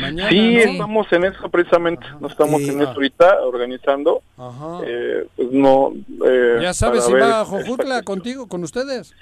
mañana, 0.00 0.28
Sí, 0.30 0.54
¿no? 0.54 0.72
estamos 0.72 1.12
en 1.12 1.24
eso 1.24 1.48
precisamente. 1.50 2.06
No 2.20 2.28
estamos 2.28 2.60
Y- 2.62 2.68
en 2.70 2.80
eso 2.82 2.90
ahorita 2.90 3.40
organizando. 3.42 4.22
Ajá. 4.36 4.80
Eh, 4.86 5.26
pues 5.36 5.48
no. 5.52 5.92
eh, 6.26 6.58
¿Ya 6.62 6.74
sabes 6.74 7.04
si 7.04 7.12
va 7.12 7.40
a 7.40 7.44
Jojutla 7.44 8.02
contigo, 8.02 8.46
con 8.48 8.62
ustedes? 8.64 9.12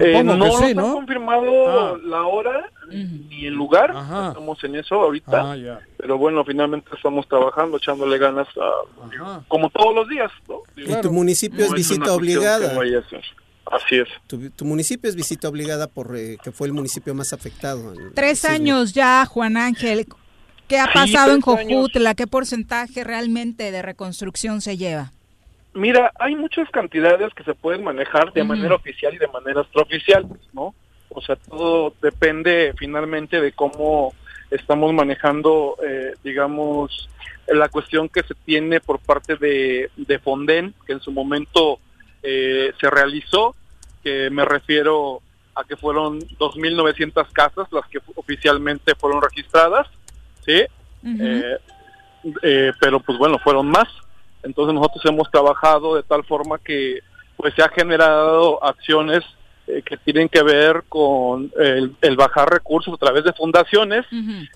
Eh, 0.00 0.12
Supongo 0.20 0.36
no 0.36 0.44
que 0.44 0.50
sí, 0.50 0.74
nos 0.74 0.84
han 0.84 0.90
¿no? 0.90 0.92
confirmado 0.96 1.68
Ah. 1.94 1.98
la 2.04 2.22
hora 2.24 2.70
ni 2.90 3.46
el 3.46 3.54
lugar. 3.54 3.90
Estamos 3.90 4.62
en 4.64 4.74
eso 4.76 4.96
ahorita. 4.96 5.52
Ah. 5.54 5.78
Pero 5.96 6.18
bueno, 6.18 6.44
finalmente 6.44 6.90
estamos 6.94 7.26
trabajando, 7.26 7.78
echándole 7.78 8.18
ganas 8.18 8.48
a, 8.58 9.40
como 9.48 9.70
todos 9.70 9.94
los 9.94 10.08
días. 10.08 10.30
¿no? 10.46 10.60
Y 10.76 11.00
tu 11.00 11.10
municipio 11.10 11.64
es 11.64 11.70
No 11.70 11.76
visita 11.76 12.12
obligada. 12.14 12.70
que 12.70 12.76
vaya 12.76 12.98
a 12.98 13.08
ser. 13.08 13.24
Así 13.70 13.96
es. 13.96 14.08
Tu, 14.26 14.50
tu 14.50 14.64
municipio 14.64 15.08
es 15.10 15.16
visita 15.16 15.48
obligada 15.48 15.86
por 15.88 16.16
eh, 16.16 16.38
que 16.42 16.52
fue 16.52 16.66
el 16.66 16.72
municipio 16.72 17.14
más 17.14 17.32
afectado. 17.32 17.92
Tres 18.14 18.44
años 18.44 18.92
ya, 18.94 19.24
Juan 19.26 19.56
Ángel. 19.56 20.06
¿Qué 20.68 20.78
ha 20.78 20.86
Sí, 20.86 20.92
pasado 20.94 21.28
en 21.34 21.42
años. 21.42 21.44
Jojutla? 21.44 22.14
¿Qué 22.14 22.26
porcentaje 22.26 23.04
realmente 23.04 23.70
de 23.70 23.82
reconstrucción 23.82 24.60
se 24.60 24.76
lleva? 24.76 25.12
Mira, 25.74 26.12
hay 26.18 26.34
muchas 26.34 26.68
cantidades 26.70 27.32
que 27.34 27.44
se 27.44 27.54
pueden 27.54 27.84
manejar 27.84 28.32
de 28.32 28.42
manera 28.42 28.74
oficial 28.74 29.14
y 29.14 29.18
de 29.18 29.28
manera 29.28 29.60
extraoficial, 29.62 30.26
¿no? 30.52 30.74
O 31.10 31.20
sea, 31.22 31.36
todo 31.36 31.94
depende 32.02 32.74
finalmente 32.78 33.40
de 33.40 33.52
cómo 33.52 34.12
estamos 34.50 34.92
manejando, 34.92 35.76
eh, 35.86 36.14
digamos, 36.24 37.08
la 37.46 37.68
cuestión 37.68 38.08
que 38.08 38.22
se 38.22 38.34
tiene 38.44 38.80
por 38.80 38.98
parte 38.98 39.36
de, 39.36 39.90
de 39.96 40.18
Fonden, 40.18 40.74
que 40.86 40.94
en 40.94 41.00
su 41.00 41.12
momento 41.12 41.78
eh, 42.22 42.72
se 42.80 42.90
realizó, 42.90 43.54
que 44.02 44.30
me 44.30 44.44
refiero 44.44 45.20
a 45.54 45.64
que 45.64 45.76
fueron 45.76 46.20
2.900 46.20 47.32
casas 47.32 47.66
las 47.72 47.86
que 47.88 47.98
oficialmente 48.14 48.94
fueron 48.94 49.20
registradas, 49.20 49.88
¿sí? 50.46 50.64
Eh, 51.04 51.58
eh, 52.42 52.72
pero 52.80 53.00
pues 53.00 53.18
bueno, 53.18 53.38
fueron 53.38 53.68
más. 53.68 53.88
Entonces 54.42 54.74
nosotros 54.74 55.04
hemos 55.06 55.30
trabajado 55.30 55.96
de 55.96 56.04
tal 56.04 56.24
forma 56.24 56.58
que 56.58 57.00
pues 57.36 57.54
se 57.54 57.62
ha 57.62 57.68
generado 57.68 58.62
acciones 58.64 59.24
eh, 59.66 59.82
que 59.82 59.96
tienen 59.96 60.28
que 60.28 60.42
ver 60.42 60.84
con 60.88 61.52
el, 61.58 61.94
el 62.00 62.16
bajar 62.16 62.50
recursos 62.50 62.94
a 62.94 62.96
través 62.96 63.24
de 63.24 63.32
fundaciones, 63.32 64.06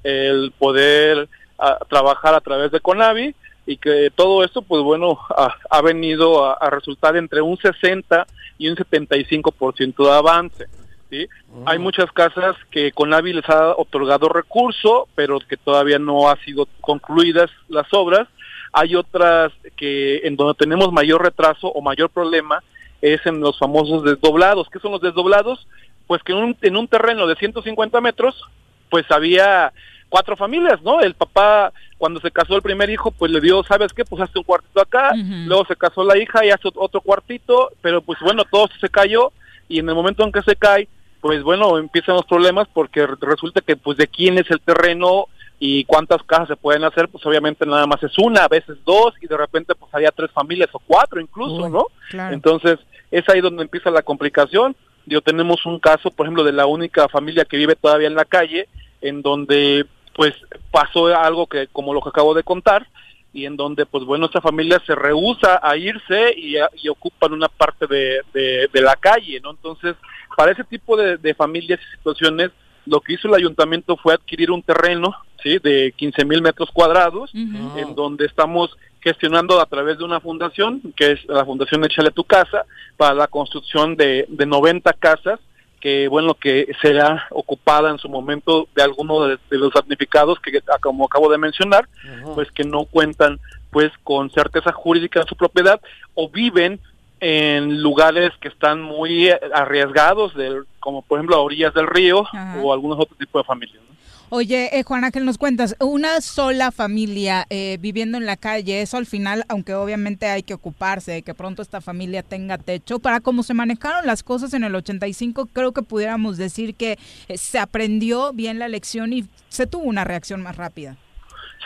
el 0.04 0.52
poder 0.58 1.28
a, 1.58 1.78
trabajar 1.88 2.34
a 2.34 2.40
través 2.40 2.70
de 2.70 2.80
CONAVI 2.80 3.34
y 3.66 3.76
que 3.76 4.10
todo 4.14 4.44
esto 4.44 4.62
pues 4.62 4.82
bueno 4.82 5.18
ha, 5.30 5.54
ha 5.70 5.82
venido 5.82 6.44
a, 6.44 6.54
a 6.54 6.70
resultar 6.70 7.16
entre 7.16 7.40
un 7.40 7.56
60 7.56 8.26
y 8.58 8.68
un 8.68 8.76
75% 8.76 10.04
de 10.04 10.12
avance. 10.12 10.66
¿sí? 11.10 11.28
Hay 11.66 11.78
muchas 11.78 12.10
casas 12.12 12.56
que 12.70 12.92
Conavi 12.92 13.34
les 13.34 13.48
ha 13.48 13.76
otorgado 13.76 14.28
recurso, 14.28 15.08
pero 15.14 15.38
que 15.40 15.56
todavía 15.56 15.98
no 15.98 16.30
ha 16.30 16.36
sido 16.44 16.66
concluidas 16.80 17.50
las 17.68 17.86
obras. 17.92 18.28
Hay 18.72 18.94
otras 18.94 19.52
que 19.76 20.22
en 20.24 20.36
donde 20.36 20.54
tenemos 20.54 20.92
mayor 20.92 21.22
retraso 21.22 21.68
o 21.68 21.82
mayor 21.82 22.08
problema 22.08 22.62
es 23.02 23.24
en 23.26 23.40
los 23.40 23.58
famosos 23.58 24.04
desdoblados. 24.04 24.68
¿Qué 24.70 24.78
son 24.78 24.92
los 24.92 25.02
desdoblados? 25.02 25.66
Pues 26.06 26.22
que 26.22 26.32
en 26.32 26.38
un, 26.38 26.56
en 26.62 26.76
un 26.76 26.88
terreno 26.88 27.26
de 27.26 27.36
150 27.36 28.00
metros, 28.00 28.40
pues 28.88 29.04
había 29.10 29.72
cuatro 30.12 30.36
familias, 30.36 30.82
¿no? 30.82 31.00
El 31.00 31.14
papá, 31.14 31.72
cuando 31.96 32.20
se 32.20 32.30
casó 32.30 32.54
el 32.54 32.60
primer 32.62 32.90
hijo, 32.90 33.10
pues 33.12 33.32
le 33.32 33.40
dio, 33.40 33.64
¿sabes 33.64 33.94
qué? 33.94 34.04
Pues 34.04 34.20
hazte 34.20 34.38
un 34.38 34.44
cuartito 34.44 34.82
acá, 34.82 35.12
luego 35.46 35.64
se 35.64 35.74
casó 35.74 36.04
la 36.04 36.18
hija 36.18 36.44
y 36.44 36.50
hace 36.50 36.68
otro 36.74 37.00
cuartito, 37.00 37.70
pero 37.80 38.02
pues 38.02 38.18
bueno, 38.20 38.42
todo 38.44 38.68
se 38.78 38.90
cayó 38.90 39.32
y 39.68 39.78
en 39.78 39.88
el 39.88 39.94
momento 39.94 40.22
en 40.22 40.30
que 40.30 40.42
se 40.42 40.54
cae, 40.54 40.86
pues 41.22 41.42
bueno, 41.42 41.78
empiezan 41.78 42.16
los 42.16 42.26
problemas 42.26 42.68
porque 42.74 43.06
re- 43.06 43.16
resulta 43.22 43.62
que 43.62 43.74
pues 43.76 43.96
de 43.96 44.06
quién 44.06 44.36
es 44.36 44.50
el 44.50 44.60
terreno 44.60 45.28
y 45.58 45.84
cuántas 45.84 46.22
casas 46.24 46.48
se 46.48 46.56
pueden 46.56 46.84
hacer, 46.84 47.08
pues 47.08 47.24
obviamente 47.24 47.64
nada 47.64 47.86
más 47.86 48.02
es 48.02 48.12
una, 48.18 48.44
a 48.44 48.48
veces 48.48 48.76
dos 48.84 49.14
y 49.22 49.26
de 49.26 49.36
repente 49.38 49.74
pues 49.74 49.94
había 49.94 50.10
tres 50.10 50.30
familias 50.32 50.68
o 50.74 50.78
cuatro 50.80 51.20
incluso, 51.22 51.70
¿no? 51.70 51.86
claro. 52.10 52.34
Entonces, 52.34 52.78
es 53.10 53.26
ahí 53.30 53.40
donde 53.40 53.62
empieza 53.62 53.90
la 53.90 54.02
complicación. 54.02 54.76
Yo 55.06 55.22
tenemos 55.22 55.64
un 55.64 55.78
caso, 55.78 56.10
por 56.10 56.26
ejemplo, 56.26 56.44
de 56.44 56.52
la 56.52 56.66
única 56.66 57.08
familia 57.08 57.46
que 57.46 57.56
vive 57.56 57.76
todavía 57.76 58.08
en 58.08 58.14
la 58.14 58.24
calle, 58.26 58.68
en 59.00 59.22
donde 59.22 59.86
pues 60.14 60.34
pasó 60.70 61.06
algo 61.06 61.46
que 61.46 61.66
como 61.68 61.94
lo 61.94 62.00
que 62.00 62.08
acabo 62.10 62.34
de 62.34 62.42
contar 62.42 62.86
y 63.32 63.46
en 63.46 63.56
donde 63.56 63.86
pues 63.86 64.04
bueno 64.04 64.26
esta 64.26 64.40
familia 64.42 64.80
se 64.86 64.94
rehúsa 64.94 65.58
a 65.62 65.76
irse 65.76 66.34
y, 66.36 66.58
a- 66.58 66.68
y 66.82 66.88
ocupan 66.88 67.32
una 67.32 67.48
parte 67.48 67.86
de, 67.86 68.20
de, 68.34 68.68
de 68.72 68.80
la 68.82 68.94
calle, 68.96 69.40
¿no? 69.40 69.50
Entonces, 69.52 69.94
para 70.36 70.52
ese 70.52 70.64
tipo 70.64 70.96
de, 70.96 71.16
de 71.16 71.34
familias 71.34 71.80
y 71.80 71.96
situaciones, 71.96 72.50
lo 72.84 73.00
que 73.00 73.14
hizo 73.14 73.28
el 73.28 73.34
ayuntamiento 73.34 73.96
fue 73.96 74.12
adquirir 74.14 74.50
un 74.50 74.62
terreno, 74.62 75.14
¿sí? 75.42 75.58
De 75.58 75.92
15 75.96 76.24
mil 76.24 76.42
metros 76.42 76.70
cuadrados, 76.72 77.30
en 77.78 77.94
donde 77.94 78.26
estamos 78.26 78.76
gestionando 79.00 79.60
a 79.60 79.66
través 79.66 79.98
de 79.98 80.04
una 80.04 80.20
fundación, 80.20 80.80
que 80.96 81.12
es 81.12 81.24
la 81.26 81.44
Fundación 81.44 81.84
Échale 81.84 82.10
tu 82.10 82.24
Casa, 82.24 82.64
para 82.96 83.14
la 83.14 83.26
construcción 83.28 83.96
de, 83.96 84.26
de 84.28 84.46
90 84.46 84.92
casas, 84.94 85.40
que 85.82 86.06
bueno, 86.06 86.34
que 86.34 86.68
será 86.80 87.26
ocupada 87.30 87.90
en 87.90 87.98
su 87.98 88.08
momento 88.08 88.68
de 88.76 88.84
alguno 88.84 89.26
de, 89.26 89.36
de 89.50 89.58
los 89.58 89.72
damnificados 89.72 90.38
que, 90.38 90.56
ah, 90.68 90.78
como 90.80 91.06
acabo 91.06 91.28
de 91.28 91.38
mencionar, 91.38 91.88
pues 92.36 92.52
que 92.52 92.62
no 92.62 92.84
cuentan 92.84 93.40
pues 93.70 93.90
con 94.04 94.30
certeza 94.30 94.70
jurídica 94.70 95.20
en 95.20 95.26
su 95.26 95.34
propiedad 95.34 95.80
o 96.14 96.28
viven 96.28 96.78
en 97.18 97.82
lugares 97.82 98.30
que 98.40 98.46
están 98.46 98.80
muy 98.80 99.28
eh, 99.28 99.40
arriesgados, 99.52 100.36
del, 100.36 100.66
como 100.78 101.02
por 101.02 101.18
ejemplo 101.18 101.34
a 101.34 101.40
orillas 101.40 101.74
del 101.74 101.88
río 101.88 102.24
o 102.62 102.72
algunos 102.72 103.00
otros 103.00 103.18
tipos 103.18 103.42
de 103.42 103.46
familias. 103.46 103.82
¿no? 103.82 103.96
Oye, 104.34 104.70
eh, 104.72 104.82
Juan 104.82 105.04
Ángel, 105.04 105.26
nos 105.26 105.36
cuentas, 105.36 105.76
una 105.78 106.22
sola 106.22 106.72
familia 106.72 107.44
eh, 107.50 107.76
viviendo 107.78 108.16
en 108.16 108.24
la 108.24 108.38
calle, 108.38 108.80
eso 108.80 108.96
al 108.96 109.04
final, 109.04 109.44
aunque 109.50 109.74
obviamente 109.74 110.24
hay 110.24 110.42
que 110.42 110.54
ocuparse 110.54 111.12
de 111.12 111.22
que 111.22 111.34
pronto 111.34 111.60
esta 111.60 111.82
familia 111.82 112.22
tenga 112.22 112.56
techo, 112.56 112.98
para 112.98 113.20
cómo 113.20 113.42
se 113.42 113.52
manejaron 113.52 114.06
las 114.06 114.22
cosas 114.22 114.54
en 114.54 114.64
el 114.64 114.74
85, 114.74 115.50
creo 115.52 115.72
que 115.72 115.82
pudiéramos 115.82 116.38
decir 116.38 116.74
que 116.74 116.96
eh, 117.28 117.36
se 117.36 117.58
aprendió 117.58 118.32
bien 118.32 118.58
la 118.58 118.68
lección 118.68 119.12
y 119.12 119.26
se 119.50 119.66
tuvo 119.66 119.82
una 119.82 120.04
reacción 120.04 120.40
más 120.40 120.56
rápida. 120.56 120.96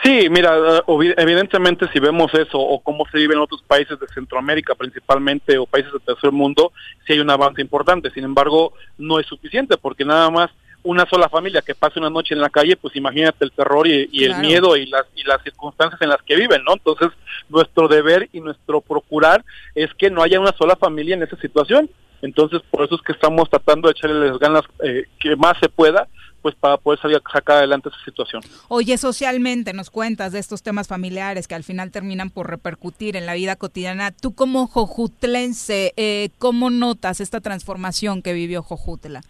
Sí, 0.03 0.27
mira, 0.29 0.57
eh, 0.57 1.15
evidentemente 1.15 1.87
si 1.93 2.01
vemos 2.01 2.33
eso 2.33 2.59
o 2.59 2.81
cómo 2.81 3.05
se 3.09 3.17
vive 3.17 3.33
en 3.33 3.39
otros 3.39 3.63
países 3.63 3.97
de 3.97 4.07
Centroamérica 4.09 4.75
principalmente 4.75 5.57
o 5.57 5.65
países 5.65 5.93
del 5.93 6.01
tercer 6.01 6.33
mundo, 6.33 6.73
sí 7.05 7.13
hay 7.13 7.19
un 7.19 7.29
avance 7.29 7.61
importante. 7.61 8.11
Sin 8.11 8.25
embargo, 8.25 8.73
no 8.97 9.21
es 9.21 9.25
suficiente 9.25 9.77
porque 9.77 10.03
nada 10.03 10.29
más 10.29 10.51
una 10.87 11.05
sola 11.09 11.27
familia 11.27 11.61
que 11.61 11.75
pase 11.75 11.99
una 11.99 12.09
noche 12.09 12.33
en 12.33 12.39
la 12.39 12.49
calle, 12.49 12.77
pues 12.77 12.95
imagínate 12.95 13.43
el 13.43 13.51
terror 13.51 13.85
y, 13.87 14.07
y 14.11 14.23
el 14.23 14.35
miedo 14.37 14.77
y 14.77 14.85
las, 14.85 15.03
y 15.15 15.23
las 15.23 15.43
circunstancias 15.43 16.01
en 16.01 16.09
las 16.09 16.21
que 16.21 16.37
viven, 16.37 16.63
¿no? 16.63 16.73
Entonces, 16.73 17.09
nuestro 17.49 17.89
deber 17.89 18.29
y 18.31 18.39
nuestro 18.39 18.79
procurar 18.79 19.43
es 19.75 19.93
que 19.95 20.09
no 20.09 20.23
haya 20.23 20.39
una 20.39 20.53
sola 20.53 20.77
familia 20.77 21.15
en 21.15 21.23
esa 21.23 21.35
situación. 21.37 21.89
Entonces, 22.21 22.61
por 22.71 22.85
eso 22.85 22.95
es 22.95 23.01
que 23.01 23.11
estamos 23.11 23.49
tratando 23.49 23.87
de 23.89 23.91
echarle 23.91 24.29
las 24.29 24.39
ganas 24.39 24.63
eh, 24.81 25.05
que 25.19 25.35
más 25.35 25.57
se 25.59 25.67
pueda, 25.67 26.07
pues 26.41 26.55
para 26.55 26.77
poder 26.77 26.99
salir 27.01 27.17
a 27.17 27.31
sacar 27.31 27.57
adelante 27.57 27.89
esa 27.89 28.05
situación. 28.05 28.41
Oye, 28.69 28.97
socialmente 28.97 29.73
nos 29.73 29.89
cuentas 29.89 30.31
de 30.31 30.39
estos 30.39 30.63
temas 30.63 30.87
familiares 30.87 31.49
que 31.49 31.55
al 31.55 31.65
final 31.65 31.91
terminan 31.91 32.29
por 32.29 32.49
repercutir 32.49 33.17
en 33.17 33.25
la 33.25 33.33
vida 33.33 33.57
cotidiana. 33.57 34.11
Tú 34.11 34.33
como 34.33 34.67
jojutlense, 34.67 35.93
eh, 35.97 36.29
¿cómo 36.39 36.69
notas 36.69 37.19
esta 37.19 37.41
transformación 37.41 38.21
que 38.21 38.31
vivió 38.31 38.63
Jojutla? 38.63 39.21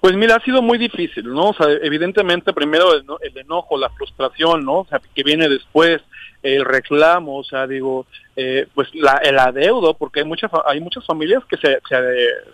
Pues 0.00 0.14
mira, 0.14 0.36
ha 0.36 0.40
sido 0.44 0.60
muy 0.62 0.78
difícil, 0.78 1.24
¿no? 1.32 1.50
O 1.50 1.54
sea, 1.54 1.66
evidentemente 1.82 2.52
primero 2.52 2.94
el, 2.94 3.04
el 3.22 3.38
enojo, 3.38 3.76
la 3.78 3.88
frustración, 3.90 4.64
¿no? 4.64 4.80
O 4.80 4.86
sea, 4.86 5.00
que 5.14 5.22
viene 5.22 5.48
después 5.48 6.00
el 6.42 6.64
reclamo, 6.64 7.38
o 7.38 7.42
sea, 7.44 7.66
digo, 7.66 8.06
eh, 8.36 8.66
pues 8.74 8.88
la, 8.94 9.14
el 9.24 9.38
adeudo, 9.38 9.94
porque 9.94 10.20
hay 10.20 10.26
muchas 10.26 10.50
hay 10.66 10.80
muchas 10.80 11.04
familias 11.04 11.42
que 11.46 11.56
se, 11.56 11.80
se, 11.88 11.96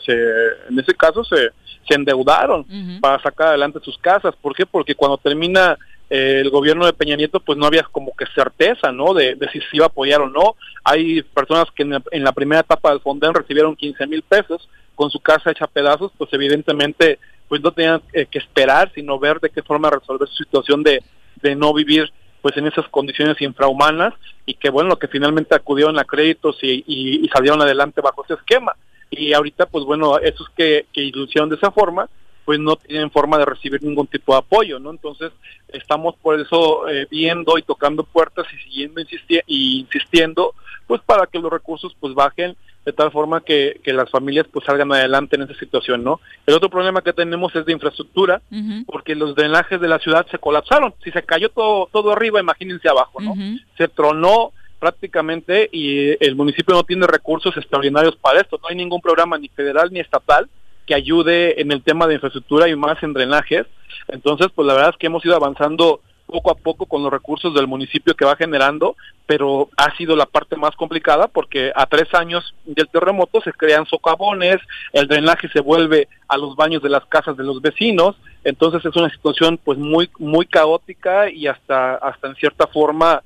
se- 0.07 0.68
en 0.70 0.78
ese 0.78 0.95
caso 0.95 1.22
se, 1.24 1.51
se 1.87 1.95
endeudaron 1.95 2.64
para 3.01 3.20
sacar 3.22 3.49
adelante 3.49 3.80
sus 3.82 3.99
casas. 3.99 4.35
¿Por 4.41 4.55
qué? 4.55 4.64
Porque 4.64 4.95
cuando 4.95 5.18
termina 5.18 5.76
eh, 6.09 6.41
el 6.41 6.51
gobierno 6.51 6.87
de 6.87 6.93
Peña 6.95 7.16
Nieto, 7.16 7.41
pues 7.41 7.59
no 7.59 7.66
había 7.66 7.82
como 7.82 8.14
que 8.16 8.24
certeza, 8.35 8.91
¿no? 8.93 9.12
De, 9.12 9.35
de 9.35 9.49
si 9.51 9.59
se 9.61 9.66
iba 9.76 9.87
a 9.87 9.89
apoyar 9.89 10.22
o 10.22 10.28
no. 10.30 10.55
Hay 10.85 11.22
personas 11.22 11.66
que 11.74 11.82
en 11.82 11.91
la, 11.91 12.03
en 12.12 12.24
la 12.24 12.32
primera 12.32 12.61
etapa 12.62 12.91
del 12.91 13.01
Fonden 13.01 13.35
recibieron 13.35 13.76
15 13.76 14.07
mil 14.07 14.22
pesos 14.22 14.66
con 14.95 15.11
su 15.11 15.20
casa 15.20 15.51
hecha 15.51 15.64
a 15.64 15.68
pedazos, 15.68 16.12
pues 16.16 16.32
evidentemente 16.32 17.18
pues 17.49 17.61
no 17.62 17.72
tenían 17.72 18.03
eh, 18.12 18.26
que 18.26 18.38
esperar, 18.38 18.90
sino 18.95 19.18
ver 19.18 19.38
de 19.40 19.51
qué 19.51 19.62
forma 19.62 19.90
resolver 19.90 20.28
su 20.28 20.42
situación 20.45 20.82
de, 20.82 21.03
de 21.42 21.55
no 21.55 21.72
vivir 21.74 22.11
pues 22.40 22.57
en 22.57 22.66
esas 22.66 22.86
condiciones 22.88 23.40
infrahumanas 23.40 24.14
y 24.47 24.55
que 24.55 24.70
bueno, 24.70 24.97
que 24.97 25.09
finalmente 25.09 25.55
acudieron 25.55 25.99
a 25.99 26.05
créditos 26.05 26.59
y, 26.62 26.84
y- 26.86 27.24
y 27.24 27.28
salieron 27.28 27.61
adelante 27.62 28.01
bajo 28.03 28.24
ese 28.24 28.34
esquema. 28.34 28.74
Y 29.11 29.32
ahorita 29.32 29.66
pues 29.66 29.84
bueno, 29.84 30.18
esos 30.18 30.49
que, 30.57 30.86
que 30.92 31.11
lo 31.14 31.24
hicieron 31.24 31.49
de 31.49 31.57
esa 31.57 31.70
forma, 31.70 32.09
pues 32.45 32.59
no 32.59 32.76
tienen 32.76 33.11
forma 33.11 33.38
de 33.38 33.47
recibir 33.47 33.82
ningún 33.82 34.07
tipo 34.07 34.32
de 34.32 34.38
apoyo, 34.40 34.78
¿no? 34.78 34.90
Entonces 34.90 35.32
estamos 35.68 36.14
por 36.16 36.38
eso 36.38 36.86
eh, 36.88 37.07
viendo 37.11 37.57
y 37.57 37.62
tocando 37.62 38.05
puertas 38.05 38.47
y 38.53 38.62
siguiendo 38.64 39.01
insisti 39.01 39.40
y 39.47 39.80
insistiendo, 39.80 40.55
pues 40.86 41.01
para 41.07 41.26
que 41.26 41.38
los 41.38 41.51
recursos 41.51 41.97
pues 41.99 42.12
bajen 42.14 42.55
de 42.85 42.93
tal 42.93 43.11
forma 43.11 43.41
que, 43.41 43.80
que 43.82 43.93
las 43.93 44.11
familias 44.11 44.47
pues 44.53 44.64
salgan 44.66 44.93
adelante 44.93 45.37
en 45.37 45.43
esa 45.43 45.55
situación, 45.55 46.05
¿no? 46.05 46.20
El 46.47 46.55
otro 46.55 46.68
problema 46.68 47.03
que 47.03 47.12
tenemos 47.12 47.55
es 47.57 47.64
de 47.64 47.72
infraestructura, 47.72 48.43
porque 48.87 49.14
los 49.14 49.35
drenajes 49.35 49.80
de 49.80 49.89
la 49.89 49.99
ciudad 49.99 50.26
se 50.30 50.39
colapsaron. 50.39 50.95
Si 51.03 51.11
se 51.11 51.22
cayó 51.22 51.49
todo, 51.49 51.89
todo 51.93 52.12
arriba, 52.12 52.41
imagínense 52.41 52.89
abajo, 52.89 53.20
¿no? 53.20 53.35
Se 53.78 53.89
tronó 53.89 54.53
prácticamente 54.78 55.70
y 55.72 56.22
el 56.22 56.37
municipio 56.37 56.74
no 56.74 56.85
tiene 56.85 57.07
recursos 57.07 57.57
extraordinarios 57.57 58.16
para 58.16 58.41
esto. 58.41 58.59
No 58.62 58.68
hay 58.68 58.76
ningún 58.76 59.01
programa 59.01 59.39
ni 59.39 59.49
federal 59.49 59.91
ni 59.91 60.01
estatal 60.01 60.49
que 60.85 60.95
ayude 60.95 61.61
en 61.62 61.72
el 61.72 61.82
tema 61.82 62.07
de 62.07 62.14
infraestructura 62.14 62.68
y 62.68 62.76
más 62.76 63.03
en 63.03 63.14
drenajes. 63.14 63.66
Entonces, 64.09 64.49
pues 64.55 64.66
la 64.66 64.74
verdad 64.74 64.91
es 64.91 64.97
que 64.99 65.07
hemos 65.07 65.24
ido 65.24 65.35
avanzando 65.35 66.01
poco 66.35 66.51
a 66.51 66.57
poco 66.57 66.87
con 66.87 67.01
los 67.05 67.12
recursos 67.12 67.55
del 67.55 67.68
municipio 67.68 68.16
que 68.16 68.24
va 68.24 68.35
generando, 68.35 68.97
pero 69.24 69.68
ha 69.76 69.97
sido 69.97 70.16
la 70.16 70.26
parte 70.26 70.57
más 70.57 70.74
complicada 70.74 71.28
porque 71.28 71.70
a 71.76 71.87
tres 71.87 72.12
años 72.12 72.57
del 72.64 72.89
terremoto 72.89 73.41
se 73.41 73.53
crean 73.53 73.87
socavones, 73.87 74.57
el 74.93 75.07
drenaje 75.07 75.49
se 75.51 75.61
vuelve 75.61 76.09
a 76.26 76.37
los 76.37 76.57
baños 76.57 76.82
de 76.82 76.89
las 76.89 77.07
casas 77.07 77.37
de 77.37 77.45
los 77.45 77.62
vecinos, 77.62 78.16
entonces 78.43 78.85
es 78.85 78.97
una 78.97 79.11
situación 79.11 79.61
pues 79.62 79.78
muy 79.78 80.11
muy 80.18 80.45
caótica 80.47 81.30
y 81.30 81.47
hasta 81.47 81.95
hasta 81.95 82.26
en 82.26 82.35
cierta 82.35 82.66
forma 82.66 83.22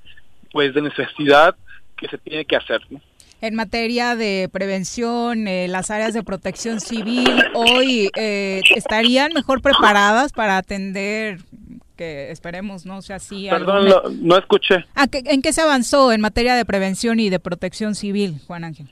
pues 0.53 0.75
de 0.75 0.83
necesidad 0.83 1.57
que 1.97 2.09
se 2.09 2.19
tiene 2.19 2.45
que 2.45 2.57
hacer. 2.57 2.83
¿no? 2.91 3.01
En 3.41 3.55
materia 3.55 4.17
de 4.17 4.49
prevención, 4.53 5.47
eh, 5.47 5.69
las 5.69 5.93
áreas 5.93 6.13
de 6.13 6.25
protección 6.25 6.81
civil 6.81 7.31
hoy 7.55 8.11
eh, 8.17 8.63
estarían 8.75 9.33
mejor 9.33 9.63
preparadas 9.63 10.33
para 10.33 10.57
atender, 10.57 11.39
que 11.99 12.31
esperemos 12.31 12.87
no 12.87 13.03
sea 13.03 13.17
así. 13.17 13.49
Perdón, 13.51 13.89
alguna- 13.89 14.03
lo- 14.05 14.11
no 14.11 14.39
escuché. 14.39 14.87
Ah, 14.95 15.09
¿qué- 15.09 15.23
¿En 15.27 15.43
qué 15.43 15.53
se 15.53 15.61
avanzó 15.61 16.13
en 16.13 16.21
materia 16.23 16.55
de 16.55 16.65
prevención 16.65 17.21
y 17.21 17.29
de 17.29 17.41
protección 17.41 17.95
civil, 17.95 18.41
Juan 18.47 18.65
Ángel? 18.65 18.87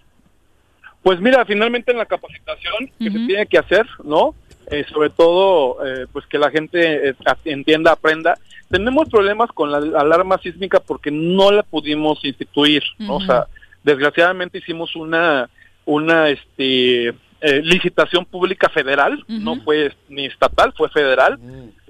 Pues 1.02 1.20
mira, 1.20 1.44
finalmente 1.46 1.92
en 1.92 1.98
la 1.98 2.06
capacitación 2.06 2.90
que 2.98 3.10
se 3.10 3.18
tiene 3.26 3.46
que 3.46 3.58
hacer, 3.58 3.86
¿no? 4.04 4.34
Eh, 4.68 4.84
sobre 4.92 5.10
todo, 5.10 5.78
eh, 5.86 6.06
pues 6.12 6.26
que 6.26 6.36
la 6.38 6.50
gente 6.50 7.10
eh, 7.10 7.14
entienda, 7.44 7.92
aprenda. 7.92 8.36
Tenemos 8.68 9.08
problemas 9.08 9.48
con 9.52 9.70
la 9.70 9.78
alarma 10.00 10.38
sísmica 10.38 10.80
porque 10.80 11.12
no 11.12 11.52
la 11.52 11.62
pudimos 11.62 12.24
instituir, 12.24 12.82
¿no? 12.98 13.16
O 13.16 13.20
sea, 13.20 13.46
desgraciadamente 13.84 14.58
hicimos 14.58 14.96
una, 14.96 15.48
una, 15.84 16.28
este, 16.30 17.10
eh, 17.40 17.60
licitación 17.62 18.24
pública 18.24 18.68
federal, 18.68 19.22
no 19.28 19.54
fue 19.62 19.92
ni 20.08 20.26
estatal, 20.26 20.72
fue 20.76 20.88
federal, 20.88 21.38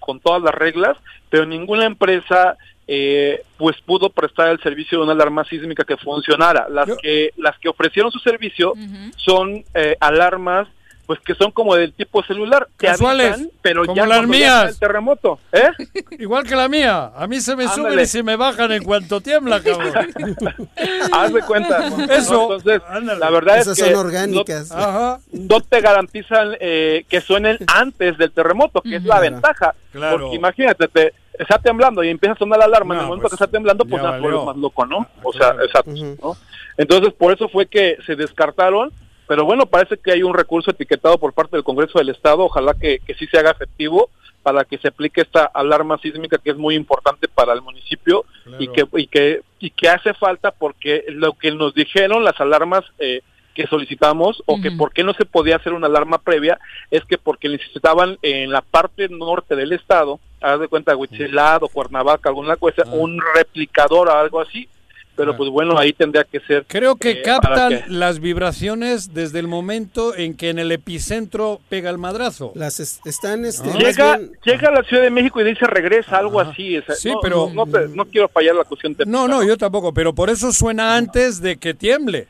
con 0.06 0.20
todas 0.20 0.42
las 0.42 0.54
reglas, 0.54 0.96
pero 1.28 1.44
ninguna 1.44 1.84
empresa 1.84 2.56
eh, 2.86 3.42
pues 3.58 3.76
pudo 3.84 4.10
prestar 4.10 4.48
el 4.48 4.60
servicio 4.60 4.98
de 4.98 5.04
una 5.04 5.12
alarma 5.12 5.44
sísmica 5.44 5.84
que 5.84 5.96
funcionara. 5.96 6.68
Las 6.70 6.96
que 7.02 7.32
las 7.36 7.58
que 7.58 7.68
ofrecieron 7.68 8.12
su 8.12 8.20
servicio 8.20 8.74
son 9.16 9.64
eh, 9.74 9.96
alarmas 10.00 10.68
pues 11.06 11.20
que 11.20 11.34
son 11.36 11.52
como 11.52 11.74
del 11.76 11.92
tipo 11.92 12.22
celular, 12.24 12.66
que 12.76 12.88
Casuales, 12.88 13.32
avisan, 13.34 13.50
pero 13.62 13.84
como 13.84 13.94
ya 13.96 14.06
las 14.06 14.26
mías. 14.26 14.70
el 14.70 14.78
terremoto, 14.78 15.38
¿eh? 15.52 15.70
Igual 16.18 16.44
que 16.44 16.56
la 16.56 16.68
mía. 16.68 17.12
A 17.16 17.26
mí 17.28 17.40
se 17.40 17.54
me 17.54 17.64
suben 17.68 17.86
Ándale. 17.86 18.02
y 18.02 18.06
se 18.06 18.22
me 18.24 18.34
bajan 18.36 18.72
en 18.72 18.82
cuanto 18.82 19.20
tiembla, 19.20 19.62
cabrón. 19.62 19.92
Haz 21.12 21.32
de 21.32 21.42
cuenta. 21.42 21.86
Eso. 22.10 22.32
¿no? 22.34 22.42
Entonces, 22.56 22.82
la 23.18 23.30
verdad 23.30 23.58
Esas 23.58 23.78
es 23.78 23.84
que 23.84 23.90
son 23.94 24.06
orgánicas. 24.06 24.70
No, 24.70 25.18
no 25.32 25.60
te 25.60 25.80
garantizan 25.80 26.56
eh, 26.60 27.04
que 27.08 27.20
suenen 27.20 27.58
antes 27.66 28.18
del 28.18 28.32
terremoto, 28.32 28.82
que 28.82 28.96
es 28.96 29.04
la 29.04 29.16
Claro. 29.20 29.32
ventaja. 29.32 29.74
Claro. 29.92 30.18
Porque 30.18 30.36
imagínate, 30.36 30.88
te 30.88 31.14
está 31.38 31.58
temblando 31.58 32.02
y 32.02 32.08
empieza 32.08 32.34
a 32.34 32.38
sonar 32.38 32.58
la 32.58 32.64
alarma. 32.66 32.94
en 32.94 33.00
el 33.00 33.06
momento 33.06 33.22
pues, 33.28 33.30
que 33.38 33.44
está 33.44 33.46
temblando, 33.46 33.84
pues 33.84 34.02
ya 34.02 34.10
ya 34.12 34.18
vuelves 34.18 34.32
valió. 34.40 34.44
más 34.46 34.56
loco, 34.56 34.86
¿no? 34.86 35.06
O 35.22 35.32
sea, 35.32 35.54
exacto. 35.62 35.92
¿no? 36.22 36.36
Entonces, 36.76 37.12
por 37.14 37.32
eso 37.32 37.48
fue 37.48 37.66
que 37.66 37.96
se 38.06 38.16
descartaron. 38.16 38.92
Pero 39.26 39.44
bueno, 39.44 39.66
parece 39.66 39.96
que 39.96 40.12
hay 40.12 40.22
un 40.22 40.34
recurso 40.34 40.70
etiquetado 40.70 41.18
por 41.18 41.32
parte 41.32 41.56
del 41.56 41.64
Congreso 41.64 41.98
del 41.98 42.10
Estado. 42.10 42.44
Ojalá 42.44 42.74
que, 42.74 43.00
que 43.00 43.14
sí 43.14 43.26
se 43.26 43.38
haga 43.38 43.50
efectivo 43.50 44.10
para 44.46 44.64
que 44.64 44.78
se 44.78 44.88
aplique 44.88 45.22
esta 45.22 45.44
alarma 45.44 45.98
sísmica 45.98 46.38
que 46.38 46.50
es 46.50 46.56
muy 46.56 46.76
importante 46.76 47.26
para 47.26 47.52
el 47.52 47.62
municipio 47.62 48.24
y 48.60 48.68
que 48.68 48.86
y 48.92 49.08
que 49.08 49.40
y 49.58 49.70
que 49.70 49.88
hace 49.88 50.14
falta 50.14 50.52
porque 50.52 51.04
lo 51.08 51.32
que 51.32 51.50
nos 51.50 51.74
dijeron 51.74 52.22
las 52.22 52.40
alarmas 52.40 52.84
eh, 53.00 53.22
que 53.56 53.66
solicitamos 53.66 54.44
o 54.46 54.60
que 54.60 54.70
por 54.70 54.92
qué 54.92 55.02
no 55.02 55.14
se 55.14 55.24
podía 55.24 55.56
hacer 55.56 55.72
una 55.72 55.88
alarma 55.88 56.18
previa 56.18 56.60
es 56.92 57.04
que 57.06 57.18
porque 57.18 57.48
necesitaban 57.48 58.18
en 58.22 58.52
la 58.52 58.60
parte 58.60 59.08
norte 59.08 59.56
del 59.56 59.72
estado, 59.72 60.20
haz 60.40 60.60
de 60.60 60.68
cuenta 60.68 60.94
Huitzilac 60.94 61.62
o 61.62 61.68
Cuernavaca, 61.68 62.28
alguna 62.28 62.56
cosa, 62.56 62.84
un 62.84 63.18
replicador 63.34 64.10
o 64.10 64.12
algo 64.12 64.40
así, 64.42 64.68
pero 65.16 65.36
pues 65.36 65.50
bueno, 65.50 65.78
ahí 65.78 65.92
tendría 65.92 66.24
que 66.24 66.40
ser 66.40 66.64
Creo 66.68 66.96
que 66.96 67.10
eh, 67.12 67.22
captan 67.22 67.70
que- 67.70 67.84
las 67.88 68.20
vibraciones 68.20 69.14
desde 69.14 69.38
el 69.38 69.48
momento 69.48 70.14
en 70.14 70.36
que 70.36 70.50
en 70.50 70.58
el 70.58 70.70
epicentro 70.72 71.60
pega 71.68 71.90
el 71.90 71.98
madrazo. 71.98 72.52
Las 72.54 72.78
es- 72.80 73.00
están 73.04 73.44
este, 73.44 73.68
más 73.68 73.78
Llega, 73.78 74.16
bien- 74.18 74.32
llega 74.44 74.68
a 74.68 74.72
la 74.72 74.82
Ciudad 74.82 75.02
de 75.02 75.10
México 75.10 75.40
y 75.40 75.44
dice 75.44 75.66
regresa, 75.66 76.18
algo 76.18 76.38
así. 76.40 76.76
o 76.78 76.84
sea, 76.84 76.94
Sí, 76.94 77.10
no, 77.10 77.20
pero- 77.20 77.50
No, 77.52 77.64
no 77.64 77.72
te- 77.72 77.88
no 77.88 78.04
quiero 78.04 78.28
fallar 78.28 78.54
la 78.54 78.64
cuestión 78.64 78.94
técnica. 78.94 79.18
No, 79.18 79.26
no, 79.26 79.42
yo 79.42 79.56
tampoco, 79.56 79.92
pero 79.94 80.14
por 80.14 80.30
eso 80.30 80.52
suena 80.52 80.96
antes 80.96 81.40
de 81.40 81.56
que 81.56 81.74
tiemble. 81.74 82.28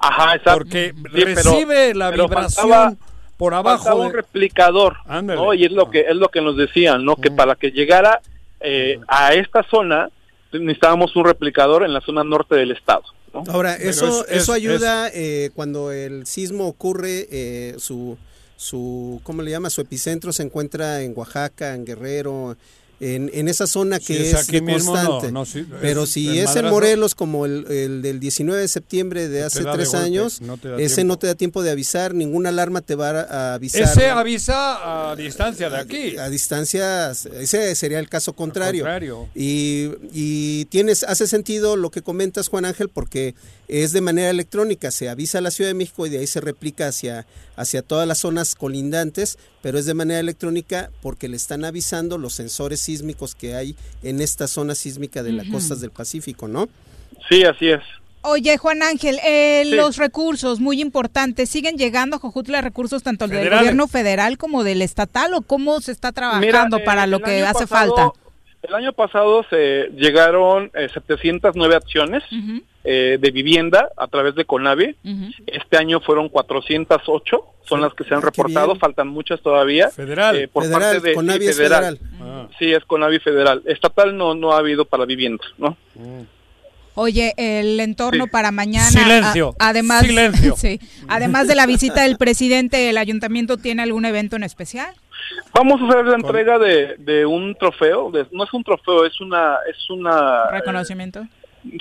Ajá, 0.00 0.34
exacto. 0.34 0.58
Porque 0.58 0.92
Sí, 0.94 1.02
pero- 1.12 1.26
recibe 1.26 1.94
la 1.94 2.10
pero 2.10 2.24
vibración 2.28 2.68
faltaba- 2.68 2.96
por 3.36 3.54
abajo. 3.54 3.78
faltaba 3.84 4.00
de- 4.02 4.06
un 4.08 4.12
replicador, 4.12 4.96
Ándale. 5.06 5.40
¿no? 5.40 5.54
Y 5.54 5.64
es 5.64 5.72
lo 5.72 5.90
que 5.90 6.00
es 6.00 6.16
lo 6.16 6.28
que 6.28 6.40
nos 6.40 6.56
decían, 6.56 7.04
¿no? 7.04 7.16
Que 7.16 7.30
para 7.30 7.54
que 7.54 7.70
llegara 7.70 8.20
eh, 8.66 8.98
a 9.08 9.34
esta 9.34 9.62
zona 9.64 10.08
necesitábamos 10.60 11.14
un 11.16 11.24
replicador 11.24 11.84
en 11.84 11.92
la 11.92 12.00
zona 12.00 12.24
norte 12.24 12.54
del 12.56 12.70
estado. 12.72 13.02
¿no? 13.32 13.44
Ahora, 13.48 13.74
Pero 13.78 13.90
eso, 13.90 14.24
es- 14.26 14.42
eso 14.42 14.52
es- 14.54 14.56
ayuda 14.62 15.08
eh, 15.12 15.50
cuando 15.54 15.90
el 15.92 16.26
sismo 16.26 16.66
ocurre, 16.68 17.26
eh, 17.30 17.74
su, 17.78 18.16
su, 18.56 19.20
¿cómo 19.24 19.42
le 19.42 19.50
llama? 19.50 19.70
Su 19.70 19.80
epicentro 19.80 20.32
se 20.32 20.42
encuentra 20.44 21.02
en 21.02 21.12
Oaxaca, 21.16 21.74
en 21.74 21.84
Guerrero, 21.84 22.56
en, 23.00 23.30
en 23.34 23.48
esa 23.48 23.66
zona 23.66 23.98
que 23.98 24.20
es 24.22 24.28
es, 24.28 24.34
aquí 24.34 24.52
de 24.52 24.60
mismo, 24.62 24.94
no, 24.96 25.02
constante. 25.08 25.32
no, 25.32 25.44
sí, 25.44 25.66
Pero 25.80 26.04
es- 26.04 26.10
si 26.10 26.38
es 26.38 26.54
en 26.56 26.66
Morelos 26.66 27.14
como 27.14 27.44
el, 27.46 27.66
el 27.70 28.02
del 28.02 28.20
19 28.20 28.60
de 28.60 28.68
septiembre 28.68 29.28
de 29.28 29.42
hace 29.42 29.62
de 29.64 29.72
tres 29.72 29.94
años, 29.94 30.40
no 30.40 30.54
ese 30.54 30.96
tiempo. 30.96 31.04
no 31.14 31.18
te 31.18 31.26
da 31.26 31.34
tiempo 31.34 31.62
de 31.62 31.70
avisar, 31.70 32.14
ninguna 32.14 32.50
alarma 32.50 32.80
te 32.80 32.94
va 32.94 33.20
a 33.22 33.54
avisar. 33.54 33.82
Ese 33.82 34.08
avisa 34.10 35.10
a 35.10 35.16
distancia 35.16 35.68
de 35.70 35.76
aquí. 35.76 36.16
A 36.16 36.28
distancia, 36.30 37.10
ese 37.10 37.74
sería 37.74 37.98
el 37.98 38.08
caso 38.08 38.32
contrario. 38.34 38.82
contrario. 38.84 39.28
Y, 39.34 39.90
y 40.12 40.64
tienes, 40.66 41.02
hace 41.04 41.26
sentido 41.26 41.76
lo 41.76 41.90
que 41.90 42.02
comentas, 42.02 42.48
Juan 42.48 42.64
Ángel, 42.64 42.88
porque 42.88 43.34
es 43.68 43.92
de 43.92 44.00
manera 44.00 44.30
electrónica, 44.30 44.90
se 44.90 45.08
avisa 45.08 45.38
a 45.38 45.40
la 45.40 45.50
Ciudad 45.50 45.70
de 45.70 45.74
México 45.74 46.06
y 46.06 46.10
de 46.10 46.18
ahí 46.18 46.26
se 46.26 46.40
replica 46.40 46.86
hacia, 46.88 47.26
hacia 47.56 47.82
todas 47.82 48.06
las 48.06 48.18
zonas 48.18 48.54
colindantes, 48.54 49.38
pero 49.64 49.78
es 49.78 49.86
de 49.86 49.94
manera 49.94 50.20
electrónica 50.20 50.90
porque 51.00 51.26
le 51.26 51.36
están 51.36 51.64
avisando 51.64 52.18
los 52.18 52.34
sensores 52.34 52.80
sísmicos 52.80 53.34
que 53.34 53.54
hay 53.54 53.74
en 54.02 54.20
esta 54.20 54.46
zona 54.46 54.74
sísmica 54.74 55.22
de 55.22 55.32
las 55.32 55.46
costas 55.48 55.80
del 55.80 55.90
Pacífico, 55.90 56.48
¿no? 56.48 56.68
Sí, 57.30 57.44
así 57.44 57.70
es. 57.70 57.80
Oye, 58.20 58.58
Juan 58.58 58.82
Ángel, 58.82 59.18
eh, 59.24 59.62
Sí. 59.64 59.74
los 59.74 59.96
recursos, 59.96 60.60
muy 60.60 60.82
importantes, 60.82 61.48
¿siguen 61.48 61.78
llegando 61.78 62.16
a 62.16 62.18
Jojutla 62.18 62.60
recursos 62.60 63.02
tanto 63.02 63.26
del 63.26 63.48
gobierno 63.48 63.88
federal 63.88 64.36
como 64.36 64.64
del 64.64 64.82
estatal 64.82 65.32
o 65.32 65.40
cómo 65.40 65.80
se 65.80 65.92
está 65.92 66.12
trabajando 66.12 66.76
Mira, 66.76 66.84
para 66.84 67.04
eh, 67.04 67.06
lo 67.06 67.20
que 67.20 67.42
hace 67.42 67.66
pasado- 67.66 67.96
falta? 67.96 68.20
El 68.62 68.74
año 68.74 68.92
pasado 68.92 69.44
se 69.48 69.88
llegaron 69.96 70.70
eh, 70.74 70.88
709 70.92 71.74
acciones 71.76 72.22
eh, 72.84 73.18
de 73.20 73.30
vivienda 73.30 73.88
a 73.96 74.06
través 74.08 74.34
de 74.34 74.44
CONAVI. 74.44 74.96
Este 75.46 75.76
año 75.78 76.00
fueron 76.00 76.28
408, 76.28 77.44
son 77.66 77.80
las 77.80 77.94
que 77.94 78.04
se 78.04 78.14
han 78.14 78.20
reportado, 78.22 78.68
bien. 78.68 78.78
faltan 78.80 79.08
muchas 79.08 79.40
todavía. 79.40 79.88
Federal. 79.90 80.36
Eh, 80.36 80.48
por 80.48 80.64
Federal, 80.64 80.80
parte 80.96 81.08
de 81.08 81.14
CONAVI 81.14 81.40
sí, 81.44 81.48
es 81.50 81.56
federal. 81.56 81.98
Sí, 82.58 82.72
es 82.72 82.84
CONAVI 82.84 83.18
federal. 83.20 83.62
Estatal 83.66 84.16
no 84.16 84.34
no 84.34 84.52
ha 84.52 84.58
habido 84.58 84.84
para 84.84 85.04
vivienda, 85.06 85.44
¿no? 85.58 85.76
Oye, 86.96 87.32
el 87.36 87.80
entorno 87.80 88.24
Sí. 88.24 88.30
para 88.30 88.52
mañana. 88.52 88.86
Silencio, 88.88 89.56
a- 89.58 89.70
además, 89.70 90.02
silencio. 90.06 90.54
sí, 90.56 90.78
además 91.08 91.48
de 91.48 91.56
la 91.56 91.66
visita 91.66 92.02
del 92.02 92.16
presidente, 92.18 92.88
¿el 92.90 92.98
ayuntamiento 92.98 93.56
tiene 93.56 93.82
algún 93.82 94.04
evento 94.04 94.36
en 94.36 94.44
especial? 94.44 94.94
Vamos 95.52 95.80
a 95.80 95.88
hacer 95.88 96.04
la 96.04 96.14
entrega 96.16 96.58
de, 96.58 96.94
de 96.98 97.26
un 97.26 97.56
trofeo, 97.56 98.10
de- 98.12 98.26
no 98.30 98.44
es 98.44 98.52
un 98.52 98.62
trofeo, 98.62 99.04
es 99.06 99.20
una 99.20 99.56
es 99.68 99.90
una 99.90 100.48
Reconocimiento. 100.52 101.26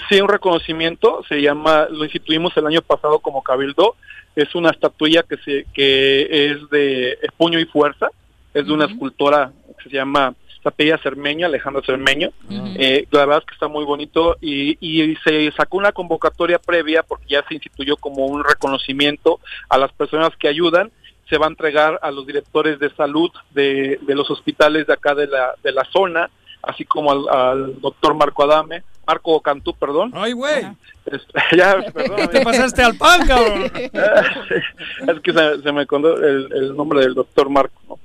Sí, 0.09 0.21
un 0.21 0.29
reconocimiento, 0.29 1.23
se 1.27 1.41
llama, 1.41 1.87
lo 1.89 2.03
instituimos 2.05 2.55
el 2.57 2.67
año 2.67 2.81
pasado 2.81 3.19
como 3.19 3.43
Cabildo, 3.43 3.95
es 4.35 4.55
una 4.55 4.69
estatuilla 4.69 5.23
que 5.23 5.37
se 5.37 5.65
que 5.73 6.51
es 6.51 6.69
de 6.69 7.17
puño 7.37 7.59
y 7.59 7.65
fuerza, 7.65 8.09
es 8.53 8.65
de 8.65 8.71
una 8.71 8.85
escultora 8.85 9.51
que 9.77 9.89
se 9.89 9.95
llama 9.95 10.33
Tapella 10.63 10.97
Cermeño, 10.99 11.45
Alejandro 11.45 11.83
Cermeño, 11.83 12.31
Eh, 12.75 13.05
la 13.11 13.25
verdad 13.25 13.39
es 13.39 13.45
que 13.45 13.53
está 13.53 13.67
muy 13.67 13.83
bonito 13.83 14.37
y, 14.41 14.77
y 14.79 15.15
se 15.17 15.51
sacó 15.51 15.77
una 15.77 15.91
convocatoria 15.91 16.57
previa 16.57 17.03
porque 17.03 17.25
ya 17.27 17.43
se 17.47 17.53
instituyó 17.55 17.97
como 17.97 18.25
un 18.25 18.43
reconocimiento 18.43 19.39
a 19.69 19.77
las 19.77 19.91
personas 19.91 20.31
que 20.37 20.47
ayudan, 20.47 20.91
se 21.29 21.37
va 21.37 21.45
a 21.45 21.49
entregar 21.49 21.99
a 22.01 22.11
los 22.11 22.25
directores 22.25 22.79
de 22.79 22.89
salud 22.95 23.29
de, 23.51 23.99
de 24.01 24.15
los 24.15 24.29
hospitales 24.31 24.87
de 24.87 24.93
acá 24.93 25.13
de 25.13 25.27
la, 25.27 25.53
de 25.61 25.71
la 25.71 25.83
zona, 25.85 26.29
así 26.63 26.85
como 26.85 27.11
al, 27.11 27.29
al 27.29 27.81
doctor 27.81 28.15
Marco 28.15 28.43
Adame, 28.43 28.83
Marco 29.05 29.39
Cantú, 29.41 29.73
perdón. 29.73 30.11
Ay, 30.15 30.31
güey. 30.31 30.65
Este, 31.05 31.33
ya, 31.57 31.81
perdón. 31.93 32.29
Te 32.29 32.41
pasaste 32.41 32.81
al 32.81 32.95
pan, 32.95 33.27
cabrón. 33.27 33.63
es 33.73 35.19
que 35.21 35.33
se, 35.33 35.61
se 35.61 35.71
me 35.71 35.85
contó 35.85 36.15
el, 36.17 36.49
el 36.53 36.75
nombre 36.75 37.01
del 37.01 37.13
doctor 37.13 37.49
Marco. 37.49 37.81
¿no? 37.87 37.99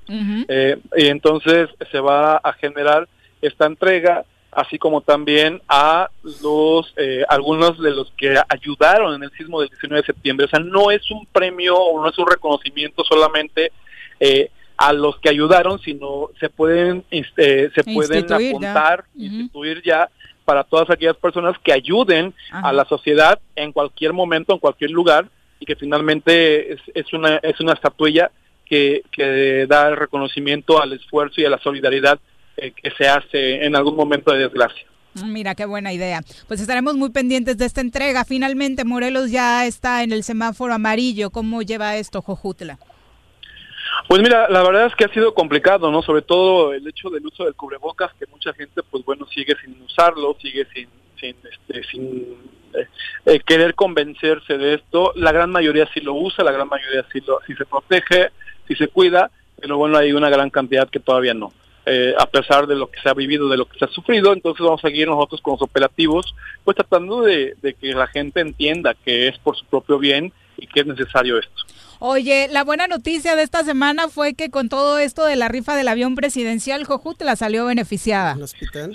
Eh, 0.49 0.79
y 0.97 1.07
entonces 1.07 1.69
se 1.91 2.01
va 2.01 2.37
a 2.37 2.53
generar 2.55 3.09
esta 3.41 3.67
entrega, 3.67 4.25
así 4.51 4.79
como 4.79 5.03
también 5.03 5.63
a 5.69 6.11
los 6.43 6.93
eh, 6.97 7.25
algunos 7.29 7.81
de 7.81 7.93
los 7.93 8.11
que 8.17 8.35
ayudaron 8.49 9.15
en 9.15 9.23
el 9.23 9.31
sismo 9.33 9.61
del 9.61 9.69
19 9.69 10.01
de 10.01 10.07
septiembre. 10.07 10.47
O 10.47 10.49
sea, 10.49 10.59
no 10.59 10.91
es 10.91 11.09
un 11.11 11.27
premio 11.27 11.77
o 11.77 12.03
no 12.03 12.09
es 12.09 12.19
un 12.19 12.27
reconocimiento 12.27 13.05
solamente 13.05 13.71
eh, 14.19 14.51
a 14.79 14.93
los 14.93 15.19
que 15.19 15.29
ayudaron, 15.29 15.79
sino 15.81 16.31
se 16.41 16.49
pueden 16.49 17.05
este, 17.11 17.71
se 17.73 17.85
pueden 17.85 18.21
Instituir 18.21 18.41
ya. 18.41 18.49
apuntar, 18.49 19.05
instituir 19.17 19.83
ya 19.85 20.09
para 20.45 20.65
todas 20.65 20.89
aquellas 20.89 21.17
personas 21.17 21.57
que 21.63 21.73
ayuden 21.73 22.33
a 22.51 22.73
la 22.73 22.87
sociedad 22.87 23.39
en 23.55 23.73
cualquier 23.73 24.15
momento, 24.15 24.55
en 24.55 24.61
cualquier 24.61 24.91
lugar, 24.93 25.29
y 25.61 25.67
que 25.67 25.77
finalmente 25.77 26.73
es, 26.73 26.81
es 26.95 27.13
una 27.13 27.37
es 27.37 27.61
una 27.61 27.75
estatuilla 27.75 28.31
que, 28.65 29.03
que 29.11 29.67
da 29.67 29.89
el 29.89 29.97
reconocimiento 29.97 30.81
al 30.81 30.93
esfuerzo 30.93 31.41
y 31.41 31.45
a 31.45 31.51
la 31.51 31.59
solidaridad 31.59 32.19
eh, 32.57 32.73
que 32.73 32.91
se 32.93 33.09
hace 33.09 33.65
en 33.65 33.75
algún 33.77 33.97
momento 33.97 34.33
de 34.33 34.39
desgracia. 34.41 34.87
Mira, 35.25 35.55
qué 35.55 35.65
buena 35.65 35.93
idea. 35.93 36.23
Pues 36.47 36.61
estaremos 36.61 36.95
muy 36.95 37.11
pendientes 37.11 37.57
de 37.59 37.65
esta 37.65 37.81
entrega. 37.81 38.25
Finalmente, 38.25 38.85
Morelos 38.85 39.31
ya 39.31 39.67
está 39.67 40.03
en 40.03 40.13
el 40.13 40.23
semáforo 40.23 40.73
amarillo. 40.75 41.31
¿Cómo 41.31 41.63
lleva 41.63 41.97
esto, 41.97 42.23
Jojutla? 42.23 42.79
Pues 44.09 44.23
mira, 44.23 44.49
la 44.49 44.63
verdad 44.63 44.87
es 44.87 44.95
que 44.95 45.05
ha 45.05 45.13
sido 45.13 45.35
complicado, 45.35 45.93
¿no? 45.93 46.01
Sobre 46.01 46.23
todo 46.23 46.73
el 46.73 46.89
hecho 46.89 47.11
del 47.11 47.27
uso 47.27 47.45
del 47.45 47.55
cubrebocas, 47.55 48.11
que 48.15 48.25
mucha 48.27 48.55
gente, 48.55 48.83
pues 48.83 49.05
bueno, 49.05 49.27
sigue 49.27 49.55
sin 49.63 49.79
usarlo, 49.83 50.35
sigue 50.41 50.67
sin, 50.73 50.89
sin, 51.21 51.37
este, 51.45 51.85
sin 51.91 52.27
eh, 52.73 52.89
eh, 53.27 53.41
querer 53.41 53.75
convencerse 53.75 54.57
de 54.57 54.77
esto. 54.77 55.13
La 55.15 55.31
gran 55.31 55.51
mayoría 55.51 55.87
sí 55.93 56.01
lo 56.01 56.15
usa, 56.15 56.43
la 56.43 56.53
gran 56.53 56.69
mayoría 56.69 57.05
sí, 57.13 57.21
lo, 57.21 57.39
sí 57.47 57.55
se 57.55 57.67
protege, 57.67 58.31
sí 58.67 58.75
se 58.77 58.89
cuida, 58.89 59.31
pero 59.61 59.77
bueno, 59.77 59.99
hay 59.99 60.13
una 60.13 60.31
gran 60.31 60.49
cantidad 60.49 60.89
que 60.89 61.01
todavía 61.01 61.35
no. 61.35 61.53
Eh, 61.85 62.15
a 62.19 62.25
pesar 62.25 62.67
de 62.67 62.77
lo 62.77 62.91
que 62.91 63.01
se 63.03 63.11
ha 63.11 63.15
vivido, 63.15 63.51
de 63.51 63.59
lo 63.59 63.67
que 63.67 63.79
se 63.79 63.85
ha 63.85 63.89
sufrido, 63.89 64.33
entonces 64.33 64.65
vamos 64.65 64.83
a 64.83 64.89
seguir 64.89 65.07
nosotros 65.09 65.43
con 65.43 65.53
los 65.53 65.63
operativos, 65.63 66.35
pues 66.65 66.79
tratando 66.79 67.21
de, 67.21 67.57
de 67.61 67.75
que 67.75 67.93
la 67.93 68.07
gente 68.07 68.41
entienda 68.41 68.95
que 68.95 69.29
es 69.29 69.39
por 69.39 69.55
su 69.55 69.67
propio 69.67 69.99
bien 69.99 70.33
y 70.57 70.67
que 70.67 70.81
es 70.81 70.87
necesario 70.87 71.39
esto. 71.39 71.78
Oye, 72.01 72.47
la 72.51 72.63
buena 72.63 72.87
noticia 72.87 73.35
de 73.35 73.43
esta 73.43 73.65
semana 73.65 74.09
fue 74.09 74.35
que 74.35 74.51
con 74.51 74.69
todo 74.69 74.99
esto 74.99 75.25
de 75.25 75.35
la 75.35 75.49
rifa 75.49 75.75
del 75.75 75.89
avión 75.89 76.15
presidencial, 76.15 76.85
Jojutla 76.85 77.35
salió 77.35 77.67
beneficiada. 77.67 78.37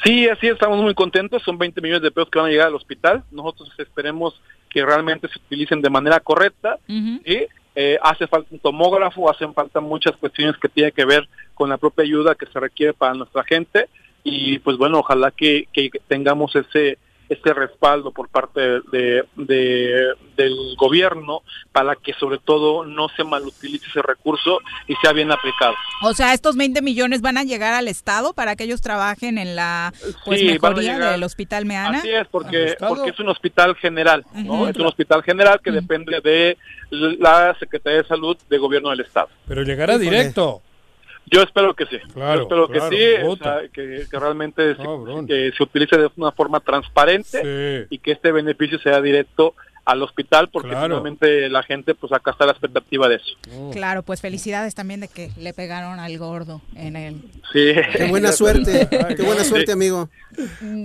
Sí, 0.03 0.29
así 0.29 0.47
es, 0.47 0.53
estamos 0.53 0.81
muy 0.81 0.93
contentos. 0.93 1.43
Son 1.43 1.57
20 1.57 1.81
millones 1.81 2.01
de 2.01 2.11
pesos 2.11 2.29
que 2.29 2.39
van 2.39 2.47
a 2.47 2.51
llegar 2.51 2.67
al 2.67 2.75
hospital. 2.75 3.23
Nosotros 3.31 3.71
esperemos 3.77 4.39
que 4.69 4.85
realmente 4.85 5.27
se 5.27 5.37
utilicen 5.37 5.81
de 5.81 5.89
manera 5.89 6.19
correcta. 6.21 6.79
¿sí? 6.87 7.47
Eh, 7.75 7.97
hace 8.01 8.25
falta 8.27 8.47
un 8.51 8.59
tomógrafo, 8.59 9.29
hacen 9.29 9.53
falta 9.53 9.81
muchas 9.81 10.15
cuestiones 10.15 10.55
que 10.57 10.69
tienen 10.69 10.93
que 10.93 11.03
ver 11.03 11.27
con 11.53 11.69
la 11.69 11.77
propia 11.77 12.03
ayuda 12.03 12.35
que 12.35 12.45
se 12.45 12.59
requiere 12.59 12.93
para 12.93 13.13
nuestra 13.15 13.43
gente. 13.43 13.89
Y 14.23 14.59
pues 14.59 14.77
bueno, 14.77 14.99
ojalá 14.99 15.31
que, 15.31 15.67
que 15.73 15.91
tengamos 16.07 16.55
ese 16.55 16.97
este 17.33 17.53
respaldo 17.53 18.11
por 18.11 18.29
parte 18.29 18.59
de, 18.91 19.25
de- 19.35 20.13
del 20.35 20.75
gobierno 20.77 21.41
para 21.71 21.95
que 21.95 22.13
sobre 22.13 22.37
todo 22.39 22.85
no 22.85 23.07
se 23.09 23.23
malutilice 23.23 23.85
ese 23.87 24.01
recurso 24.01 24.59
y 24.87 24.95
sea 24.95 25.13
bien 25.13 25.31
aplicado. 25.31 25.75
O 26.01 26.13
sea, 26.13 26.33
estos 26.33 26.55
20 26.55 26.81
millones 26.81 27.21
van 27.21 27.37
a 27.37 27.43
llegar 27.43 27.73
al 27.73 27.87
Estado 27.87 28.33
para 28.33 28.55
que 28.55 28.63
ellos 28.63 28.81
trabajen 28.81 29.37
en 29.37 29.55
la 29.55 29.93
pues, 30.25 30.39
Sí, 30.39 30.45
mejoría 30.47 30.97
del 31.11 31.23
Hospital 31.23 31.65
Meana. 31.65 31.99
Así 31.99 32.09
es, 32.09 32.27
porque, 32.27 32.75
porque 32.79 33.11
es 33.11 33.19
un 33.19 33.29
hospital 33.29 33.75
general, 33.75 34.25
¿no? 34.33 34.67
Es 34.67 34.75
un 34.77 34.87
hospital 34.87 35.21
general 35.23 35.59
que 35.63 35.71
depende 35.71 36.19
de 36.21 36.57
la 36.89 37.55
Secretaría 37.59 38.01
de 38.01 38.07
Salud 38.07 38.37
de 38.49 38.57
Gobierno 38.57 38.89
del 38.89 39.01
Estado. 39.01 39.29
Pero 39.47 39.63
llegará 39.63 39.97
directo. 39.97 40.61
Yo 41.25 41.41
espero 41.41 41.73
que 41.73 41.85
sí. 41.85 41.97
Claro, 42.13 42.35
Yo 42.35 42.41
espero 42.43 42.67
claro, 42.67 42.89
que 42.89 42.95
sí, 42.95 43.25
o 43.25 43.35
sea, 43.37 43.61
que, 43.71 44.05
que 44.09 44.19
realmente 44.19 44.75
se, 44.75 44.83
que 45.27 45.51
se 45.55 45.63
utilice 45.63 45.97
de 45.97 46.09
una 46.17 46.31
forma 46.31 46.59
transparente 46.59 47.87
y 47.89 47.97
que 47.99 48.11
este 48.11 48.31
beneficio 48.31 48.79
sea 48.79 49.01
directo 49.01 49.55
al 49.85 50.01
hospital, 50.01 50.49
porque 50.49 50.69
Claro. 50.69 50.87
finalmente 50.99 51.49
la 51.49 51.61
gente, 51.63 51.93
pues 51.93 52.11
acá 52.13 52.31
está 52.31 52.45
la 52.45 52.53
expectativa 52.53 53.09
de 53.09 53.15
eso. 53.15 53.35
Claro, 53.73 54.01
pues 54.03 54.21
felicidades 54.21 54.75
también 54.75 55.01
de 55.01 55.09
que 55.09 55.29
le 55.37 55.53
pegaron 55.53 55.99
al 55.99 56.17
gordo 56.17 56.61
en 56.75 56.95
el... 56.95 57.15
Sí. 57.51 57.73
Qué 57.97 58.05
buena 58.09 58.31
suerte, 58.31 58.87
qué 58.89 59.23
buena 59.23 59.43
suerte, 59.43 59.73
amigo. 59.73 60.09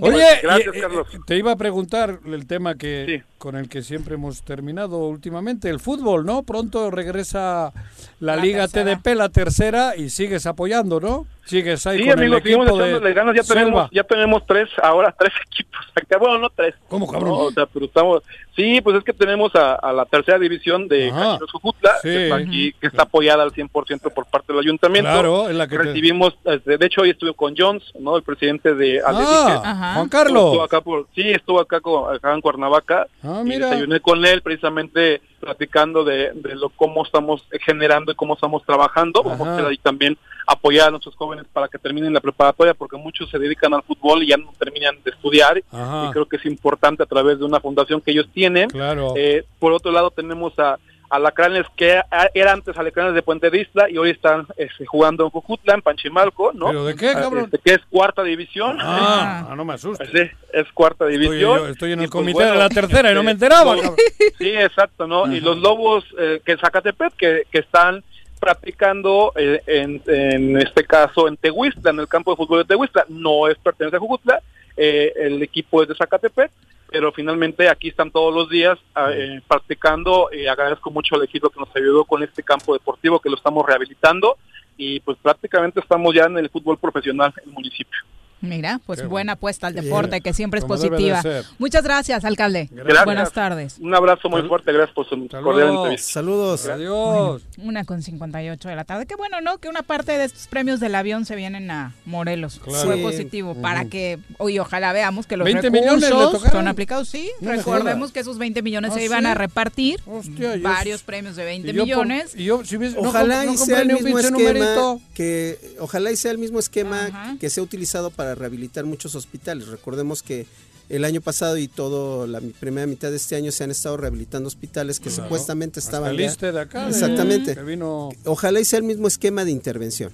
Oye, 0.01 0.23
Gracias, 0.43 0.75
y, 0.75 0.77
eh, 0.77 0.81
Carlos. 0.81 1.07
te 1.25 1.37
iba 1.37 1.51
a 1.53 1.55
preguntar 1.55 2.19
el 2.25 2.45
tema 2.45 2.75
que 2.75 3.23
con 3.37 3.55
el 3.55 3.69
que 3.69 3.83
siempre 3.83 4.15
hemos 4.15 4.43
terminado 4.43 4.97
últimamente, 5.07 5.69
el 5.69 5.79
fútbol, 5.79 6.25
¿no? 6.25 6.43
Pronto 6.43 6.91
regresa 6.91 7.71
la, 8.19 8.35
La 8.35 8.41
Liga 8.41 8.67
tercera. 8.67 8.97
TDP, 8.97 9.15
la 9.15 9.29
tercera, 9.29 9.95
y 9.95 10.09
sigues 10.09 10.45
apoyando, 10.45 10.99
¿no? 10.99 11.25
Sigues 11.49 11.85
ahí 11.87 11.99
Sí, 11.99 12.03
con 12.09 12.19
amigos, 12.19 12.37
el 12.37 12.43
seguimos 12.43 12.65
equipo 12.67 12.77
de 12.77 12.89
echándole 12.89 13.13
ganas, 13.13 13.35
ya 13.35 13.43
Selva. 13.43 13.61
tenemos, 13.61 13.89
ya 13.91 14.03
tenemos 14.03 14.45
tres, 14.45 14.69
ahora 14.81 15.15
tres 15.17 15.33
equipos 15.51 15.79
acá, 15.95 16.17
bueno, 16.17 16.37
no 16.37 16.49
tres. 16.49 16.75
¿Cómo, 16.87 17.07
cabrón? 17.11 17.29
No, 17.29 17.37
o 17.39 17.51
sea, 17.51 17.65
pero 17.65 17.85
estamos, 17.85 18.23
sí, 18.55 18.79
pues 18.81 18.97
es 18.97 19.03
que 19.03 19.13
tenemos 19.13 19.55
a, 19.55 19.75
a 19.75 19.91
la 19.91 20.05
tercera 20.05 20.37
división 20.39 20.87
de 20.87 21.09
Ajá. 21.09 21.19
Cachinos 21.31 21.51
Jujutla, 21.51 21.91
Sí. 22.01 22.09
que 22.09 22.23
está 22.23 22.35
aquí, 22.35 22.73
que 22.73 22.87
está 22.87 23.03
apoyada 23.03 23.43
al 23.43 23.51
100% 23.51 24.13
por 24.13 24.25
parte 24.27 24.53
del 24.53 24.59
ayuntamiento. 24.61 25.09
Claro, 25.11 25.49
es 25.49 25.55
la 25.55 25.67
que 25.67 25.77
te- 25.77 25.83
Recibimos, 25.83 26.37
este, 26.45 26.77
de 26.77 26.85
hecho 26.85 27.01
hoy 27.01 27.09
estuve 27.11 27.33
con 27.33 27.55
Jones, 27.57 27.83
¿no? 27.99 28.15
El 28.15 28.23
presidente 28.23 28.75
de 28.75 29.01
Ah. 29.05 29.61
Ajá. 29.65 29.93
Juan 29.95 30.09
Carlos. 30.09 30.45
Estuvo 30.45 30.63
acá 30.63 30.81
por, 30.81 31.07
sí, 31.15 31.21
estuvo 31.31 31.59
acá, 31.59 31.81
con- 31.81 32.13
acá 32.15 32.33
en 32.33 32.41
Cuernavaca. 32.41 33.07
Ah, 33.23 33.41
y 33.43 33.47
mira. 33.47 33.67
desayuné 33.69 33.99
con 33.99 34.23
él 34.25 34.41
precisamente 34.41 35.21
platicando 35.39 36.03
de, 36.03 36.31
de 36.33 36.55
lo 36.55 36.69
cómo 36.69 37.03
estamos 37.03 37.45
generando 37.65 38.11
y 38.11 38.15
cómo 38.15 38.33
estamos 38.33 38.63
trabajando. 38.65 39.23
Vamos 39.23 39.47
a 39.47 39.57
Ajá. 39.57 39.67
ahí 39.67 39.77
también 39.77 40.17
apoyar 40.45 40.87
a 40.87 40.91
nuestros 40.91 41.15
jóvenes 41.15 41.45
para 41.51 41.67
que 41.67 41.77
terminen 41.77 42.13
la 42.13 42.21
preparatoria, 42.21 42.73
porque 42.73 42.97
muchos 42.97 43.29
se 43.29 43.37
dedican 43.37 43.73
al 43.73 43.83
fútbol 43.83 44.23
y 44.23 44.27
ya 44.27 44.37
no 44.37 44.51
terminan 44.57 44.95
de 45.03 45.11
estudiar. 45.11 45.61
Ajá. 45.71 46.07
Y 46.07 46.11
creo 46.11 46.25
que 46.25 46.37
es 46.37 46.45
importante 46.45 47.03
a 47.03 47.05
través 47.05 47.39
de 47.39 47.45
una 47.45 47.59
fundación 47.59 48.01
que 48.01 48.11
ellos 48.11 48.27
tienen. 48.33 48.69
Claro. 48.69 49.13
Eh, 49.15 49.43
por 49.59 49.73
otro 49.73 49.91
lado 49.91 50.11
tenemos 50.11 50.57
a 50.59 50.77
Alacranes 51.09 51.65
que 51.75 51.97
a- 51.97 52.29
era 52.33 52.51
antes 52.53 52.77
Alacranes 52.77 53.13
de 53.15 53.21
Puente 53.21 53.49
de 53.49 53.61
Isla 53.61 53.89
y 53.89 53.97
hoy 53.97 54.11
están 54.11 54.45
este, 54.57 54.85
jugando 54.85 55.23
en 55.25 55.29
Cojutla, 55.31 55.73
en 55.73 55.81
Panchimalco, 55.81 56.51
¿no? 56.53 56.67
¿Pero 56.67 56.85
de 56.85 56.95
qué, 56.95 57.09
Ah, 57.09 57.21
cabrón? 57.21 57.45
este, 57.45 57.57
que 57.57 57.71
es 57.73 57.79
cuarta 57.89 58.21
división. 58.23 58.77
Ah, 58.79 59.47
ah, 59.49 59.55
no 59.55 59.65
me 59.65 59.73
asustes. 59.73 60.07
Sí, 60.11 60.21
es 60.53 60.71
cuarta 60.73 61.05
Estoy, 61.09 61.17
división. 61.17 61.57
yo- 61.59 61.67
estoy 61.67 61.91
en 61.93 62.01
Y, 62.01 62.03
el 62.03 62.09
pues, 62.09 62.21
comité 62.25 62.45
de 62.45 62.55
la 62.55 62.69
tercera 62.69 63.11
y 63.11 63.15
no 63.15 63.23
me 63.23 63.31
este, 63.31 63.45
enteraba. 63.45 63.75
cabrón. 63.75 63.95
Sí, 64.37 64.49
exacto, 64.49 65.07
¿no? 65.07 65.31
Y 65.33 65.39
los 65.41 65.57
lobos 65.57 66.05
eh, 66.19 66.41
que 66.45 66.57
Zacatepec, 66.57 67.13
que, 67.15 67.43
que 67.51 67.59
están 67.59 68.03
practicando 68.39 69.33
eh, 69.35 69.61
en, 69.67 70.01
en 70.07 70.57
este 70.57 70.83
caso 70.85 71.27
en 71.27 71.37
Tehuistla, 71.37 71.91
en 71.91 71.99
el 71.99 72.07
campo 72.07 72.31
de 72.31 72.37
fútbol 72.37 72.59
de 72.59 72.65
Tehuistla, 72.65 73.05
no 73.09 73.47
es 73.47 73.57
pertenece 73.57 73.97
a 73.97 73.99
Jujutla, 73.99 74.41
eh, 74.77 75.11
el 75.17 75.43
equipo 75.43 75.81
es 75.83 75.89
de 75.89 75.95
Zacatepec, 75.95 76.49
pero 76.91 77.11
finalmente 77.11 77.69
aquí 77.69 77.89
están 77.89 78.11
todos 78.11 78.33
los 78.33 78.49
días 78.49 78.77
ah, 78.95 79.11
eh, 79.13 79.41
practicando, 79.47 80.29
eh, 80.31 80.49
agradezco 80.49 80.89
mucho 80.91 81.15
al 81.15 81.23
equipo 81.23 81.49
que 81.49 81.59
nos 81.59 81.75
ayudó 81.75 82.05
con 82.05 82.23
este 82.23 82.43
campo 82.43 82.73
deportivo 82.73 83.19
que 83.19 83.29
lo 83.29 83.35
estamos 83.35 83.65
rehabilitando 83.65 84.37
y 84.77 84.99
pues 85.01 85.17
prácticamente 85.21 85.79
estamos 85.79 86.13
ya 86.15 86.25
en 86.25 86.37
el 86.37 86.49
fútbol 86.49 86.77
profesional 86.77 87.33
en 87.37 87.49
el 87.49 87.53
municipio. 87.53 87.99
Mira, 88.41 88.79
pues 88.85 89.01
Qué 89.01 89.07
buena 89.07 89.33
apuesta 89.33 89.67
al 89.67 89.73
deporte, 89.75 90.21
que 90.21 90.33
siempre 90.33 90.59
es 90.59 90.63
Como 90.65 90.77
debe 90.77 90.97
de 90.97 91.11
positiva. 91.13 91.43
Muchas 91.57 91.83
gracias, 91.83 92.23
alcalde. 92.25 92.69
Gracias. 92.71 93.05
Buenas 93.05 93.31
tardes. 93.33 93.75
Un 93.79 93.93
abrazo 93.93 94.29
muy 94.29 94.41
fuerte, 94.43 94.71
gracias 94.71 94.93
por 94.95 95.07
su 95.09 95.15
cordial 95.27 95.69
entrevista. 95.75 96.13
Saludos. 96.13 96.65
Adiós. 96.67 97.41
Una 97.57 97.83
con 97.83 98.01
58 98.01 98.69
de 98.69 98.75
la 98.75 98.83
tarde. 98.85 99.05
Qué 99.05 99.15
bueno, 99.15 99.41
¿no? 99.41 99.57
Que 99.57 99.67
una 99.69 99.81
parte 99.83 100.17
de 100.17 100.25
estos 100.25 100.47
premios 100.47 100.79
del 100.79 100.95
avión 100.95 101.25
se 101.25 101.35
vienen 101.35 101.69
a 101.71 101.93
Morelos. 102.05 102.59
Claro. 102.63 102.85
Fue 102.85 102.95
Sí. 102.97 103.01
positivo 103.03 103.55
para 103.55 103.85
que, 103.85 104.19
hoy 104.37 104.59
ojalá 104.59 104.93
veamos 104.93 105.25
que 105.27 105.35
los 105.37 105.45
20 105.45 105.69
millones 105.69 106.01
le 106.01 106.09
recursos 106.09 106.43
son 106.51 106.67
aplicados. 106.67 107.09
Sí, 107.09 107.29
No 107.41 107.51
recordemos 107.51 108.11
que 108.11 108.19
esos 108.21 108.37
20 108.37 108.61
millones 108.61 108.91
¿Ah, 108.91 108.95
se 108.95 109.03
iban 109.05 109.21
sí? 109.21 109.25
a 109.27 109.33
repartir. 109.33 109.99
Hostia, 110.05 110.55
y 110.55 110.61
varios 110.61 111.03
premios 111.03 111.35
de 111.35 111.43
20 111.45 111.69
y 111.69 111.73
yo 111.73 111.79
por- 111.79 111.85
millones. 112.05 112.33
y 112.35 112.45
yo, 112.45 112.63
si 112.63 112.77
hubiese- 112.77 113.01
no 113.01 113.09
Ojalá 113.09 113.43
no 113.45 113.53
y 113.53 113.57
compré 113.57 113.65
sea 113.75 113.81
el 113.81 113.87
ni 113.87 113.93
un 113.95 114.03
mismo 114.03 114.19
pinche 114.19 114.27
esquema 114.35 114.59
numerito. 114.59 115.01
que 115.13 115.59
ojalá 115.79 116.11
y 116.11 116.15
sea 116.15 116.31
el 116.31 116.37
mismo 116.37 116.59
esquema 116.59 117.37
que 117.39 117.49
se 117.49 117.59
ha 117.59 117.63
utilizado 117.63 118.11
para 118.11 118.28
rehabilitar 118.35 118.85
muchos 118.85 119.15
hospitales. 119.15 119.67
Recordemos 119.67 120.23
que 120.23 120.45
el 120.89 121.05
año 121.05 121.21
pasado 121.21 121.57
y 121.57 121.67
todo 121.67 122.25
la 122.25 122.41
primera 122.59 122.87
mitad 122.87 123.11
de 123.11 123.17
este 123.17 123.35
año 123.35 123.51
se 123.51 123.63
han 123.63 123.71
estado 123.71 123.95
rehabilitando 123.97 124.47
hospitales 124.47 124.99
que 124.99 125.09
Claro. 125.09 125.23
supuestamente 125.23 125.79
Hasta 125.79 125.97
estaban 125.97 126.15
ISSSTE 126.19 126.51
de 126.51 126.59
acá, 126.61 126.85
de- 126.85 126.89
Exactamente. 126.91 127.55
que 127.55 127.63
vino- 127.63 128.09
Ojalá 128.25 128.59
y 128.59 128.65
sea 128.65 128.79
el 128.79 128.85
mismo 128.85 129.07
esquema 129.07 129.45
de 129.45 129.51
intervención. 129.51 130.11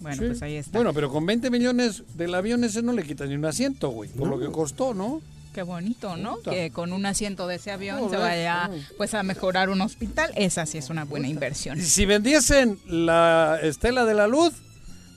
Bueno, 0.00 0.22
Sí. 0.22 0.28
pues 0.28 0.42
ahí 0.42 0.56
está. 0.56 0.76
Bueno, 0.78 0.92
pero 0.94 1.10
con 1.10 1.24
20 1.26 1.50
millones 1.50 2.02
del 2.14 2.34
avión 2.34 2.62
ese 2.64 2.82
no 2.82 2.92
le 2.92 3.02
quitan 3.04 3.28
ni 3.28 3.34
un 3.36 3.44
asiento, 3.44 3.90
güey, 3.90 4.10
por 4.10 4.28
lo 4.28 4.38
que 4.38 4.46
costó, 4.50 4.94
¿no? 4.94 5.20
Qué 5.54 5.62
bonito, 5.62 6.16
¿no? 6.16 6.36
Puta. 6.36 6.50
Que 6.52 6.70
con 6.70 6.92
un 6.92 7.04
asiento 7.06 7.48
de 7.48 7.56
ese 7.56 7.72
avión 7.72 7.98
se 7.98 8.04
Joder, 8.04 8.20
vaya 8.20 8.68
no. 8.68 8.74
pues 8.96 9.14
a 9.14 9.22
mejorar 9.24 9.70
un 9.70 9.80
hospital. 9.80 10.30
Esa 10.36 10.66
sí 10.66 10.78
es 10.78 10.88
una 10.90 11.04
buena 11.04 11.26
inversión. 11.26 11.78
Y 11.80 11.82
si 11.82 12.06
vendiesen 12.06 12.78
la 12.86 13.58
Estela 13.60 14.04
de 14.04 14.14
la 14.14 14.28
Luz, 14.28 14.52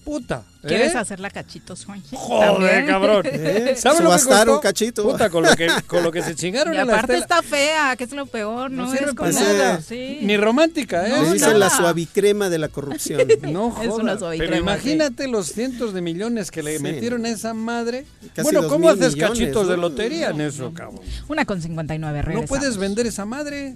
puta. 0.03 0.43
¿Quieres 0.61 0.93
¿eh? 0.93 0.97
hacer 0.97 1.19
la 1.19 1.29
cachito, 1.31 1.75
Juan? 1.75 2.03
Joder, 2.11 2.51
También. 2.51 2.85
cabrón. 2.85 3.21
¿Eh? 3.25 3.73
¿Sabes 3.77 4.01
lo 4.01 4.11
que 4.11 4.23
costó? 4.23 4.55
un 4.55 4.59
cachito. 4.61 5.03
Puta, 5.03 5.29
con 5.29 5.43
lo 5.43 5.55
que, 5.55 5.67
con 5.87 6.03
lo 6.03 6.11
que 6.11 6.21
se 6.21 6.35
chingaron 6.35 6.73
Y 6.73 6.77
en 6.77 6.89
aparte 6.89 7.17
está 7.17 7.41
fea, 7.41 7.95
que 7.95 8.03
es 8.03 8.11
lo 8.11 8.25
peor, 8.27 8.69
no, 8.69 8.85
No 8.85 8.93
es 8.93 8.99
sirve 8.99 9.13
para 9.13 9.31
nada. 9.31 9.81
Sí. 9.81 10.19
Ni 10.21 10.37
romántica, 10.37 11.07
¿eh? 11.07 11.09
No, 11.09 11.33
dicen 11.33 11.59
la 11.59 11.69
suavicrema 11.69 12.49
de 12.49 12.59
la 12.59 12.67
corrupción. 12.67 13.21
No 13.41 13.69
Es 13.81 13.87
jodas. 13.89 14.03
una 14.03 14.17
suavicrema, 14.19 14.51
Pero 14.51 14.61
imagínate 14.61 15.27
los 15.27 15.47
cientos 15.47 15.93
de 15.93 16.01
millones 16.01 16.51
que 16.51 16.61
le 16.63 16.77
Sí. 16.77 16.83
metieron 16.83 17.25
a 17.25 17.29
esa 17.29 17.53
madre. 17.53 18.05
Casi 18.33 18.43
bueno, 18.43 18.67
¿cómo 18.67 18.89
haces 18.89 19.13
millones, 19.15 19.39
cachitos 19.39 19.67
de 19.67 19.75
¿no? 19.75 19.81
lotería 19.81 20.29
en 20.29 20.41
eso, 20.41 20.71
cabrón? 20.73 21.01
Una 21.27 21.45
con 21.45 21.61
59, 21.61 22.17
No 22.19 22.23
regresamos. 22.23 22.49
puedes 22.49 22.77
vender 22.77 23.07
esa 23.07 23.25
madre. 23.25 23.75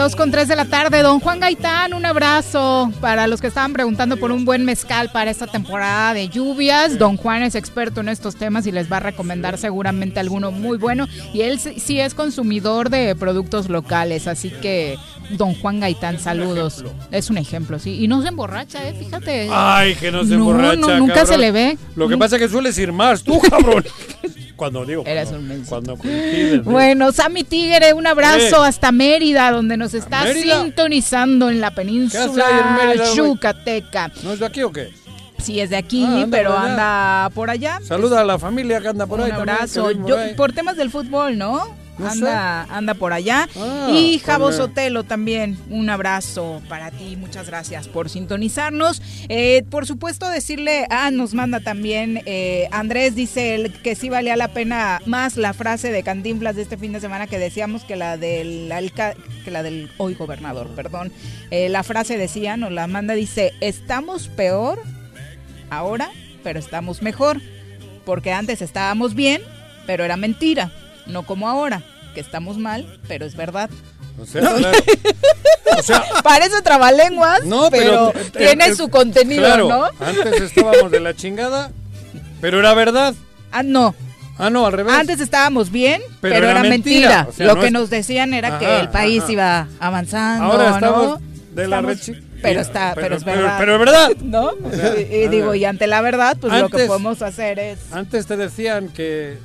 Dos 0.00 0.16
con 0.16 0.30
tres 0.30 0.48
de 0.48 0.56
la 0.56 0.64
tarde, 0.64 1.02
don 1.02 1.20
Juan 1.20 1.40
Gaitán, 1.40 1.92
un 1.92 2.06
abrazo 2.06 2.90
para 3.02 3.26
los 3.26 3.42
que 3.42 3.48
estaban 3.48 3.74
preguntando 3.74 4.16
por 4.16 4.32
un 4.32 4.46
buen 4.46 4.64
mezcal 4.64 5.10
para 5.12 5.30
esta 5.30 5.46
temporada 5.46 6.14
de 6.14 6.30
lluvias. 6.30 6.98
Don 6.98 7.18
Juan 7.18 7.42
es 7.42 7.54
experto 7.54 8.00
en 8.00 8.08
estos 8.08 8.36
temas 8.36 8.66
y 8.66 8.72
les 8.72 8.90
va 8.90 8.96
a 8.96 9.00
recomendar 9.00 9.58
seguramente 9.58 10.18
alguno 10.18 10.52
muy 10.52 10.78
bueno. 10.78 11.06
Y 11.34 11.42
él 11.42 11.60
sí 11.60 11.74
sí 11.76 12.00
es 12.00 12.14
consumidor 12.14 12.88
de 12.88 13.14
productos 13.14 13.68
locales, 13.68 14.26
así 14.26 14.48
que 14.48 14.96
don 15.36 15.54
Juan 15.54 15.80
Gaitán, 15.80 16.18
saludos. 16.18 16.82
Es 17.10 17.28
un 17.28 17.36
ejemplo, 17.36 17.78
sí. 17.78 18.02
Y 18.02 18.08
no 18.08 18.22
se 18.22 18.28
emborracha, 18.28 18.88
¿eh? 18.88 18.94
Fíjate. 18.98 19.48
Ay, 19.52 19.96
que 19.96 20.10
no 20.10 20.24
se 20.24 20.30
No, 20.30 20.36
emborracha. 20.50 20.76
no, 20.76 20.96
nunca 20.96 21.12
cabrón. 21.14 21.32
se 21.34 21.38
le 21.38 21.52
ve. 21.52 21.78
Lo 21.94 22.08
que 22.08 22.16
pasa 22.16 22.36
es 22.36 22.42
que 22.42 22.48
sueles 22.48 22.78
ir 22.78 22.90
más, 22.90 23.22
tú, 23.22 23.38
cabrón. 23.50 23.84
Cuando 24.60 24.84
digo. 24.84 25.02
Eres 25.06 25.30
cuando, 25.30 25.54
un. 25.54 25.64
Cuando. 25.64 25.96
Bueno, 26.70 27.12
Sammy 27.12 27.44
Tigre, 27.44 27.94
un 27.94 28.06
abrazo 28.06 28.62
Eh. 28.64 28.68
hasta 28.68 28.92
Mérida, 28.92 29.50
donde 29.50 29.76
nos 29.78 29.94
está 29.94 30.22
Mérida? 30.24 30.62
sintonizando 30.62 31.48
en 31.48 31.60
la 31.62 31.70
¿Qué 31.70 31.80
hace 31.80 32.18
ahí 32.18 32.26
en 32.28 32.28
península 32.36 32.46
Mérida? 32.86 33.14
Yucateca. 33.14 34.12
¿No 34.22 34.32
es 34.34 34.38
de 34.38 34.46
aquí 34.46 34.62
o 34.62 34.70
qué? 34.70 34.90
Sí, 35.38 35.58
es 35.58 35.70
de 35.70 35.76
aquí, 35.78 36.04
Ah, 36.06 36.22
anda 36.24 36.36
pero 36.36 36.50
por 36.50 36.58
anda 36.60 37.30
por 37.34 37.50
allá. 37.50 37.78
Saluda 37.82 38.20
a 38.20 38.24
la 38.24 38.38
familia 38.38 38.78
que 38.82 38.88
anda 38.88 39.06
por 39.06 39.20
ahí. 39.20 39.30
un 39.30 39.36
también, 39.38 39.56
abrazo. 39.56 39.82
por 39.84 40.06
Yo- 40.06 40.36
por 40.36 40.52
temas 40.52 40.76
del 40.76 40.90
fútbol, 40.90 41.38
¿no? 41.38 41.74
No 42.00 42.08
anda, 42.10 42.62
anda 42.70 42.94
por 42.94 43.12
allá. 43.12 43.48
Ah, 43.56 43.88
y 43.92 44.18
ponle. 44.46 44.56
Sotelo 44.56 45.04
también, 45.04 45.58
un 45.70 45.88
abrazo 45.90 46.62
para 46.68 46.90
ti. 46.90 47.16
Muchas 47.16 47.46
gracias 47.46 47.88
por 47.88 48.08
sintonizarnos. 48.10 49.02
Eh, 49.28 49.64
por 49.70 49.86
supuesto, 49.86 50.28
decirle, 50.28 50.86
ah, 50.90 51.10
nos 51.10 51.34
manda 51.34 51.60
también 51.60 52.22
eh, 52.26 52.68
Andrés, 52.72 53.14
dice 53.14 53.54
él 53.54 53.72
que 53.82 53.94
sí 53.94 54.08
valía 54.08 54.36
la 54.36 54.48
pena 54.48 55.00
más 55.06 55.36
la 55.36 55.52
frase 55.52 55.90
de 55.92 56.02
Cantinflas 56.02 56.56
de 56.56 56.62
este 56.62 56.76
fin 56.76 56.92
de 56.92 57.00
semana 57.00 57.26
que 57.26 57.38
decíamos 57.38 57.84
que 57.84 57.96
la 57.96 58.16
del 58.16 58.70
alca- 58.72 59.14
que 59.44 59.50
la 59.50 59.62
del 59.62 59.90
hoy 59.98 60.14
gobernador, 60.14 60.68
perdón. 60.74 61.12
Eh, 61.50 61.68
la 61.68 61.82
frase 61.82 62.16
decía, 62.18 62.56
nos 62.56 62.72
la 62.72 62.86
manda, 62.86 63.14
dice, 63.14 63.52
estamos 63.60 64.28
peor 64.28 64.80
ahora, 65.70 66.10
pero 66.42 66.58
estamos 66.58 67.02
mejor. 67.02 67.40
Porque 68.04 68.32
antes 68.32 68.62
estábamos 68.62 69.14
bien, 69.14 69.42
pero 69.86 70.04
era 70.04 70.16
mentira. 70.16 70.72
No 71.10 71.24
como 71.26 71.48
ahora, 71.48 71.82
que 72.14 72.20
estamos 72.20 72.58
mal, 72.58 72.98
pero 73.08 73.26
es 73.26 73.36
verdad. 73.36 73.70
O 74.20 74.26
sea, 74.26 74.40
claro. 74.40 74.78
O 75.78 75.82
sea, 75.82 76.04
Parece 76.24 76.60
trabalenguas, 76.62 77.44
no, 77.44 77.70
pero, 77.70 78.12
pero. 78.12 78.30
tiene 78.32 78.66
el- 78.66 78.76
su 78.76 78.88
contenido, 78.88 79.44
claro, 79.44 79.68
¿no? 79.68 79.84
Antes 80.04 80.40
estábamos 80.42 80.90
de 80.90 81.00
la 81.00 81.14
chingada, 81.14 81.70
pero 82.40 82.58
era 82.58 82.74
verdad. 82.74 83.14
Ah, 83.52 83.62
no. 83.62 83.94
Ah, 84.38 84.48
no, 84.50 84.66
al 84.66 84.72
revés. 84.72 84.94
Antes 84.94 85.20
estábamos 85.20 85.70
bien, 85.70 86.00
pero, 86.20 86.34
Pero 86.34 86.48
era, 86.48 86.60
era 86.60 86.68
mentira. 86.68 87.08
mentira. 87.08 87.26
O 87.28 87.32
sea, 87.32 87.46
Lo 87.46 87.54
no 87.56 87.60
que 87.60 87.66
es- 87.66 87.72
nos 87.72 87.90
decían 87.90 88.32
era 88.34 88.58
que 88.58 88.80
el 88.80 88.88
país 88.88 89.22
ajá. 89.24 89.32
iba 89.32 89.68
avanzando, 89.78 90.44
Ahora 90.44 90.80
¿no? 90.80 91.20
de 91.52 91.68
la 91.68 91.80
Estamos 91.80 92.10
Pero 92.40 92.60
está, 92.60 92.92
pero, 92.94 93.16
es 93.16 93.24
verdad. 93.24 93.56
Pero, 93.58 93.72
es 93.74 93.78
verdad. 93.80 94.10
¿No? 94.22 94.44
O 94.64 94.70
sea, 94.72 94.98
y, 94.98 95.28
digo, 95.28 95.54
y 95.54 95.64
ante 95.66 95.86
la 95.86 96.00
verdad, 96.00 96.36
pues 96.40 96.52
lo 96.54 96.68
que 96.70 96.86
podemos 96.86 97.20
hacer 97.22 97.58
es... 97.58 97.78
Antes 97.92 98.26
te 98.26 98.36
decían 98.38 98.88
que 98.88 99.36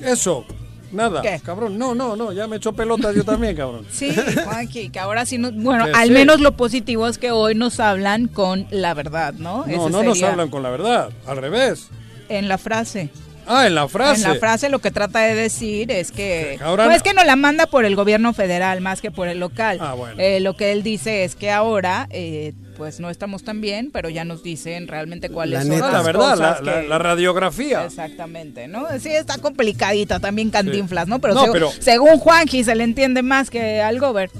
eso, 0.00 0.46
nada, 0.92 1.22
¿Qué? 1.22 1.40
cabrón. 1.44 1.78
No, 1.78 1.94
no, 1.94 2.16
no, 2.16 2.32
ya 2.32 2.46
me 2.46 2.56
echó 2.56 2.72
pelotas 2.72 3.14
yo 3.14 3.24
también, 3.24 3.56
cabrón. 3.56 3.86
Sí, 3.90 4.14
Juanqui, 4.44 4.90
que 4.90 4.98
ahora 4.98 5.26
sí 5.26 5.38
nos... 5.38 5.54
Bueno, 5.54 5.86
Que 5.86 5.92
al 5.92 6.08
sí. 6.08 6.14
menos 6.14 6.40
lo 6.40 6.52
positivo 6.56 7.06
es 7.08 7.18
que 7.18 7.30
hoy 7.30 7.54
nos 7.54 7.80
hablan 7.80 8.28
con 8.28 8.66
la 8.70 8.94
verdad, 8.94 9.34
¿no? 9.34 9.64
No, 9.66 9.88
no 9.88 10.02
nos 10.02 10.22
hablan 10.22 10.48
con 10.50 10.62
la 10.62 10.70
verdad, 10.70 11.10
al 11.26 11.36
revés. 11.38 11.88
En 12.28 12.48
la 12.48 12.58
frase. 12.58 13.10
Ah, 13.46 13.66
en 13.66 13.74
la 13.74 13.88
frase. 13.88 14.22
En 14.22 14.28
la 14.34 14.38
frase 14.38 14.68
lo 14.68 14.78
que 14.78 14.92
trata 14.92 15.18
de 15.20 15.34
decir 15.34 15.90
es 15.90 16.12
que 16.12 16.60
ahora 16.62 16.86
no- 16.86 16.92
es 16.92 17.02
que 17.02 17.12
no 17.12 17.24
la 17.24 17.34
manda 17.34 17.66
por 17.66 17.84
el 17.84 17.96
gobierno 17.96 18.32
federal 18.32 18.80
más 18.80 19.00
que 19.00 19.10
por 19.10 19.26
el 19.26 19.40
local. 19.40 19.78
Ah, 19.80 19.94
bueno. 19.94 20.14
Eh, 20.18 20.38
lo 20.38 20.54
que 20.56 20.70
él 20.70 20.84
dice 20.84 21.24
es 21.24 21.34
que 21.34 21.50
ahora 21.50 22.06
eh, 22.10 22.52
pues 22.76 23.00
no 23.00 23.10
estamos 23.10 23.42
tan 23.44 23.60
bien, 23.60 23.90
pero 23.92 24.08
ya 24.08 24.24
nos 24.24 24.42
dicen 24.42 24.88
realmente 24.88 25.28
cuáles 25.30 25.54
La 25.54 25.60
son 25.62 25.70
neta. 25.70 25.84
las 25.86 25.92
La 25.92 26.02
verdad, 26.02 26.30
cosas 26.32 26.62
la- 26.62 26.80
que- 26.82 26.88
la 26.88 26.98
radiografía. 26.98 27.84
Exactamente, 27.84 28.68
¿no? 28.68 28.86
Sí, 29.00 29.10
está 29.10 29.38
complicadita 29.38 30.20
también 30.20 30.50
Cantinflas, 30.50 31.06
¿no? 31.08 31.18
Pero, 31.20 31.34
No, 31.34 31.46
seg- 31.46 31.52
pero- 31.52 31.70
según 31.78 32.18
Juanji 32.18 32.64
se 32.64 32.74
le 32.74 32.84
entiende 32.84 33.22
más 33.22 33.50
que 33.50 33.80
al 33.80 33.98
Gober. 34.00 34.30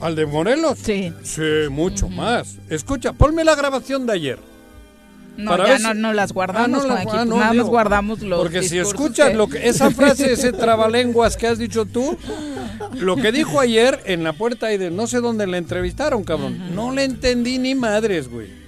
¿Al 0.00 0.16
de 0.16 0.26
Morelos? 0.26 0.78
Sí. 0.82 1.12
Sí, 1.22 1.42
mucho 1.70 2.08
más. 2.08 2.56
Escucha, 2.68 3.12
ponme 3.12 3.44
la 3.44 3.54
grabación 3.54 4.06
de 4.06 4.12
ayer. 4.14 4.38
No, 5.36 5.50
Para 5.52 5.64
ya 5.64 5.72
ver 5.72 5.80
no, 5.80 5.92
si- 5.92 5.98
no 5.98 6.12
las 6.12 6.32
guardamos, 6.32 6.64
Ah, 6.84 6.86
no 6.86 6.94
las- 6.94 7.02
Juanji, 7.04 7.18
ah, 7.20 7.24
no, 7.24 7.34
nada 7.36 7.46
más 7.46 7.52
digo, 7.54 7.66
guardamos 7.68 8.20
los 8.20 8.38
Porque 8.40 8.62
si 8.62 8.78
escuchas 8.78 9.30
que- 9.30 9.34
lo 9.36 9.48
que 9.48 9.66
esa 9.68 9.90
frase, 9.90 10.32
ese 10.32 10.52
trabalenguas 10.52 11.36
que 11.36 11.46
has 11.46 11.58
dicho 11.58 11.86
tú, 11.86 12.16
lo 12.94 13.16
que 13.16 13.32
dijo 13.32 13.58
ayer 13.60 14.00
en 14.04 14.24
la 14.24 14.34
puerta 14.34 14.72
y 14.72 14.78
de 14.78 14.90
no 14.90 15.06
sé 15.06 15.20
dónde 15.20 15.46
le 15.46 15.56
entrevistaron, 15.58 16.24
cabrón. 16.24 16.74
No 16.74 16.92
le 16.92 17.04
entendí 17.04 17.58
ni 17.58 17.74
madres, 17.74 18.28
güey. 18.28 18.60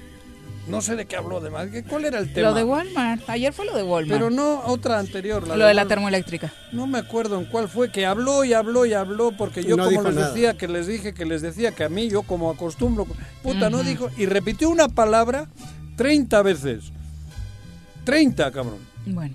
No 0.67 0.81
sé 0.81 0.97
de 0.97 1.05
qué 1.05 1.17
habló 1.17 1.41
de 1.43 1.51
más. 1.51 1.69
¿Cuál 1.91 2.07
era 2.07 2.19
el 2.19 2.33
tema? 2.33 2.49
Lo 2.49 2.55
de 2.55 2.65
Walmart, 2.65 3.29
ayer 3.29 3.53
fue 3.53 3.67
lo 3.67 3.77
de 3.77 3.83
Walmart. 3.83 4.19
Pero 4.19 4.31
no 4.31 4.63
otra 4.65 4.99
anterior. 4.99 5.47
lo 5.47 5.67
de 5.67 5.75
la 5.75 5.85
termoeléctrica. 5.85 6.55
No 6.73 6.87
me 6.87 6.97
acuerdo 6.97 7.39
en 7.39 7.45
cuál 7.45 7.69
fue, 7.69 7.93
que 7.93 8.07
habló 8.07 8.47
y 8.47 8.55
habló 8.55 8.87
y 8.87 8.95
habló, 8.95 9.33
porque 9.37 9.63
yo 9.63 9.77
no 9.77 9.85
como 9.85 10.03
les 10.05 10.15
nada. 10.15 10.29
decía, 10.31 10.55
que 10.57 10.67
les 10.67 10.87
dije, 10.87 11.13
que 11.13 11.27
les 11.27 11.43
decía 11.43 11.73
que 11.73 11.85
a 11.85 11.91
mí, 11.91 12.09
yo 12.09 12.23
como 12.23 12.51
acostumbro, 12.51 13.07
puta, 13.43 13.69
no 13.69 13.83
dijo, 13.83 14.09
y 14.17 14.25
repitió 14.25 14.71
una 14.71 14.89
palabra 14.89 15.49
30 15.97 16.43
veces. 16.43 16.93
30, 18.05 18.51
cabrón. 18.51 18.79
Bueno, 19.07 19.35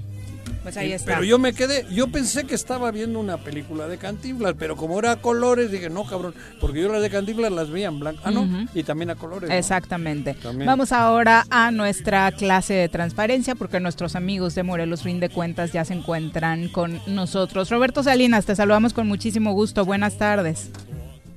pues 0.64 0.78
ahí 0.78 0.90
Y- 0.90 0.94
está. 0.94 1.14
Pero 1.14 1.24
yo 1.24 1.40
me 1.40 1.54
quedé, 1.54 1.86
yo 1.92 2.12
pensé 2.12 2.44
que 2.46 2.54
estaba 2.54 2.92
viendo 2.92 3.20
una 3.20 3.38
película 3.38 3.88
de 3.88 3.98
Cantinflas, 3.98 4.54
pero 4.60 4.76
como 4.76 5.00
era 5.00 5.12
a 5.14 5.16
colores, 5.22 5.72
dije, 5.72 5.90
no, 5.90 6.06
cabrón, 6.06 6.36
porque 6.62 6.82
yo 6.82 6.92
las 6.92 7.02
de 7.02 7.10
Cantinflas 7.10 7.52
las 7.52 7.70
veía 7.72 7.88
en 7.88 8.00
blanco. 8.00 8.22
Ah, 8.24 8.32
no, 8.32 8.48
y 8.76 8.84
también 8.84 9.10
a 9.10 9.16
colores. 9.16 9.50
¿no? 9.50 9.56
Exactamente. 9.56 10.36
También. 10.36 10.68
Vamos 10.68 10.92
ahora 10.92 11.46
a 11.50 11.72
nuestra 11.72 12.32
clase 12.32 12.74
de 12.76 12.90
transparencia 12.90 13.56
porque 13.56 13.80
nuestros 13.80 14.16
amigos 14.16 14.54
de 14.54 14.64
Morelos 14.64 15.04
Rinde 15.04 15.30
Cuentas 15.30 15.72
ya 15.72 15.86
se 15.86 15.94
encuentran 15.96 16.68
con 16.70 17.00
nosotros. 17.08 17.70
Roberto 17.72 18.04
Salinas, 18.04 18.46
te 18.46 18.56
saludamos 18.56 18.94
con 18.94 19.08
muchísimo 19.08 19.54
gusto. 19.54 19.86
Buenas 19.86 20.18
tardes. 20.18 20.70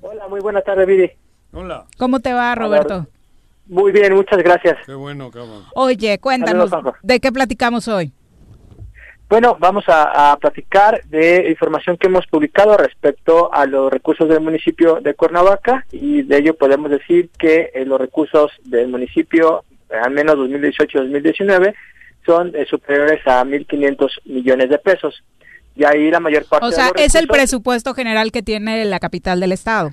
Hola, 0.02 0.28
muy 0.28 0.40
buenas 0.40 0.64
tardes, 0.64 0.86
Viri. 0.86 1.10
Hola. 1.52 1.86
¿Cómo 1.96 2.20
te 2.20 2.32
va, 2.34 2.54
Roberto? 2.54 3.06
Muy 3.72 3.90
bien, 3.90 4.14
muchas 4.14 4.38
gracias. 4.42 4.76
Qué 4.84 4.92
bueno, 4.94 5.30
cabrón. 5.30 5.64
Oye, 5.74 6.18
cuéntanos, 6.18 6.68
Saludos. 6.68 6.94
¿de 7.02 7.20
qué 7.20 7.32
platicamos 7.32 7.88
hoy? 7.88 8.12
Bueno, 9.30 9.56
vamos 9.58 9.84
a, 9.88 10.32
a 10.32 10.36
platicar 10.36 11.02
de 11.06 11.48
información 11.48 11.96
que 11.96 12.06
hemos 12.06 12.26
publicado 12.26 12.76
respecto 12.76 13.50
a 13.50 13.64
los 13.64 13.90
recursos 13.90 14.28
del 14.28 14.42
municipio 14.42 15.00
de 15.00 15.14
Cuernavaca 15.14 15.86
y 15.90 16.20
de 16.20 16.36
ello 16.36 16.54
podemos 16.54 16.90
decir 16.90 17.30
que 17.38 17.70
eh, 17.74 17.86
los 17.86 17.98
recursos 17.98 18.50
del 18.64 18.88
municipio, 18.88 19.64
eh, 19.88 19.94
al 20.04 20.10
menos 20.10 20.36
2018-2019, 20.36 21.74
son 22.26 22.54
eh, 22.54 22.66
superiores 22.68 23.26
a 23.26 23.42
1.500 23.42 24.08
millones 24.26 24.68
de 24.68 24.78
pesos. 24.78 25.24
Y 25.74 25.84
ahí 25.84 26.10
la 26.10 26.20
mayor 26.20 26.44
parte 26.44 26.66
O 26.66 26.68
de 26.68 26.74
sea, 26.76 26.88
los 26.94 27.00
es 27.02 27.14
el 27.14 27.22
recursos- 27.26 27.32
presupuesto 27.38 27.94
general 27.94 28.32
que 28.32 28.42
tiene 28.42 28.84
la 28.84 29.00
capital 29.00 29.40
del 29.40 29.52
estado. 29.52 29.92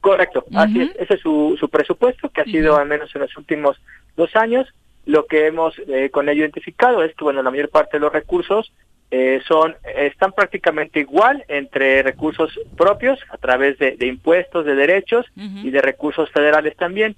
Correcto, 0.00 0.44
así 0.54 0.80
es. 0.82 0.90
Ese 0.96 1.14
es 1.14 1.20
su, 1.20 1.56
su 1.58 1.68
presupuesto, 1.68 2.28
que 2.28 2.42
ha 2.42 2.44
sido 2.44 2.76
al 2.76 2.86
menos 2.86 3.14
en 3.14 3.22
los 3.22 3.36
últimos 3.36 3.80
dos 4.16 4.34
años. 4.36 4.68
Lo 5.06 5.26
que 5.26 5.46
hemos 5.46 5.74
eh, 5.88 6.10
con 6.10 6.28
ello 6.28 6.42
identificado 6.42 7.02
es 7.02 7.14
que, 7.14 7.24
bueno, 7.24 7.42
la 7.42 7.50
mayor 7.50 7.70
parte 7.70 7.96
de 7.96 8.00
los 8.00 8.12
recursos 8.12 8.72
eh, 9.10 9.40
son 9.48 9.74
están 9.96 10.32
prácticamente 10.32 11.00
igual 11.00 11.42
entre 11.48 12.02
recursos 12.02 12.60
propios 12.76 13.18
a 13.30 13.38
través 13.38 13.78
de, 13.78 13.96
de 13.96 14.06
impuestos, 14.06 14.66
de 14.66 14.74
derechos 14.74 15.24
y 15.34 15.70
de 15.70 15.80
recursos 15.80 16.30
federales 16.30 16.76
también. 16.76 17.16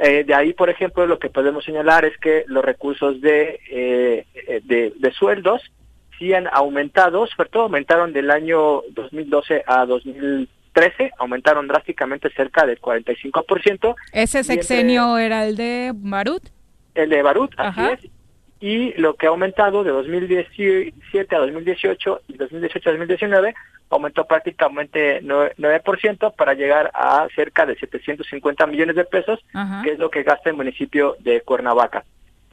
Eh, 0.00 0.24
de 0.24 0.34
ahí, 0.34 0.52
por 0.52 0.70
ejemplo, 0.70 1.06
lo 1.06 1.18
que 1.18 1.28
podemos 1.28 1.64
señalar 1.64 2.04
es 2.04 2.16
que 2.18 2.44
los 2.46 2.64
recursos 2.64 3.20
de, 3.20 3.60
eh, 3.70 4.26
de, 4.64 4.92
de 4.96 5.12
sueldos 5.12 5.60
sí 6.18 6.32
han 6.32 6.48
aumentado, 6.50 7.26
sobre 7.26 7.50
todo 7.50 7.64
aumentaron 7.64 8.12
del 8.12 8.30
año 8.30 8.82
2012 8.92 9.64
a 9.66 9.84
2013, 10.74 11.12
aumentaron 11.18 11.68
drásticamente 11.68 12.30
cerca 12.30 12.66
del 12.66 12.80
45%. 12.80 13.94
Ese 14.12 14.38
Y 14.38 14.40
entre- 14.40 14.54
sexenio 14.54 15.18
era 15.18 15.44
el 15.46 15.56
de 15.56 15.92
Barut. 15.94 16.42
el 16.94 17.10
de 17.10 17.22
Barut, 17.22 17.52
así 17.56 17.80
Ajá. 17.80 17.92
es. 17.92 18.00
Y 18.60 18.92
lo 19.00 19.14
que 19.14 19.26
ha 19.26 19.30
aumentado 19.30 19.82
de 19.82 19.90
2017 19.90 21.34
a 21.34 21.38
2018 21.40 22.20
y 22.28 22.34
2018 22.36 22.88
a 22.88 22.92
2019 22.92 23.54
aumentó 23.90 24.24
prácticamente 24.26 25.20
nue- 25.22 25.52
9% 25.58 26.32
para 26.36 26.54
llegar 26.54 26.90
a 26.94 27.26
cerca 27.34 27.66
de 27.66 27.74
750 27.76 28.66
millones 28.66 28.94
de 28.96 29.04
pesos, 29.04 29.40
Ajá. 29.52 29.82
que 29.82 29.90
es 29.92 29.98
lo 29.98 30.10
que 30.10 30.22
gasta 30.22 30.48
el 30.50 30.56
municipio 30.56 31.16
de 31.20 31.40
Cuernavaca. 31.42 32.04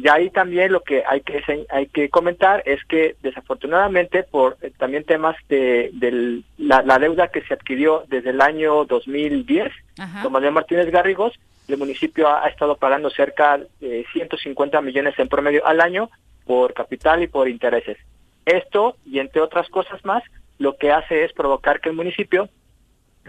Y 0.01 0.07
ahí 0.07 0.29
también 0.29 0.71
lo 0.71 0.79
que 0.81 1.03
hay 1.05 1.19
que 1.21 1.43
hay 1.69 1.87
que 1.87 2.09
comentar 2.09 2.63
es 2.65 2.83
que 2.85 3.15
desafortunadamente 3.21 4.23
por 4.23 4.55
eh, 4.61 4.71
también 4.77 5.03
temas 5.03 5.35
de, 5.49 5.89
del- 5.93 6.45
la, 6.57 6.81
la 6.83 6.97
deuda 6.99 7.27
que 7.27 7.41
se 7.41 7.53
adquirió 7.53 8.03
desde 8.07 8.29
el 8.29 8.39
año 8.39 8.85
2010 8.85 9.71
Ajá. 9.97 10.23
con 10.23 10.31
Manuel 10.31 10.53
Martínez 10.53 10.89
Garrigos, 10.89 11.37
el 11.67 11.77
municipio 11.77 12.29
ha, 12.29 12.45
ha 12.45 12.47
estado 12.47 12.77
pagando 12.77 13.09
cerca 13.09 13.59
de 13.81 14.05
150 14.13 14.81
millones 14.81 15.19
en 15.19 15.27
promedio 15.27 15.65
al 15.67 15.81
año 15.81 16.09
por 16.45 16.73
capital 16.73 17.21
y 17.21 17.27
por 17.27 17.49
intereses. 17.49 17.97
Esto, 18.45 18.95
y 19.05 19.19
entre 19.19 19.41
otras 19.41 19.67
cosas 19.69 20.03
más, 20.05 20.23
lo 20.57 20.77
que 20.77 20.91
hace 20.91 21.25
es 21.25 21.33
provocar 21.33 21.81
que 21.81 21.89
el 21.89 21.95
municipio 21.95 22.49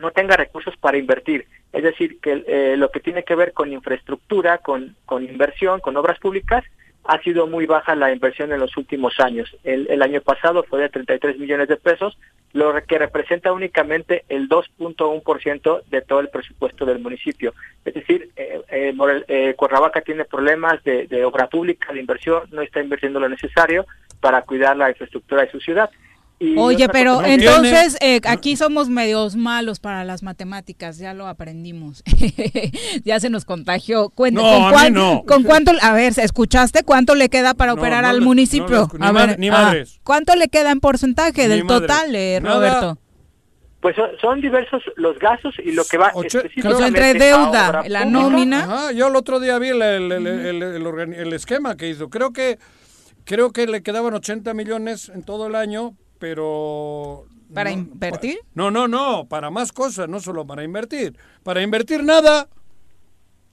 no 0.00 0.10
tenga 0.10 0.36
recursos 0.36 0.76
para 0.76 0.98
invertir. 0.98 1.46
Es 1.72 1.82
decir, 1.82 2.18
que 2.20 2.44
eh, 2.46 2.76
lo 2.76 2.90
que 2.90 3.00
tiene 3.00 3.24
que 3.24 3.34
ver 3.34 3.52
con 3.52 3.72
infraestructura, 3.72 4.58
con, 4.58 4.96
con 5.06 5.24
inversión, 5.24 5.80
con 5.80 5.96
obras 5.96 6.18
públicas, 6.18 6.64
ha 7.04 7.20
sido 7.22 7.46
muy 7.46 7.66
baja 7.66 7.94
la 7.94 8.12
inversión 8.12 8.52
en 8.52 8.60
los 8.60 8.76
últimos 8.76 9.18
años. 9.20 9.56
El, 9.64 9.86
el 9.90 10.02
año 10.02 10.20
pasado 10.20 10.64
fue 10.64 10.80
de 10.80 10.88
33 10.88 11.38
millones 11.38 11.68
de 11.68 11.76
pesos, 11.76 12.18
lo 12.52 12.74
que 12.86 12.98
representa 12.98 13.52
únicamente 13.52 14.24
el 14.28 14.48
2.1% 14.48 15.84
de 15.84 16.02
todo 16.02 16.20
el 16.20 16.28
presupuesto 16.28 16.84
del 16.84 16.98
municipio. 16.98 17.54
Es 17.84 17.94
decir, 17.94 18.30
eh, 18.36 18.60
eh, 18.68 18.94
eh, 19.28 19.54
Cuernavaca 19.56 20.00
tiene 20.00 20.24
problemas 20.24 20.82
de, 20.82 21.06
de 21.06 21.24
obra 21.24 21.48
pública, 21.48 21.92
de 21.92 22.00
inversión, 22.00 22.42
no 22.50 22.62
está 22.62 22.80
invirtiendo 22.80 23.20
lo 23.20 23.28
necesario 23.28 23.86
para 24.20 24.42
cuidar 24.42 24.76
la 24.76 24.90
infraestructura 24.90 25.42
de 25.42 25.50
su 25.50 25.60
ciudad. 25.60 25.90
Oye, 26.56 26.88
pero 26.88 27.22
entonces 27.22 27.98
eh, 28.00 28.20
aquí 28.26 28.56
somos 28.56 28.88
medios 28.88 29.36
malos 29.36 29.78
para 29.78 30.04
las 30.04 30.22
matemáticas, 30.22 30.96
ya 30.96 31.12
lo 31.12 31.26
aprendimos. 31.26 32.02
ya 33.04 33.20
se 33.20 33.28
nos 33.28 33.44
contagió. 33.44 34.08
Cuenta, 34.08 34.40
No, 34.40 34.48
¿con, 34.48 34.70
cuán- 34.72 34.92
no. 34.94 35.22
¿Con 35.26 35.42
cuánto? 35.42 35.72
A 35.82 35.92
ver, 35.92 36.14
¿escuchaste 36.18 36.82
cuánto 36.82 37.14
le 37.14 37.28
queda 37.28 37.52
para 37.52 37.74
No, 37.74 37.78
operar 37.80 38.04
no 38.04 38.08
al 38.10 38.20
le- 38.20 38.24
municipio? 38.24 38.88
ni 38.98 39.06
A 39.06 39.12
ver, 39.12 39.38
ni 39.38 39.48
ah. 39.50 39.74
¿Cuánto 40.02 40.34
le 40.34 40.48
queda 40.48 40.70
en 40.70 40.80
porcentaje 40.80 41.42
Ni 41.42 41.48
del 41.48 41.64
madres. 41.64 41.80
total, 41.88 42.14
eh, 42.14 42.40
Nada. 42.42 42.54
Roberto? 42.56 42.98
Pues 43.82 43.96
son, 43.96 44.10
son 44.20 44.40
diversos 44.40 44.82
los 44.96 45.18
gastos 45.18 45.54
y 45.62 45.72
lo 45.72 45.84
que 45.84 45.98
va 45.98 46.10
Ocho- 46.14 46.38
específicamente 46.38 46.74
O 46.74 46.78
sea, 46.78 46.86
entre 46.88 47.14
deuda, 47.14 47.66
la 47.72 47.80
pública. 47.82 48.04
nómina. 48.06 48.64
Ajá, 48.64 48.92
yo 48.92 49.08
el 49.08 49.16
otro 49.16 49.40
día 49.40 49.58
vi 49.58 49.68
el, 49.68 49.82
el- 49.82 50.12
el- 50.12 50.26
el- 50.26 50.62
el 50.62 50.84
organi- 50.86 51.16
el 51.16 51.32
esquema 51.34 51.76
que 51.76 51.88
hizo. 51.88 52.08
Creo 52.08 52.32
que 52.32 52.58
creo 53.24 53.52
que 53.52 53.66
le 53.66 53.82
quedaban 53.82 54.14
80 54.14 54.54
millones 54.54 55.10
en 55.14 55.22
todo 55.22 55.46
el 55.46 55.54
año, 55.54 55.94
pero 56.20 57.24
¿Para 57.52 57.70
no, 57.70 57.78
invertir? 57.78 58.38
No, 58.54 58.70
no, 58.70 58.86
no, 58.86 59.26
para 59.28 59.50
más 59.50 59.72
cosas, 59.72 60.08
no 60.08 60.20
solo 60.20 60.46
para 60.46 60.62
invertir. 60.62 61.16
Para 61.42 61.62
invertir 61.62 62.04
nada. 62.04 62.48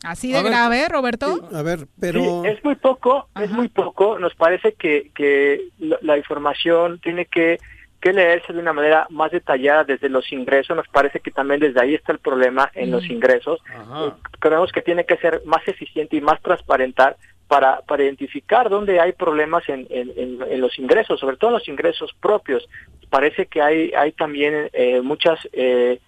Así 0.04 0.32
de 0.32 0.38
A 0.38 0.44
ver, 0.44 0.52
grave, 0.52 0.88
Roberto. 0.90 1.50
A 1.52 1.62
ver, 1.64 1.80
Sí, 1.80 1.86
pero... 2.00 2.46
es 2.46 2.64
muy 2.64 2.76
poco, 2.76 3.30
es 3.42 3.50
muy 3.50 3.68
poco. 3.68 4.20
Nos 4.20 4.36
parece 4.36 4.74
que, 4.74 5.12
que 5.16 5.70
la 5.80 6.18
información 6.18 7.00
tiene 7.00 7.26
que, 7.26 7.58
que 8.02 8.14
leerse 8.14 8.54
de 8.54 8.60
una 8.60 8.74
manera 8.74 9.08
más 9.10 9.32
detallada 9.32 9.84
desde 9.84 10.10
los 10.10 10.32
ingresos. 10.32 10.76
Nos 10.76 10.88
parece 10.88 11.20
que 11.20 11.32
también 11.32 11.60
desde 11.60 11.82
ahí 11.82 11.96
está 11.96 12.12
el 12.12 12.20
problema 12.20 12.70
en 12.76 12.92
los 12.92 13.10
ingresos. 13.10 13.60
Eh, 14.08 14.12
Creemos 14.40 14.72
que 14.72 14.82
tiene 14.82 15.06
que 15.06 15.18
ser 15.18 15.42
más 15.46 15.68
eficiente 15.68 16.16
y 16.16 16.22
más 16.22 16.42
transparentar 16.42 17.18
para, 17.48 17.82
para 17.82 18.04
identificar 18.04 18.70
dónde 18.70 19.00
hay 19.00 19.14
problemas 19.14 19.68
en, 19.70 19.88
en, 19.90 20.12
en- 20.18 20.44
en 20.52 20.62
los 20.62 20.78
ingresos, 20.78 21.20
sobre 21.20 21.38
todo 21.38 21.52
en 21.52 21.54
los 21.56 21.68
ingresos 21.68 22.14
propios. 22.22 22.68
Parece 23.10 23.46
que 23.48 23.62
hay, 23.62 23.92
hay 23.94 24.12
también 24.12 24.70
eh, 24.74 25.02
muchas, 25.02 25.40
eh, 25.54 26.00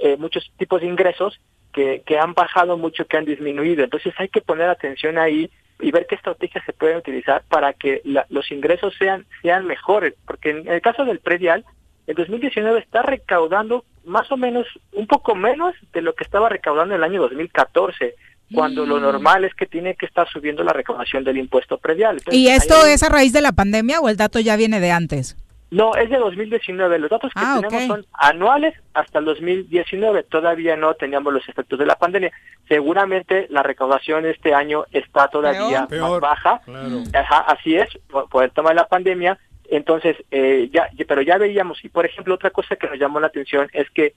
eh, 0.00 0.16
muchos 0.18 0.50
tipos 0.56 0.80
de 0.80 0.86
ingresos 0.86 1.38
que, 1.74 2.02
que 2.06 2.18
han 2.18 2.32
bajado 2.34 2.78
mucho, 2.78 3.06
que 3.06 3.16
han 3.16 3.24
disminuido. 3.24 3.84
Entonces 3.84 4.14
hay 4.16 4.28
que 4.28 4.40
poner 4.40 4.68
atención 4.70 5.18
ahí 5.18 5.50
y 5.80 5.90
ver 5.90 6.06
qué 6.08 6.14
estrategias 6.14 6.64
se 6.64 6.72
pueden 6.72 6.96
utilizar 6.98 7.42
para 7.48 7.72
que 7.72 8.00
la- 8.04 8.26
los 8.30 8.50
ingresos 8.52 8.94
sean, 8.98 9.26
sean 9.42 9.66
mejores. 9.66 10.14
Porque 10.26 10.50
en 10.50 10.68
el 10.68 10.80
caso 10.80 11.04
del 11.04 11.18
predial, 11.18 11.64
el 12.06 12.14
2019 12.14 12.78
está 12.78 13.02
recaudando 13.02 13.84
más 14.04 14.30
o 14.30 14.36
menos 14.36 14.66
un 14.92 15.06
poco 15.06 15.34
menos 15.34 15.74
de 15.92 16.02
lo 16.02 16.14
que 16.14 16.24
estaba 16.24 16.48
recaudando 16.48 16.94
en 16.94 17.00
el 17.00 17.04
año 17.04 17.20
2014, 17.22 18.14
cuando 18.52 18.84
lo 18.86 18.98
Mm. 18.98 19.02
normal 19.02 19.44
es 19.44 19.54
que 19.54 19.66
tiene 19.66 19.94
que 19.96 20.06
estar 20.06 20.28
subiendo 20.28 20.62
la 20.62 20.72
recaudación 20.74 21.24
del 21.24 21.38
impuesto 21.38 21.78
predial. 21.78 22.18
Entonces, 22.18 22.38
¿Y 22.40 22.48
esto 22.48 22.74
hay- 22.84 22.92
es 22.92 23.02
a 23.02 23.08
raíz 23.08 23.32
de 23.32 23.40
la 23.40 23.52
pandemia 23.52 24.00
o 24.00 24.08
el 24.08 24.16
dato 24.16 24.38
ya 24.38 24.56
viene 24.56 24.80
de 24.80 24.90
antes? 24.92 25.36
No, 25.70 25.94
es 25.96 26.08
de 26.08 26.18
2019. 26.18 26.98
Los 26.98 27.10
datos 27.10 27.32
que 27.32 27.40
Ah, 27.42 27.60
tenemos 27.60 27.86
son 27.86 28.06
anuales 28.12 28.74
hasta 28.92 29.18
el 29.18 29.24
2019. 29.24 30.22
Todavía 30.24 30.76
no 30.76 30.94
teníamos 30.94 31.32
los 31.32 31.48
efectos 31.48 31.78
de 31.78 31.86
la 31.86 31.96
pandemia. 31.96 32.30
Seguramente 32.68 33.46
la 33.50 33.62
recaudación 33.62 34.26
este 34.26 34.54
año 34.54 34.84
está 34.92 35.28
todavía 35.28 35.86
Peor. 35.86 36.10
más 36.10 36.20
baja. 36.20 36.60
Claro. 36.64 37.02
Ajá, 37.12 37.38
así 37.40 37.76
es, 37.76 37.88
por, 38.08 38.28
por 38.28 38.44
el 38.44 38.50
tema 38.52 38.68
de 38.70 38.76
la 38.76 38.86
pandemia. 38.86 39.38
Entonces, 39.68 40.16
eh, 40.30 40.68
ya, 40.72 40.88
pero 41.08 41.22
ya 41.22 41.38
veíamos, 41.38 41.82
y 41.84 41.88
por 41.88 42.04
ejemplo, 42.04 42.34
otra 42.34 42.50
cosa 42.50 42.76
que 42.76 42.86
nos 42.86 42.98
llamó 42.98 43.18
la 43.18 43.28
atención 43.28 43.68
es 43.72 43.88
que 43.90 44.12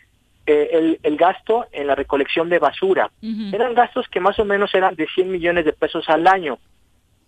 eh, 0.46 0.70
el, 0.74 1.00
el 1.04 1.18
gasto 1.18 1.66
en 1.72 1.88
la 1.88 1.96
recolección 1.96 2.50
de 2.50 2.60
basura 2.60 3.10
eran 3.52 3.74
gastos 3.74 4.08
que 4.10 4.20
más 4.20 4.38
o 4.40 4.46
menos 4.46 4.74
eran 4.74 4.96
de 4.96 5.08
100 5.08 5.30
millones 5.32 5.66
de 5.66 5.74
pesos 5.74 6.08
al 6.10 6.28
año. 6.28 6.60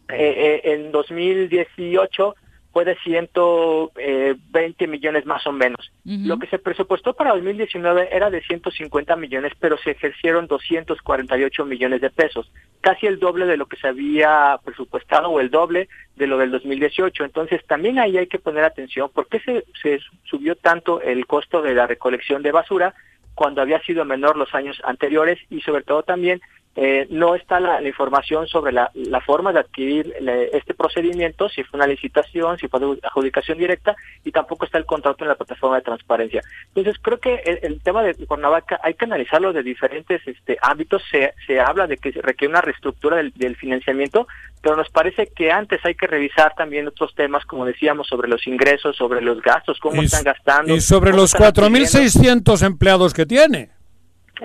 Eh, 0.09 0.61
eh, 0.63 0.73
en 0.73 0.91
2018 0.91 2.35
fue 2.71 2.85
de 2.85 2.95
120 2.97 4.87
millones 4.87 5.25
más 5.25 5.45
o 5.47 5.51
menos. 5.51 5.91
Lo 6.05 6.37
que 6.37 6.47
se 6.47 6.59
presupuestó 6.59 7.13
para 7.13 7.31
2019 7.31 8.09
era 8.11 8.29
de 8.29 8.41
150 8.41 9.15
millones, 9.15 9.53
pero 9.59 9.77
se 9.77 9.91
ejercieron 9.91 10.47
248 10.47 11.65
millones 11.65 12.01
de 12.01 12.09
pesos, 12.09 12.51
casi 12.81 13.07
el 13.07 13.19
doble 13.19 13.45
de 13.45 13.57
lo 13.57 13.67
que 13.67 13.77
se 13.77 13.87
había 13.87 14.59
presupuestado 14.63 15.29
o 15.29 15.39
el 15.39 15.49
doble 15.49 15.89
de 16.15 16.27
lo 16.27 16.37
del 16.37 16.51
2018. 16.51 17.25
Entonces 17.25 17.65
también 17.65 17.97
ahí 17.97 18.17
hay 18.17 18.27
que 18.27 18.39
poner 18.39 18.63
atención, 18.63 19.09
¿por 19.09 19.27
qué 19.27 19.39
se, 19.39 19.65
se 19.81 19.99
subió 20.23 20.55
tanto 20.55 21.01
el 21.01 21.25
costo 21.25 21.61
de 21.61 21.73
la 21.73 21.87
recolección 21.87 22.43
de 22.43 22.51
basura 22.51 22.93
cuando 23.39 23.61
había 23.61 23.81
sido 23.81 24.03
menor 24.03 24.35
los 24.35 24.53
años 24.53 24.81
anteriores 24.83 25.39
y 25.49 25.61
sobre 25.61 25.83
todo 25.83 26.03
también 26.03 26.41
eh, 26.81 27.07
no 27.09 27.35
está 27.35 27.59
la, 27.59 27.81
la 27.81 27.87
información 27.89 28.47
sobre 28.47 28.71
la, 28.71 28.89
la 28.93 29.19
forma 29.19 29.51
de 29.51 29.59
adquirir 29.59 30.13
este 30.53 30.73
procedimiento, 30.73 31.49
si 31.49 31.61
fue 31.65 31.77
una 31.77 31.87
licitación, 31.87 32.57
si 32.57 32.69
fue 32.69 32.79
adjudicación 33.03 33.57
directa, 33.57 33.97
y 34.23 34.31
tampoco 34.31 34.63
está 34.65 34.77
el 34.77 34.85
contrato 34.85 35.25
en 35.25 35.27
la 35.27 35.35
plataforma 35.35 35.75
de 35.75 35.81
transparencia. 35.81 36.41
Entonces, 36.69 36.95
creo 37.01 37.19
que 37.19 37.35
el, 37.45 37.59
el 37.63 37.81
tema 37.81 38.01
de 38.01 38.15
Cuernavaca 38.25 38.79
hay 38.81 38.93
que 38.93 39.03
analizarlo 39.03 39.51
de 39.51 39.61
diferentes 39.61 40.25
este, 40.25 40.57
ámbitos. 40.61 41.03
Se, 41.11 41.33
se 41.45 41.59
habla 41.59 41.85
de 41.85 41.97
que 41.97 42.11
requiere 42.11 42.51
una 42.53 42.61
reestructura 42.61 43.17
del, 43.17 43.33
del 43.35 43.57
financiamiento, 43.57 44.25
pero 44.61 44.77
nos 44.77 44.89
parece 44.89 45.27
que 45.35 45.51
antes 45.51 45.81
hay 45.83 45.95
que 45.95 46.07
revisar 46.07 46.53
también 46.55 46.87
otros 46.87 47.13
temas, 47.13 47.43
como 47.45 47.65
decíamos, 47.65 48.07
sobre 48.07 48.29
los 48.29 48.47
ingresos, 48.47 48.95
sobre 48.95 49.19
los 49.21 49.41
gastos, 49.41 49.79
cómo 49.79 50.01
Y- 50.01 50.05
están 50.05 50.23
gastando. 50.23 50.73
Y 50.73 50.79
sobre 50.79 51.11
los 51.11 51.33
están 51.33 51.47
adquiriendo. 51.47 51.89
4.600 51.89 52.65
empleados 52.65 53.13
que 53.13 53.25
tiene. 53.25 53.69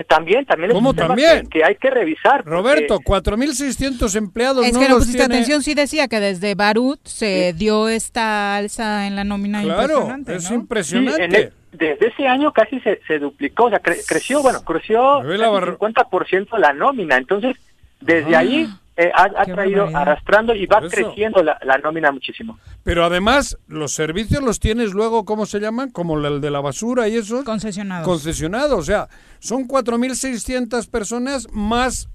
También, 0.09 0.45
también 0.45 0.71
es 0.71 0.75
¿Cómo 0.75 0.91
un 0.91 0.97
tema 0.97 1.09
también? 1.09 1.43
Que, 1.49 1.59
que 1.61 1.65
hay 1.65 1.77
que 1.77 1.89
revisar. 1.91 2.39
porque- 2.43 2.51
Roberto, 2.51 2.99
4.600 3.01 4.15
empleados 4.17 4.67
Es 4.67 4.73
no 4.73 4.81
que 4.81 4.89
no 4.89 4.97
pusiste 4.97 5.19
tiene. 5.19 5.35
atención, 5.35 5.63
sí 5.63 5.75
decía 5.75 6.09
que 6.09 6.21
desde 6.21 6.55
Barut 6.55 6.99
se 7.07 7.53
dio 7.53 7.89
esta 7.89 8.57
alza 8.57 9.07
en 9.07 9.15
la 9.17 9.25
nómina 9.25 9.63
Claro, 9.63 9.83
impresionante, 9.95 10.35
es 10.37 10.51
¿no? 10.51 10.57
impresionante. 10.57 11.17
Sí, 11.19 11.23
en 11.23 11.35
el- 11.35 11.53
desde 11.73 12.07
ese 12.09 12.27
año 12.29 12.53
casi 12.53 12.81
se, 12.81 13.01
se 13.07 13.19
duplicó, 13.19 13.65
o 13.65 13.71
sea, 13.71 13.83
cre- 13.83 14.01
creció, 14.07 14.43
bueno, 14.43 14.63
creció 14.65 15.23
barra- 15.23 15.73
50% 15.77 16.57
la 16.59 16.73
nómina. 16.73 17.17
Entonces, 17.17 17.57
desde 18.01 18.35
Ah, 18.37 18.41
ahí 18.41 18.69
eh, 18.97 19.11
ha, 19.15 19.23
ha 19.25 19.45
traído 19.45 19.85
barbaridad. 19.85 20.03
arrastrando 20.03 20.55
y 20.55 20.67
va 20.67 20.81
creciendo 20.81 21.43
la, 21.43 21.59
la 21.65 21.79
nómina 21.79 22.13
muchísimo. 22.13 22.59
Pero 22.85 23.05
además, 23.05 23.59
los 23.67 23.93
servicios 23.93 24.43
los 24.43 24.61
tienes 24.61 24.93
luego, 24.93 25.25
¿cómo 25.25 25.47
se 25.47 25.59
llaman? 25.59 25.91
Como 25.91 26.19
el 26.19 26.41
de 26.41 26.51
la 26.51 26.61
basura 26.61 27.09
y 27.09 27.17
eso. 27.17 27.43
Concesionados. 27.45 28.07
Concesionados. 28.07 28.79
O 28.79 28.83
sea, 28.83 29.09
son 29.41 29.67
4.600 29.67 30.89
personas 30.89 31.49
más 31.53 32.09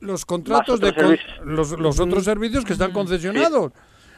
los 0.00 0.26
contratos 0.26 0.80
de 0.80 0.92
con- 0.94 1.16
los, 1.44 1.70
los 1.78 2.00
otros 2.00 2.24
servicios 2.24 2.64
que 2.64 2.72
están 2.72 2.92
concesionados. 2.92 3.72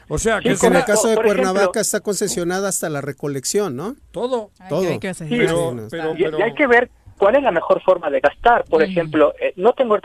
O 0.07 0.19
sea, 0.19 0.39
que 0.39 0.49
en 0.49 0.75
el 0.75 0.83
caso 0.85 1.07
de 1.07 1.15
Cuernavaca 1.15 1.61
ejemplo- 1.61 1.81
está 1.81 1.99
concesionada 2.01 2.69
hasta 2.69 2.89
la 2.89 3.01
recolección, 3.01 3.75
¿no? 3.75 3.95
todo. 4.11 4.51
Todo. 4.69 4.99
Pero- 5.29 5.75
y, 6.17 6.41
hay 6.41 6.53
que 6.53 6.67
ver 6.67 6.91
cuál 7.17 7.35
es 7.35 7.43
la 7.43 7.51
mejor 7.51 7.81
forma 7.81 8.09
de 8.09 8.19
gastar. 8.19 8.65
Por 8.65 8.81
ejemplo, 8.91 9.33
eh, 9.39 9.53
no 9.55 9.73
tengo 9.73 9.95
el 9.95 10.01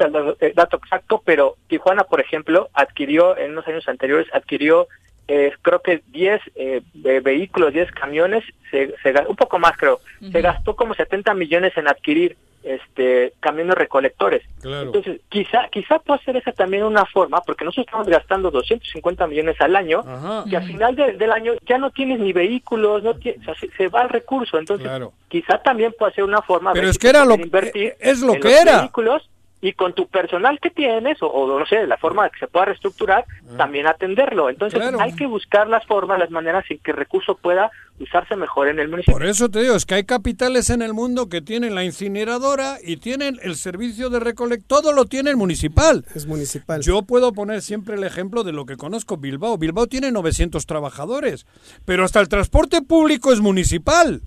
dato, 0.55 0.77
exacto, 0.77 1.23
pero 1.25 1.57
Tijuana, 1.69 2.05
por 2.05 2.21
ejemplo, 2.21 2.69
adquirió 2.73 3.37
en 3.37 3.53
unos 3.53 3.67
años 3.69 3.89
anteriores, 3.89 4.27
adquirió 4.33 4.87
eh, 5.29 5.53
creo 5.63 5.81
que 5.81 6.03
10 6.09 6.41
eh, 6.57 6.83
ve- 6.95 7.21
vehículos, 7.21 7.73
10 7.73 7.93
camiones, 7.93 8.43
se, 8.71 8.93
un 9.29 9.37
poco 9.37 9.59
más 9.61 9.77
creo, 9.77 10.01
se 10.33 10.41
gastó 10.41 10.75
como 10.75 10.95
70 10.95 11.35
millones 11.35 11.77
en 11.77 11.87
adquirir 11.89 12.37
este 12.63 13.33
camiones 13.41 13.75
recolectores. 13.75 14.43
Claro. 14.61 14.87
Entonces, 14.87 15.21
quizá 15.29 15.69
quizá 15.71 15.99
pueda 15.99 16.21
ser 16.23 16.37
esa 16.37 16.53
también 16.53 16.83
una 16.85 17.07
forma, 17.07 17.41
porque 17.41 17.65
nosotros 17.65 17.87
estamos 17.87 18.07
gastando 18.09 18.51
250 18.51 19.27
millones 19.27 19.61
al 19.61 19.77
año, 19.77 20.01
Ajá. 20.07 20.45
y 20.47 20.55
al 20.55 20.65
final 20.67 20.95
de- 20.95 21.13
del 21.15 21.33
año 21.33 21.53
ya 21.67 21.79
no 21.79 21.91
tienes 21.91 22.21
ni 22.21 22.33
vehículos, 22.33 23.03
no 23.03 23.15
tie- 23.15 23.41
o 23.41 23.45
sea, 23.45 23.55
se, 23.55 23.71
se 23.73 23.89
va 23.89 24.03
el 24.03 24.09
recurso. 24.11 24.59
Entonces, 24.59 24.87
Claro. 24.87 25.13
quizá 25.29 25.59
también 25.63 25.95
puede 25.99 26.13
ser 26.13 26.25
una 26.25 26.43
forma 26.43 26.73
Pero 26.73 26.83
ver 26.83 26.91
es 26.91 26.97
si 26.97 27.01
que 27.01 27.07
se 27.09 27.11
era 27.17 27.21
lo 27.25 27.37
puede 27.37 27.39
que- 27.39 27.45
invertir 27.47 27.95
es 27.99 28.21
lo 28.21 28.35
en 28.35 28.41
que 28.41 28.49
los 28.51 28.61
era. 28.61 28.81
vehículos 28.81 29.30
y 29.63 29.75
con 29.75 29.93
tu 29.95 30.07
personal 30.09 30.59
que 30.61 30.71
tienes 30.71 31.23
o, 31.23 31.27
o 31.27 31.59
no 31.59 31.67
sé 31.67 31.87
la 31.87 31.99
forma 31.99 32.25
de 32.25 32.31
que 32.31 32.39
se 32.41 32.47
pueda 32.47 32.67
reestructurar 32.67 33.25
también 33.59 33.87
atenderlo 33.87 34.49
entonces 34.49 34.81
Ah. 34.81 34.89
Claro. 34.89 35.01
hay 35.01 35.13
que 35.15 35.27
buscar 35.27 35.69
las 35.69 35.85
formas 35.87 36.19
las 36.19 36.31
maneras 36.31 36.65
en 36.71 36.79
que 36.79 36.93
el 36.93 36.97
recurso 36.97 37.35
pueda 37.37 37.71
usarse 37.99 38.35
mejor 38.37 38.69
en 38.69 38.79
el 38.79 38.89
municipio 38.89 39.13
Por 39.13 39.27
eso 39.27 39.51
te 39.51 39.61
digo, 39.61 39.75
es 39.75 39.85
que 39.85 39.97
hay 39.97 40.05
capitales 40.05 40.71
en 40.71 40.81
el 40.81 40.95
mundo 40.95 41.29
que 41.29 41.43
tienen 41.43 41.75
la 41.75 41.85
incineradora 41.85 42.79
y 42.83 42.97
tienen 42.97 43.39
el 43.43 43.57
servicio 43.57 44.09
de 44.09 44.21
recolección, 44.21 44.65
todo 44.67 44.93
lo 44.95 45.05
tiene 45.05 45.29
el 45.29 45.37
municipal. 45.37 46.07
Es 46.15 46.25
municipal. 46.27 46.81
Yo 46.81 47.03
puedo 47.03 47.33
poner 47.35 47.61
siempre 47.61 47.97
el 47.97 48.05
ejemplo 48.05 48.43
de 48.43 48.53
lo 48.53 48.65
que 48.65 48.77
conozco, 48.79 49.19
Bilbao. 49.19 49.59
Bilbao 49.59 49.87
tiene 49.87 50.11
900 50.13 50.65
trabajadores, 50.65 51.45
pero 51.85 52.05
hasta 52.05 52.21
el 52.21 52.29
transporte 52.31 52.81
público 52.81 53.33
es 53.35 53.41
municipal. 53.41 54.23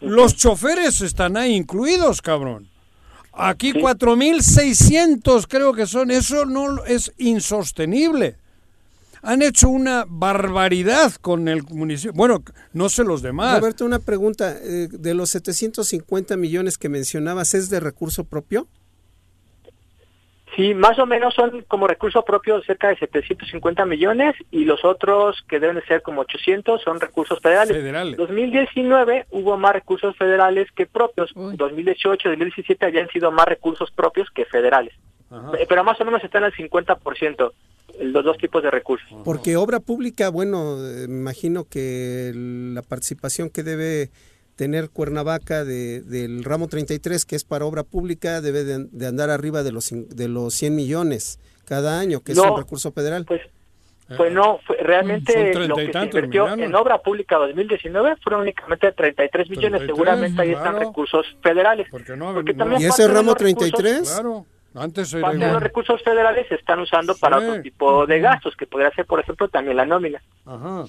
Los 0.00 0.36
choferes 0.36 1.00
están 1.00 1.38
ahí 1.38 1.54
incluidos, 1.54 2.20
cabrón. 2.20 2.68
Aquí 3.38 3.72
4.600 3.72 5.46
creo 5.48 5.72
que 5.72 5.86
son, 5.86 6.10
eso 6.10 6.44
no 6.44 6.84
es 6.84 7.12
insostenible. 7.18 8.36
Han 9.22 9.42
hecho 9.42 9.68
una 9.68 10.04
barbaridad 10.08 11.12
con 11.14 11.48
el 11.48 11.62
municipio. 11.64 12.12
Bueno, 12.12 12.42
no 12.72 12.88
sé 12.88 13.04
los 13.04 13.22
demás. 13.22 13.60
Roberto, 13.60 13.84
una 13.84 13.98
pregunta. 13.98 14.56
eh, 14.62 14.88
de 14.90 15.14
los 15.14 15.30
750 15.30 16.36
millones 16.36 16.78
que 16.78 16.88
mencionabas, 16.88 17.54
¿es 17.54 17.68
de 17.70 17.80
recurso 17.80 18.24
propio? 18.24 18.68
Sí 20.58 20.74
más 20.74 20.98
o 20.98 21.06
menos 21.06 21.34
son 21.34 21.64
como 21.68 21.86
recurso 21.86 22.24
propio 22.24 22.60
cerca 22.62 22.88
de 22.88 22.96
750 22.96 23.86
millones 23.86 24.34
y 24.50 24.64
los 24.64 24.84
otros 24.84 25.36
que 25.48 25.60
deben 25.60 25.76
de 25.76 25.86
ser 25.86 26.02
como 26.02 26.22
800 26.22 26.82
son 26.82 27.00
recursos 27.00 27.38
federales. 27.40 27.76
Federales. 27.76 28.16
2019 28.16 29.26
hubo 29.30 29.56
más 29.56 29.72
recursos 29.72 30.16
federales 30.16 30.68
que 30.72 30.86
propios. 30.86 31.32
2018 31.34 32.30
2017 32.30 32.84
habían 32.84 33.08
sido 33.10 33.30
más 33.30 33.46
recursos 33.46 33.90
propios 33.92 34.28
que 34.34 34.44
federales. 34.46 34.92
Ajá. 35.30 35.52
Eh, 35.58 35.66
pero 35.68 35.84
más 35.84 36.00
o 36.00 36.04
menos 36.04 36.22
están 36.24 36.42
al 36.42 36.52
50% 36.52 37.52
los 38.00 38.24
dos 38.24 38.36
tipos 38.38 38.62
de 38.62 38.70
recursos. 38.70 39.08
Porque 39.24 39.56
obra 39.56 39.80
pública, 39.80 40.28
bueno, 40.30 40.76
eh, 40.84 41.06
me 41.08 41.18
imagino 41.18 41.64
que 41.64 42.32
la 42.34 42.82
participación 42.82 43.50
que 43.50 43.62
debe 43.62 44.10
tener 44.58 44.90
Cuernavaca 44.90 45.64
de, 45.64 46.00
del 46.00 46.42
ramo 46.42 46.66
33, 46.66 47.24
que 47.24 47.36
es 47.36 47.44
para 47.44 47.64
obra 47.64 47.84
pública, 47.84 48.40
debe 48.40 48.64
de, 48.64 48.86
de 48.90 49.06
andar 49.06 49.30
arriba 49.30 49.62
de 49.62 49.70
los, 49.70 49.92
cin- 49.92 50.08
de 50.08 50.26
los 50.26 50.52
100 50.54 50.74
millones 50.74 51.38
cada 51.64 52.00
año, 52.00 52.20
que 52.22 52.32
es 52.32 52.38
No, 52.38 52.52
un 52.54 52.58
recurso 52.58 52.90
federal. 52.90 53.24
Pues, 53.24 53.40
pues 54.16 54.32
no, 54.32 54.58
fue- 54.66 54.76
realmente 54.78 55.54
lo 55.54 55.76
que 55.76 55.92
se 55.92 55.98
invirtió 56.02 56.48
en 56.52 56.74
obra 56.74 56.98
pública 56.98 57.36
2019 57.36 58.16
fueron 58.20 58.40
únicamente 58.40 58.90
33 58.90 59.48
millones, 59.48 59.78
33, 59.82 59.94
seguramente 59.96 60.42
ahí 60.42 60.50
están 60.50 60.72
claro. 60.72 60.88
recursos 60.88 61.24
federales. 61.40 61.86
Porque 61.88 62.16
no, 62.16 62.34
Porque 62.34 62.52
no- 62.52 62.58
también 62.58 62.82
¿Y 62.82 62.86
ese 62.86 63.06
ramo 63.06 63.30
los 63.34 63.40
recursos- 63.40 63.70
33? 63.78 64.10
Claro, 64.12 64.44
antes 64.74 65.12
era 65.14 65.22
Parte 65.22 65.38
de 65.46 65.52
los 65.52 65.62
recursos 65.62 66.02
federales 66.02 66.48
se 66.48 66.56
están 66.56 66.80
usando 66.80 67.14
para 67.16 67.38
Sí. 67.38 67.46
otro 67.46 67.62
tipo 67.62 68.06
de 68.06 68.18
gastos, 68.20 68.56
que 68.56 68.66
podría 68.66 68.90
ser, 68.90 69.06
por 69.06 69.20
ejemplo, 69.20 69.46
también 69.48 69.76
la 69.76 69.86
nómina. 69.86 70.20
Ajá. 70.44 70.84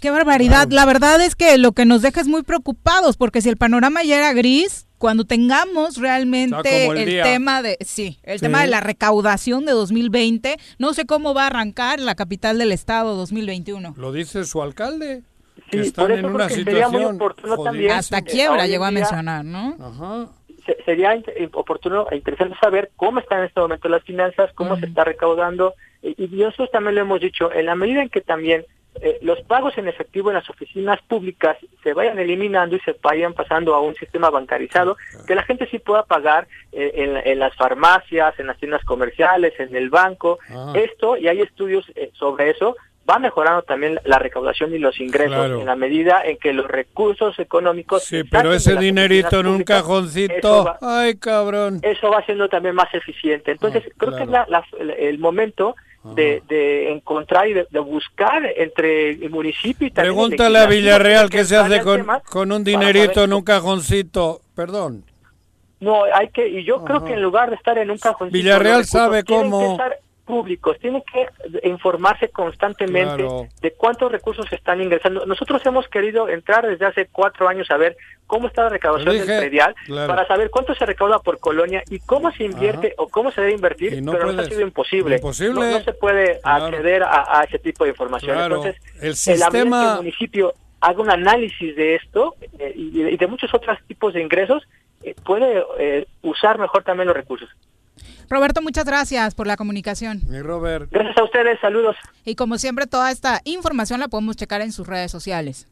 Qué 0.00 0.10
barbaridad. 0.10 0.68
La 0.70 0.86
verdad 0.86 1.20
es 1.20 1.36
que 1.36 1.58
lo 1.58 1.72
que 1.72 1.84
nos 1.84 2.02
deja 2.02 2.20
es 2.20 2.28
muy 2.28 2.42
preocupados, 2.42 3.16
porque 3.16 3.40
si 3.42 3.48
el 3.48 3.56
panorama 3.56 4.02
ya 4.02 4.16
era 4.16 4.32
gris, 4.32 4.86
cuando 4.98 5.24
tengamos 5.24 5.96
realmente 5.98 6.86
el 6.86 7.22
tema 7.22 7.62
de, 7.62 7.76
sí, 7.80 8.18
el 8.22 8.38
Sí. 8.38 8.42
tema 8.46 8.62
de 8.62 8.66
la 8.68 8.80
recaudación 8.80 9.64
de 9.66 9.72
2020, 9.72 10.56
no 10.78 10.92
sé 10.94 11.06
cómo 11.06 11.34
va 11.34 11.44
a 11.44 11.46
arrancar 11.48 12.00
la 12.00 12.14
capital 12.14 12.58
del 12.58 12.72
estado 12.72 13.14
2021. 13.16 13.94
Lo 13.96 14.12
dice 14.12 14.44
su 14.44 14.62
alcalde. 14.62 15.22
Sí, 15.56 15.62
que 15.72 15.80
están 15.82 16.06
por 16.06 16.12
eso 16.18 16.26
en 16.26 16.34
una 16.34 16.48
situación 16.48 17.18
también. 17.64 17.92
Hasta 17.92 18.22
quiebra 18.22 18.66
llegó 18.66 18.84
a 18.86 18.90
mencionar, 18.90 19.44
¿no? 19.44 19.76
Ajá. 19.80 20.28
se- 20.66 20.76
sería 20.84 21.14
eh, 21.14 21.48
oportuno 21.54 22.06
e 22.10 22.16
interesante 22.16 22.54
saber 22.60 22.90
cómo 22.96 23.18
están 23.20 23.38
en 23.40 23.44
este 23.46 23.60
momento 23.60 23.88
las 23.88 24.02
finanzas, 24.04 24.50
cómo 24.54 24.78
se 24.78 24.84
está 24.86 25.04
recaudando, 25.04 25.74
y, 26.02 26.22
y 26.22 26.28
nosotros 26.28 26.70
también 26.70 26.96
lo 26.96 27.00
hemos 27.00 27.20
dicho, 27.20 27.50
en 27.52 27.64
la 27.66 27.74
medida 27.74 28.02
en 28.02 28.10
que 28.10 28.20
también 28.20 28.64
eh, 29.02 29.18
los 29.22 29.40
pagos 29.42 29.76
en 29.78 29.88
efectivo 29.88 30.30
en 30.30 30.34
las 30.34 30.50
oficinas 30.50 31.00
públicas 31.08 31.56
se 31.82 31.92
vayan 31.94 32.18
eliminando 32.18 32.76
y 32.76 32.80
se 32.80 32.94
vayan 33.02 33.32
pasando 33.34 33.74
a 33.74 33.80
un 33.80 33.94
sistema 33.94 34.30
bancarizado, 34.30 34.96
que 35.26 35.34
la 35.34 35.42
gente 35.44 35.68
sí 35.70 35.78
pueda 35.78 36.02
pagar 36.04 36.48
eh, 36.72 36.90
en, 36.96 37.16
en 37.16 37.38
las 37.38 37.54
farmacias, 37.56 38.38
en 38.38 38.48
las 38.48 38.58
tiendas 38.58 38.84
comerciales, 38.84 39.58
en 39.60 39.74
el 39.76 39.90
banco. 39.90 40.38
Ah. 40.50 40.72
Esto, 40.74 41.16
y 41.16 41.28
hay 41.28 41.40
estudios 41.40 41.84
eh, 41.94 42.10
sobre 42.14 42.50
eso, 42.50 42.76
va 43.08 43.18
mejorando 43.18 43.62
también 43.62 43.98
la 44.04 44.18
recaudación 44.18 44.74
y 44.74 44.78
los 44.78 45.00
ingresos 45.00 45.34
Claro. 45.34 45.60
en 45.60 45.66
la 45.66 45.74
medida 45.76 46.22
en 46.24 46.36
que 46.36 46.52
los 46.52 46.66
recursos 46.68 47.38
económicos... 47.38 48.04
Sí, 48.04 48.22
pero 48.24 48.52
ese 48.52 48.76
dinerito 48.76 49.40
en 49.40 49.46
un 49.46 49.52
públicas, 49.54 49.82
cajoncito. 49.82 50.64
va- 50.64 50.78
Ay, 50.82 51.16
cabrón. 51.16 51.80
eso 51.82 52.10
va 52.10 52.24
siendo 52.24 52.48
también 52.48 52.74
más 52.74 52.92
eficiente. 52.94 53.52
Entonces, 53.52 53.82
creo 53.96 54.16
que 54.16 54.24
es 54.24 54.28
la- 54.28 54.46
la- 54.48 54.64
el 54.98 55.18
momento 55.18 55.74
de, 56.02 56.42
de 56.48 56.90
encontrar 56.92 57.46
y 57.48 57.52
de, 57.52 57.66
de 57.70 57.78
buscar 57.80 58.42
entre 58.56 59.10
el 59.10 59.30
municipio 59.30 59.86
y 59.86 59.90
también 59.90 60.14
Pregúntale 60.14 60.58
a 60.58 60.66
Villarreal 60.66 61.28
qué 61.28 61.44
se 61.44 61.56
hace 61.56 61.82
con, 61.82 62.06
con 62.30 62.52
un 62.52 62.64
dinerito 62.64 63.22
en 63.24 63.32
un 63.34 63.42
cajoncito. 63.42 64.40
Perdón. 64.54 65.04
No, 65.80 66.04
hay 66.04 66.28
que, 66.28 66.46
y 66.48 66.64
yo 66.64 66.84
creo 66.84 67.04
que 67.04 67.14
en 67.14 67.22
lugar 67.22 67.50
de 67.50 67.56
estar 67.56 67.76
en 67.78 67.90
un 67.90 67.98
cajoncito... 67.98 68.32
Villarreal 68.36 68.84
sabe 68.84 69.24
cómo- 69.24 69.72
estar 69.72 69.98
públicos, 70.30 70.78
tienen 70.80 71.02
que 71.12 71.26
informarse 71.68 72.28
constantemente 72.28 73.16
Claro. 73.24 73.46
de 73.60 73.72
cuántos 73.72 74.10
recursos 74.10 74.46
están 74.52 74.80
ingresando. 74.80 75.26
Nosotros 75.26 75.60
hemos 75.66 75.88
querido 75.88 76.28
entrar 76.28 76.66
desde 76.66 76.86
hace 76.86 77.06
cuatro 77.10 77.48
años 77.48 77.70
a 77.70 77.76
ver 77.76 77.96
cómo 78.26 78.46
está 78.46 78.62
la 78.62 78.68
recaudación 78.70 79.12
Dije, 79.14 79.26
del 79.26 79.40
predial 79.40 79.74
claro. 79.86 80.14
para 80.14 80.26
saber 80.28 80.50
cuánto 80.50 80.74
se 80.74 80.86
recauda 80.86 81.18
por 81.18 81.38
colonia 81.40 81.82
y 81.90 81.98
cómo 81.98 82.30
se 82.32 82.44
invierte 82.44 82.94
o 82.96 83.08
cómo 83.08 83.30
se 83.32 83.40
debe 83.40 83.54
invertir, 83.54 84.00
no 84.02 84.12
pero 84.12 84.32
nos 84.32 84.46
ha 84.46 84.48
sido 84.48 84.60
imposible. 84.60 85.16
Imposible. 85.16 85.54
No, 85.54 85.78
no 85.78 85.80
se 85.84 85.92
puede 85.92 86.40
Claro. 86.40 86.66
acceder 86.66 87.02
a, 87.02 87.40
a 87.40 87.44
ese 87.44 87.58
tipo 87.58 87.84
de 87.84 87.90
información. 87.90 88.38
Entonces, 88.40 88.76
El 89.00 89.16
sistema- 89.16 89.90
el 89.92 89.96
municipio 89.96 90.54
haga 90.80 91.02
un 91.02 91.10
análisis 91.10 91.76
de 91.76 91.96
esto 91.96 92.36
eh, 92.58 92.72
y, 92.74 93.02
y 93.02 93.16
de 93.16 93.26
muchos 93.26 93.52
otros 93.52 93.76
tipos 93.86 94.14
de 94.14 94.22
ingresos, 94.22 94.62
eh, 95.02 95.14
puede 95.24 95.64
eh, 95.78 96.06
usar 96.22 96.58
mejor 96.58 96.84
también 96.84 97.08
los 97.08 97.16
recursos. 97.16 97.48
Roberto, 98.28 98.62
muchas 98.62 98.84
gracias 98.84 99.34
por 99.34 99.46
la 99.46 99.56
comunicación. 99.56 100.20
Mi 100.28 100.40
Robert. 100.40 100.90
Gracias 100.90 101.16
a 101.16 101.24
ustedes, 101.24 101.58
saludos. 101.60 101.96
Y 102.24 102.34
como 102.34 102.58
siempre, 102.58 102.86
toda 102.86 103.10
esta 103.10 103.40
información 103.44 104.00
la 104.00 104.08
podemos 104.08 104.36
checar 104.36 104.60
en 104.60 104.72
sus 104.72 104.86
redes 104.86 105.10
sociales. 105.10 105.68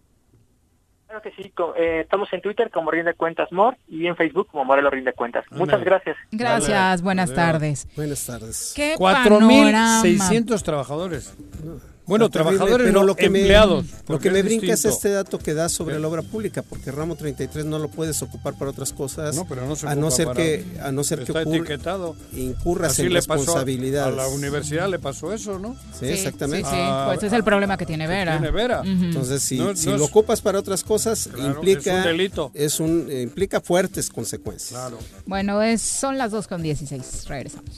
Claro 1.07 1.23
que 1.23 1.31
sí, 1.31 1.51
eh, 1.79 2.01
estamos 2.03 2.31
en 2.35 2.43
Twitter 2.43 2.71
como 2.71 2.91
Rinde 2.91 3.15
Cuentas 3.15 3.51
Mor 3.51 3.79
y 3.89 4.07
en 4.07 4.15
Facebook 4.15 4.49
como 4.51 4.67
Morelos 4.67 4.93
Rinde 4.93 5.15
Cuentas. 5.15 5.43
Muchas 5.51 5.83
gracias. 5.83 6.19
Gracias, 6.31 7.01
buenas 7.01 7.33
tardes. 7.33 7.89
Buenas 7.97 8.27
tardes. 8.27 8.75
Qué 8.77 8.95
4.600 8.97 10.63
trabajadores. 10.63 11.35
Bueno, 12.09 12.31
trabajadores 12.31 12.87
pero 12.89 13.01
no, 13.01 13.07
lo 13.07 13.15
que 13.15 13.29
me- 13.31 13.41
empleados. 13.41 13.85
lo 13.87 14.05
porque 14.07 14.25
que 14.25 14.31
me 14.33 14.39
es 14.41 14.45
brinca 14.47 14.67
es 14.67 14.71
distinto. 14.83 14.97
este 14.97 15.11
dato 15.11 15.39
que 15.39 15.55
da 15.55 15.69
sobre 15.69 15.99
la 16.01 16.09
obra 16.09 16.23
pública, 16.23 16.63
porque 16.63 16.91
ramo 16.91 17.15
33 17.17 17.65
no 17.67 17.79
lo 17.79 17.89
puedes 17.89 18.21
ocupar 18.23 18.55
para 18.55 18.71
otras 18.71 18.93
cosas, 18.93 19.37
No, 19.37 19.47
pero 19.47 19.67
no 19.67 19.77
se 19.77 19.87
a 19.87 19.95
no 19.95 20.11
ser 20.11 20.27
para- 20.27 20.37
que 20.43 20.65
a 20.83 20.91
no 20.91 21.05
ser 21.05 21.19
que 21.19 21.25
está 21.33 21.43
ocurra- 21.43 21.57
etiquetado. 21.59 22.17
incurras 22.33 22.93
Así 22.93 23.03
en 23.03 23.13
le 23.13 23.21
pasó 23.21 23.33
a- 23.33 23.37
responsabilidades. 23.37 24.13
A 24.15 24.17
la 24.17 24.29
universidad 24.29 24.89
le 24.89 24.99
pasó 24.99 25.33
eso, 25.33 25.59
¿no? 25.59 25.77
Sí, 25.99 26.07
exactamente. 26.07 26.69
Sí, 26.69 26.75
sí, 26.75 26.83
pues 27.07 27.19
ese 27.19 27.27
es 27.29 27.33
el 27.35 27.45
problema 27.45 27.77
que 27.77 27.87
tiene 27.87 28.07
Vera. 28.07 28.33
tiene 28.39 28.51
Vera. 28.51 28.81
Ujú. 28.81 28.89
Entonces, 28.91 29.43
si, 29.43 29.59
No- 29.59 29.77
si 29.77 29.87
no 29.87 29.99
lo 29.99 30.05
es- 30.05 30.11
ocupas 30.11 30.41
para 30.41 30.59
otras 30.59 30.83
cosas, 30.83 31.29
Claro, 31.33 31.55
implica 31.57 31.93
es 31.93 31.99
un 31.99 32.05
delito. 32.05 32.51
es 32.55 32.81
un- 32.81 33.07
eh, 33.11 33.21
implica 33.23 33.61
fuertes 33.61 34.09
consecuencias. 34.09 34.81
Bueno, 35.27 35.61
es, 35.63 35.83
son 35.83 36.17
las 36.17 36.31
2 36.31 36.47
con 36.49 36.63
16. 36.63 37.25
Regresamos. 37.29 37.69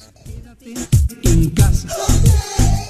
en 1.24 1.50
casa. 1.50 1.88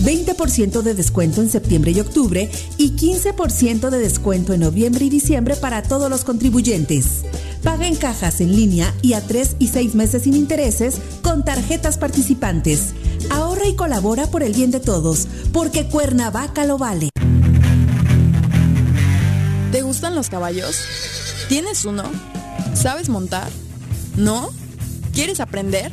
20% 0.00 0.82
de 0.82 0.94
descuento 0.94 1.40
en 1.42 1.50
septiembre 1.50 1.92
y 1.92 2.00
octubre 2.00 2.50
y 2.78 2.92
15% 2.92 3.90
de 3.90 3.98
descuento 3.98 4.52
en 4.52 4.60
noviembre 4.60 5.04
y 5.04 5.10
diciembre 5.10 5.56
para 5.56 5.82
todos 5.82 6.10
los 6.10 6.24
contribuyentes. 6.24 7.22
Paga 7.62 7.86
en 7.86 7.96
cajas 7.96 8.40
en 8.40 8.56
línea 8.56 8.92
y 9.02 9.12
a 9.12 9.20
3 9.20 9.56
y 9.58 9.68
6 9.68 9.94
meses 9.94 10.22
sin 10.24 10.34
intereses 10.34 10.96
con 11.22 11.44
tarjetas 11.44 11.98
participantes. 11.98 12.94
Ahorra 13.30 13.68
y 13.68 13.76
colabora 13.76 14.26
por 14.26 14.42
el 14.42 14.52
bien 14.52 14.70
de 14.70 14.80
todos, 14.80 15.28
porque 15.52 15.86
Cuernavaca 15.86 16.64
lo 16.64 16.78
vale. 16.78 17.10
¿Te 19.70 19.82
gustan 19.82 20.14
los 20.14 20.28
caballos? 20.28 20.76
¿Tienes 21.48 21.84
uno? 21.84 22.04
¿Sabes 22.74 23.08
montar? 23.08 23.50
¿No? 24.16 24.50
¿Quieres 25.14 25.40
aprender? 25.40 25.92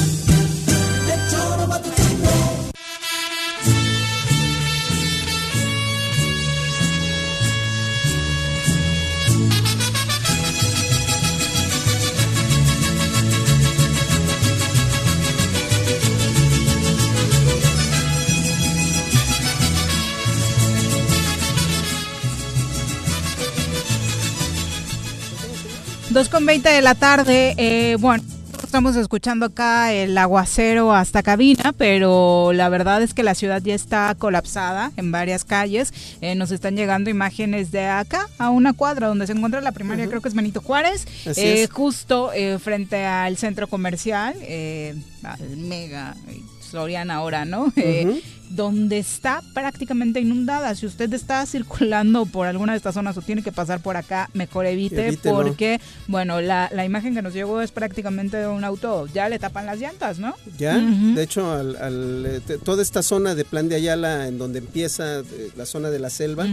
Dos 26.11 26.27
con 26.27 26.45
20 26.45 26.67
de 26.67 26.81
la 26.81 26.93
tarde, 26.93 27.53
eh, 27.55 27.95
bueno, 27.97 28.21
estamos 28.61 28.97
escuchando 28.97 29.45
acá 29.45 29.93
el 29.93 30.17
aguacero 30.17 30.93
hasta 30.93 31.23
cabina, 31.23 31.71
pero 31.77 32.51
la 32.53 32.67
verdad 32.67 33.01
es 33.01 33.13
que 33.13 33.23
la 33.23 33.33
ciudad 33.33 33.61
ya 33.61 33.73
está 33.73 34.13
colapsada 34.15 34.91
en 34.97 35.13
varias 35.13 35.45
calles. 35.45 35.93
Eh, 36.19 36.35
nos 36.35 36.51
están 36.51 36.75
llegando 36.75 37.09
imágenes 37.09 37.71
de 37.71 37.87
acá, 37.87 38.27
a 38.39 38.49
una 38.49 38.73
cuadra 38.73 39.07
donde 39.07 39.25
se 39.25 39.31
encuentra 39.31 39.61
la 39.61 39.71
primaria, 39.71 40.07
creo 40.07 40.19
que 40.19 40.27
es 40.27 40.35
Benito 40.35 40.59
Juárez, 40.59 41.07
eh, 41.25 41.63
es. 41.63 41.71
justo 41.71 42.33
eh, 42.33 42.59
frente 42.59 43.05
al 43.05 43.37
centro 43.37 43.67
comercial, 43.67 44.35
al 45.23 45.57
Mega. 45.57 46.13
Soriana 46.71 47.15
ahora, 47.15 47.45
¿no? 47.45 47.71
Eh, 47.75 48.21
donde 48.49 48.97
está 48.97 49.41
prácticamente 49.53 50.19
inundada. 50.19 50.75
Si 50.75 50.85
usted 50.85 51.13
está 51.13 51.45
circulando 51.45 52.25
por 52.25 52.47
alguna 52.47 52.73
de 52.73 52.77
estas 52.77 52.93
zonas 52.95 53.15
o 53.17 53.21
tiene 53.21 53.41
que 53.43 53.51
pasar 53.53 53.79
por 53.81 53.95
acá, 53.95 54.29
mejor 54.33 54.65
evite 54.65 55.07
Evítelo. 55.07 55.35
porque, 55.37 55.79
bueno, 56.07 56.41
la, 56.41 56.69
la 56.73 56.83
imagen 56.83 57.13
que 57.15 57.21
nos 57.21 57.33
llegó 57.33 57.61
es 57.61 57.71
prácticamente 57.71 58.35
de 58.35 58.47
un 58.47 58.65
auto. 58.65 59.07
Ya 59.13 59.29
le 59.29 59.39
tapan 59.39 59.65
las 59.65 59.79
llantas, 59.79 60.19
¿no? 60.19 60.35
Ya, 60.57 60.77
de 60.77 61.23
hecho, 61.23 61.49
al- 61.49 61.77
al, 61.77 62.25
eh, 62.25 62.57
toda 62.61 62.81
esta 62.83 63.01
zona 63.03 63.35
de 63.35 63.45
Plan 63.45 63.69
de 63.69 63.75
Ayala, 63.75 64.27
en 64.27 64.37
donde 64.37 64.59
empieza 64.59 65.19
eh, 65.19 65.23
la 65.55 65.65
zona 65.65 65.89
de 65.89 65.99
la 65.99 66.09
selva, 66.09 66.45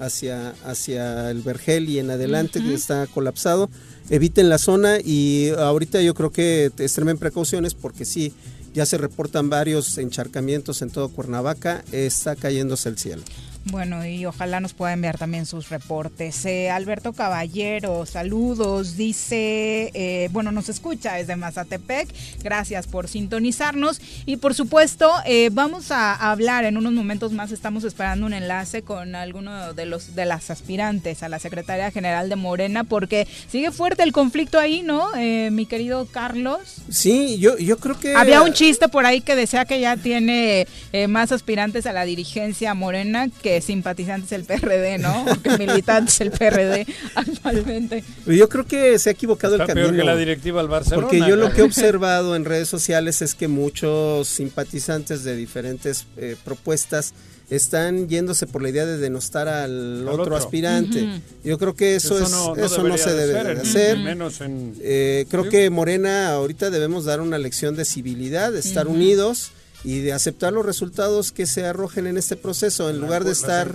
hacia, 0.00 0.54
hacia 0.66 1.30
el 1.30 1.40
Vergel 1.40 1.88
y 1.88 1.98
en 1.98 2.10
adelante, 2.10 2.60
que 2.62 2.74
está 2.74 3.06
colapsado, 3.06 3.70
eviten 4.10 4.50
la 4.50 4.58
zona 4.58 4.98
y 5.02 5.48
ahorita 5.56 6.00
yo 6.02 6.12
creo 6.14 6.30
que 6.30 6.66
extremen 6.78 7.16
precauciones 7.18 7.74
porque 7.74 8.04
sí, 8.04 8.32
ya 8.78 8.86
se 8.86 8.96
reportan 8.96 9.50
varios 9.50 9.98
encharcamientos 9.98 10.82
en 10.82 10.90
todo 10.90 11.08
Cuernavaca, 11.08 11.82
está 11.90 12.36
cayéndose 12.36 12.88
el 12.88 12.96
cielo. 12.96 13.22
Bueno, 13.70 14.06
y 14.06 14.24
ojalá 14.24 14.60
nos 14.60 14.72
pueda 14.72 14.94
enviar 14.94 15.18
también 15.18 15.44
sus 15.44 15.68
reportes. 15.68 16.44
Eh, 16.46 16.70
Alberto 16.70 17.12
Caballero, 17.12 18.06
saludos, 18.06 18.96
dice, 18.96 19.90
eh, 19.92 20.28
bueno, 20.32 20.52
nos 20.52 20.70
escucha 20.70 21.14
desde 21.14 21.36
Mazatepec, 21.36 22.08
gracias 22.42 22.86
por 22.86 23.08
sintonizarnos. 23.08 24.00
Y 24.24 24.38
por 24.38 24.54
supuesto, 24.54 25.12
eh, 25.26 25.50
vamos 25.52 25.90
a 25.90 26.14
hablar 26.14 26.64
en 26.64 26.78
unos 26.78 26.92
momentos 26.92 27.32
más, 27.32 27.52
estamos 27.52 27.84
esperando 27.84 28.24
un 28.26 28.32
enlace 28.32 28.82
con 28.82 29.14
alguno 29.14 29.74
de, 29.74 29.84
los, 29.84 30.14
de 30.14 30.24
las 30.24 30.50
aspirantes 30.50 31.22
a 31.22 31.28
la 31.28 31.38
Secretaría 31.38 31.90
General 31.90 32.28
de 32.28 32.36
Morena, 32.36 32.84
porque 32.84 33.28
sigue 33.48 33.70
fuerte 33.70 34.02
el 34.02 34.12
conflicto 34.12 34.58
ahí, 34.58 34.82
¿no? 34.82 35.14
Eh, 35.14 35.50
mi 35.52 35.66
querido 35.66 36.06
Carlos. 36.06 36.60
Sí, 36.90 37.38
yo, 37.38 37.58
yo 37.58 37.76
creo 37.78 37.98
que... 38.00 38.14
Había 38.14 38.42
un 38.42 38.54
chiste 38.54 38.88
por 38.88 39.04
ahí 39.04 39.20
que 39.20 39.36
decía 39.36 39.66
que 39.66 39.78
ya 39.78 39.96
tiene 39.96 40.66
eh, 40.92 41.06
más 41.06 41.32
aspirantes 41.32 41.84
a 41.86 41.92
la 41.92 42.04
dirigencia 42.04 42.72
morena 42.74 43.28
que 43.42 43.57
simpatizantes 43.60 44.30
del 44.30 44.44
PRD, 44.44 44.98
¿no? 44.98 45.24
O 45.30 45.42
que 45.42 45.56
militantes 45.58 46.18
del 46.18 46.30
PRD 46.30 46.86
actualmente. 47.14 48.04
Yo 48.26 48.48
creo 48.48 48.66
que 48.66 48.98
se 48.98 49.10
ha 49.10 49.12
equivocado 49.12 49.54
Está 49.54 49.64
el 49.64 49.68
camino. 49.68 49.86
peor 49.88 49.96
que 49.98 50.04
la 50.04 50.16
directiva 50.16 50.60
al 50.60 50.68
Barcelona. 50.68 51.02
Porque 51.02 51.18
yo 51.20 51.36
lo 51.36 51.50
que 51.52 51.60
he 51.60 51.64
observado 51.64 52.36
en 52.36 52.44
redes 52.44 52.68
sociales 52.68 53.22
es 53.22 53.34
que 53.34 53.48
muchos 53.48 54.28
simpatizantes 54.28 55.24
de 55.24 55.36
diferentes 55.36 56.06
eh, 56.16 56.36
propuestas 56.44 57.14
están 57.50 58.08
yéndose 58.10 58.46
por 58.46 58.60
la 58.62 58.68
idea 58.68 58.84
de 58.84 58.98
denostar 58.98 59.48
al, 59.48 60.00
Al 60.02 60.08
otro, 60.08 60.22
otro. 60.24 60.36
aspirante. 60.36 61.20
Yo 61.42 61.56
creo 61.58 61.74
que 61.74 61.94
eso, 61.96 62.16
Eso 62.16 62.24
es 62.26 62.30
no- 62.30 62.56
eso 62.56 62.82
no 62.86 62.98
se 62.98 63.10
de 63.14 63.26
debe 63.26 63.32
ser, 63.32 63.46
de 63.46 63.52
en- 63.52 63.58
hacer. 63.60 63.98
menos 63.98 64.40
en- 64.42 64.74
Eh, 64.82 65.24
creo 65.30 65.44
Sí. 65.44 65.48
que 65.50 65.70
Morena 65.70 66.32
ahorita 66.32 66.68
debemos 66.68 67.06
dar 67.06 67.22
una 67.22 67.38
lección 67.38 67.74
de 67.74 67.86
civilidad, 67.86 68.52
de 68.52 68.58
estar 68.60 68.86
unidos 68.86 69.52
y 69.84 70.00
de 70.00 70.12
aceptar 70.12 70.52
los 70.52 70.66
resultados 70.66 71.32
que 71.32 71.46
se 71.46 71.64
arrojen 71.64 72.06
en 72.06 72.16
este 72.16 72.36
proceso 72.36 72.90
en 72.90 73.00
lugar 73.00 73.24
de 73.24 73.32
estar 73.32 73.74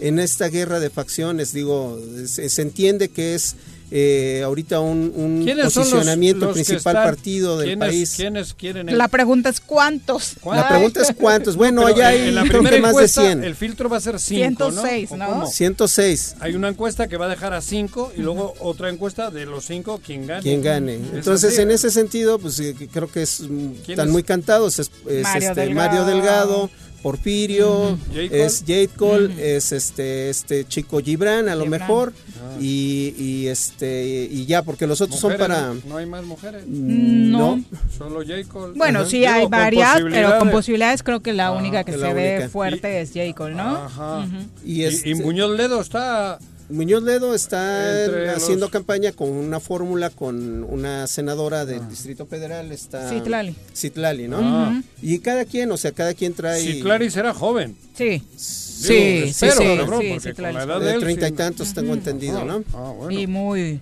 en 0.00 0.18
esta 0.18 0.48
guerra 0.48 0.80
de 0.80 0.90
facciones. 0.90 1.52
Digo, 1.52 1.98
se, 2.26 2.48
se 2.48 2.62
entiende 2.62 3.08
que 3.08 3.34
es 3.34 3.56
eh, 3.90 4.42
ahorita 4.44 4.80
un, 4.80 5.12
un 5.14 5.42
¿Quiénes 5.44 5.72
son 5.72 5.82
los- 5.84 5.92
posicionamiento 5.92 6.46
los 6.46 6.56
que 6.56 6.64
principal 6.64 6.96
están? 6.96 7.04
partido 7.14 7.58
del 7.58 7.68
¿Quiénes- 7.70 7.88
país. 7.88 8.14
¿Quiénes 8.16 8.54
quieren 8.54 8.88
el- 8.88 8.98
La 8.98 9.08
pregunta 9.08 9.48
es 9.50 9.60
cuántos. 9.60 10.34
La 10.44 10.68
pregunta 10.68 11.02
es 11.02 11.12
cuántos. 11.16 11.56
Bueno, 11.64 11.82
Pero 11.84 11.94
allá 11.96 12.12
en- 12.14 12.22
hay 12.22 12.28
en 12.28 12.34
la 12.34 12.40
creo 12.42 12.52
primera 12.54 12.76
que 12.76 12.82
más 12.82 12.90
de 12.90 12.96
encuesta, 13.02 13.22
100. 13.22 13.44
El 13.44 13.54
filtro 13.54 13.88
va 13.88 13.96
a 13.96 14.00
ser 14.00 14.18
5, 14.18 14.70
106, 14.70 15.10
¿no? 15.10 15.14
¿O 15.14 15.18
¿no? 15.18 15.26
cómo? 15.26 15.46
106. 15.46 16.36
Hay 16.40 16.54
una 16.54 16.68
encuesta 16.68 17.08
que 17.08 17.16
va 17.16 17.26
a 17.26 17.28
dejar 17.28 17.52
a 17.54 17.60
5 17.60 18.12
y 18.16 18.20
luego 18.20 18.54
otra 18.60 18.88
encuesta 18.90 19.30
de 19.30 19.46
los 19.46 19.64
5 19.66 20.00
quien 20.04 20.26
gane. 20.26 20.42
quien 20.42 20.62
gane. 20.62 20.94
Es 20.94 21.00
Entonces, 21.14 21.58
en 21.58 21.70
ese 21.70 21.90
sentido, 21.90 22.38
pues 22.38 22.58
eh, 22.60 22.74
creo 22.92 23.10
que 23.10 23.22
es, 23.22 23.40
mm, 23.40 23.46
¿Quién 23.84 23.90
están 23.90 24.08
es? 24.08 24.12
muy 24.12 24.22
cantados. 24.22 24.78
Es, 24.78 24.90
es, 25.08 25.22
Mario 25.22 25.48
este, 25.50 25.60
Delgado. 25.60 25.88
Mario 25.88 26.04
Delgado, 26.04 26.70
Porfirio, 27.04 27.98
J. 28.14 28.20
Es 28.34 28.60
Jade 28.66 28.88
Cole, 28.88 29.56
es 29.56 29.72
este 29.72 30.30
este 30.30 30.66
chico 30.66 31.00
Gibran 31.00 31.50
a 31.50 31.54
lo 31.54 31.64
Gibran. 31.64 31.80
mejor 31.82 32.12
Ah. 32.42 32.56
y, 32.60 33.14
y 33.18 33.46
este 33.48 34.26
y 34.30 34.46
ya 34.46 34.62
porque 34.62 34.86
los 34.86 35.00
otros 35.02 35.20
son 35.20 35.36
para 35.36 35.68
¿no? 35.74 35.80
¿No 35.86 35.96
hay 35.98 36.06
más 36.06 36.24
mujeres? 36.24 36.64
No. 36.66 37.62
Solo 37.96 38.20
J. 38.20 38.44
Cole. 38.48 38.72
Bueno, 38.76 39.00
Ajá. 39.00 39.08
sí 39.10 39.18
Digo, 39.20 39.32
hay 39.32 39.42
con 39.42 39.50
varias, 39.50 40.00
pero 40.10 40.38
con 40.38 40.50
posibilidades. 40.50 41.02
creo 41.02 41.20
que 41.20 41.32
la 41.34 41.48
Ah, 41.48 41.52
única 41.52 41.84
que, 41.84 41.92
que 41.92 41.98
se 41.98 42.12
ve 42.14 42.34
única. 42.36 42.48
fuerte 42.48 43.00
es 43.02 43.10
J. 43.14 43.32
Cole, 43.34 43.54
¿no? 43.54 43.76
Ajá. 43.76 44.26
Y, 44.64 44.82
este- 44.84 45.10
y 45.10 45.14
Muñoz 45.14 45.56
Ledo 45.56 45.80
está... 45.80 46.38
Muñoz 46.70 47.02
Ledo 47.02 47.34
está 47.34 48.04
Entre 48.06 48.30
haciendo 48.30 48.66
los- 48.66 48.70
campaña 48.72 49.12
con 49.12 49.28
una 49.30 49.60
fórmula 49.60 50.10
con 50.10 50.64
una 50.64 51.06
senadora 51.06 51.64
del 51.66 51.86
Distrito 51.88 52.24
Federal, 52.26 52.72
está 52.72 53.08
Citlali. 53.10 53.54
Citlali, 53.76 54.28
¿no? 54.28 54.38
Ah. 54.40 54.82
Y 55.02 55.18
cada 55.18 55.44
quien, 55.44 55.70
o 55.72 55.76
sea, 55.76 55.92
cada 55.92 56.14
quien 56.14 56.32
trae 56.34 56.60
Citlari 56.62 57.10
será 57.10 57.34
joven. 57.34 57.76
Sí. 57.96 58.04
Digo, 58.04 58.24
Sí, 58.36 59.32
sí, 59.32 59.46
espero, 59.46 59.52
sí, 59.56 59.76
cabrón, 59.78 60.00
sí, 60.02 60.08
porque 60.14 60.28
Citlali. 60.30 60.56
con 60.58 60.68
la 60.68 60.74
edad 60.76 60.92
de 60.92 60.98
treinta 61.00 61.26
y 61.28 61.30
sí. 61.30 61.36
tantos 61.36 61.74
tengo 61.74 61.92
entendido, 61.94 62.44
¿no? 62.44 62.64
Ah, 62.74 62.92
bueno. 62.96 63.18
Y 63.20 63.26
muy 63.26 63.80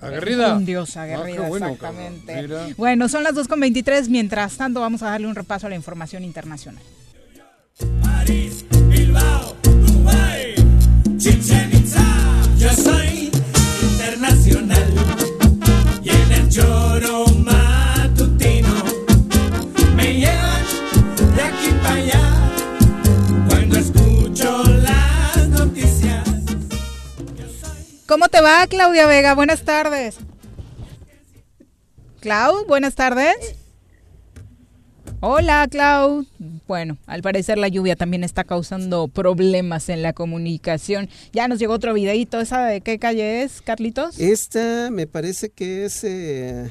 Aguerrida. 0.00 0.56
Un 0.56 0.64
dios 0.64 0.96
Ah, 0.96 1.02
aguerrida, 1.02 1.46
bueno, 1.48 1.66
exactamente. 1.68 2.74
Bueno, 2.78 3.08
son 3.10 3.22
las 3.22 3.34
2.23. 3.34 4.08
Mientras 4.08 4.56
tanto, 4.56 4.80
vamos 4.80 5.02
a 5.02 5.10
darle 5.10 5.26
un 5.26 5.34
repaso 5.34 5.66
a 5.66 5.70
la 5.70 5.76
información 5.76 6.24
internacional. 6.24 6.82
Bilbao, 8.88 9.56
Dubai, 9.62 10.54
Chichen. 11.18 11.79
Yo 12.60 12.68
soy 12.74 13.30
internacional 13.80 14.92
y 16.02 16.10
en 16.10 16.32
el 16.32 16.48
choro 16.50 17.24
matutino 17.38 18.68
me 19.96 20.12
llevan 20.12 20.64
de 21.36 21.42
aquí 21.42 21.70
para 21.82 21.94
allá 21.94 22.52
cuando 23.48 23.78
escucho 23.78 24.62
las 24.64 25.48
noticias. 25.48 26.28
¿Cómo 28.06 28.28
te 28.28 28.42
va, 28.42 28.66
Claudia 28.66 29.06
Vega? 29.06 29.34
Buenas 29.34 29.64
tardes. 29.64 30.16
Clau, 32.20 32.66
buenas 32.66 32.94
tardes. 32.94 33.59
Hola, 35.22 35.66
Clau. 35.70 36.24
Bueno, 36.66 36.96
al 37.06 37.20
parecer 37.20 37.58
la 37.58 37.68
lluvia 37.68 37.94
también 37.94 38.24
está 38.24 38.44
causando 38.44 39.06
problemas 39.08 39.90
en 39.90 40.02
la 40.02 40.14
comunicación. 40.14 41.10
Ya 41.32 41.46
nos 41.46 41.58
llegó 41.58 41.74
otro 41.74 41.92
videito. 41.92 42.40
¿Esa 42.40 42.64
de 42.64 42.80
qué 42.80 42.98
calle 42.98 43.42
es, 43.42 43.60
Carlitos? 43.60 44.18
Esta 44.18 44.88
me 44.90 45.06
parece 45.06 45.50
que 45.50 45.84
es... 45.84 46.04
eh, 46.04 46.70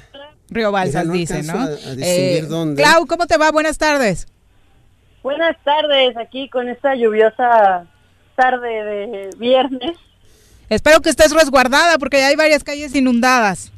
Río 0.49 0.71
Balsas, 0.71 1.05
no 1.05 1.13
dice, 1.13 1.43
¿no? 1.43 1.53
a- 1.53 1.69
Eh, 1.99 2.43
dónde. 2.49 2.81
Clau, 2.81 3.05
¿cómo 3.05 3.27
te 3.27 3.37
va? 3.37 3.51
Buenas 3.51 3.77
tardes. 3.77 4.25
Buenas 5.21 5.55
tardes, 5.63 6.17
aquí 6.17 6.49
con 6.49 6.69
esta 6.69 6.95
lluviosa 6.95 7.85
tarde 8.35 8.67
de 8.83 9.29
viernes. 9.37 9.95
Espero 10.69 11.01
que 11.01 11.09
estés 11.09 11.31
resguardada 11.33 11.99
porque 11.99 12.23
hay 12.23 12.35
varias 12.35 12.63
calles 12.63 12.95
inundadas. 12.95 13.71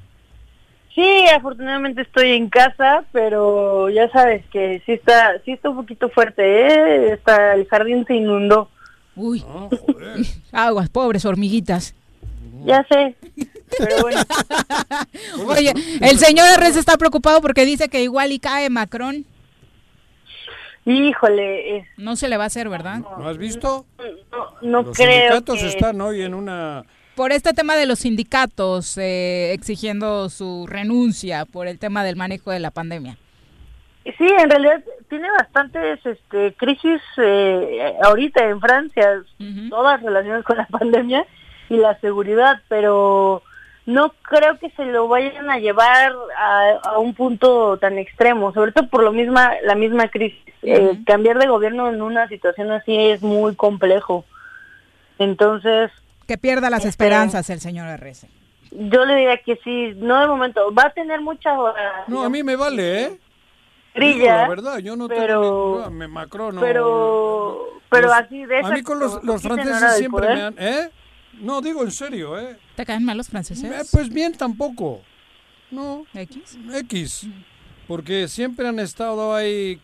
Sí, 0.93 1.25
afortunadamente 1.33 2.01
estoy 2.01 2.31
en 2.31 2.49
casa, 2.49 3.05
pero 3.13 3.89
ya 3.89 4.09
sabes 4.09 4.43
que 4.51 4.81
sí 4.85 4.91
está, 4.93 5.39
sí 5.45 5.51
está 5.51 5.69
un 5.69 5.77
poquito 5.77 6.09
fuerte, 6.09 6.41
¿eh? 6.43 7.13
Está, 7.13 7.53
el 7.53 7.65
jardín 7.67 8.05
se 8.05 8.15
inundó. 8.15 8.69
Uy, 9.15 9.43
aguas, 10.51 10.89
pobres 10.89 11.25
hormiguitas. 11.25 11.95
Ya 12.65 12.85
sé, 12.89 13.15
pero 13.77 14.01
bueno. 14.01 14.21
Oye, 15.47 15.73
el 16.01 16.19
señor 16.19 16.47
Arres 16.47 16.75
está 16.75 16.97
preocupado 16.97 17.41
porque 17.41 17.65
dice 17.65 17.89
que 17.89 18.03
igual 18.03 18.31
y 18.31 18.39
cae 18.39 18.69
Macron. 18.69 19.25
Híjole, 20.85 21.87
No 21.97 22.15
se 22.15 22.27
le 22.27 22.37
va 22.37 22.45
a 22.45 22.47
hacer, 22.47 22.67
¿verdad? 22.67 22.99
¿No 22.99 23.27
has 23.27 23.37
visto? 23.37 23.85
no 24.61 24.81
Los 24.83 24.97
creo 24.97 25.11
sindicatos 25.11 25.59
que... 25.59 25.67
están 25.67 26.01
hoy 26.01 26.21
en 26.23 26.33
una... 26.33 26.83
por 27.21 27.31
este 27.31 27.53
tema 27.53 27.75
de 27.75 27.85
los 27.85 27.99
sindicatos 27.99 28.97
eh, 28.97 29.53
exigiendo 29.53 30.27
su 30.29 30.65
renuncia 30.65 31.45
por 31.45 31.67
el 31.67 31.77
tema 31.77 32.03
del 32.03 32.15
manejo 32.15 32.49
de 32.49 32.59
la 32.59 32.71
pandemia. 32.71 33.15
Sí, 34.17 34.27
en 34.39 34.49
realidad 34.49 34.83
tiene 35.07 35.29
bastantes 35.29 36.03
este, 36.03 36.53
crisis 36.53 36.99
eh, 37.17 37.93
ahorita 38.01 38.43
en 38.49 38.59
Francia, 38.59 39.21
todas 39.69 40.01
relacionadas 40.01 40.43
con 40.43 40.57
la 40.57 40.65
pandemia 40.71 41.23
y 41.69 41.77
la 41.77 41.95
seguridad, 41.99 42.59
pero 42.67 43.43
no 43.85 44.13
creo 44.23 44.57
que 44.57 44.71
se 44.71 44.85
lo 44.85 45.07
vayan 45.07 45.47
a 45.51 45.59
llevar 45.59 46.13
a, 46.35 46.71
a 46.85 46.97
un 46.97 47.13
punto 47.13 47.77
tan 47.77 47.99
extremo, 47.99 48.51
sobre 48.51 48.71
todo 48.71 48.87
por 48.87 49.03
lo 49.03 49.11
misma 49.11 49.51
la 49.63 49.75
misma 49.75 50.07
crisis. 50.07 50.41
Eh, 50.63 50.97
cambiar 51.05 51.37
de 51.37 51.45
gobierno 51.45 51.87
en 51.87 52.01
una 52.01 52.27
situación 52.29 52.71
así 52.71 52.97
es 52.97 53.21
muy 53.21 53.53
complejo. 53.53 54.25
Entonces, 55.19 55.91
Que 56.31 56.37
pierda 56.37 56.69
las 56.69 56.79
Este- 56.85 56.89
esperanzas 56.91 57.49
el 57.49 57.59
señor 57.59 57.89
RC. 57.89 58.29
yo 58.71 59.03
le 59.03 59.15
diría 59.17 59.35
que 59.43 59.57
sí, 59.65 59.91
no 59.97 60.21
de 60.21 60.27
momento, 60.27 60.73
va 60.73 60.83
a 60.83 60.89
tener 60.93 61.19
mucha 61.19 61.49
No, 62.07 62.23
a 62.23 62.29
mí 62.29 62.41
me 62.41 62.55
vale, 62.55 63.03
¿eh? 63.03 63.19
grilla, 63.93 64.15
Digo 64.15 64.27
la 64.43 64.47
verdad, 64.47 64.77
yo 64.77 64.95
no 64.95 65.09
pero- 65.09 65.41
tengo... 65.41 65.89
ni- 65.89 65.95
me 65.97 66.07
Macron 66.07 66.55
no... 66.55 66.61
pero 66.61 67.67
pero 67.89 68.07
Los- 68.07 68.15
así 68.15 68.45
de 68.45 68.59
A 68.59 68.69
mí 68.69 68.81
con 68.81 68.97
los, 68.99 69.19
franceses 69.41 69.97
siempre 69.97 70.21
poder. 70.25 70.37
me 70.37 70.41
han... 70.43 70.55
¿Eh? 70.57 70.89
No, 71.41 71.59
digo 71.59 71.83
en 71.83 71.91
serio, 71.91 72.39
¿eh? 72.39 72.57
¿Te 72.77 72.85
caen 72.85 73.03
mal 73.03 73.17
los 73.17 73.27
franceses? 73.27 73.69
Eh, 73.69 73.81
Pues 73.91 74.07
bien 74.07 74.31
tampoco. 74.31 75.01
No. 75.69 76.05
¿X? 76.13 76.57
X. 76.73 77.27
Porque 77.89 78.29
siempre 78.29 78.69
han 78.69 78.79
estado 78.79 79.35
ahí 79.35 79.81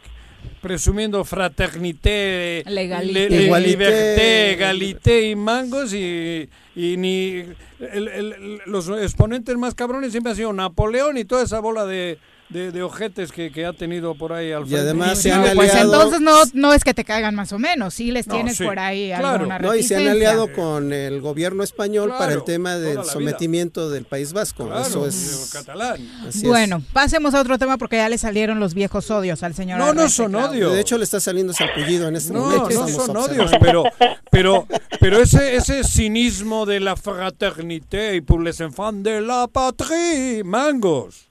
presumiendo 0.61 1.23
fraternité, 1.23 2.63
Legalité. 2.67 3.29
le- 3.29 3.29
le- 3.37 3.43
Igualité. 3.45 3.69
liberté, 3.71 4.51
egalité 4.53 5.29
y 5.29 5.35
mangos 5.35 5.93
y, 5.93 6.49
y 6.75 6.97
ni 6.97 7.43
el- 7.79 8.07
el- 8.07 8.61
los 8.65 8.89
exponentes 8.89 9.55
más 9.57 9.75
cabrones 9.75 10.11
siempre 10.11 10.31
han 10.31 10.35
sido 10.37 10.53
Napoleón 10.53 11.17
y 11.17 11.25
toda 11.25 11.43
esa 11.43 11.59
bola 11.59 11.85
de, 11.85 12.17
de, 12.49 12.71
de 12.71 12.81
ojetes 12.83 13.31
que, 13.31 13.51
que 13.51 13.65
ha 13.65 13.73
tenido 13.73 14.15
por 14.15 14.31
ahí 14.33 14.51
al 14.53 14.63
frente. 14.65 14.79
además 14.79 15.19
se 15.21 15.29
No, 15.29 15.35
han 15.35 15.55
pues 15.55 15.71
aliado- 15.73 15.93
entonces 15.95 16.21
no, 16.21 16.37
no 16.53 16.73
es 16.73 16.83
que 16.83 16.93
te 16.93 17.03
caigan 17.03 17.35
más 17.35 17.51
o 17.51 17.59
menos, 17.59 17.93
sí 17.93 18.11
les 18.11 18.25
No, 18.27 18.35
tienes 18.35 18.57
sí, 18.57 18.63
por 18.63 18.79
ahí 18.79 19.07
claro. 19.09 19.27
alguna 19.27 19.59
No, 19.59 19.75
y 19.75 19.83
se 19.83 19.97
han 19.97 20.07
aliado 20.07 20.51
con 20.53 20.93
el 20.93 21.19
gobierno 21.21 21.63
español 21.63 22.13
para 22.17 22.33
el 22.33 22.43
tema 22.43 22.75
del 22.77 22.93
vida. 22.99 23.03
sometimiento 23.03 23.89
del 23.89 24.05
País 24.05 24.31
Vasco. 24.33 24.65
Claro, 24.67 24.81
Eso 24.87 25.07
es. 25.07 25.49
catalán. 25.51 25.97
Bueno, 26.43 26.81
pasemos 26.93 27.33
a 27.33 27.41
otro 27.41 27.57
tema 27.57 27.77
porque 27.77 27.97
ya 27.97 28.07
le 28.09 28.17
salieron 28.17 28.59
los 28.59 28.73
viejos 28.73 29.11
odios 29.11 29.43
al 29.43 29.53
señor 29.53 29.79
No, 29.79 29.93
no 29.93 30.07
son 30.09 30.31
Claudio. 30.31 30.49
odios. 30.67 30.73
De 30.73 30.79
hecho, 30.81 30.97
le 30.97 31.03
está 31.03 31.19
saliendo 31.19 31.51
salpullido 31.53 32.07
en 32.07 32.15
este 32.15 32.33
No, 32.33 32.39
momento. 32.41 32.63
no 32.63 32.69
estamos 32.87 33.05
son 33.05 33.17
odios, 33.17 33.51
pero, 33.59 33.83
pero, 34.31 34.67
pero 34.99 35.21
ese, 35.21 35.55
ese 35.55 35.83
cinismo 35.83 36.65
de 36.65 36.79
la 36.79 36.95
fraternité 36.95 38.15
y 38.15 38.21
pour 38.21 38.41
les 38.41 38.59
enfants 38.61 39.03
de 39.03 39.21
la 39.21 39.47
patrie, 39.47 40.43
mangos. 40.43 41.26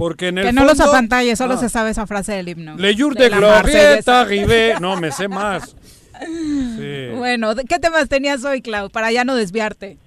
Porque 0.00 0.28
en 0.28 0.38
el 0.38 0.46
Que 0.46 0.52
no 0.52 0.64
los 0.64 0.78
fondo- 0.78 0.92
apantalle, 0.92 1.36
solo 1.36 1.54
Ah, 1.54 1.58
se 1.58 1.68
sabe 1.68 1.90
esa 1.90 2.06
frase 2.06 2.32
del 2.32 2.48
himno. 2.48 2.74
Le 2.78 2.96
jour 2.96 3.14
De 3.14 3.24
de 3.24 3.36
glorieta, 3.36 4.22
arrivé. 4.22 4.74
No, 4.80 4.96
me 4.96 5.12
sé 5.12 5.28
más. 5.28 5.76
Sí. 6.18 7.08
Bueno, 7.16 7.54
¿de 7.54 7.64
¿qué 7.64 7.78
temas 7.78 8.08
tenías 8.08 8.42
hoy, 8.44 8.62
Clau? 8.62 8.88
Para 8.90 9.12
ya 9.12 9.24
no 9.24 9.34
desviarte. 9.34 9.98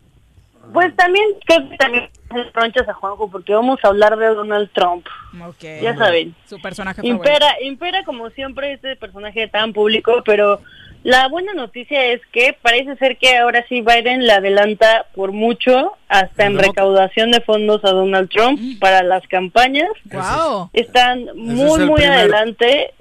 Pues 0.74 0.96
también 0.96 1.26
creo 1.46 1.70
que 1.70 1.78
también 1.78 2.10
hacer 2.30 2.52
ronchas 2.54 2.90
a 2.90 2.94
Juanjo 2.94 3.30
porque 3.30 3.54
vamos 3.54 3.80
a 3.84 3.90
hablar 3.90 4.18
de 4.18 4.28
Donald 4.28 4.70
Trump. 4.74 5.06
Ok. 5.46 5.64
Ya 5.82 5.96
saben. 5.96 6.34
Su 6.50 6.60
personaje 6.62 7.02
favorito. 7.02 7.16
Impera, 7.18 7.48
impera 7.62 8.04
como 8.04 8.30
siempre 8.32 8.74
este 8.74 8.96
personaje 8.96 9.48
tan 9.48 9.74
público, 9.74 10.24
pero 10.26 10.60
la 11.04 11.28
buena 11.28 11.54
noticia 11.54 12.06
es 12.06 12.22
que 12.32 12.58
parece 12.62 12.96
ser 12.96 13.18
que 13.18 13.38
ahora 13.38 13.66
sí 13.68 13.82
Biden 13.82 14.26
le 14.26 14.32
adelanta 14.32 15.06
por 15.14 15.34
mucho 15.34 15.98
hasta 16.08 16.46
en 16.46 16.58
recaudación 16.58 17.32
de 17.32 17.42
fondos 17.42 17.84
a 17.84 17.92
Donald 17.92 18.30
Trump 18.30 18.80
para 18.80 19.04
las 19.04 19.28
campañas. 19.28 19.90
Wow. 20.06 20.70
Están 20.72 21.26
muy 21.36 21.86
muy 21.86 22.04
adelante. 22.04 22.94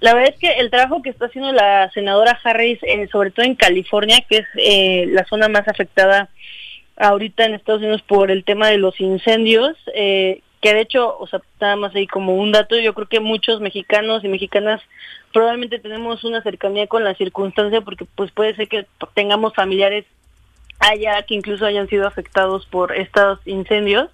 La 0.00 0.14
verdad 0.14 0.32
es 0.32 0.38
que 0.40 0.60
el 0.60 0.70
trabajo 0.70 1.02
que 1.02 1.10
está 1.10 1.26
haciendo 1.26 1.52
la 1.52 1.90
senadora 1.92 2.38
Harris, 2.42 2.78
eh, 2.82 3.06
sobre 3.12 3.30
todo 3.30 3.44
en 3.44 3.54
California, 3.54 4.24
que 4.28 4.38
es 4.38 4.46
eh, 4.56 5.06
la 5.08 5.24
zona 5.26 5.48
más 5.48 5.68
afectada 5.68 6.30
ahorita 6.96 7.44
en 7.44 7.54
Estados 7.54 7.82
Unidos 7.82 8.02
por 8.02 8.30
el 8.30 8.44
tema 8.44 8.68
de 8.68 8.78
los 8.78 8.98
incendios, 8.98 9.76
eh, 9.94 10.40
que 10.62 10.72
de 10.72 10.80
hecho, 10.80 11.18
o 11.18 11.26
sea, 11.26 11.42
nada 11.60 11.74
más 11.74 11.94
ahí 11.94 12.06
como 12.06 12.36
un 12.36 12.52
dato, 12.52 12.78
yo 12.78 12.94
creo 12.94 13.08
que 13.08 13.18
muchos 13.18 13.60
mexicanos 13.60 14.22
y 14.22 14.28
mexicanas 14.28 14.80
probablemente 15.32 15.80
tenemos 15.80 16.22
una 16.22 16.40
cercanía 16.40 16.86
con 16.86 17.02
la 17.02 17.14
circunstancia 17.14 17.80
porque 17.80 18.06
pues 18.14 18.30
puede 18.30 18.54
ser 18.54 18.68
que 18.68 18.86
tengamos 19.14 19.54
familiares 19.54 20.06
allá 20.78 21.20
que 21.22 21.34
incluso 21.34 21.66
hayan 21.66 21.88
sido 21.88 22.06
afectados 22.06 22.64
por 22.66 22.96
estos 22.96 23.40
incendios. 23.44 24.08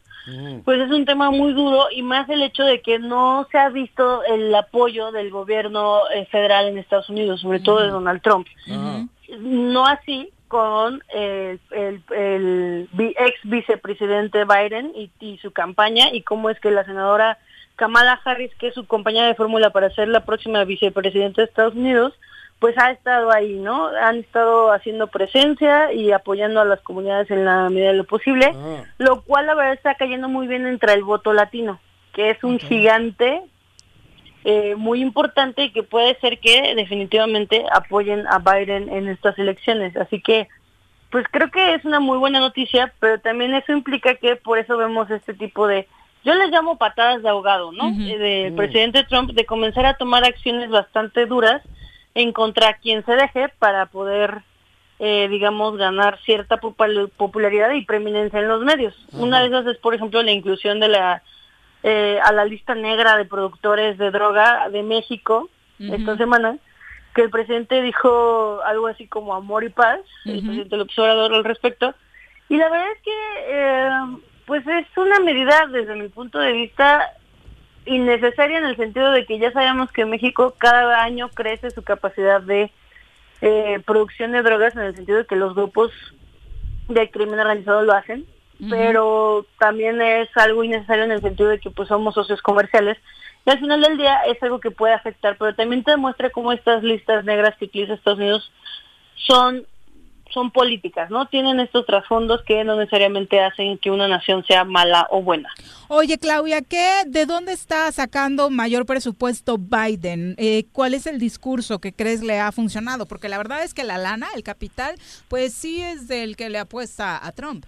Pues 0.65 0.79
es 0.81 0.91
un 0.91 1.07
tema 1.07 1.31
muy 1.31 1.55
duro 1.55 1.87
y 1.91 2.03
más 2.03 2.29
el 2.29 2.43
hecho 2.43 2.63
de 2.63 2.83
que 2.83 2.99
no 2.99 3.47
se 3.51 3.57
ha 3.57 3.71
visto 3.71 4.23
el 4.25 4.55
apoyo 4.55 5.11
del 5.11 5.31
gobierno 5.31 6.01
eh, 6.15 6.27
federal 6.27 6.69
en 6.69 6.77
Estados 6.77 7.09
Unidos, 7.09 7.41
sobre 7.41 7.61
todo 7.61 7.81
de 7.81 7.89
Donald 7.89 8.21
Trump. 8.21 8.47
No 9.39 9.87
así 9.87 10.31
con 10.49 11.03
el, 11.15 11.61
el- 11.71 12.03
el 12.11 12.89
ex 13.01 13.39
vicepresidente 13.45 14.45
Biden 14.45 14.93
y, 14.95 15.11
y 15.21 15.39
su 15.39 15.53
campaña 15.53 16.07
y 16.13 16.23
cómo 16.23 16.51
es 16.51 16.59
que 16.61 16.71
la 16.71 16.85
senadora 16.85 17.39
Kamala 17.77 18.21
Harris, 18.25 18.53
que 18.57 18.69
es 18.69 18.75
su 18.75 18.87
compañera 18.87 19.29
de 19.29 19.35
fórmula 19.37 19.71
para 19.71 19.91
ser 19.91 20.09
la 20.09 20.25
próxima 20.25 20.65
vicepresidenta 20.65 21.43
de 21.43 21.47
Estados 21.49 21.75
Unidos, 21.75 22.13
pues 22.59 22.77
ha 22.77 22.91
estado 22.91 23.31
ahí, 23.31 23.53
¿no? 23.55 23.87
Han 23.87 24.17
estado 24.17 24.73
haciendo 24.73 25.07
presencia 25.07 25.93
y 25.93 26.11
apoyando 26.11 26.61
a 26.61 26.65
las 26.65 26.81
comunidades 26.81 27.31
en 27.31 27.45
la 27.45 27.69
medida 27.71 27.93
de 27.93 27.99
lo 27.99 28.05
posible, 28.05 28.53
lo 28.99 29.23
cual 29.23 29.47
la 29.47 29.55
verdad 29.55 29.75
está 29.75 29.95
cayendo 29.95 30.29
muy 30.29 30.49
bien 30.49 30.67
entre 30.67 30.93
el 30.95 31.05
voto 31.05 31.33
latino, 31.33 31.79
que 32.15 32.31
es 32.31 32.43
un 32.43 32.59
gigante 32.59 33.43
eh, 34.51 34.75
muy 34.77 35.03
importante 35.03 35.65
y 35.65 35.73
que 35.73 35.83
puede 35.83 36.19
ser 36.21 36.39
que 36.39 36.75
definitivamente 36.75 37.67
apoyen 37.71 38.27
a 38.29 38.39
Biden 38.39 38.89
en 38.89 39.07
estas 39.09 39.39
elecciones. 39.39 39.95
Así 39.97 40.23
que, 40.23 40.49
pues 41.11 41.27
creo 41.31 41.51
que 41.51 41.75
es 41.75 41.85
una 41.85 42.01
muy 42.01 42.17
buena 42.17 42.41
noticia, 42.41 42.93
pero 42.99 43.21
también 43.21 43.53
eso 43.53 43.73
implica 43.73 44.15
que 44.15 44.37
por 44.37 44.57
eso 44.59 44.79
vemos 44.79 45.11
este 45.11 45.35
tipo 45.35 45.67
de, 45.67 45.87
yo 46.25 46.33
les 46.35 46.51
llamo 46.51 46.79
patadas 46.79 47.23
de 47.23 47.29
ahogado, 47.29 47.73
¿no? 47.73 47.89
Eh, 48.09 48.19
Del 48.19 48.55
presidente 48.55 49.05
Trump 49.05 49.33
de 49.33 49.45
comenzar 49.45 49.85
a 49.85 49.99
tomar 49.99 50.25
acciones 50.25 50.71
bastante 50.71 51.27
duras 51.27 51.61
en 52.15 52.33
contra 52.33 52.73
quien 52.83 53.05
se 53.05 53.13
deje 53.17 53.51
para 53.59 53.85
poder, 53.87 54.39
eh, 54.99 55.29
digamos, 55.29 55.77
ganar 55.77 56.19
cierta 56.25 56.57
popul- 56.59 57.11
popularidad 57.17 57.71
y 57.73 57.85
preeminencia 57.85 58.39
en 58.41 58.49
los 58.49 58.63
medios. 58.65 58.95
Una 59.13 59.41
de 59.41 59.49
esas 59.49 59.67
es, 59.67 59.77
por 59.77 59.95
ejemplo, 59.95 60.23
la 60.23 60.33
inclusión 60.33 60.81
de 60.81 60.89
la 60.89 61.23
eh, 61.83 62.19
a 62.25 62.33
la 62.33 62.45
lista 62.45 62.75
negra 62.75 63.17
de 63.17 63.25
productores 63.25 63.99
de 63.99 64.11
droga 64.11 64.69
de 64.71 64.83
México 64.83 65.49
esta 65.79 66.17
semana, 66.17 66.59
que 67.15 67.23
el 67.23 67.31
presidente 67.31 67.81
dijo 67.83 68.61
algo 68.65 68.89
así 68.89 69.07
como 69.07 69.33
amor 69.35 69.63
y 69.63 69.69
paz, 69.69 70.01
el 70.25 70.43
presidente 70.43 70.77
López 70.77 70.99
Obrador 70.99 71.35
al 71.35 71.45
respecto, 71.45 71.95
y 72.49 72.57
la 72.57 72.69
verdad 72.69 72.91
es 72.91 73.03
que 73.03 73.13
eh, 73.47 73.91
pues 74.47 74.67
es 74.67 74.87
una 74.97 75.21
medida 75.21 75.67
desde 75.67 75.95
mi 75.95 76.09
punto 76.09 76.39
de 76.41 76.53
vista 76.53 77.13
innecesaria 77.85 78.59
en 78.59 78.65
el 78.65 78.77
sentido 78.77 79.13
de 79.13 79.25
que 79.25 79.39
ya 79.39 79.53
sabemos 79.53 79.93
que 79.93 80.05
México 80.05 80.55
cada 80.59 81.03
año 81.03 81.29
crece 81.29 81.71
su 81.71 81.83
capacidad 81.83 82.41
de 82.41 82.71
eh, 83.41 83.81
producción 83.87 84.33
de 84.33 84.43
drogas 84.43 84.75
en 84.75 84.83
el 84.83 84.97
sentido 84.97 85.19
de 85.19 85.27
que 85.27 85.37
los 85.37 85.55
grupos 85.55 85.93
del 86.89 87.11
crimen 87.11 87.39
organizado 87.39 87.83
lo 87.83 87.93
hacen, 87.93 88.27
pero 88.69 89.47
también 89.59 90.01
es 90.01 90.29
algo 90.37 90.65
innecesario 90.65 91.05
en 91.05 91.13
el 91.13 91.21
sentido 91.21 91.49
de 91.49 91.61
que 91.61 91.71
pues 91.71 91.89
somos 91.89 92.15
socios 92.15 92.43
comerciales 92.43 92.99
y 93.47 93.51
al 93.51 93.61
final 93.61 93.81
del 93.81 93.97
día 93.97 94.21
es 94.27 94.43
algo 94.43 94.61
que 94.61 94.71
puede 94.71 94.95
afectar, 94.95 95.37
pero 95.39 95.55
también 95.55 95.85
te 95.85 95.93
demuestra 95.93 96.31
cómo 96.31 96.53
estas 96.53 96.83
listas 96.83 97.25
negras 97.25 97.57
que 97.59 97.67
utiliza 97.67 97.95
Estados 97.95 98.19
Unidos 98.19 98.53
son 99.15 99.67
son 100.31 100.51
políticas, 100.51 101.11
¿no? 101.11 101.27
Tienen 101.27 101.59
estos 101.59 101.87
trasfondos 101.87 102.43
que 102.47 102.63
no 102.63 102.77
necesariamente 102.77 103.41
hacen 103.41 103.79
que 103.79 103.91
una 103.91 104.09
nación 104.09 104.45
sea 104.47 104.65
mala 104.65 105.07
o 105.11 105.23
buena. 105.23 105.49
Oye, 105.89 106.19
Claudia, 106.19 106.61
¿qué, 106.61 107.05
¿de 107.07 107.25
dónde 107.25 107.53
está 107.53 107.91
sacando 107.93 108.51
mayor 108.51 108.85
presupuesto 108.85 109.57
Biden? 109.57 110.35
Eh, 110.37 110.67
¿Cuál 110.73 110.93
es 110.93 111.07
el 111.07 111.19
discurso 111.19 111.79
que 111.79 111.95
crees 111.95 112.23
le 112.23 112.41
ha 112.41 112.53
funcionado? 112.53 113.07
Porque 113.07 113.31
la 113.31 113.39
verdad 113.39 113.63
es 113.63 113.73
que 113.73 113.85
la 113.85 113.97
lana, 113.97 114.27
el 114.35 114.43
capital, 114.43 114.97
pues 115.29 115.55
sí 115.55 115.81
es 115.81 116.09
del 116.09 116.37
que 116.37 116.51
le 116.51 116.59
apuesta 116.59 117.25
a 117.27 117.33
Trump. 117.33 117.65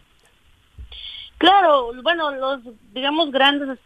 Claro, 1.41 1.93
bueno, 2.03 2.33
los, 2.33 2.61
digamos, 2.93 3.31
grandes 3.31 3.79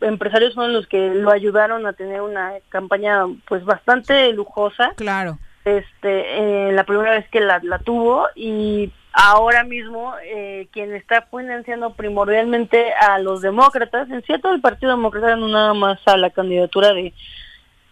empresarios 0.00 0.54
son 0.54 0.72
los 0.72 0.88
que 0.88 1.14
lo 1.14 1.30
ayudaron 1.30 1.86
a 1.86 1.92
tener 1.92 2.20
una 2.20 2.54
campaña, 2.68 3.26
pues, 3.46 3.64
bastante 3.64 4.32
lujosa. 4.32 4.92
Claro. 4.96 5.38
Este, 5.64 6.68
eh, 6.68 6.72
la 6.72 6.82
primera 6.82 7.12
vez 7.12 7.28
que 7.28 7.38
la, 7.38 7.60
la 7.62 7.78
tuvo 7.78 8.26
y 8.34 8.92
ahora 9.12 9.62
mismo 9.62 10.14
eh, 10.24 10.66
quien 10.72 10.96
está 10.96 11.28
financiando 11.30 11.94
primordialmente 11.94 12.92
a 12.94 13.20
los 13.20 13.40
demócratas, 13.40 14.10
en 14.10 14.22
cierto 14.22 14.52
el 14.52 14.60
Partido 14.60 14.90
Demócrata, 14.90 15.36
no 15.36 15.46
nada 15.46 15.74
más 15.74 16.00
a 16.06 16.16
la 16.16 16.30
candidatura 16.30 16.92
de, 16.92 17.14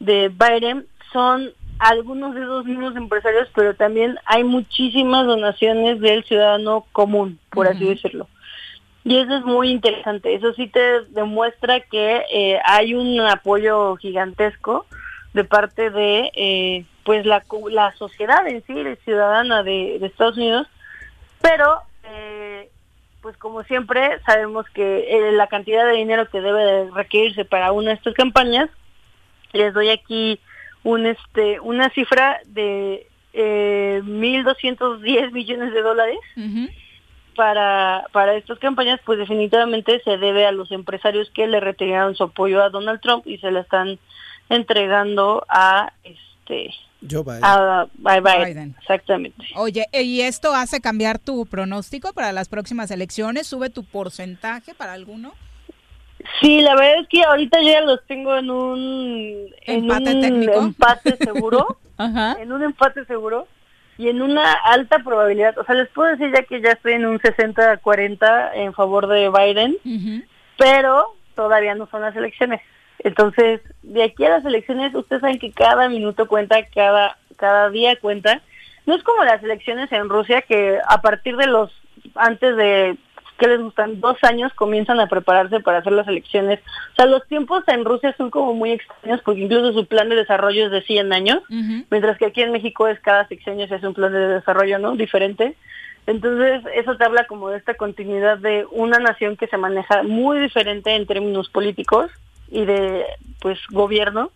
de 0.01 0.29
Biden, 0.29 0.89
son 1.13 1.53
algunos 1.79 2.35
de 2.35 2.43
esos 2.43 2.65
mismos 2.65 2.97
empresarios, 2.97 3.49
pero 3.55 3.77
también 3.77 4.19
hay 4.27 4.43
muchísimas 4.43 5.25
donaciones 5.25 6.01
del 6.01 6.25
ciudadano 6.25 6.85
común, 6.91 7.39
por 7.51 7.69
así 7.69 7.89
decirlo. 7.89 8.27
Y 9.05 9.19
eso 9.19 9.37
es 9.37 9.45
muy 9.45 9.71
interesante. 9.71 10.35
Eso 10.35 10.55
sí 10.55 10.67
te 10.67 11.03
demuestra 11.11 11.81
que 11.81 12.25
eh, 12.33 12.59
hay 12.65 12.95
un 12.95 13.21
apoyo 13.21 13.97
gigantesco 13.97 14.87
de 15.35 15.45
parte 15.45 15.91
de 15.91 16.33
eh, 16.35 16.85
pues 17.05 17.27
la, 17.27 17.45
la 17.71 17.93
sociedad 17.97 18.47
en 18.47 18.65
sí, 18.67 18.75
ciudadana 19.05 19.63
de, 19.63 19.99
de 20.01 20.07
Estados 20.07 20.37
Unidos, 20.37 20.67
pero 21.43 21.83
eh, 22.05 22.71
pues 23.21 23.37
como 23.37 23.63
siempre 23.65 24.21
sabemos 24.27 24.67
que 24.71 25.07
eh, 25.09 25.33
la 25.33 25.47
cantidad 25.47 25.87
de 25.87 25.97
dinero 25.97 26.29
que 26.29 26.41
debe 26.41 26.63
de 26.65 26.91
requerirse 26.91 27.45
para 27.45 27.73
una 27.73 27.91
de 27.91 27.97
estas 27.97 28.15
campañas, 28.15 28.71
les 29.53 29.73
doy 29.75 29.91
aquí 29.91 30.41
un 30.83 31.07
este 31.07 31.61
una 31.61 31.91
cifra 31.91 32.41
de 32.47 33.07
eh, 33.33 34.03
1.210 34.05 35.33
millones 35.33 35.73
de 35.73 35.83
dólares 35.83 36.19
para, 37.35 38.07
para 38.13 38.35
estas 38.35 38.59
campañas, 38.59 39.01
pues 39.05 39.19
definitivamente 39.19 40.01
se 40.05 40.17
debe 40.19 40.47
a 40.47 40.53
los 40.53 40.71
empresarios 40.73 41.31
que 41.31 41.47
le 41.47 41.61
retiraron 41.61 42.15
su 42.15 42.25
apoyo 42.25 42.63
a 42.63 42.71
Donald 42.71 43.01
Trump 43.01 43.27
y 43.27 43.39
se 43.39 43.51
le 43.51 43.61
están 43.61 43.99
entregando 44.49 45.45
a 45.49 45.93
este 46.05 46.71
Joe 47.11 47.23
Biden. 47.23 47.41
a, 47.45 47.83
a 47.83 47.89
Biden. 48.21 48.45
Biden. 48.45 48.77
Exactamente. 48.81 49.45
Oye, 49.57 49.87
¿y 49.93 50.21
esto 50.23 50.55
hace 50.55 50.81
cambiar 50.81 51.19
tu 51.19 51.45
pronóstico 51.47 52.13
para 52.13 52.33
las 52.33 52.49
próximas 52.49 52.91
elecciones? 52.91 53.47
¿Sube 53.47 53.71
tu 53.71 53.85
porcentaje 53.85 54.75
para 54.75 54.93
alguno? 54.95 55.33
Sí, 56.41 56.61
la 56.63 56.75
verdad 56.75 57.01
es 57.03 57.09
que 57.09 57.23
ahorita 57.23 57.61
yo 57.61 57.69
ya 57.69 57.81
los 57.83 58.01
tengo 58.07 58.35
en 58.37 58.51
un 58.51 59.47
en 59.67 59.75
¿Empate 59.85 60.15
un 60.15 60.21
técnico? 60.23 60.59
empate 60.59 61.17
seguro, 61.19 61.79
Ajá. 61.99 62.37
en 62.41 62.51
un 62.53 62.63
empate 62.63 63.05
seguro 63.05 63.47
y 63.99 64.09
en 64.09 64.23
una 64.23 64.53
alta 64.53 64.99
probabilidad. 65.01 65.57
O 65.59 65.65
sea, 65.65 65.75
les 65.75 65.89
puedo 65.91 66.11
decir 66.11 66.33
ya 66.33 66.43
que 66.43 66.61
ya 66.61 66.73
estoy 66.73 66.95
en 66.95 67.07
un 67.07 67.19
60-40 67.19 68.51
en 68.55 68.73
favor 68.73 69.07
de 69.07 69.31
Biden, 69.31 69.77
pero 70.59 71.15
todavía 71.35 71.75
no 71.75 71.87
son 71.87 72.03
las 72.03 72.17
elecciones. 72.17 72.61
Entonces, 73.01 73.61
de 73.83 74.03
aquí 74.03 74.25
a 74.25 74.31
las 74.31 74.45
elecciones, 74.45 74.95
ustedes 74.95 75.21
saben 75.21 75.39
que 75.39 75.53
cada 75.53 75.89
minuto 75.89 76.27
cuenta, 76.27 76.65
cada 76.75 77.17
cada 77.37 77.71
día 77.71 77.97
cuenta. 77.97 78.41
No 78.87 78.95
es 78.95 79.03
como 79.03 79.25
las 79.25 79.43
elecciones 79.43 79.91
en 79.93 80.09
Rusia 80.09 80.43
que 80.43 80.79
a 80.87 81.01
partir 81.01 81.37
de 81.37 81.47
los 81.47 81.71
antes 82.15 82.57
de 82.57 82.97
que 83.39 83.49
les 83.49 83.61
gustan 83.61 84.01
dos 84.01 84.17
años 84.23 84.53
comienzan 84.55 85.01
a 85.01 85.09
prepararse 85.09 85.61
para 85.61 85.79
hacer 85.79 85.93
las 85.93 86.07
elecciones. 86.07 86.61
O 86.93 86.97
sea, 86.97 87.07
los 87.07 87.27
tiempos 87.27 87.65
en 87.67 87.85
Rusia 87.85 88.15
son 88.17 88.31
como 88.31 88.55
muy 88.55 88.73
extraños 88.73 89.21
porque 89.25 89.41
incluso 89.41 89.73
su 89.73 89.87
plan 89.87 90.09
de 90.09 90.17
desarrollo 90.17 90.67
es 90.67 90.71
de 90.71 90.83
100 90.83 91.13
años, 91.13 91.43
mientras 91.91 92.17
que 92.19 92.27
aquí 92.27 92.43
en 92.43 92.53
México 92.53 92.87
es 92.87 93.01
cada 93.01 93.27
sexenio 93.29 93.67
se 93.67 93.77
hace 93.77 93.89
un 93.89 93.95
plan 93.95 94.13
de 94.13 94.29
desarrollo, 94.29 94.79
¿no? 94.79 94.95
Diferente. 94.97 95.57
Entonces, 96.07 96.63
eso 96.75 96.97
te 96.97 97.05
habla 97.05 97.27
como 97.27 97.49
de 97.49 97.59
esta 97.59 97.75
continuidad 97.75 98.39
de 98.39 98.67
una 98.71 98.99
nación 98.99 99.37
que 99.37 99.47
se 99.47 99.57
maneja 99.57 100.03
muy 100.03 100.39
diferente 100.39 100.95
en 100.95 101.07
términos 101.07 101.49
políticos 101.49 102.11
y 102.51 102.67
de, 102.67 103.05
pues, 103.41 103.59
gobierno. 103.71 104.31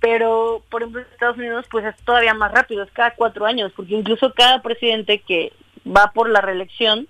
Pero, 0.00 0.62
por 0.68 0.82
ejemplo, 0.82 1.02
en 1.02 1.06
Estados 1.12 1.36
Unidos, 1.36 1.66
pues 1.70 1.84
es 1.84 1.96
todavía 2.04 2.34
más 2.34 2.50
rápido, 2.50 2.82
es 2.82 2.90
cada 2.90 3.12
cuatro 3.12 3.46
años, 3.46 3.72
porque 3.76 3.94
incluso 3.94 4.32
cada 4.34 4.60
presidente 4.62 5.18
que 5.20 5.52
va 5.86 6.10
por 6.12 6.28
la 6.28 6.40
reelección, 6.40 7.06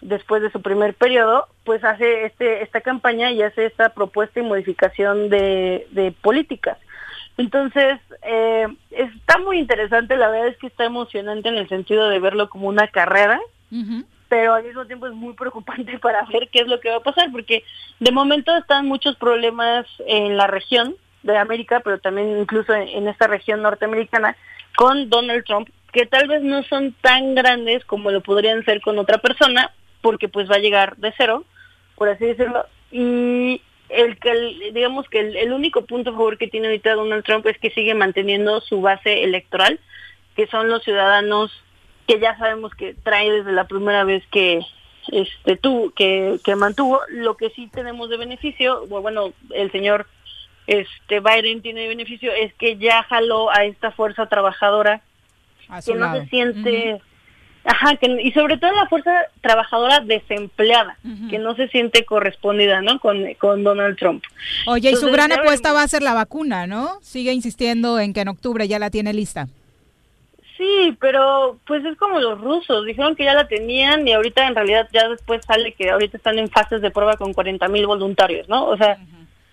después 0.00 0.42
de 0.42 0.50
su 0.50 0.62
primer 0.62 0.94
periodo, 0.94 1.48
pues 1.64 1.84
hace 1.84 2.26
este 2.26 2.62
esta 2.62 2.80
campaña 2.80 3.30
y 3.30 3.42
hace 3.42 3.66
esta 3.66 3.90
propuesta 3.90 4.40
y 4.40 4.44
modificación 4.44 5.28
de, 5.28 5.86
de 5.90 6.12
políticas. 6.12 6.78
Entonces, 7.36 8.00
eh, 8.22 8.66
está 8.90 9.38
muy 9.38 9.58
interesante, 9.58 10.16
la 10.16 10.28
verdad 10.28 10.48
es 10.48 10.58
que 10.58 10.66
está 10.66 10.84
emocionante 10.84 11.48
en 11.48 11.56
el 11.56 11.68
sentido 11.68 12.08
de 12.08 12.18
verlo 12.18 12.48
como 12.50 12.68
una 12.68 12.88
carrera, 12.88 13.40
pero 14.28 14.54
al 14.54 14.64
mismo 14.64 14.86
tiempo 14.86 15.06
es 15.06 15.14
muy 15.14 15.34
preocupante 15.34 15.98
para 16.02 16.24
ver 16.26 16.48
qué 16.50 16.60
es 16.60 16.66
lo 16.66 16.80
que 16.80 16.90
va 16.90 16.96
a 16.96 17.02
pasar, 17.02 17.30
porque 17.30 17.62
de 18.00 18.12
momento 18.12 18.56
están 18.56 18.86
muchos 18.86 19.16
problemas 19.16 19.86
en 20.06 20.36
la 20.36 20.48
región 20.48 20.96
de 21.22 21.36
América, 21.36 21.80
pero 21.80 22.00
también 22.00 22.40
incluso 22.40 22.74
en, 22.74 22.88
en 22.88 23.08
esta 23.08 23.28
región 23.28 23.62
norteamericana, 23.62 24.36
con 24.76 25.08
Donald 25.08 25.44
Trump, 25.44 25.68
que 25.92 26.06
tal 26.06 26.26
vez 26.26 26.42
no 26.42 26.64
son 26.64 26.92
tan 27.00 27.36
grandes 27.36 27.84
como 27.84 28.10
lo 28.10 28.20
podrían 28.20 28.64
ser 28.64 28.80
con 28.80 28.98
otra 28.98 29.18
persona, 29.18 29.70
porque 30.00 30.28
pues 30.28 30.50
va 30.50 30.56
a 30.56 30.60
llegar 30.60 30.96
de 30.96 31.12
cero, 31.16 31.44
por 31.96 32.08
así 32.08 32.24
decirlo, 32.26 32.64
y 32.90 33.60
el 33.88 34.18
que 34.18 34.30
el- 34.30 34.74
digamos 34.74 35.08
que 35.08 35.20
el, 35.20 35.36
el 35.36 35.52
único 35.52 35.84
punto 35.86 36.10
a 36.10 36.12
favor 36.12 36.38
que 36.38 36.48
tiene 36.48 36.68
ahorita 36.68 36.94
Donald 36.94 37.24
Trump 37.24 37.46
es 37.46 37.58
que 37.58 37.70
sigue 37.70 37.94
manteniendo 37.94 38.60
su 38.60 38.80
base 38.80 39.24
electoral, 39.24 39.80
que 40.36 40.46
son 40.46 40.68
los 40.68 40.82
ciudadanos 40.84 41.50
que 42.06 42.20
ya 42.20 42.36
sabemos 42.38 42.74
que 42.74 42.94
trae 42.94 43.30
desde 43.30 43.52
la 43.52 43.64
primera 43.66 44.04
vez 44.04 44.24
que 44.30 44.60
este 45.10 45.56
tú 45.56 45.92
que, 45.96 46.38
que 46.44 46.54
mantuvo. 46.54 47.00
Lo 47.08 47.36
que 47.36 47.50
sí 47.50 47.68
tenemos 47.72 48.08
de 48.10 48.16
beneficio 48.18 48.86
bu- 48.88 49.00
bueno 49.02 49.32
el 49.54 49.70
señor 49.72 50.06
este 50.66 51.20
Biden 51.20 51.62
tiene 51.62 51.82
de 51.82 51.88
beneficio 51.88 52.30
es 52.32 52.52
que 52.54 52.76
ya 52.76 53.02
jaló 53.04 53.50
a 53.50 53.64
esta 53.64 53.90
fuerza 53.90 54.26
trabajadora 54.26 55.00
A 55.70 55.80
que 55.82 55.94
no 55.94 56.06
se 56.24 56.28
siente 56.30 57.00
ajá 57.68 57.96
que, 57.96 58.06
y 58.22 58.32
sobre 58.32 58.56
todo 58.56 58.72
la 58.72 58.86
fuerza 58.86 59.12
trabajadora 59.42 60.00
desempleada 60.00 60.96
que 61.28 61.38
no 61.38 61.54
se 61.54 61.68
siente 61.68 62.04
correspondida 62.06 62.80
no 62.80 62.98
con, 62.98 63.34
con 63.34 63.62
Donald 63.62 63.98
Trump 63.98 64.24
Oye, 64.66 64.90
y 64.90 64.96
su 64.96 65.08
gran 65.08 65.32
apuesta 65.32 65.74
va 65.74 65.82
a 65.82 65.88
ser 65.88 66.02
la 66.02 66.14
vacuna, 66.14 66.66
¿no? 66.66 66.98
Sigue 67.02 67.32
insistiendo 67.32 68.00
en 68.00 68.14
que 68.14 68.22
en 68.22 68.28
octubre 68.28 68.66
ya 68.66 68.78
la 68.78 68.90
tiene 68.90 69.12
lista. 69.12 69.48
Sí, 70.56 70.96
pero 71.00 71.58
pues 71.66 71.84
es 71.84 71.96
como 71.96 72.18
los 72.18 72.40
rusos, 72.40 72.86
dijeron 72.86 73.14
que 73.14 73.24
ya 73.24 73.34
la 73.34 73.46
tenían 73.46 74.08
y 74.08 74.12
ahorita 74.12 74.46
en 74.46 74.54
realidad 74.54 74.88
ya 74.92 75.08
después 75.08 75.44
sale 75.44 75.72
que 75.72 75.90
ahorita 75.90 76.16
están 76.16 76.38
en 76.38 76.48
fases 76.48 76.80
de 76.80 76.90
prueba 76.90 77.16
con 77.16 77.32
40 77.32 77.68
mil 77.68 77.86
voluntarios, 77.86 78.48
¿no? 78.48 78.66
O 78.66 78.76
sea, 78.76 78.98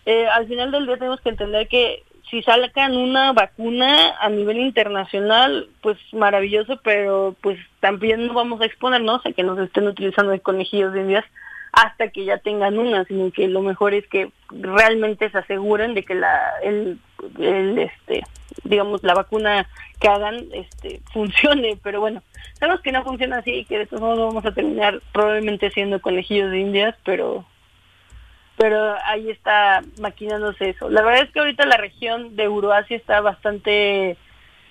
eh, 0.06 0.26
al 0.28 0.48
final 0.48 0.72
del 0.72 0.88
día 0.88 0.98
tenemos 0.98 1.22
que 1.22 1.30
entender 1.30 1.68
que 1.68 2.04
si 2.30 2.42
sacan 2.42 2.96
una 2.96 3.34
vacuna 3.34 4.16
a 4.20 4.30
nivel 4.30 4.58
internacional, 4.58 5.70
pues 5.82 5.98
maravilloso, 6.12 6.80
pero 6.84 7.36
pues 7.42 7.60
también 7.80 8.28
no 8.28 8.34
vamos 8.34 8.62
a 8.62 8.66
exponernos 8.66 9.26
a 9.26 9.32
que 9.32 9.44
nos 9.44 9.60
estén 9.60 9.88
utilizando 9.88 10.32
de 10.32 10.40
conejillos 10.40 10.94
de 10.94 11.02
indias 11.02 11.26
hasta 11.72 12.08
que 12.08 12.24
ya 12.24 12.38
tengan 12.38 12.80
una, 12.80 13.04
sino 13.04 13.32
que 13.32 13.48
lo 13.48 13.62
mejor 13.62 13.94
es 13.94 14.08
que 14.08 14.32
realmente 14.50 15.30
se 15.30 15.38
aseguren 15.38 15.94
de 15.94 16.04
que 16.04 16.16
la 16.16 16.54
el, 16.64 17.00
el, 17.38 17.78
este 17.78 18.24
digamos 18.64 19.04
la 19.04 19.14
vacuna 19.14 19.68
que 20.00 20.08
hagan 20.08 20.46
este 20.54 21.02
funcione, 21.14 21.78
pero 21.84 22.00
bueno, 22.00 22.24
sabemos 22.60 22.82
que 22.82 22.92
no 22.92 23.04
funciona 23.04 23.38
así 23.38 23.52
y 23.52 23.66
que 23.66 23.78
de 23.78 23.84
estos 23.84 24.00
modos 24.00 24.20
vamos 24.20 24.46
a 24.46 24.54
terminar 24.54 25.02
probablemente 25.12 25.70
siendo 25.72 26.02
conejillos 26.02 26.52
de 26.52 26.60
indias, 26.60 26.96
pero 27.04 27.46
pero 28.58 28.96
ahí 29.06 29.30
está 29.30 29.82
maquinándose 30.00 30.70
eso. 30.70 30.90
La 30.90 31.02
verdad 31.02 31.24
es 31.24 31.32
que 31.32 31.40
ahorita 31.40 31.66
la 31.66 31.78
región 31.78 32.36
de 32.36 32.44
Euroasia 32.44 32.96
está 32.96 33.22
bastante 33.22 34.18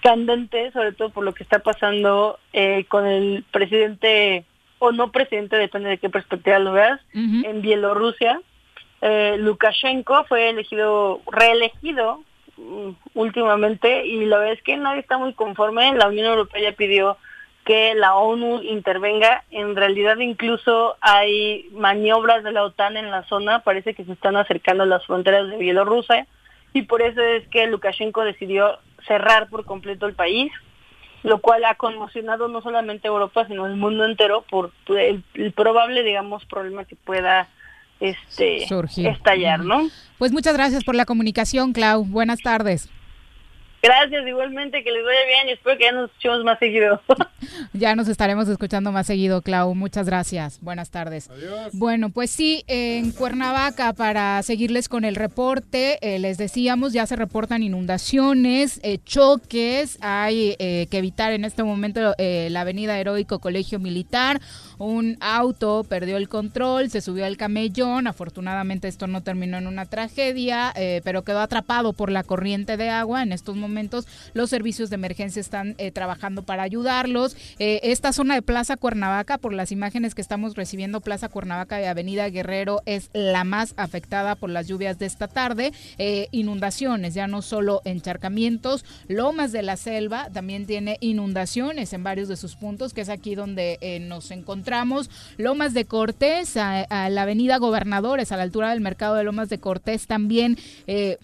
candente, 0.03 0.71
sobre 0.73 0.93
todo 0.93 1.11
por 1.11 1.25
lo 1.25 1.33
que 1.33 1.43
está 1.43 1.61
pasando 1.61 2.39
eh, 2.53 2.85
con 2.89 3.07
el 3.07 3.45
presidente 3.51 4.45
o 4.79 4.93
no 4.93 5.11
presidente, 5.11 5.57
depende 5.57 5.89
de 5.91 5.99
qué 5.99 6.11
perspectiva 6.11 6.59
lo 6.59 6.73
veas, 6.73 7.01
en 7.15 7.63
Bielorrusia. 7.63 8.41
Eh, 9.01 9.37
Lukashenko 9.39 10.25
fue 10.25 10.51
elegido, 10.51 11.21
reelegido 11.31 12.23
mm, 12.57 12.91
últimamente 13.15 14.07
y 14.07 14.25
la 14.27 14.39
verdad 14.39 14.55
es 14.55 14.63
que 14.63 14.77
nadie 14.77 15.01
está 15.01 15.17
muy 15.17 15.33
conforme. 15.33 15.95
La 15.95 16.09
Unión 16.09 16.27
Europea 16.27 16.63
ya 16.63 16.73
pidió 16.73 17.17
que 17.65 17.95
la 17.95 18.15
ONU 18.15 18.63
intervenga. 18.63 19.45
En 19.51 19.75
realidad 19.75 20.19
incluso 20.19 20.97
hay 21.01 21.69
maniobras 21.73 22.45
de 22.45 22.53
la 22.53 22.65
OTAN 22.65 22.97
en 22.97 23.11
la 23.11 23.25
zona, 23.25 23.61
parece 23.61 23.95
que 23.95 24.05
se 24.05 24.13
están 24.13 24.37
acercando 24.37 24.83
a 24.83 24.87
las 24.87 25.05
fronteras 25.07 25.49
de 25.49 25.57
Bielorrusia 25.57 26.27
y 26.73 26.83
por 26.83 27.03
eso 27.03 27.21
es 27.21 27.47
que 27.49 27.67
Lukashenko 27.67 28.25
decidió 28.25 28.79
cerrar 29.07 29.49
por 29.49 29.65
completo 29.65 30.07
el 30.07 30.15
país, 30.15 30.53
lo 31.23 31.39
cual 31.39 31.65
ha 31.65 31.77
conmocionado 31.77 32.49
no 32.49 32.61
solamente 32.61 33.09
a 33.09 33.13
Europa, 33.13 33.47
sino 33.47 33.65
al 33.65 33.77
mundo 33.77 34.05
entero 34.05 34.45
por 34.51 34.73
el, 34.89 35.23
el 35.35 35.53
probable, 35.53 36.03
digamos, 36.03 36.45
problema 36.47 36.85
que 36.85 36.97
pueda 36.97 37.49
este 38.01 38.67
Surgir. 38.67 39.07
estallar, 39.07 39.61
¿no? 39.61 39.89
Pues 40.19 40.33
muchas 40.33 40.55
gracias 40.55 40.85
por 40.85 40.95
la 40.95 41.07
comunicación, 41.07 41.73
Clau. 41.73 42.05
Buenas 42.05 42.41
tardes. 42.41 42.91
Gracias, 43.85 44.27
igualmente, 44.27 44.83
que 44.83 44.91
les 44.91 45.05
vaya 45.05 45.27
bien 45.27 45.49
y 45.51 45.53
espero 45.53 45.77
que 45.77 45.85
ya 45.85 45.93
nos 45.93 46.09
escuchemos 46.09 46.43
más 46.43 46.59
seguido. 46.59 47.03
Ya 47.73 47.95
nos 47.95 48.09
estaremos 48.09 48.49
escuchando 48.49 48.91
más 48.93 49.07
seguido, 49.07 49.43
Clau. 49.43 49.75
Muchas 49.75 50.07
gracias. 50.07 50.61
Buenas 50.61 50.91
tardes. 50.91 51.29
Bueno, 51.73 52.09
pues 52.11 52.31
sí, 52.31 52.65
en 52.69 53.11
Cuernavaca, 53.11 53.93
para 53.93 54.43
seguirles 54.43 54.89
con 54.89 55.05
el 55.05 55.15
reporte, 55.15 55.99
eh, 56.01 56.19
les 56.19 56.39
decíamos, 56.39 56.93
ya 56.93 57.05
se 57.07 57.17
reportan 57.17 57.63
inundaciones, 57.63 58.81
eh, 58.83 58.99
choques, 59.05 59.99
hay 60.01 60.57
eh, 60.59 60.87
que 60.91 60.99
evitar 60.99 61.33
en 61.33 61.45
este 61.45 61.65
momento 61.65 62.15
eh, 62.19 62.49
la 62.51 62.63
avenida 62.63 62.99
Heroico 62.99 63.41
Colegio 63.41 63.79
Militar. 63.79 64.41
Un 64.79 65.17
auto 65.21 65.85
perdió 65.85 66.17
el 66.17 66.29
control, 66.29 66.91
se 66.91 67.01
subió 67.01 67.27
al 67.27 67.37
camellón, 67.37 68.07
afortunadamente 68.07 68.89
esto 68.89 69.07
no 69.07 69.23
terminó 69.23 69.59
en 69.59 69.67
una 69.67 69.87
tragedia, 69.87 70.73
eh, 70.77 71.01
pero 71.05 71.23
quedó 71.23 71.41
atrapado 71.41 71.93
por 71.93 72.11
la 72.11 72.25
corriente 72.25 72.77
de 72.77 72.91
agua. 72.91 73.23
En 73.23 73.33
estos 73.33 73.57
momentos 73.57 73.74
los 74.35 74.51
servicios 74.51 74.91
de 74.91 74.95
emergencia 74.95 75.41
están 75.41 75.75
eh, 75.79 75.91
trabajando 75.91 76.43
para 76.43 76.63
ayudarlos. 76.63 77.37
Eh, 77.59 77.81
esta 77.83 78.13
zona 78.13 78.35
de 78.35 78.43
Plaza 78.43 78.77
Cuernavaca, 78.77 79.39
por 79.39 79.53
las 79.53 79.73
imágenes 79.73 80.15
que 80.15 80.21
estamos 80.21 80.55
recibiendo, 80.55 81.01
Plaza 81.01 81.29
Cuernavaca 81.29 81.81
y 81.81 81.85
Avenida 81.85 82.29
Guerrero 82.29 82.83
es 82.87 83.11
la 83.13 83.45
más 83.45 83.75
afectada 83.77 84.35
por 84.37 84.51
las 84.51 84.69
lluvias 84.69 84.99
de 84.99 85.07
esta 85.07 85.29
tarde. 85.29 85.73
Eh, 85.99 86.29
inundaciones, 86.31 87.15
ya 87.15 87.27
no 87.27 87.43
solo 87.43 87.83
encharcamientos, 87.85 88.85
Lomas 89.09 89.53
de 89.53 89.63
la 89.63 89.77
Selva 89.77 90.31
también 90.31 90.67
tiene 90.67 90.99
inundaciones 91.01 91.93
en 91.93 92.03
varios 92.03 92.29
de 92.29 92.37
sus 92.37 92.57
puntos, 92.57 92.95
que 92.95 93.01
es 93.01 93.09
aquí 93.09 93.35
donde 93.35 93.79
nos 94.03 94.31
encontramos. 94.31 95.11
Lomas 95.37 95.75
de 95.75 95.85
Cortés, 95.85 96.57
a, 96.57 96.83
a 96.83 97.09
la 97.11 97.23
Avenida 97.23 97.59
Gobernadores, 97.59 98.33
a 98.33 98.37
la 98.37 98.43
altura 98.45 98.71
del 98.71 98.81
mercado 98.81 99.15
de 99.17 99.25
Lomas 99.25 99.49
de 99.49 99.59
Cortés, 99.59 100.07
también 100.07 100.59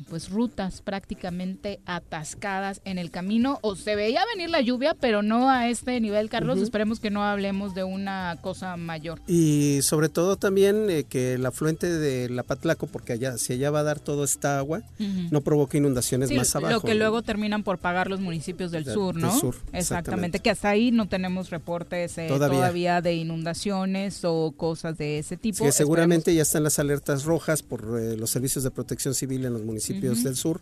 pues 0.08 0.30
rutas 0.30 0.82
prácticamente 0.82 1.80
atascadas 1.86 2.39
en 2.84 2.98
el 2.98 3.10
camino. 3.10 3.58
O 3.62 3.76
se 3.76 3.94
veía 3.96 4.22
venir 4.34 4.50
la 4.50 4.60
lluvia, 4.60 4.94
pero 4.98 5.22
no 5.22 5.48
a 5.50 5.68
este 5.68 6.00
nivel, 6.00 6.28
Carlos. 6.28 6.58
Esperemos 6.58 6.98
que 7.00 7.10
no 7.10 7.22
hablemos 7.24 7.74
de 7.74 7.84
una 7.84 8.38
cosa 8.40 8.76
mayor. 8.76 9.20
Y 9.26 9.80
sobre 9.82 10.08
todo 10.08 10.36
también 10.36 10.88
eh, 10.90 11.04
que 11.04 11.34
el 11.34 11.46
afluente 11.46 11.86
de 11.88 12.28
la 12.30 12.42
Patlaco, 12.42 12.86
porque 12.86 13.12
allá, 13.12 13.38
si 13.38 13.52
allá 13.52 13.70
va 13.70 13.80
a 13.80 13.84
dar 13.84 14.00
toda 14.00 14.24
esta 14.24 14.58
agua, 14.58 14.82
no 15.30 15.40
provoque 15.42 15.78
inundaciones 15.78 16.28
Sí, 16.30 16.36
más 16.36 16.54
abajo. 16.56 16.72
Lo 16.74 16.80
que 16.80 16.94
¿no? 16.94 16.98
luego 17.00 17.22
terminan 17.22 17.62
por 17.62 17.78
pagar 17.78 18.08
los 18.08 18.20
municipios 18.20 18.70
del 18.70 18.84
Del- 18.84 18.94
sur, 18.94 19.14
del 19.14 19.22
¿no? 19.24 19.30
sur, 19.38 19.54
exactamente. 19.54 19.78
exactamente. 19.78 20.38
Que 20.40 20.50
hasta 20.50 20.68
ahí 20.70 20.90
no 20.90 21.08
tenemos 21.08 21.50
reportes 21.50 22.16
eh, 22.18 22.26
Todavía. 22.28 22.56
todavía. 22.58 23.00
de 23.00 23.14
inundaciones 23.14 24.20
o 24.24 24.52
cosas 24.56 24.96
de 24.98 25.18
ese 25.18 25.36
tipo. 25.36 25.64
Sí, 25.64 25.72
seguramente 25.72 26.34
ya 26.34 26.42
están 26.42 26.62
las 26.64 26.78
alertas 26.78 27.24
rojas 27.24 27.62
por 27.62 27.98
eh, 28.00 28.16
los 28.16 28.30
servicios 28.30 28.64
de 28.64 28.70
protección 28.70 29.14
civil 29.14 29.44
en 29.44 29.52
los 29.52 29.62
municipios 29.62 30.22
del 30.24 30.36
sur 30.36 30.60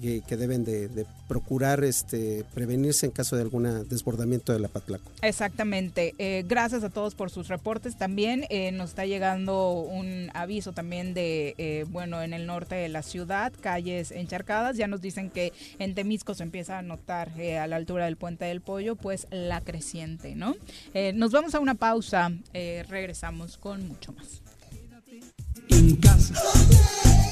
que, 0.00 0.22
que 0.26 0.36
deben 0.36 0.64
de, 0.64 1.06
procurar 1.28 1.82
este 1.84 2.44
prevenirse 2.54 3.06
en 3.06 3.12
caso 3.12 3.36
de 3.36 3.42
algún 3.42 3.88
desbordamiento 3.88 4.52
de 4.52 4.58
la 4.58 4.68
Patlaco. 4.68 5.10
Exactamente. 5.22 6.14
Eh, 6.18 6.44
gracias 6.46 6.84
a 6.84 6.90
todos 6.90 7.14
por 7.14 7.30
sus 7.30 7.48
reportes. 7.48 7.96
También 7.96 8.44
eh, 8.50 8.70
nos 8.72 8.90
está 8.90 9.06
llegando 9.06 9.72
un 9.72 10.30
aviso 10.34 10.72
también 10.72 11.14
de, 11.14 11.54
eh, 11.58 11.86
bueno, 11.88 12.22
en 12.22 12.34
el 12.34 12.46
norte 12.46 12.74
de 12.74 12.88
la 12.88 13.02
ciudad, 13.02 13.52
calles 13.60 14.10
encharcadas. 14.10 14.76
Ya 14.76 14.88
nos 14.88 15.00
dicen 15.00 15.30
que 15.30 15.52
en 15.78 15.94
Temisco 15.94 16.34
se 16.34 16.42
empieza 16.42 16.78
a 16.78 16.82
notar 16.82 17.30
a 17.40 17.66
la 17.66 17.76
altura 17.76 18.04
del 18.04 18.16
puente 18.16 18.44
del 18.44 18.60
pollo, 18.60 18.96
pues 18.96 19.26
la 19.30 19.60
creciente, 19.60 20.34
¿no? 20.34 20.54
Nos 21.14 21.32
vamos 21.32 21.54
a 21.54 21.60
una 21.60 21.74
pausa. 21.74 22.30
Regresamos 22.52 23.56
con 23.56 23.88
mucho 23.88 24.12
más. 24.12 24.41
En 25.72 25.96
casa. 25.96 26.34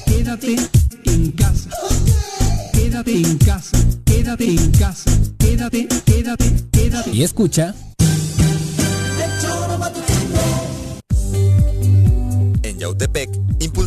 Quédate 0.05 0.55
en 1.05 1.31
casa. 1.31 1.69
Quédate 2.73 3.15
en 3.15 3.37
casa. 3.37 3.77
Quédate 4.05 4.49
en 4.49 4.71
casa. 4.71 5.11
Quédate, 5.37 5.87
quédate, 6.05 6.45
quédate. 6.71 7.11
Y 7.11 7.23
escucha 7.23 7.75
En 12.63 12.79
Yautepec, 12.79 13.20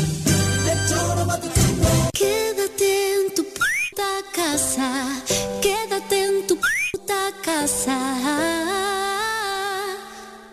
casa. 4.51 5.07
Quédate 5.61 6.25
en 6.25 6.47
tu 6.47 6.57
puta 6.91 7.31
casa. 7.41 7.97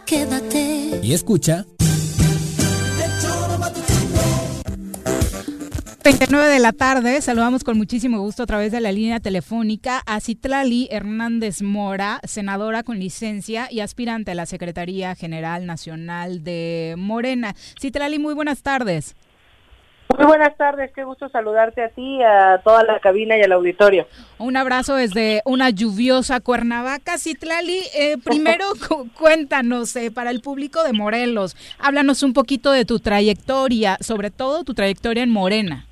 Quédate. 0.06 1.00
y 1.02 1.12
escucha 1.12 1.66
29 6.04 6.46
de 6.46 6.58
la 6.58 6.72
tarde, 6.72 7.20
saludamos 7.20 7.64
con 7.64 7.76
muchísimo 7.76 8.20
gusto 8.20 8.44
a 8.44 8.46
través 8.46 8.72
de 8.72 8.80
la 8.80 8.92
línea 8.92 9.20
telefónica 9.20 10.02
a 10.06 10.20
Citlali 10.20 10.88
Hernández 10.90 11.60
Mora, 11.60 12.20
senadora 12.24 12.82
con 12.82 12.98
licencia 12.98 13.68
y 13.70 13.80
aspirante 13.80 14.30
a 14.30 14.34
la 14.34 14.46
Secretaría 14.46 15.14
General 15.16 15.66
Nacional 15.66 16.42
de 16.44 16.94
Morena. 16.96 17.54
Citlali, 17.78 18.18
muy 18.18 18.32
buenas 18.32 18.62
tardes. 18.62 19.16
Muy 20.16 20.26
buenas 20.26 20.56
tardes, 20.56 20.90
qué 20.94 21.04
gusto 21.04 21.28
saludarte 21.28 21.82
a 21.84 21.90
ti, 21.90 22.20
a 22.22 22.58
toda 22.64 22.82
la 22.82 22.98
cabina 22.98 23.36
y 23.36 23.42
al 23.42 23.52
auditorio. 23.52 24.06
Un 24.38 24.56
abrazo 24.56 24.94
desde 24.96 25.42
una 25.44 25.70
lluviosa 25.70 26.40
Cuernavaca. 26.40 27.18
Citlali, 27.18 27.80
eh, 27.94 28.16
primero 28.24 28.64
cu- 28.88 29.08
cuéntanos, 29.12 29.94
eh, 29.96 30.10
para 30.10 30.30
el 30.30 30.40
público 30.40 30.82
de 30.82 30.92
Morelos, 30.92 31.56
háblanos 31.78 32.22
un 32.22 32.32
poquito 32.32 32.72
de 32.72 32.84
tu 32.84 32.98
trayectoria, 33.00 33.96
sobre 34.00 34.30
todo 34.30 34.64
tu 34.64 34.74
trayectoria 34.74 35.22
en 35.22 35.30
Morena. 35.30 35.84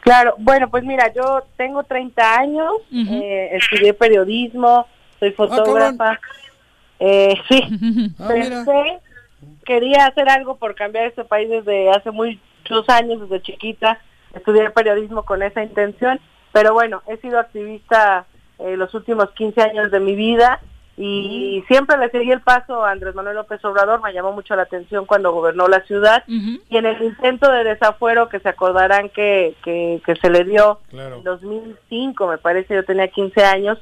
Claro, 0.00 0.34
bueno, 0.38 0.70
pues 0.70 0.84
mira, 0.84 1.12
yo 1.12 1.42
tengo 1.56 1.82
30 1.84 2.38
años, 2.38 2.70
eh, 2.92 3.50
estudié 3.52 3.94
periodismo, 3.94 4.86
soy 5.18 5.32
fotógrafa. 5.32 6.20
Eh, 7.00 7.34
sí, 7.48 7.62
Ah, 8.18 8.30
mira. 8.34 8.64
pensé, 8.64 8.98
quería 9.64 10.06
hacer 10.06 10.28
algo 10.28 10.56
por 10.56 10.74
cambiar 10.74 11.06
este 11.06 11.24
país 11.24 11.48
desde 11.48 11.90
hace 11.90 12.10
muchos 12.68 12.88
años, 12.88 13.20
desde 13.20 13.42
chiquita, 13.42 13.98
estudié 14.34 14.70
periodismo 14.70 15.24
con 15.24 15.42
esa 15.42 15.62
intención, 15.62 16.20
pero 16.52 16.72
bueno, 16.72 17.02
he 17.06 17.16
sido 17.18 17.38
activista 17.38 18.26
eh, 18.58 18.76
los 18.76 18.92
últimos 18.94 19.30
15 19.32 19.60
años 19.62 19.90
de 19.90 20.00
mi 20.00 20.14
vida 20.14 20.60
y 20.96 21.62
siempre 21.68 21.96
le 21.96 22.10
seguí 22.10 22.32
el 22.32 22.40
paso 22.40 22.84
a 22.84 22.90
Andrés 22.90 23.14
Manuel 23.14 23.36
López 23.36 23.64
Obrador, 23.64 24.02
me 24.02 24.12
llamó 24.12 24.32
mucho 24.32 24.56
la 24.56 24.62
atención 24.62 25.06
cuando 25.06 25.32
gobernó 25.32 25.68
la 25.68 25.80
ciudad 25.82 26.24
y 26.26 26.76
en 26.76 26.86
el 26.86 27.00
intento 27.00 27.50
de 27.52 27.62
desafuero 27.62 28.28
que 28.28 28.40
se 28.40 28.48
acordarán 28.48 29.08
que, 29.10 29.54
que, 29.62 30.02
que 30.04 30.16
se 30.16 30.28
le 30.28 30.42
dio 30.42 30.80
en 30.90 31.22
2005, 31.22 32.26
me 32.26 32.38
parece, 32.38 32.74
yo 32.74 32.84
tenía 32.84 33.06
15 33.06 33.44
años, 33.44 33.78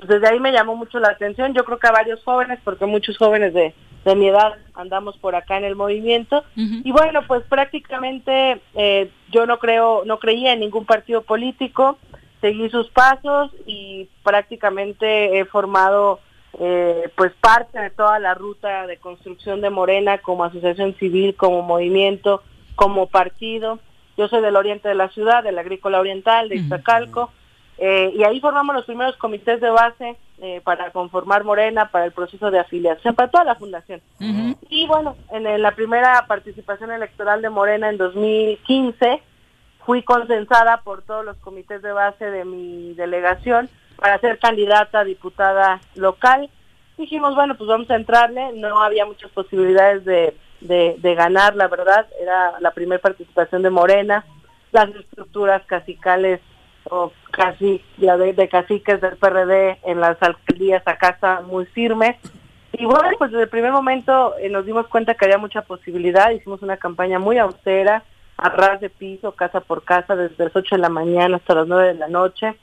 pues 0.00 0.08
desde 0.08 0.32
ahí 0.32 0.40
me 0.40 0.52
llamó 0.52 0.76
mucho 0.76 0.98
la 0.98 1.08
atención, 1.08 1.52
yo 1.52 1.64
creo 1.64 1.78
que 1.78 1.88
a 1.88 1.92
varios 1.92 2.22
jóvenes, 2.24 2.58
porque 2.64 2.86
muchos 2.86 3.18
jóvenes 3.18 3.52
de, 3.52 3.74
de 4.04 4.14
mi 4.14 4.28
edad 4.28 4.54
andamos 4.74 5.18
por 5.18 5.34
acá 5.34 5.58
en 5.58 5.64
el 5.64 5.76
movimiento, 5.76 6.42
y 6.56 6.90
bueno, 6.90 7.20
pues 7.26 7.42
prácticamente 7.44 8.60
eh, 8.74 9.10
yo 9.30 9.44
no 9.44 9.58
creo, 9.58 10.02
no 10.06 10.18
creía 10.18 10.54
en 10.54 10.60
ningún 10.60 10.86
partido 10.86 11.22
político, 11.22 11.98
seguí 12.40 12.70
sus 12.70 12.88
pasos 12.88 13.50
y 13.66 14.08
prácticamente 14.22 15.38
he 15.38 15.44
formado 15.44 16.20
eh, 16.58 17.10
pues 17.14 17.32
parte 17.38 17.78
de 17.78 17.90
toda 17.90 18.18
la 18.18 18.32
ruta 18.32 18.86
de 18.86 18.96
construcción 18.96 19.60
de 19.60 19.68
Morena 19.68 20.18
como 20.18 20.44
asociación 20.44 20.94
civil, 20.94 21.34
como 21.34 21.60
movimiento, 21.60 22.42
como 22.74 23.06
partido. 23.06 23.78
Yo 24.16 24.28
soy 24.28 24.40
del 24.40 24.56
oriente 24.56 24.88
de 24.88 24.94
la 24.94 25.10
ciudad, 25.10 25.44
del 25.44 25.58
agrícola 25.58 26.00
oriental, 26.00 26.48
de 26.48 26.56
Iztacalco, 26.56 27.30
eh, 27.82 28.12
y 28.14 28.24
ahí 28.24 28.40
formamos 28.40 28.76
los 28.76 28.84
primeros 28.84 29.16
comités 29.16 29.58
de 29.58 29.70
base 29.70 30.14
eh, 30.42 30.60
para 30.62 30.90
conformar 30.90 31.44
Morena, 31.44 31.90
para 31.90 32.04
el 32.04 32.12
proceso 32.12 32.50
de 32.50 32.58
afiliación, 32.58 33.14
para 33.14 33.30
toda 33.30 33.44
la 33.44 33.54
fundación. 33.54 34.02
Y 34.68 34.86
bueno, 34.86 35.16
en 35.30 35.62
la 35.62 35.74
primera 35.74 36.26
participación 36.28 36.90
electoral 36.90 37.40
de 37.40 37.48
Morena 37.48 37.88
en 37.88 37.96
2015, 37.96 39.22
fui 39.86 40.02
consensada 40.02 40.82
por 40.82 41.00
todos 41.00 41.24
los 41.24 41.38
comités 41.38 41.80
de 41.80 41.92
base 41.92 42.26
de 42.30 42.44
mi 42.44 42.92
delegación 42.92 43.70
para 43.96 44.18
ser 44.18 44.38
candidata 44.38 45.00
a 45.00 45.04
diputada 45.04 45.80
local. 45.94 46.50
Dijimos, 46.98 47.34
bueno, 47.34 47.56
pues 47.56 47.66
vamos 47.66 47.90
a 47.90 47.96
entrarle, 47.96 48.52
no 48.56 48.82
había 48.82 49.06
muchas 49.06 49.30
posibilidades 49.30 50.04
de, 50.04 50.36
de, 50.60 50.96
de 50.98 51.14
ganar, 51.14 51.56
la 51.56 51.68
verdad, 51.68 52.06
era 52.20 52.60
la 52.60 52.72
primera 52.72 53.00
participación 53.00 53.62
de 53.62 53.70
Morena, 53.70 54.26
las 54.70 54.94
estructuras 54.94 55.62
casicales 55.64 56.40
o 56.84 57.12
casi 57.30 57.82
la 57.98 58.16
de, 58.16 58.32
de 58.32 58.48
caciques 58.48 59.00
del 59.00 59.16
PRD 59.16 59.78
en 59.84 60.00
las 60.00 60.20
alcaldías 60.22 60.82
acá 60.86 61.10
están 61.10 61.46
muy 61.46 61.66
firmes. 61.66 62.16
Y 62.72 62.84
bueno, 62.84 63.10
pues 63.18 63.30
desde 63.30 63.44
el 63.44 63.50
primer 63.50 63.72
momento 63.72 64.36
eh, 64.38 64.48
nos 64.48 64.64
dimos 64.64 64.86
cuenta 64.86 65.14
que 65.14 65.24
había 65.24 65.38
mucha 65.38 65.62
posibilidad, 65.62 66.30
hicimos 66.30 66.62
una 66.62 66.76
campaña 66.76 67.18
muy 67.18 67.38
austera, 67.38 68.04
a 68.36 68.48
ras 68.48 68.80
de 68.80 68.88
piso, 68.88 69.32
casa 69.32 69.60
por 69.60 69.84
casa, 69.84 70.16
desde 70.16 70.44
las 70.44 70.56
8 70.56 70.76
de 70.76 70.80
la 70.80 70.88
mañana 70.88 71.36
hasta 71.36 71.54
las 71.54 71.66
9 71.66 71.88
de 71.88 71.94
la 71.94 72.08
noche, 72.08 72.56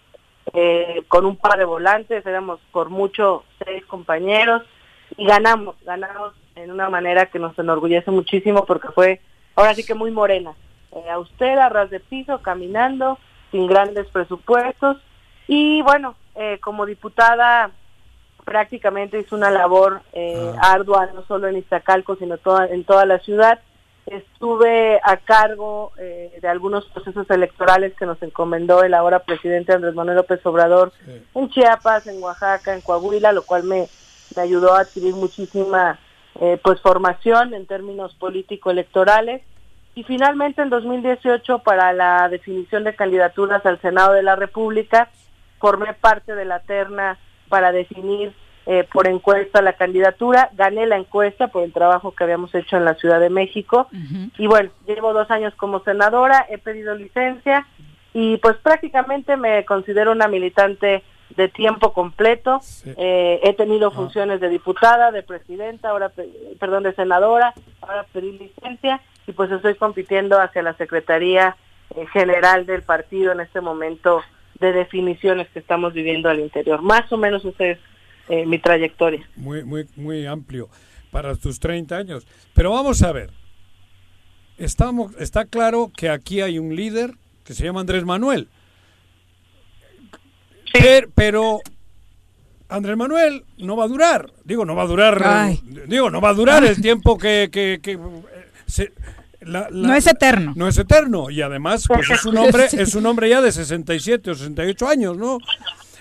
eh, 0.54 1.04
con 1.08 1.26
un 1.26 1.36
par 1.36 1.60
de 1.60 1.66
volantes, 1.66 2.26
éramos 2.26 2.60
por 2.72 2.90
mucho 2.90 3.44
seis 3.64 3.86
compañeros, 3.86 4.64
y 5.18 5.26
ganamos, 5.26 5.76
ganamos 5.86 6.34
en 6.56 6.72
una 6.72 6.90
manera 6.90 7.28
que 7.28 7.38
nos 7.38 7.58
enorgullece 7.60 8.10
muchísimo 8.12 8.66
porque 8.66 8.88
fue 8.90 9.22
ahora 9.56 9.76
sí 9.76 9.86
que 9.86 9.94
muy 9.94 10.10
morena, 10.10 10.54
eh, 10.94 11.10
austera, 11.12 11.68
a 11.68 11.70
ras 11.70 11.90
de 11.90 12.00
piso, 12.00 12.42
caminando, 12.42 13.20
sin 13.52 13.68
grandes 13.68 14.08
presupuestos, 14.08 14.98
y 15.48 15.82
bueno, 15.82 16.16
eh, 16.36 16.60
como 16.60 16.86
diputada 16.86 17.72
prácticamente 18.44 19.20
hizo 19.20 19.36
una 19.36 19.52
labor 19.52 20.02
eh, 20.14 20.54
ardua, 20.62 21.10
no 21.14 21.24
solo 21.26 21.48
en 21.48 21.58
Iztacalco, 21.58 22.16
sino 22.16 22.38
toda, 22.38 22.68
en 22.68 22.86
toda 22.86 23.06
la 23.06 23.20
ciudad. 23.20 23.60
Estuve 24.06 25.02
a 25.04 25.18
cargo 25.18 25.92
eh, 26.00 26.38
de 26.42 26.48
algunos 26.48 26.86
procesos 26.86 27.30
electorales 27.30 27.94
que 27.96 28.06
nos 28.06 28.22
encomendó 28.24 28.84
el 28.84 28.94
ahora 28.94 29.20
presidente 29.20 29.74
Andrés 29.74 29.96
Manuel 29.96 30.16
López 30.16 30.46
Obrador 30.46 30.94
en 31.36 31.50
Chiapas, 31.50 32.08
en 32.08 32.24
Oaxaca, 32.24 32.74
en 32.74 32.80
Coahuila, 32.80 33.34
lo 33.34 33.44
cual 33.44 33.64
me, 33.64 33.90
me 34.34 34.42
ayudó 34.42 34.76
a 34.76 34.82
adquirir 34.82 35.14
muchísima 35.14 36.00
eh, 36.40 36.58
pues 36.64 36.80
formación 36.80 37.54
en 37.54 37.66
términos 37.66 38.16
político-electorales. 38.16 39.42
Y 39.98 40.04
finalmente 40.04 40.62
en 40.62 40.70
2018, 40.70 41.60
para 41.60 41.92
la 41.92 42.30
definición 42.30 42.84
de 42.84 42.96
candidaturas 42.96 43.66
al 43.66 43.82
Senado 43.82 44.14
de 44.14 44.22
la 44.22 44.36
República, 44.36 45.10
formé 45.60 45.94
parte 45.94 46.36
de 46.36 46.46
la 46.46 46.60
terna 46.60 47.18
para 47.50 47.72
definir 47.72 48.32
eh, 48.68 48.88
por 48.94 49.08
encuesta 49.08 49.62
la 49.64 49.74
candidatura. 49.74 50.52
Gané 50.54 50.86
la 50.86 50.98
encuesta 50.98 51.48
por 51.48 51.64
el 51.64 51.74
trabajo 51.74 52.12
que 52.14 52.24
habíamos 52.26 52.54
hecho 52.54 52.78
en 52.78 52.86
la 52.86 52.94
Ciudad 52.94 53.20
de 53.20 53.32
México. 53.32 53.88
Y 54.38 54.46
bueno, 54.46 54.70
llevo 54.86 55.14
dos 55.14 55.32
años 55.32 55.56
como 55.56 55.80
senadora, 55.80 56.46
he 56.48 56.60
pedido 56.60 56.94
licencia 56.94 57.66
y 58.14 58.38
pues 58.38 58.56
prácticamente 58.58 59.36
me 59.36 59.66
considero 59.66 60.12
una 60.12 60.28
militante 60.28 61.02
de 61.36 61.48
tiempo 61.50 61.92
completo. 61.94 62.60
Eh, 62.98 63.40
he 63.42 63.54
tenido 63.54 63.90
funciones 63.90 64.42
de 64.42 64.50
diputada, 64.50 65.12
de 65.12 65.24
presidenta, 65.24 65.90
ahora 65.90 66.10
pe- 66.10 66.30
perdón, 66.60 66.84
de 66.84 66.94
senadora, 66.94 67.54
ahora 67.82 68.06
pedí 68.14 68.32
licencia 68.38 69.02
y 69.28 69.34
pues 69.34 69.52
estoy 69.52 69.76
compitiendo 69.76 70.40
hacia 70.40 70.62
la 70.64 70.74
Secretaría 70.78 71.56
eh, 71.96 72.06
General 72.14 72.66
del 72.66 72.82
partido 72.82 73.32
en 73.34 73.42
este 73.42 73.62
momento 73.62 74.22
de 74.60 74.72
definiciones 74.74 75.48
que 75.50 75.60
estamos 75.60 75.94
viviendo 75.94 76.30
al 76.30 76.40
interior. 76.40 76.82
Más 76.82 77.12
o 77.12 77.18
menos 77.18 77.46
esa 77.46 77.66
es 77.66 77.80
eh, 78.30 78.46
mi 78.46 78.58
trayectoria. 78.60 79.28
Muy, 79.36 79.64
muy, 79.64 79.88
muy 79.96 80.26
amplio 80.26 80.70
para 81.12 81.36
tus 81.36 81.60
30 81.60 81.96
años. 81.96 82.26
Pero 82.54 82.72
vamos 82.72 83.04
a 83.04 83.12
ver. 83.12 83.30
Estamos, 84.58 85.14
está 85.20 85.46
claro 85.46 85.92
que 85.96 86.10
aquí 86.10 86.42
hay 86.42 86.58
un 86.58 86.76
líder 86.76 87.12
que 87.44 87.54
se 87.54 87.64
llama 87.64 87.82
Andrés 87.82 88.04
Manuel. 88.06 88.48
Per- 90.74 91.10
Pero, 91.16 91.60
Andrés 92.70 92.98
Manuel 92.98 93.44
no 93.58 93.76
va 93.78 93.86
a 93.86 93.88
durar. 93.88 94.32
Digo, 94.44 94.66
no 94.66 94.76
va 94.76 94.84
a 94.84 94.88
durar. 94.88 95.22
Ay. 95.24 95.60
Digo, 95.88 96.10
no 96.10 96.22
va 96.22 96.30
a 96.30 96.34
durar 96.34 96.64
el 96.64 96.82
tiempo 96.82 97.18
que. 97.18 97.50
que- 97.52 97.80
que, 97.82 97.94
eh, 97.94 98.00
se- 98.66 98.92
la- 99.42 99.68
la- 99.72 99.88
No 99.90 99.96
es 99.96 100.08
eterno. 100.08 100.54
No 100.56 100.68
es 100.68 100.78
eterno. 100.78 101.30
Y 101.30 101.42
además, 101.42 101.86
pues 101.88 102.10
es 102.10 102.26
un 102.26 102.38
hombre, 102.38 102.68
es 102.72 102.96
un 102.96 103.06
hombre 103.06 103.30
ya 103.30 103.42
de 103.42 103.52
67 103.52 104.32
o 104.32 104.36
68 104.36 104.88
años, 104.88 105.18
¿no? 105.18 105.38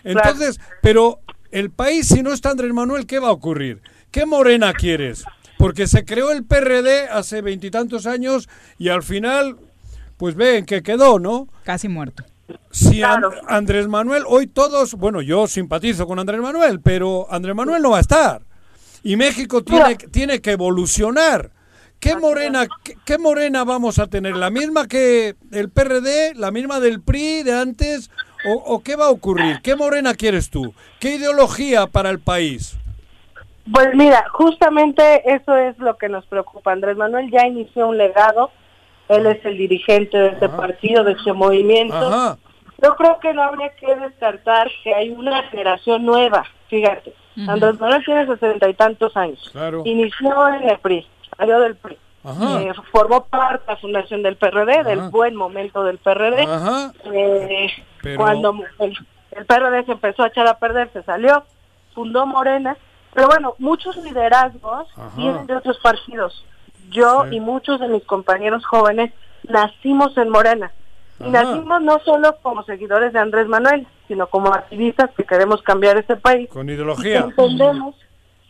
Entonces, 0.05 0.61
pero 0.83 1.21
el 1.51 1.71
país, 1.71 2.07
si 2.09 2.23
no 2.23 2.33
está 2.33 2.51
Andrés 2.51 2.73
Manuel, 2.73 3.07
¿qué 3.07 3.19
va 3.19 3.29
a 3.29 3.33
ocurrir? 3.33 3.81
¿Qué 4.11 4.25
morena 4.27 4.73
quieres? 4.73 5.25
Porque 5.59 5.87
se 5.87 6.05
creó 6.05 6.33
el 6.33 6.45
PRD 6.45 7.09
hace 7.11 7.41
veintitantos 7.43 8.07
años 8.07 8.49
y 8.79 8.89
al 8.91 9.03
final, 9.03 9.57
pues 10.17 10.35
ven 10.35 10.65
que 10.67 10.83
quedó, 10.83 11.19
¿no? 11.19 11.49
Casi 11.65 11.89
muerto. 11.89 12.25
Si 12.71 13.03
An- 13.03 13.25
Andrés 13.49 13.89
Manuel, 13.89 14.23
hoy 14.29 14.47
todos, 14.47 14.95
bueno, 14.95 15.21
yo 15.23 15.47
simpatizo 15.49 16.07
con 16.07 16.19
Andrés 16.19 16.41
Manuel, 16.41 16.81
pero 16.81 17.27
Andrés 17.31 17.57
Manuel 17.57 17.83
no 17.83 17.91
va 17.91 17.99
a 17.99 18.03
estar. 18.03 18.43
Y 19.03 19.17
México 19.17 19.65
tiene, 19.65 19.97
tiene 19.97 20.41
que 20.41 20.53
evolucionar. 20.53 21.51
¿Qué 22.01 22.17
morena, 22.17 22.67
qué, 22.85 22.95
qué 23.05 23.19
morena 23.19 23.65
vamos 23.65 23.99
a 23.99 24.07
tener? 24.07 24.37
¿La 24.37 24.51
misma 24.51 24.87
que 24.87 25.35
el 25.53 25.71
PRD? 25.71 26.35
¿La 26.35 26.51
misma 26.51 26.81
del 26.81 27.01
PRI 27.01 27.43
de 27.43 27.59
antes? 27.59 28.11
¿O, 28.47 28.53
o 28.53 28.83
qué 28.83 28.97
va 28.97 29.07
a 29.07 29.11
ocurrir? 29.11 29.61
¿Qué 29.63 29.75
morena 29.77 30.15
quieres 30.15 30.51
tú? 30.51 30.75
¿Qué 31.01 31.15
ideología 31.15 31.87
para 31.87 32.11
el 32.11 32.21
país? 32.21 32.77
Pues 33.73 33.95
mira, 33.95 34.25
justamente 34.31 35.35
eso 35.35 35.57
es 35.57 35.77
lo 35.79 35.97
que 35.97 36.09
nos 36.09 36.25
preocupa. 36.27 36.73
Andrés 36.73 36.97
Manuel 36.97 37.31
ya 37.31 37.47
inició 37.47 37.89
un 37.89 37.99
legado, 37.99 38.51
él 39.09 39.27
es 39.27 39.45
el 39.45 39.59
dirigente 39.59 40.17
de 40.17 40.29
este 40.29 40.49
partido, 40.49 41.03
de 41.03 41.13
este 41.13 41.33
movimiento. 41.33 41.97
Ajá. 41.97 42.39
Yo 42.83 42.95
creo 42.97 43.19
que 43.21 43.33
no 43.33 43.43
habría 43.43 43.71
que 43.71 43.95
descartar 43.97 44.69
que 44.85 44.95
hay 44.95 45.11
una 45.11 45.43
generación 45.45 46.05
nueva, 46.05 46.45
fíjate. 46.69 47.15
Andrés 47.49 47.79
Manuel 47.81 48.05
tiene 48.05 48.27
sesenta 48.27 48.69
y 48.69 48.75
tantos 48.75 49.17
años. 49.17 49.49
Claro. 49.53 49.83
Inició 49.85 50.49
en 50.49 50.69
el 50.69 50.79
PRI, 50.79 51.07
salió 51.37 51.61
del 51.61 51.77
PRI. 51.77 51.99
Eh, 52.29 52.73
formó 52.91 53.25
parte 53.27 53.65
de 53.67 53.73
la 53.73 53.77
fundación 53.79 54.23
del 54.25 54.37
PRD, 54.37 54.83
del 54.85 55.01
buen 55.11 55.37
momento 55.37 55.85
del 55.85 55.99
PRD. 55.99 56.43
Eh, 57.13 57.69
Pero- 58.03 58.17
Cuando 58.21 58.55
el, 58.81 58.99
el 59.33 59.47
PRD 59.47 59.85
se 59.85 59.93
empezó 59.93 60.23
a 60.25 60.29
echar 60.29 60.47
a 60.49 60.59
perder, 60.59 60.91
se 60.93 61.03
salió, 61.05 61.45
fundó 61.95 62.27
Morena. 62.27 62.77
Pero 63.15 63.29
bueno, 63.29 63.55
muchos 63.59 63.97
liderazgos 63.99 64.89
Ajá. 64.97 65.11
vienen 65.17 65.47
de 65.47 65.57
otros 65.57 65.79
partidos. 65.79 66.45
Yo 66.91 67.25
Sí. 67.31 67.37
y 67.37 67.41
muchos 67.41 67.81
de 67.81 67.89
mis 67.89 68.05
compañeros 68.05 68.65
jóvenes 68.67 69.13
nacimos 69.49 70.17
en 70.19 70.29
Morena. 70.31 70.73
Y 71.19 71.31
nacimos 71.31 71.81
no 71.81 71.99
solo 72.01 72.37
como 72.43 72.63
seguidores 72.65 73.13
de 73.15 73.19
Andrés 73.21 73.47
Manuel, 73.49 73.87
sino 74.07 74.27
como 74.27 74.53
activistas 74.53 75.11
que 75.17 75.25
queremos 75.25 75.63
cambiar 75.63 75.97
este 75.97 76.17
país. 76.17 76.49
Con 76.51 76.67
Y 76.67 76.69
que 76.69 76.75
ideología. 76.75 77.19
entendemos, 77.21 77.95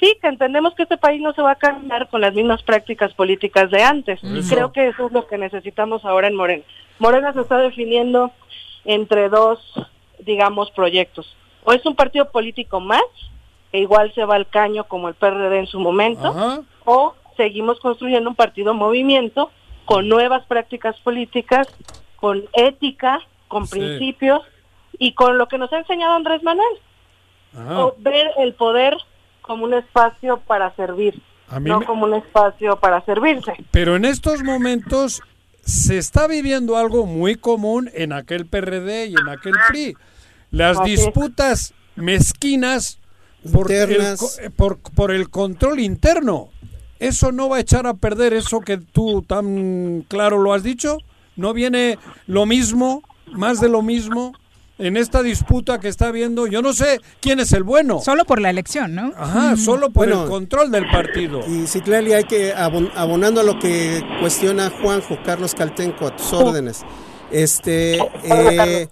sí, 0.01 0.15
que 0.21 0.29
entendemos 0.29 0.75
que 0.75 0.83
este 0.85 0.97
país 0.97 1.21
no 1.21 1.33
se 1.33 1.43
va 1.43 1.53
a 1.53 1.57
cambiar 1.57 2.09
con 2.09 2.21
las 2.21 2.35
mismas 2.35 2.63
prácticas 2.63 3.13
políticas 3.15 3.71
de 3.71 3.83
antes. 3.83 4.23
Y 4.23 4.39
Eso. 4.41 4.55
creo 4.55 4.73
que 4.73 4.89
eso 4.89 5.07
es 5.07 5.13
lo 5.13 5.27
que 5.27 5.39
necesitamos 5.39 6.05
ahora 6.05 6.29
en 6.29 6.35
Morena. 6.35 6.65
Morena 6.99 7.33
se 7.33 7.41
está 7.41 7.59
definiendo 7.59 8.31
entre 8.85 9.29
dos, 9.29 9.59
digamos, 10.21 10.71
proyectos. 10.71 11.37
O 11.65 11.73
es 11.73 11.85
un 11.87 11.97
partido 11.97 12.31
político 12.31 12.81
más, 12.81 13.03
que 13.73 13.79
igual 13.79 14.13
se 14.15 14.25
va 14.25 14.37
al 14.37 14.47
caño 14.49 14.85
como 14.85 15.09
el 15.09 15.15
PRD 15.15 15.59
en 15.59 15.67
su 15.67 15.81
momento, 15.81 16.29
Ajá. 16.29 16.61
o 16.85 17.15
seguimos 17.37 17.81
construyendo 17.81 18.31
un 18.31 18.37
partido 18.37 18.73
movimiento 18.75 19.51
con 19.85 20.09
nuevas 20.09 20.45
prácticas 20.47 20.99
políticas, 21.01 21.67
con 22.17 22.45
ética, 22.55 23.21
con 23.49 23.67
Sí. 23.67 23.79
principios 23.79 24.43
y 24.99 25.13
con 25.13 25.37
lo 25.39 25.47
que 25.49 25.59
nos 25.59 25.73
ha 25.73 25.79
enseñado 25.79 26.15
Andrés 26.15 26.43
Manuel. 26.43 26.77
Ajá. 27.57 27.81
O 27.87 27.95
ver 27.99 28.31
el 28.39 28.55
poder 28.55 28.97
como 29.47 29.65
un 29.65 29.75
espacio 29.75 30.39
para 30.47 30.75
servir, 30.77 31.23
A 31.49 31.61
mí 31.61 31.71
no 31.71 31.81
me- 31.81 31.87
como 31.87 32.05
un 32.07 32.15
espacio 32.15 32.79
para 32.79 33.05
servirse. 33.05 33.53
Pero 33.71 33.97
en 33.97 34.05
estos 34.05 34.43
momentos 34.43 35.23
se 35.63 35.99
está 35.99 36.27
viviendo 36.27 36.77
algo 36.77 37.07
muy 37.07 37.35
común 37.37 37.91
en 37.95 38.13
aquel 38.13 38.47
PRD 38.47 39.07
y 39.07 39.15
en 39.15 39.29
aquel 39.29 39.55
PRI. 39.69 39.97
Las 40.51 40.79
Así 40.79 40.95
es. 40.95 41.01
disputas 41.05 41.75
mezquinas 41.97 42.99
por 43.53 43.71
el, 43.71 43.93
eh, 44.01 44.17
por, 44.55 44.79
por 44.79 45.11
el 45.11 45.29
control 45.31 45.81
interno. 45.81 46.49
¿Eso 46.99 47.31
no 47.33 47.49
va 47.49 47.59
a 47.59 47.61
echar 47.61 47.87
a 47.87 47.95
perder 47.95 48.33
eso 48.33 48.61
que 48.61 48.79
tú 48.79 49.23
tan 49.23 50.03
claro 50.09 50.39
lo 50.39 50.53
has 50.55 50.63
dicho? 50.63 50.99
¿No 51.37 51.53
viene 51.53 51.99
lo 52.27 52.47
mismo, 52.47 53.03
más 53.33 53.61
de 53.61 53.69
lo 53.69 53.83
mismo? 53.83 54.33
En 54.79 54.99
esta 54.99 55.23
disputa 55.23 55.81
que 55.81 55.89
está 55.89 56.09
habiendo, 56.09 56.47
yo 56.47 56.61
no 56.61 56.75
sé 56.75 57.01
quién 57.21 57.41
es 57.41 57.53
el 57.53 57.63
bueno. 57.63 58.01
Solo 58.05 58.27
por 58.27 58.41
la 58.43 58.51
elección, 58.51 58.95
¿no? 58.95 59.13
Ajá, 59.17 59.57
solo 59.57 59.91
por 59.91 60.07
Bueno, 60.07 60.25
el 60.25 60.29
control 60.29 60.71
del 60.71 60.85
partido. 60.91 61.41
Y 61.49 61.67
Citlali, 61.67 62.13
hay 62.13 62.25
que, 62.25 62.55
abon- 62.55 62.91
abonando 62.95 63.41
a 63.41 63.45
lo 63.45 63.59
que 63.59 64.03
cuestiona 64.21 64.69
Juanjo, 64.69 65.19
Carlos 65.25 65.55
Caltenco, 65.55 66.07
a 66.07 66.15
tus 66.15 66.31
órdenes. 66.35 66.83
Este, 67.33 67.99
eh, 68.25 68.89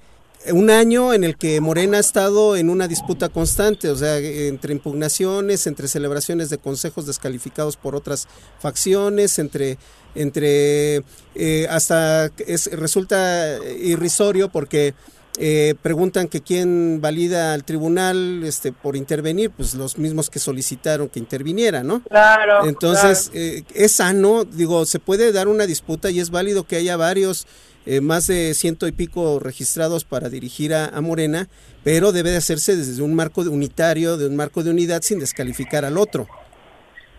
un 0.52 0.70
año 0.70 1.12
en 1.12 1.22
el 1.22 1.36
que 1.36 1.60
Morena 1.60 1.98
ha 1.98 2.00
estado 2.00 2.56
en 2.56 2.70
una 2.70 2.88
disputa 2.88 3.28
constante, 3.28 3.90
o 3.90 3.96
sea, 3.96 4.16
entre 4.18 4.72
impugnaciones, 4.72 5.66
entre 5.66 5.86
celebraciones 5.88 6.48
de 6.48 6.56
consejos 6.56 7.06
descalificados 7.06 7.76
por 7.76 7.94
otras 7.94 8.26
facciones, 8.58 9.38
entre, 9.38 9.76
entre 10.14 11.02
eh, 11.34 11.66
hasta 11.68 12.30
es, 12.46 12.70
resulta 12.72 13.58
irrisorio 13.82 14.48
porque 14.48 14.94
eh, 15.38 15.74
preguntan 15.82 16.28
que 16.28 16.40
quién 16.40 17.00
valida 17.00 17.54
al 17.54 17.64
tribunal 17.64 18.42
este, 18.44 18.72
por 18.72 18.94
intervenir, 18.94 19.50
pues 19.50 19.74
los 19.74 19.98
mismos 19.98 20.30
que 20.30 20.38
solicitaron 20.38 21.08
que 21.08 21.18
interviniera, 21.18 21.82
¿no? 21.82 22.02
Claro. 22.02 22.66
Entonces, 22.66 23.30
eh, 23.34 23.64
es 23.74 23.92
sano, 23.92 24.44
digo, 24.44 24.86
se 24.86 25.00
puede 25.00 25.32
dar 25.32 25.48
una 25.48 25.66
disputa 25.66 26.10
y 26.10 26.20
es 26.20 26.30
válido 26.30 26.64
que 26.64 26.76
haya 26.76 26.96
varios, 26.96 27.46
eh, 27.84 28.00
más 28.00 28.28
de 28.28 28.54
ciento 28.54 28.86
y 28.86 28.92
pico 28.92 29.40
registrados 29.40 30.04
para 30.04 30.28
dirigir 30.28 30.72
a, 30.72 30.86
a 30.86 31.00
Morena, 31.00 31.48
pero 31.82 32.12
debe 32.12 32.30
de 32.30 32.36
hacerse 32.36 32.76
desde 32.76 33.02
un 33.02 33.14
marco 33.14 33.42
de 33.42 33.50
unitario, 33.50 34.16
de 34.16 34.28
un 34.28 34.36
marco 34.36 34.62
de 34.62 34.70
unidad 34.70 35.02
sin 35.02 35.18
descalificar 35.18 35.84
al 35.84 35.98
otro. 35.98 36.28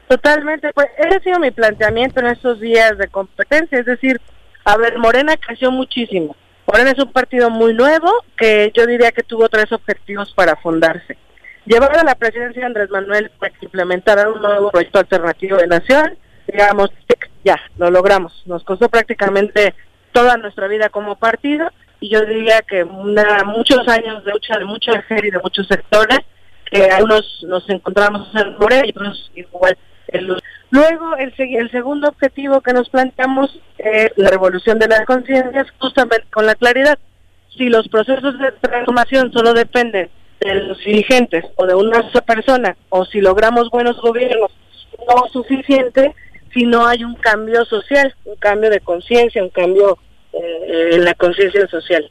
Totalmente, 0.08 0.72
pues 0.74 0.88
ese 0.98 1.18
ha 1.18 1.20
sido 1.20 1.40
mi 1.40 1.52
planteamiento 1.52 2.20
en 2.20 2.28
estos 2.28 2.60
días 2.62 2.98
de 2.98 3.08
competencia, 3.08 3.80
es 3.80 3.86
decir, 3.86 4.22
a 4.64 4.78
ver, 4.78 4.98
Morena 5.00 5.36
creció 5.36 5.72
muchísimo. 5.72 6.36
Morena 6.68 6.92
es 6.92 7.00
un 7.00 7.12
partido 7.12 7.50
muy 7.50 7.74
nuevo 7.74 8.12
que 8.38 8.72
yo 8.74 8.86
diría 8.88 9.12
que 9.12 9.24
tuvo 9.24 9.50
tres 9.50 9.72
objetivos 9.72 10.34
para 10.34 10.56
fundarse. 10.56 11.18
Llevar 11.66 11.98
a 11.98 12.04
la 12.04 12.16
presidencia 12.16 12.62
de 12.62 12.66
Andrés 12.66 12.90
Manuel 12.90 13.32
para 13.40 13.54
que 13.54 13.66
implementara 13.66 14.30
un 14.30 14.42
nuevo 14.42 14.72
proyecto 14.72 15.00
alternativo 15.00 15.58
de 15.58 15.68
nación, 15.68 16.18
digamos, 16.48 16.90
ya, 17.44 17.60
lo 17.78 17.92
logramos. 17.92 18.44
Nos 18.46 18.64
costó 18.64 18.90
prácticamente 18.90 19.76
toda 20.12 20.38
nuestra 20.38 20.68
vida 20.68 20.90
como 20.90 21.16
partido 21.16 21.70
y 22.00 22.10
yo 22.10 22.26
diría 22.26 22.62
que 22.62 22.84
una, 22.84 23.44
muchos 23.44 23.88
años 23.88 24.26
de 24.26 24.32
lucha 24.32 24.58
de 24.58 24.66
mucha 24.66 25.02
gente 25.04 25.28
y 25.28 25.32
de 25.32 25.40
muchos 25.40 25.68
sectores, 25.68 26.20
que 26.72 26.90
algunos 26.90 27.46
nos 27.48 27.70
encontramos 27.70 28.28
en 28.36 28.58
Morena 28.58 28.86
y 28.86 28.90
otros 28.90 29.32
igual 29.36 29.78
Luego, 30.72 31.16
el 31.18 31.72
segundo 31.72 32.10
objetivo 32.10 32.62
que 32.62 32.74
nos 32.74 32.90
planteamos 32.90 33.60
es 33.78 34.12
la 34.16 34.30
revolución 34.30 34.80
de 34.80 34.88
las 34.88 35.06
conciencias, 35.06 35.68
justamente 35.80 36.28
con 36.32 36.46
la 36.46 36.56
claridad. 36.56 36.98
Si 37.56 37.70
los 37.70 37.88
procesos 37.88 38.38
de 38.40 38.52
transformación 38.52 39.32
solo 39.32 39.54
dependen 39.54 40.10
de 40.40 40.56
los 40.56 40.78
dirigentes 40.80 41.46
o 41.56 41.66
de 41.66 41.76
una 41.76 42.02
sola 42.10 42.22
persona, 42.22 42.78
o 42.90 43.06
si 43.06 43.22
logramos 43.22 43.70
buenos 43.70 44.00
gobiernos, 44.02 44.52
no 45.08 45.26
es 45.26 45.32
suficiente 45.32 46.14
si 46.54 46.66
no 46.66 46.86
hay 46.86 47.04
un 47.04 47.16
cambio 47.16 47.66
social, 47.66 48.14
un 48.26 48.36
cambio 48.38 48.70
de 48.70 48.80
conciencia, 48.80 49.44
un 49.44 49.50
cambio 49.50 49.98
eh, 50.34 50.90
en 50.94 51.06
la 51.06 51.14
conciencia 51.14 51.68
social. 51.68 52.10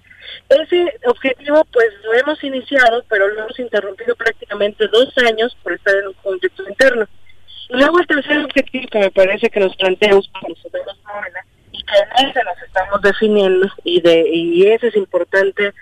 Ese 0.49 0.99
objetivo 1.07 1.65
pues 1.73 1.89
lo 2.05 2.12
hemos 2.15 2.43
iniciado, 2.45 3.03
pero 3.09 3.29
lo 3.29 3.41
hemos 3.41 3.59
interrumpido 3.59 4.15
prácticamente 4.16 4.87
dos 4.89 5.09
años 5.19 5.57
por 5.62 5.73
estar 5.73 5.95
en 5.97 6.09
un 6.09 6.15
conflicto 6.15 6.62
interno. 6.69 7.07
Luego 7.70 7.99
el 7.99 8.07
tercer 8.07 8.45
objetivo 8.45 8.89
que 8.91 8.99
me 8.99 9.11
parece 9.11 9.51
que 9.51 9.61
nos 9.61 9.74
planteamos 9.77 10.28
para 10.28 10.49
nosotros 10.49 10.99
ahora, 11.05 11.45
y 11.73 11.82
que 11.82 11.95
en 11.97 12.28
ese 12.28 12.45
nos 12.45 12.62
estamos 12.62 13.03
definiendo, 13.03 13.69
y, 13.85 14.01
de, 14.01 14.28
y 14.28 14.66
ese 14.69 14.89
es 14.89 14.97
importante 14.97 15.73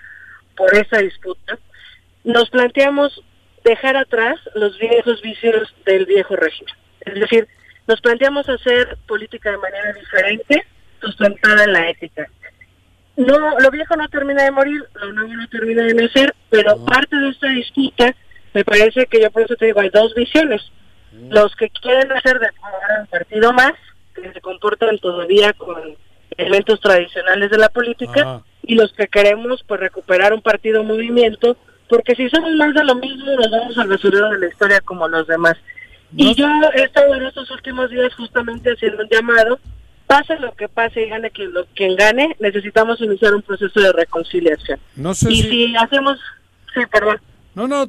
por 0.55 0.73
esa 0.75 0.99
disputa, 0.99 1.57
nos 2.23 2.49
planteamos 2.49 3.21
dejar 3.63 3.95
atrás 3.97 4.39
los 4.55 4.77
viejos 4.77 5.21
vicios 5.21 5.73
del 5.85 6.05
viejo 6.05 6.35
régimen. 6.35 6.73
Es 7.01 7.15
decir, 7.15 7.47
nos 7.87 7.99
planteamos 8.01 8.47
hacer 8.47 8.97
política 9.07 9.51
de 9.51 9.57
manera 9.57 9.93
diferente, 9.93 10.65
sustentada 11.01 11.65
en 11.65 11.73
la 11.73 11.89
ética. 11.89 12.27
No, 13.15 13.59
lo 13.59 13.71
viejo 13.71 13.95
no 13.95 14.07
termina 14.09 14.43
de 14.43 14.51
morir, 14.51 14.81
lo 14.95 15.13
nuevo 15.13 15.33
no 15.33 15.47
termina 15.49 15.83
de 15.83 15.93
nacer, 15.93 16.33
pero 16.49 16.83
parte 16.85 17.15
de 17.15 17.29
esta 17.29 17.47
disputa 17.49 18.15
me 18.53 18.63
parece 18.63 19.05
que 19.07 19.21
yo 19.21 19.31
por 19.31 19.43
eso 19.43 19.55
te 19.55 19.65
digo, 19.65 19.81
hay 19.81 19.89
dos 19.89 20.13
visiones. 20.15 20.61
Los 21.29 21.55
que 21.55 21.69
quieren 21.69 22.11
hacer 22.11 22.39
de 22.39 22.47
un 22.99 23.07
partido 23.07 23.53
más, 23.53 23.73
que 24.15 24.31
se 24.31 24.41
comportan 24.41 24.97
todavía 24.99 25.53
con 25.53 25.95
elementos 26.37 26.79
tradicionales 26.79 27.51
de 27.51 27.57
la 27.57 27.69
política, 27.69 28.21
Ajá. 28.21 28.41
y 28.63 28.75
los 28.75 28.91
que 28.93 29.07
queremos 29.07 29.63
pues 29.67 29.79
recuperar 29.79 30.33
un 30.33 30.41
partido 30.41 30.83
movimiento, 30.83 31.57
porque 31.87 32.15
si 32.15 32.29
somos 32.29 32.53
más 32.55 32.73
de 32.73 32.83
lo 32.83 32.95
mismo 32.95 33.25
nos 33.25 33.51
vamos 33.51 33.77
al 33.77 33.89
basurero 33.89 34.29
de 34.31 34.39
la 34.39 34.47
historia 34.47 34.81
como 34.81 35.07
los 35.07 35.27
demás. 35.27 35.55
Y 36.15 36.33
yo 36.35 36.47
he 36.75 36.83
estado 36.83 37.13
en 37.15 37.25
estos 37.25 37.49
últimos 37.51 37.89
días 37.89 38.13
justamente 38.15 38.71
haciendo 38.71 39.03
un 39.03 39.09
llamado, 39.09 39.59
pase 40.07 40.37
lo 40.39 40.51
que 40.53 40.67
pase 40.67 41.05
y 41.05 41.09
gane 41.09 41.31
quien, 41.31 41.53
lo, 41.53 41.65
quien 41.75 41.95
gane, 41.95 42.35
necesitamos 42.39 43.01
iniciar 43.01 43.33
un 43.33 43.41
proceso 43.41 43.79
de 43.79 43.91
reconciliación. 43.93 44.79
No 44.95 45.13
sé 45.13 45.31
y 45.31 45.41
si... 45.41 45.49
si 45.49 45.75
hacemos, 45.75 46.19
sí, 46.73 46.81
perdón, 46.91 47.19
No, 47.55 47.67
no, 47.67 47.87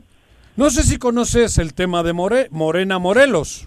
no 0.57 0.71
sé 0.71 0.83
si 0.83 0.99
conoces 0.99 1.59
el 1.59 1.75
tema 1.75 2.03
de 2.03 2.13
More- 2.13 2.49
Morena 2.51 2.99
Morelos. 2.99 3.67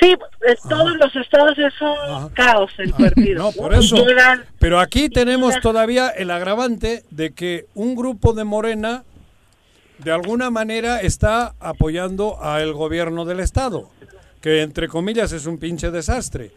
sí, 0.00 0.14
en 0.46 0.68
todos 0.68 0.94
los 0.98 1.16
estados 1.16 1.58
es 1.58 1.72
un 1.80 2.28
caos 2.30 2.70
el 2.78 2.92
partido. 2.92 3.42
No, 3.44 3.52
por 3.52 3.74
eso. 3.74 3.96
Pero 4.58 4.78
aquí 4.78 5.08
tenemos 5.08 5.58
todavía 5.60 6.08
el 6.10 6.30
agravante 6.30 7.04
de 7.10 7.32
que 7.32 7.66
un 7.74 7.94
grupo 7.96 8.32
de 8.34 8.44
Morena 8.44 9.04
de 9.98 10.12
alguna 10.12 10.50
manera 10.50 11.00
está 11.00 11.54
apoyando 11.58 12.42
al 12.42 12.74
gobierno 12.74 13.24
del 13.24 13.40
estado, 13.40 13.88
que 14.42 14.60
entre 14.60 14.88
comillas 14.88 15.32
es 15.32 15.46
un 15.46 15.56
pinche 15.58 15.90
desastre. 15.90 16.50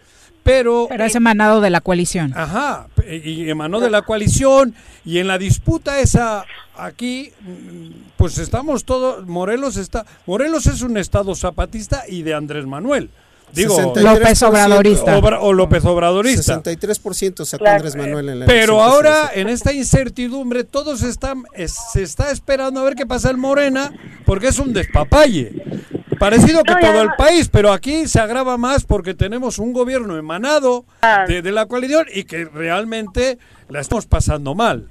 Pero, 0.44 0.88
Pero 0.90 1.04
es 1.06 1.16
emanado 1.16 1.62
de 1.62 1.70
la 1.70 1.82
coalición. 1.82 2.34
Ajá, 2.36 2.88
y 3.10 3.50
emanó 3.50 3.80
de 3.80 3.90
la 3.90 4.02
coalición 4.02 4.74
y 5.06 5.20
en 5.20 5.28
la 5.28 5.38
disputa 5.38 6.00
esa 6.00 6.46
aquí 6.78 7.32
pues 8.18 8.38
estamos 8.38 8.86
todos 8.86 9.28
Morelos 9.28 9.76
está 9.78 10.06
Morelos 10.26 10.66
es 10.68 10.82
un 10.82 10.98
estado 10.98 11.36
zapatista 11.36 12.04
y 12.08 12.24
de 12.24 12.34
Andrés 12.34 12.66
Manuel. 12.66 13.10
Digo, 13.52 13.76
63%. 13.76 14.02
López 14.04 14.44
Obradorista. 14.44 15.18
Obra- 15.18 15.40
o 15.42 15.54
López 15.54 15.84
Obradorista. 15.84 16.62
63% 16.62 17.46
sacó 17.46 17.64
Claro. 17.64 17.78
Andrés 17.78 17.96
Manuel 17.96 18.30
en 18.30 18.40
la 18.42 18.46
Pero 18.46 18.80
ahora, 18.84 19.32
en 19.34 19.50
esta 19.50 19.74
incertidumbre, 19.74 20.64
todos 20.64 21.02
están, 21.02 21.44
es- 21.56 21.76
se 21.92 22.04
está 22.04 22.30
esperando 22.32 22.80
a 22.80 22.84
ver 22.84 22.94
qué 22.94 23.08
pasa 23.08 23.32
en 23.32 23.40
Morena, 23.40 23.92
porque 24.26 24.50
es 24.50 24.60
un 24.60 24.72
despapalle. 24.72 25.52
Parecido 26.20 26.64
que 26.64 26.74
No, 26.74 26.80
todo 26.80 27.02
el 27.02 27.10
país, 27.18 27.50
pero 27.50 27.72
aquí 27.72 28.08
se 28.08 28.20
agrava 28.20 28.58
más 28.58 28.86
porque 28.86 29.14
tenemos 29.14 29.58
un 29.60 29.74
gobierno 29.74 30.18
emanado 30.18 30.86
Ah. 31.02 31.26
de, 31.28 31.42
de 31.42 31.52
la 31.52 31.66
coalición 31.66 32.06
y 32.14 32.26
que 32.26 32.46
realmente 32.46 33.38
la 33.70 33.80
estamos 33.80 34.06
pasando 34.06 34.54
mal. 34.56 34.88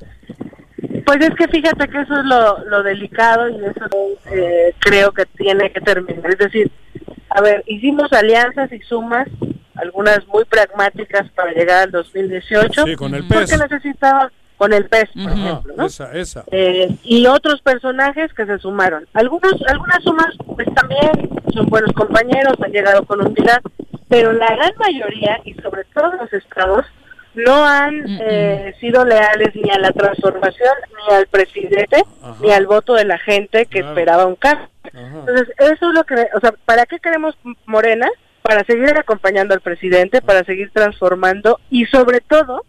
Pues 1.05 1.21
es 1.21 1.35
que 1.37 1.49
fíjate 1.49 1.89
que 1.89 2.01
eso 2.01 2.19
es 2.19 2.25
lo, 2.25 2.65
lo 2.67 2.83
delicado 2.83 3.49
y 3.49 3.57
eso 3.57 3.87
eh, 4.31 4.75
creo 4.79 5.13
que 5.13 5.25
tiene 5.37 5.71
que 5.73 5.81
terminar. 5.81 6.31
Es 6.31 6.39
decir, 6.39 6.71
a 7.31 7.41
ver, 7.41 7.63
hicimos 7.67 8.13
alianzas 8.13 8.71
y 8.73 8.81
sumas 8.81 9.27
algunas 9.75 10.27
muy 10.29 10.45
pragmáticas 10.45 11.31
para 11.31 11.53
llegar 11.53 11.85
al 11.85 11.91
2018. 11.93 12.85
Sí, 12.85 12.95
con 12.97 13.15
el 13.15 13.27
Porque 13.27 13.47
PES. 13.47 13.71
necesitaba 13.71 14.31
con 14.59 14.73
el 14.73 14.87
PES, 14.87 15.11
por 15.15 15.33
Ajá, 15.33 15.41
ejemplo, 15.41 15.75
¿no? 15.77 15.87
Esa, 15.87 16.13
esa. 16.13 16.45
Eh, 16.51 16.89
y 17.05 17.27
otros 17.29 17.63
personajes 17.63 18.35
que 18.35 18.45
se 18.45 18.59
sumaron. 18.59 19.07
Algunos, 19.15 19.55
algunas 19.69 20.03
sumas, 20.03 20.37
pues 20.45 20.69
también 20.75 21.31
son 21.55 21.67
buenos 21.67 21.93
compañeros, 21.93 22.55
han 22.61 22.73
llegado 22.73 23.05
con 23.07 23.25
humildad, 23.25 23.61
pero 24.09 24.33
la 24.33 24.55
gran 24.55 24.73
mayoría, 24.79 25.41
y 25.45 25.55
sobre 25.55 25.85
todo 25.95 26.13
los 26.17 26.33
estados, 26.33 26.85
no 27.35 27.65
han 27.65 28.05
eh, 28.21 28.75
sido 28.81 29.05
leales 29.05 29.55
ni 29.55 29.71
a 29.71 29.79
la 29.79 29.93
transformación, 29.93 30.75
ni 30.97 31.15
al 31.15 31.29
presidente, 31.29 32.05
ni 32.41 32.51
al 32.51 32.67
voto 32.67 32.95
de 32.95 33.05
la 33.05 33.19
gente 33.19 33.67
que 33.67 33.79
esperaba 33.79 34.27
un 34.27 34.35
cambio. 34.35 34.69
Entonces, 34.93 35.49
eso 35.59 35.89
es 35.89 35.95
lo 35.95 36.03
que, 36.05 36.15
o 36.35 36.41
sea, 36.41 36.53
¿para 36.65 36.85
qué 36.87 36.99
queremos 36.99 37.37
Morena? 37.65 38.09
Para 38.43 38.65
seguir 38.65 38.97
acompañando 38.97 39.55
al 39.55 39.61
presidente, 39.61 40.21
para 40.21 40.43
seguir 40.43 40.71
transformando 40.73 41.61
y 41.71 41.85
sobre 41.87 42.21
todo 42.21 42.65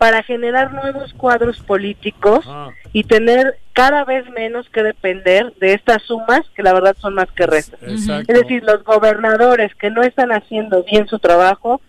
para 0.00 0.22
generar 0.22 0.72
nuevos 0.72 1.12
cuadros 1.12 1.60
políticos 1.60 2.46
y 2.94 3.04
tener 3.04 3.58
cada 3.74 4.02
vez 4.06 4.26
menos 4.30 4.66
que 4.70 4.82
depender 4.82 5.52
de 5.60 5.74
estas 5.74 6.02
sumas 6.04 6.40
que 6.56 6.62
la 6.62 6.72
verdad 6.72 6.96
son 6.98 7.12
más 7.12 7.30
que 7.32 7.44
restas. 7.44 7.78
Exacto. 7.82 8.32
Es 8.32 8.40
decir, 8.40 8.62
los 8.64 8.82
gobernadores 8.82 9.74
que 9.74 9.90
no 9.90 10.02
están 10.02 10.32
haciendo 10.32 10.82
bien 10.84 11.06
su 11.06 11.18
trabajo 11.18 11.82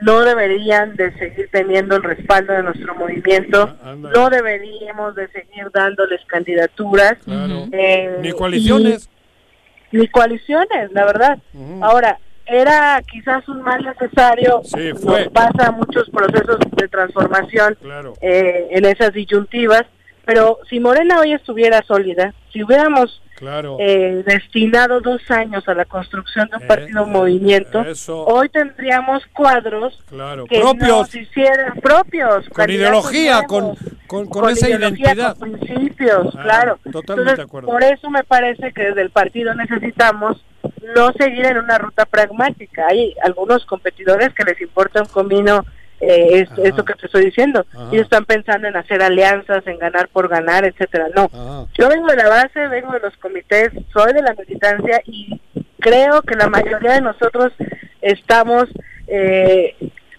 no 0.00 0.20
deberían 0.22 0.96
de 0.96 1.12
seguir 1.12 1.50
teniendo 1.52 1.94
el 1.94 2.02
respaldo 2.02 2.52
de 2.52 2.64
nuestro 2.64 2.96
movimiento, 2.96 3.76
no 3.96 4.28
deberíamos 4.28 5.14
de 5.14 5.28
seguir 5.28 5.70
dándoles 5.72 6.20
candidaturas. 6.26 7.14
Claro. 7.24 7.68
eh, 7.70 8.16
Ni 8.22 8.32
coaliciones. 8.32 9.08
y- 9.92 9.98
ni 9.98 10.08
coaliciones, 10.08 10.90
la 10.90 11.04
verdad. 11.04 11.38
Ahora, 11.80 12.18
era 12.46 13.00
quizás 13.10 13.48
un 13.48 13.62
mal 13.62 13.82
necesario, 13.84 14.60
Sí, 14.64 14.92
fue. 14.94 15.24
nos 15.24 15.28
pasa 15.32 15.70
muchos 15.72 16.08
procesos 16.10 16.58
de 16.76 16.88
transformación 16.88 17.76
Claro. 17.80 18.14
eh, 18.20 18.68
en 18.70 18.84
esas 18.84 19.12
disyuntivas, 19.12 19.84
pero 20.24 20.58
si 20.68 20.80
Morena 20.80 21.20
hoy 21.20 21.32
estuviera 21.32 21.82
sólida, 21.82 22.34
si 22.52 22.62
hubiéramos 22.62 23.20
Claro. 23.42 23.76
eh, 23.80 24.22
destinado 24.24 25.00
dos 25.00 25.20
años 25.32 25.66
a 25.68 25.74
la 25.74 25.84
construcción 25.84 26.48
de 26.48 26.58
un 26.58 26.66
partido 26.68 27.04
movimiento, 27.06 27.80
eso. 27.80 28.24
hoy 28.24 28.48
tendríamos 28.50 29.26
cuadros 29.32 30.00
Claro. 30.08 30.44
que 30.46 30.60
Propios. 30.60 30.88
nos 30.88 31.14
hicieran 31.16 31.74
propios, 31.80 32.48
Con 32.50 32.70
ideología, 32.70 33.42
con, 33.48 33.74
con, 34.06 34.26
con 34.28 34.48
esa 34.48 34.68
ideología, 34.68 35.06
identidad. 35.08 35.36
con 35.36 35.50
principios, 35.58 36.34
Ah, 36.36 36.42
claro. 36.44 36.78
totalmente 36.84 37.10
Entonces, 37.14 37.36
de 37.38 37.42
acuerdo. 37.42 37.68
por 37.68 37.82
eso 37.82 38.10
me 38.10 38.22
parece 38.22 38.72
que 38.72 38.82
desde 38.84 39.02
el 39.02 39.10
partido 39.10 39.52
necesitamos 39.56 40.40
no 40.94 41.12
seguir 41.14 41.44
en 41.46 41.58
una 41.58 41.78
ruta 41.78 42.06
pragmática. 42.06 42.86
Hay 42.88 43.14
algunos 43.24 43.66
competidores 43.66 44.32
que 44.34 44.44
les 44.44 44.60
importa 44.60 45.00
un 45.02 45.08
comino 45.08 45.64
eh, 46.02 46.40
es- 46.40 46.58
esto 46.58 46.84
que 46.84 46.94
te 46.94 47.06
estoy 47.06 47.24
diciendo. 47.26 47.64
Ajá. 47.72 47.88
Ellos 47.92 48.02
están 48.04 48.24
pensando 48.24 48.66
en 48.68 48.76
hacer 48.76 49.02
alianzas, 49.02 49.66
en 49.66 49.78
ganar 49.78 50.08
por 50.08 50.28
ganar, 50.28 50.64
etcétera. 50.64 51.06
No. 51.14 51.30
Ajá. 51.32 51.66
Yo 51.78 51.88
vengo 51.88 52.08
de 52.08 52.16
la 52.16 52.28
base, 52.28 52.66
vengo 52.68 52.92
de 52.92 53.00
los 53.00 53.16
comités, 53.18 53.70
soy 53.92 54.12
de 54.12 54.22
la 54.22 54.34
militancia 54.34 55.00
y 55.06 55.40
creo 55.78 56.22
que 56.22 56.34
la 56.34 56.48
mayoría 56.48 56.92
de 56.92 57.00
nosotros 57.00 57.52
estamos 58.00 58.68
eh, 59.06 59.76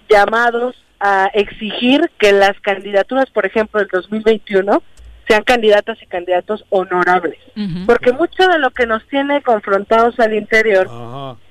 llamados 0.10 0.76
a 1.00 1.30
exigir 1.34 2.10
que 2.18 2.32
las 2.32 2.58
candidaturas, 2.62 3.30
por 3.32 3.46
ejemplo, 3.46 3.80
del 3.80 3.90
2021, 3.92 4.82
sean 5.28 5.44
candidatas 5.44 5.98
y 6.02 6.06
candidatos 6.06 6.66
honorables. 6.70 7.38
Porque 7.86 8.12
mucho 8.12 8.48
de 8.48 8.60
lo 8.60 8.72
que 8.72 8.86
nos 8.86 9.06
tiene 9.08 9.42
confrontados 9.42 10.20
al 10.20 10.34
interior 10.34 10.88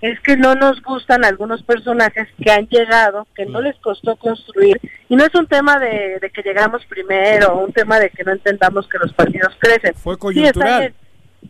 es 0.00 0.20
que 0.20 0.36
no 0.36 0.54
nos 0.54 0.82
gustan 0.82 1.24
algunos 1.24 1.62
personajes 1.62 2.28
que 2.42 2.50
han 2.50 2.66
llegado, 2.68 3.26
que 3.34 3.46
no 3.46 3.60
les 3.60 3.76
costó 3.76 4.16
construir, 4.16 4.80
y 5.08 5.16
no 5.16 5.24
es 5.24 5.34
un 5.34 5.46
tema 5.46 5.78
de, 5.78 6.18
de 6.20 6.30
que 6.30 6.42
llegamos 6.42 6.84
primero, 6.86 7.56
un 7.58 7.72
tema 7.72 7.98
de 7.98 8.10
que 8.10 8.24
no 8.24 8.32
entendamos 8.32 8.88
que 8.88 8.98
los 8.98 9.12
partidos 9.12 9.54
crecen. 9.58 9.94
Fue 9.94 10.14
Sí, 10.14 10.20
coyuntural. 10.20 10.80
bien, 10.80 10.94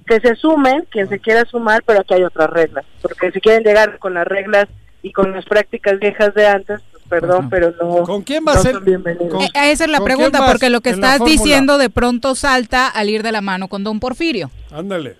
que 0.07 0.21
se 0.21 0.37
sumen, 0.37 0.87
quien 0.91 1.09
se 1.09 1.19
quiera 1.19 1.45
sumar, 1.45 1.83
pero 1.87 2.01
aquí 2.01 2.15
hay 2.15 2.23
otras 2.25 2.51
reglas, 2.51 2.85
porque 3.01 3.31
si 3.33 3.41
quieren 3.41 3.63
llegar 3.65 3.99
con 3.99 4.15
las 4.15 4.27
reglas 4.27 4.67
y 5.03 5.13
con 5.13 5.33
las 5.33 5.45
prácticas 5.45 5.99
viejas 5.99 6.33
de 6.35 6.47
antes, 6.47 6.81
perdón, 7.21 7.51
pero 7.51 7.75
no. 7.81 8.05
¿Con 8.05 8.23
quién 8.23 8.43
va 8.47 8.53
a 8.53 8.59
ser? 8.59 8.77
Eh, 8.87 9.49
esa 9.71 9.85
es 9.85 9.91
la 9.91 9.99
¿Con 9.99 10.07
pregunta, 10.07 10.47
porque 10.47 10.71
lo 10.71 10.81
que 10.81 10.91
estás 10.91 11.23
diciendo 11.23 11.77
de 11.77 11.91
pronto 11.91 12.35
salta 12.35 12.89
al 12.89 13.11
ir 13.11 13.23
de 13.23 13.33
la 13.33 13.43
mano 13.43 13.69
con 13.69 13.85
don 13.85 14.01
Porfirio. 14.01 14.51
Ándale. 14.71 15.17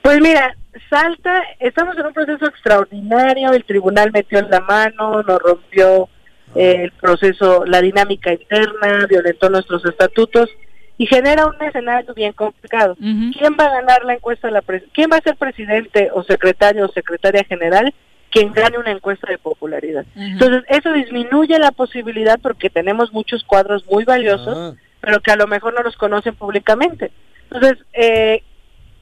Pues 0.00 0.20
mira, 0.20 0.56
Salta, 0.88 1.42
estamos 1.60 1.98
en 1.98 2.06
un 2.06 2.14
proceso 2.14 2.46
extraordinario, 2.46 3.52
el 3.52 3.64
tribunal 3.64 4.10
metió 4.10 4.38
en 4.38 4.50
la 4.50 4.60
mano, 4.60 5.22
nos 5.22 5.38
rompió 5.38 6.08
eh, 6.54 6.84
el 6.84 6.92
proceso, 6.92 7.64
la 7.66 7.82
dinámica 7.82 8.32
interna, 8.32 9.06
violentó 9.06 9.50
nuestros 9.50 9.84
estatutos 9.84 10.48
y 10.96 11.06
genera 11.06 11.46
un 11.46 11.62
escenario 11.62 12.14
bien 12.14 12.32
complicado. 12.32 12.96
¿Quién 12.96 13.54
va 13.60 13.66
a 13.66 13.80
ganar 13.80 14.04
la 14.04 14.14
encuesta? 14.14 14.50
La 14.50 14.62
¿Quién 14.92 15.10
va 15.12 15.18
a 15.18 15.22
ser 15.22 15.36
presidente 15.36 16.10
o 16.14 16.22
secretario 16.22 16.86
o 16.86 16.92
secretaria 16.92 17.44
general? 17.44 17.92
Quien 18.32 18.52
gane 18.52 18.78
una 18.78 18.90
encuesta 18.90 19.30
de 19.30 19.36
popularidad. 19.38 20.06
Entonces, 20.16 20.64
eso 20.68 20.92
disminuye 20.92 21.58
la 21.58 21.70
posibilidad 21.70 22.40
porque 22.40 22.70
tenemos 22.70 23.12
muchos 23.12 23.44
cuadros 23.44 23.84
muy 23.86 24.04
valiosos, 24.04 24.76
pero 25.00 25.20
que 25.20 25.30
a 25.30 25.36
lo 25.36 25.46
mejor 25.46 25.74
no 25.74 25.82
los 25.82 25.96
conocen 25.96 26.34
públicamente. 26.34 27.12
Entonces, 27.50 27.84
eh, 27.92 28.42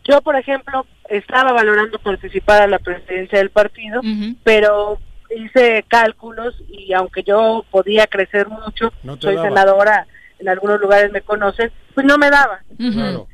yo, 0.04 0.20
por 0.22 0.34
ejemplo, 0.34 0.84
estaba 1.08 1.52
valorando 1.52 1.98
participar 2.00 2.62
a 2.62 2.66
la 2.66 2.80
presidencia 2.80 3.38
del 3.38 3.50
partido, 3.50 4.00
pero 4.42 4.98
hice 5.34 5.84
cálculos 5.86 6.60
y 6.68 6.92
aunque 6.92 7.22
yo 7.22 7.64
podía 7.70 8.08
crecer 8.08 8.48
mucho, 8.48 8.92
No 9.04 9.16
soy 9.20 9.36
daba. 9.36 9.48
senadora, 9.48 10.06
en 10.40 10.48
algunos 10.48 10.80
lugares 10.80 11.12
me 11.12 11.20
conocen, 11.20 11.70
pues 11.94 12.04
no 12.04 12.18
me 12.18 12.30
daba. 12.30 12.60
Claro. 12.76 13.28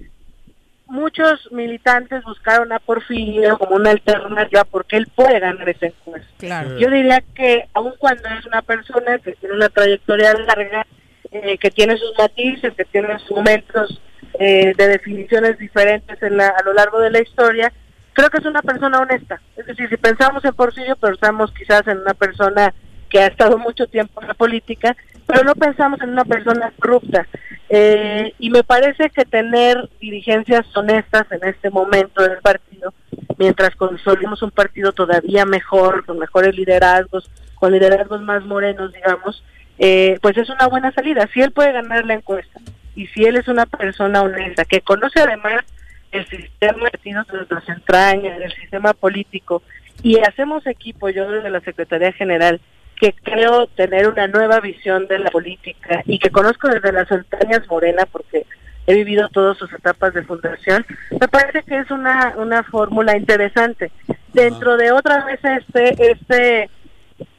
Muchos 0.89 1.51
militantes 1.51 2.23
buscaron 2.23 2.73
a 2.73 2.79
Porfirio 2.79 3.59
como 3.59 3.75
una 3.77 3.91
alternativa 3.91 4.65
porque 4.65 4.97
él 4.97 5.09
puede 5.15 5.41
ganar 5.41 5.69
esa 5.69 5.87
encuesta. 5.87 6.29
Claro. 6.39 6.79
Yo 6.79 6.89
diría 6.91 7.23
que 7.35 7.69
aun 7.75 7.95
cuando 7.99 8.29
es 8.29 8.47
una 8.47 8.63
persona 8.63 9.19
que 9.19 9.33
tiene 9.33 9.57
una 9.57 9.69
trayectoria 9.69 10.33
larga, 10.35 10.87
eh, 11.33 11.59
que 11.59 11.71
tiene 11.73 11.97
sus 11.97 12.13
matices, 12.17 12.73
que 12.75 12.85
tiene 12.85 13.19
sus 13.19 13.33
momentos 13.37 14.01
eh, 14.39 14.75
de 14.77 14.89
definiciones 14.89 15.59
diferentes 15.59 16.23
en 16.23 16.37
la- 16.37 16.49
a 16.49 16.63
lo 16.63 16.73
largo 16.75 17.01
de 17.01 17.11
la 17.11 17.21
historia, 17.21 17.73
creo 18.13 18.29
que 18.29 18.37
es 18.39 18.45
una 18.45 18.61
persona 18.63 19.01
honesta. 19.01 19.41
Es 19.57 19.65
decir, 19.67 19.89
si 19.89 19.97
pensamos 19.97 20.45
en 20.45 20.53
Porfirio, 20.55 20.95
pensamos 20.97 21.53
quizás 21.53 21.87
en 21.89 21.99
una 21.99 22.13
persona 22.15 22.73
que 23.09 23.21
ha 23.21 23.27
estado 23.27 23.59
mucho 23.59 23.87
tiempo 23.87 24.21
en 24.21 24.29
la 24.29 24.35
política, 24.35 24.97
pero 25.27 25.45
no 25.45 25.55
pensamos 25.55 26.01
en 26.01 26.11
una 26.11 26.25
persona 26.25 26.73
corrupta. 26.79 27.27
Eh, 27.69 28.33
y 28.39 28.51
me 28.51 28.63
parece 28.63 29.11
que 29.11 29.25
tener 29.25 29.89
dirigencias 30.01 30.65
honestas 30.77 31.27
en 31.33 31.49
este 31.49 31.71
momento 31.71 32.23
del 32.23 32.39
partido, 32.39 32.95
mientras 33.39 33.75
consolidemos 33.75 34.43
un 34.43 34.53
partido 34.53 34.93
todavía 34.93 35.45
mejor, 35.45 36.05
con 36.05 36.19
mejores 36.19 36.55
liderazgos, 36.57 37.29
con 37.57 37.73
liderazgos 37.73 38.23
más 38.23 38.45
morenos, 38.45 38.93
digamos, 38.93 39.43
eh, 39.79 40.19
pues 40.23 40.37
es 40.37 40.49
una 40.49 40.69
buena 40.69 40.93
salida. 40.93 41.29
Si 41.33 41.41
él 41.41 41.51
puede 41.51 41.73
ganar 41.73 42.05
la 42.05 42.15
encuesta 42.15 42.61
y 42.95 43.07
si 43.09 43.25
él 43.25 43.37
es 43.37 43.49
una 43.49 43.67
persona 43.67 44.23
honesta, 44.23 44.65
que 44.65 44.81
conoce 44.81 45.21
además 45.21 45.65
el 46.13 46.27
sistema 46.29 46.85
de 46.85 46.91
partidos 46.91 47.27
desde 47.27 47.55
las 47.55 47.69
entrañas, 47.69 48.41
el 48.41 48.53
sistema 48.53 48.93
político, 48.93 49.63
y 50.03 50.19
hacemos 50.21 50.67
equipo, 50.67 51.09
yo 51.09 51.31
desde 51.31 51.51
la 51.51 51.61
Secretaría 51.61 52.13
General, 52.13 52.61
que 52.97 53.15
creo 53.23 53.67
tener 53.69 54.09
una 54.09 54.27
nueva 54.27 54.61
visión 54.61 55.07
de 55.07 55.19
la 55.19 55.31
política 55.31 56.03
y 56.07 56.19
que 56.19 56.31
conozco 56.31 56.69
desde 56.69 56.93
las 56.93 57.11
entrañas 57.11 57.67
Morena, 57.69 58.07
porque 58.11 58.47
he 58.87 58.95
vivido 58.95 59.29
todas 59.29 59.59
sus 59.59 59.73
etapas 59.73 60.15
de 60.15 60.23
fundación, 60.23 60.87
me 61.11 61.29
parece 61.29 61.63
que 61.65 61.79
es 61.79 61.91
una, 61.91 62.35
una 62.37 62.63
fórmula 62.63 63.17
interesante. 63.17 63.91
Dentro 64.33 64.77
de 64.77 64.93
otra 64.93 65.25
vez 65.25 65.41
este, 65.43 66.13
este, 66.13 66.71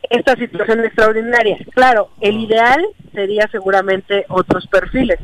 esta 0.09 0.35
situación 0.35 0.83
extraordinaria. 0.83 1.57
Claro, 1.73 2.09
el 2.21 2.39
ideal 2.39 2.85
sería 3.13 3.47
seguramente 3.51 4.25
otros 4.29 4.67
perfiles, 4.67 5.19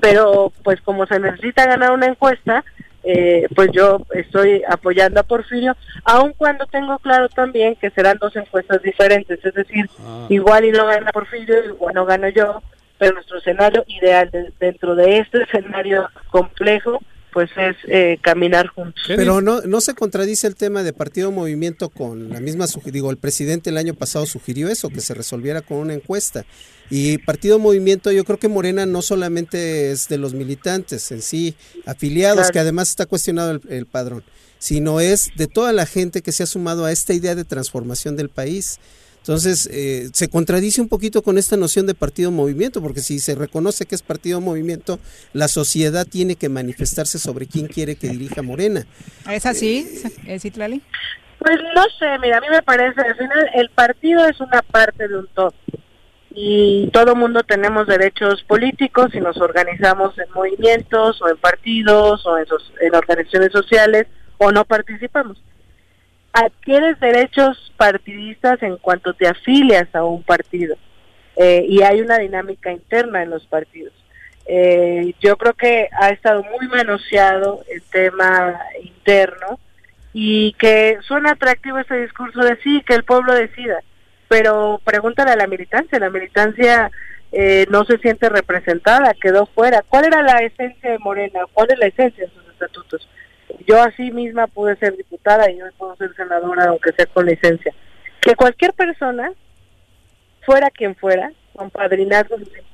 pero 0.00 0.52
pues 0.64 0.80
como 0.80 1.06
se 1.06 1.20
necesita 1.20 1.66
ganar 1.66 1.92
una 1.92 2.06
encuesta, 2.06 2.64
eh, 3.04 3.46
pues 3.54 3.70
yo 3.72 4.00
estoy 4.12 4.62
apoyando 4.68 5.20
a 5.20 5.22
Porfirio, 5.22 5.76
aun 6.04 6.32
cuando 6.36 6.66
tengo 6.66 6.98
claro 6.98 7.28
también 7.28 7.76
que 7.76 7.90
serán 7.90 8.18
dos 8.20 8.34
encuestas 8.36 8.82
diferentes, 8.82 9.42
es 9.44 9.54
decir, 9.54 9.88
igual 10.28 10.64
y 10.64 10.72
no 10.72 10.86
gana 10.86 11.10
Porfirio, 11.12 11.64
igual 11.64 11.94
no 11.94 12.04
gano 12.04 12.28
yo, 12.28 12.62
pero 12.98 13.14
nuestro 13.14 13.38
escenario 13.38 13.84
ideal 13.86 14.30
de- 14.30 14.52
dentro 14.58 14.94
de 14.96 15.18
este 15.18 15.42
escenario 15.42 16.08
complejo, 16.30 17.00
pues 17.32 17.50
es 17.56 17.76
eh, 17.88 18.18
caminar 18.22 18.68
juntos. 18.68 19.02
Pero 19.06 19.40
no, 19.40 19.60
no 19.62 19.80
se 19.80 19.94
contradice 19.94 20.46
el 20.46 20.56
tema 20.56 20.82
de 20.82 20.92
partido 20.92 21.30
movimiento 21.30 21.88
con 21.88 22.30
la 22.30 22.40
misma, 22.40 22.66
digo, 22.86 23.10
el 23.10 23.16
presidente 23.16 23.70
el 23.70 23.76
año 23.76 23.94
pasado 23.94 24.26
sugirió 24.26 24.68
eso, 24.68 24.88
que 24.88 25.00
se 25.00 25.14
resolviera 25.14 25.60
con 25.62 25.78
una 25.78 25.94
encuesta. 25.94 26.44
Y 26.90 27.18
partido 27.18 27.58
movimiento, 27.58 28.10
yo 28.12 28.24
creo 28.24 28.38
que 28.38 28.48
Morena 28.48 28.86
no 28.86 29.02
solamente 29.02 29.90
es 29.90 30.08
de 30.08 30.18
los 30.18 30.34
militantes 30.34 31.10
en 31.12 31.22
sí, 31.22 31.54
afiliados, 31.84 32.38
Claro. 32.38 32.52
que 32.52 32.58
además 32.60 32.88
está 32.88 33.06
cuestionado 33.06 33.50
el, 33.52 33.60
el 33.68 33.86
padrón, 33.86 34.24
sino 34.58 35.00
es 35.00 35.30
de 35.36 35.46
toda 35.46 35.72
la 35.72 35.86
gente 35.86 36.22
que 36.22 36.32
se 36.32 36.42
ha 36.42 36.46
sumado 36.46 36.84
a 36.84 36.92
esta 36.92 37.12
idea 37.12 37.34
de 37.34 37.44
transformación 37.44 38.16
del 38.16 38.30
país. 38.30 38.78
Entonces, 39.28 39.68
eh, 39.70 40.08
se 40.14 40.30
contradice 40.30 40.80
un 40.80 40.88
poquito 40.88 41.20
con 41.20 41.36
esta 41.36 41.58
noción 41.58 41.86
de 41.86 41.92
partido-movimiento, 41.92 42.80
porque 42.80 43.00
si 43.00 43.18
se 43.18 43.34
reconoce 43.34 43.84
que 43.84 43.94
es 43.94 44.00
partido-movimiento, 44.00 44.98
la 45.34 45.48
sociedad 45.48 46.06
tiene 46.06 46.36
que 46.36 46.48
manifestarse 46.48 47.18
sobre 47.18 47.46
quién 47.46 47.66
quiere 47.66 47.96
que 47.96 48.08
dirija 48.08 48.40
Morena. 48.40 48.86
¿Es 49.30 49.44
así, 49.44 49.86
¿Es 50.26 50.40
Citlali? 50.40 50.80
Pues 51.40 51.58
no 51.74 51.82
sé, 51.98 52.18
mira, 52.22 52.38
a 52.38 52.40
mí 52.40 52.46
me 52.50 52.62
parece, 52.62 53.02
al 53.02 53.16
final 53.16 53.50
el 53.52 53.68
partido 53.68 54.26
es 54.26 54.40
una 54.40 54.62
parte 54.62 55.06
de 55.06 55.18
un 55.18 55.28
todo. 55.34 55.52
Y 56.30 56.88
todo 56.94 57.14
mundo 57.14 57.42
tenemos 57.42 57.86
derechos 57.86 58.42
políticos 58.44 59.10
y 59.12 59.20
nos 59.20 59.36
organizamos 59.36 60.16
en 60.18 60.32
movimientos 60.32 61.20
o 61.20 61.28
en 61.28 61.36
partidos 61.36 62.24
o 62.24 62.38
en 62.38 62.94
organizaciones 62.94 63.52
sociales 63.52 64.06
o 64.38 64.52
no 64.52 64.64
participamos. 64.64 65.36
Adquieres 66.44 67.00
derechos 67.00 67.72
partidistas 67.76 68.62
en 68.62 68.76
cuanto 68.76 69.12
te 69.12 69.26
afilias 69.26 69.92
a 69.92 70.04
un 70.04 70.22
partido. 70.22 70.76
Eh, 71.34 71.64
y 71.68 71.82
hay 71.82 72.00
una 72.00 72.16
dinámica 72.18 72.70
interna 72.70 73.24
en 73.24 73.30
los 73.30 73.44
partidos. 73.46 73.92
Eh, 74.46 75.14
yo 75.20 75.36
creo 75.36 75.54
que 75.54 75.88
ha 76.00 76.10
estado 76.10 76.44
muy 76.44 76.68
manoseado 76.68 77.64
el 77.68 77.82
tema 77.82 78.60
interno 78.82 79.58
y 80.12 80.52
que 80.54 80.98
suena 81.02 81.32
atractivo 81.32 81.78
ese 81.78 82.02
discurso 82.02 82.40
de 82.40 82.56
sí, 82.62 82.82
que 82.86 82.94
el 82.94 83.04
pueblo 83.04 83.34
decida, 83.34 83.80
pero 84.28 84.80
pregúntale 84.84 85.32
a 85.32 85.36
la 85.36 85.48
militancia, 85.48 85.98
la 85.98 86.08
militancia 86.08 86.90
eh, 87.32 87.66
no 87.68 87.84
se 87.84 87.98
siente 87.98 88.28
representada, 88.28 89.12
quedó 89.20 89.46
fuera. 89.46 89.82
¿Cuál 89.88 90.06
era 90.06 90.22
la 90.22 90.38
esencia 90.38 90.92
de 90.92 90.98
Morena? 90.98 91.40
¿Cuál 91.52 91.72
es 91.72 91.78
la 91.78 91.86
esencia 91.86 92.24
de 92.24 92.32
sus 92.32 92.48
estatutos? 92.48 93.08
Yo 93.66 93.82
así 93.82 94.10
misma 94.10 94.46
pude 94.46 94.76
ser 94.76 94.96
diputada 94.96 95.50
y 95.50 95.60
hoy 95.60 95.70
puedo 95.76 95.96
ser 95.96 96.14
senadora, 96.14 96.66
aunque 96.66 96.92
sea 96.92 97.06
con 97.06 97.26
licencia. 97.26 97.74
Que 98.20 98.34
cualquier 98.34 98.72
persona, 98.72 99.32
fuera 100.44 100.70
quien 100.70 100.94
fuera, 100.94 101.32
con 101.54 101.70
padrinazgos 101.70 102.40
y 102.42 102.44
sin 102.46 102.64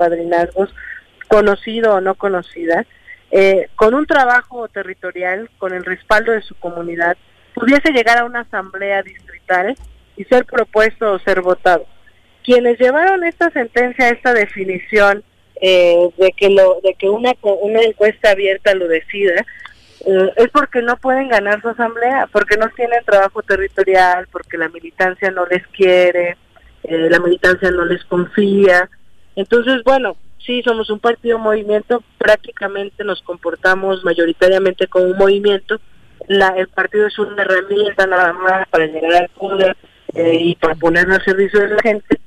conocido 1.29 1.95
o 1.95 2.01
no 2.01 2.15
conocida, 2.15 2.87
eh, 3.31 3.69
con 3.77 3.95
un 3.95 4.07
trabajo 4.07 4.69
territorial, 4.69 5.51
con 5.59 5.73
el 5.73 5.85
respaldo 5.85 6.33
de 6.33 6.43
su 6.43 6.55
comunidad, 6.57 7.17
pudiese 7.55 7.93
llegar 7.93 8.19
a 8.19 8.25
una 8.25 8.41
asamblea 8.41 9.03
distrital 9.03 9.75
y 10.17 10.25
ser 10.25 10.45
propuesto 10.45 11.13
o 11.13 11.19
ser 11.19 11.41
votado. 11.41 11.87
Quienes 12.45 12.79
llevaron 12.79 13.25
esta 13.25 13.51
sentencia, 13.51 14.11
esta 14.11 14.35
definición 14.35 15.25
eh, 15.61 16.11
de 16.19 16.33
que 16.33 16.51
lo, 16.51 16.81
de 16.83 16.95
que 16.95 17.09
una 17.09 17.33
una 17.43 17.81
encuesta 17.81 18.31
abierta 18.31 18.75
lo 18.75 18.87
decida, 18.87 19.45
eh, 20.06 20.32
es 20.36 20.48
porque 20.51 20.82
no 20.82 20.97
pueden 20.97 21.28
ganar 21.28 21.60
su 21.62 21.68
asamblea, 21.68 22.28
porque 22.32 22.56
no 22.56 22.68
tienen 22.70 23.05
trabajo 23.05 23.43
territorial, 23.43 24.26
porque 24.31 24.59
la 24.59 24.68
militancia 24.68 25.31
no 25.31 25.47
les 25.47 25.66
quiere, 25.68 26.36
eh, 26.82 27.09
la 27.10 27.20
militancia 27.20 27.70
no 27.70 27.85
les 27.85 28.05
confía. 28.05 28.89
Entonces, 29.35 29.82
bueno, 29.85 30.16
sí, 30.44 30.62
somos 30.62 30.90
un 30.90 31.01
partido 31.01 31.39
movimiento, 31.39 32.02
prácticamente 32.18 33.02
nos 33.05 33.22
comportamos 33.22 34.05
mayoritariamente 34.05 34.86
como 34.89 35.06
un 35.06 35.16
movimiento. 35.16 35.81
La, 36.28 36.48
el 36.48 36.68
partido 36.68 37.06
es 37.06 37.18
una 37.18 37.43
herramienta 37.43 38.06
nada 38.06 38.32
más 38.32 38.68
para 38.68 38.86
llegar 38.86 39.22
al 39.22 39.28
poder 39.31 39.76
eh, 40.14 40.36
y 40.39 40.55
para 40.56 40.74
ponernos 40.74 41.18
al 41.18 41.24
servicio 41.24 41.60
de 41.60 41.68
la 41.68 41.82
gente. 41.82 42.20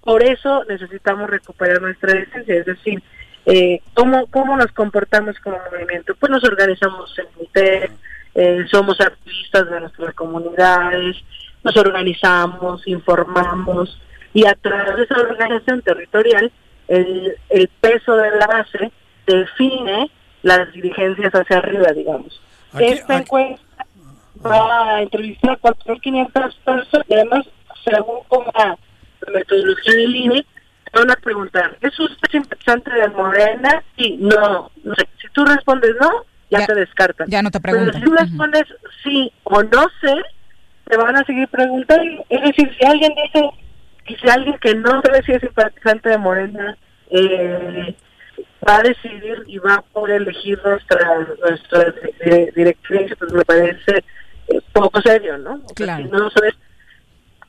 Por 0.00 0.22
eso 0.22 0.64
necesitamos 0.68 1.28
recuperar 1.28 1.82
nuestra 1.82 2.12
esencia, 2.12 2.54
es 2.54 2.66
decir, 2.66 3.02
eh, 3.46 3.80
¿cómo, 3.94 4.26
¿cómo 4.26 4.56
nos 4.56 4.72
comportamos 4.72 5.38
como 5.40 5.58
movimiento? 5.70 6.14
Pues 6.16 6.30
nos 6.30 6.44
organizamos 6.44 7.16
en 7.18 7.26
comité, 7.26 7.90
eh, 8.34 8.66
somos 8.70 9.00
activistas 9.00 9.70
de 9.70 9.80
nuestras 9.80 10.14
comunidades, 10.14 11.16
nos 11.62 11.76
organizamos, 11.76 12.86
informamos 12.86 14.00
y 14.34 14.46
a 14.46 14.54
través 14.54 14.96
de 14.96 15.02
esa 15.04 15.16
organización 15.16 15.80
territorial 15.82 16.52
el, 16.88 17.36
el 17.48 17.68
peso 17.80 18.16
de 18.16 18.30
la 18.36 18.46
base 18.46 18.92
define 19.26 20.10
las 20.42 20.72
dirigencias 20.72 21.32
hacia 21.32 21.58
arriba, 21.58 21.92
digamos. 21.92 22.40
Esta 22.78 23.18
encuesta 23.18 23.86
va 24.44 24.96
a 24.96 25.02
entrevistar 25.02 25.52
a 25.52 25.58
4.500 25.58 26.56
personas 26.64 27.06
y 27.08 27.14
además, 27.14 27.46
según 27.84 28.20
como 28.28 28.52
la 28.54 28.76
metodología 29.32 29.94
del 29.94 30.16
INE, 30.16 30.46
van 30.92 31.10
a 31.10 31.16
preguntar, 31.16 31.76
¿es 31.80 31.98
usted 31.98 32.28
simpatizante 32.30 32.90
de 32.92 33.08
Morena? 33.08 33.82
Sí, 33.96 34.16
no, 34.20 34.70
no 34.84 34.94
sé. 34.94 35.08
Si 35.20 35.28
tú 35.32 35.44
respondes 35.44 35.92
no, 36.00 36.24
ya, 36.50 36.64
te 36.66 36.74
descartan. 36.74 37.28
Ya 37.28 37.42
no 37.42 37.50
te 37.50 37.60
Pero 37.60 37.74
preguntan. 37.74 38.00
si 38.02 38.06
tú 38.06 38.14
respondes 38.14 38.64
sí 39.02 39.32
o 39.44 39.62
no 39.62 39.86
sé, 40.00 40.14
te 40.88 40.96
van 40.96 41.16
a 41.16 41.24
seguir 41.24 41.48
preguntando. 41.48 42.24
Es 42.28 42.42
decir, 42.42 42.70
si 42.78 42.86
alguien 42.86 43.12
dice, 43.24 43.50
y 44.06 44.14
si 44.16 44.28
alguien 44.28 44.56
que 44.58 44.74
no 44.74 45.02
sabe 45.02 45.22
si 45.24 45.32
es 45.32 45.40
simpatizante 45.40 46.08
de 46.10 46.18
Morena, 46.18 46.76
eh, 47.10 47.94
va 48.66 48.76
a 48.76 48.82
decidir 48.82 49.42
y 49.46 49.58
va 49.58 49.74
a 49.74 49.82
poder 49.82 50.22
elegir 50.22 50.60
nuestra, 50.64 51.26
nuestra 51.40 51.92
di- 52.24 52.50
directriz, 52.54 53.12
pues 53.18 53.32
me 53.32 53.44
parece 53.44 54.04
eh, 54.48 54.60
poco 54.72 55.00
serio, 55.02 55.36
¿no? 55.38 55.54
O 55.54 55.74
sea, 55.76 55.86
Claro. 55.86 56.04
si 56.04 56.10
no 56.10 56.30
sabes 56.30 56.54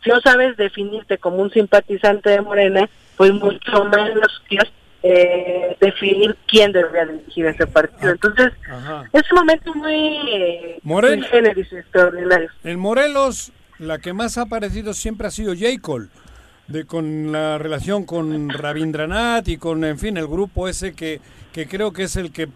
si 0.03 0.09
no 0.11 0.22
sabes 0.22 0.55
definirte 0.57 1.18
como 1.18 1.38
un 1.38 1.51
simpatizante 1.51 2.30
de 2.30 2.41
Morena, 2.41 2.88
pues 3.18 3.34
mucho 3.34 3.85
menos 3.85 4.41
quieres 4.48 4.72
eh, 5.03 5.76
definir 5.81 6.35
quién 6.48 6.72
debería 6.72 7.06
dirigir 7.06 7.45
ese 7.48 7.68
partido. 7.68 8.11
Entonces, 8.11 8.53
es 9.14 9.31
un 9.31 9.39
momento 9.39 9.73
muy, 9.73 10.76
Morena. 10.84 11.18
muy 11.18 11.27
generis 11.27 11.68
y 11.72 11.76
extraordinario. 11.77 12.49
En 12.64 12.80
Morelos, 12.80 13.52
la 13.80 13.99
que 13.99 14.14
más 14.14 14.38
ha 14.38 14.44
aparecido 14.44 14.94
siempre 14.94 15.27
ha 15.27 15.31
sido 15.31 15.53
J. 15.53 15.81
Cole, 15.81 16.07
de, 16.68 16.85
con 16.85 17.31
la 17.31 17.57
relación 17.57 18.06
con 18.06 18.49
Rabindranath 18.49 19.48
y 19.48 19.57
con, 19.57 19.84
en 19.84 19.98
fin, 19.98 20.18
el 20.18 20.27
grupo 20.27 20.68
ese 20.68 20.94
que, 20.94 21.22
que 21.53 21.68
creo 21.68 21.94
que 21.94 22.03
es 22.03 22.15
el 22.18 22.31
que 22.31 22.49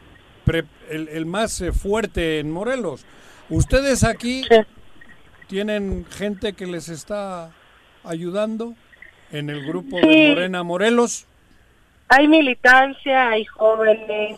pre- 0.44 0.66
el, 0.90 1.08
el 1.10 1.26
más 1.26 1.62
eh, 1.62 1.72
fuerte 1.72 2.40
en 2.40 2.52
Morelos. 2.52 3.06
¿Ustedes 3.50 4.04
aquí 4.04 4.44
tienen 5.48 6.06
gente 6.10 6.54
que 6.54 6.66
les 6.66 6.90
está 6.90 7.52
ayudando 8.04 8.74
en 9.32 9.50
el 9.50 9.66
grupo 9.66 9.98
de. 9.98 10.30
Morena 10.30 10.64
Morelos? 10.64 11.26
Hay 12.10 12.28
militancia, 12.28 13.30
hay 13.30 13.46
jóvenes. 13.46 14.38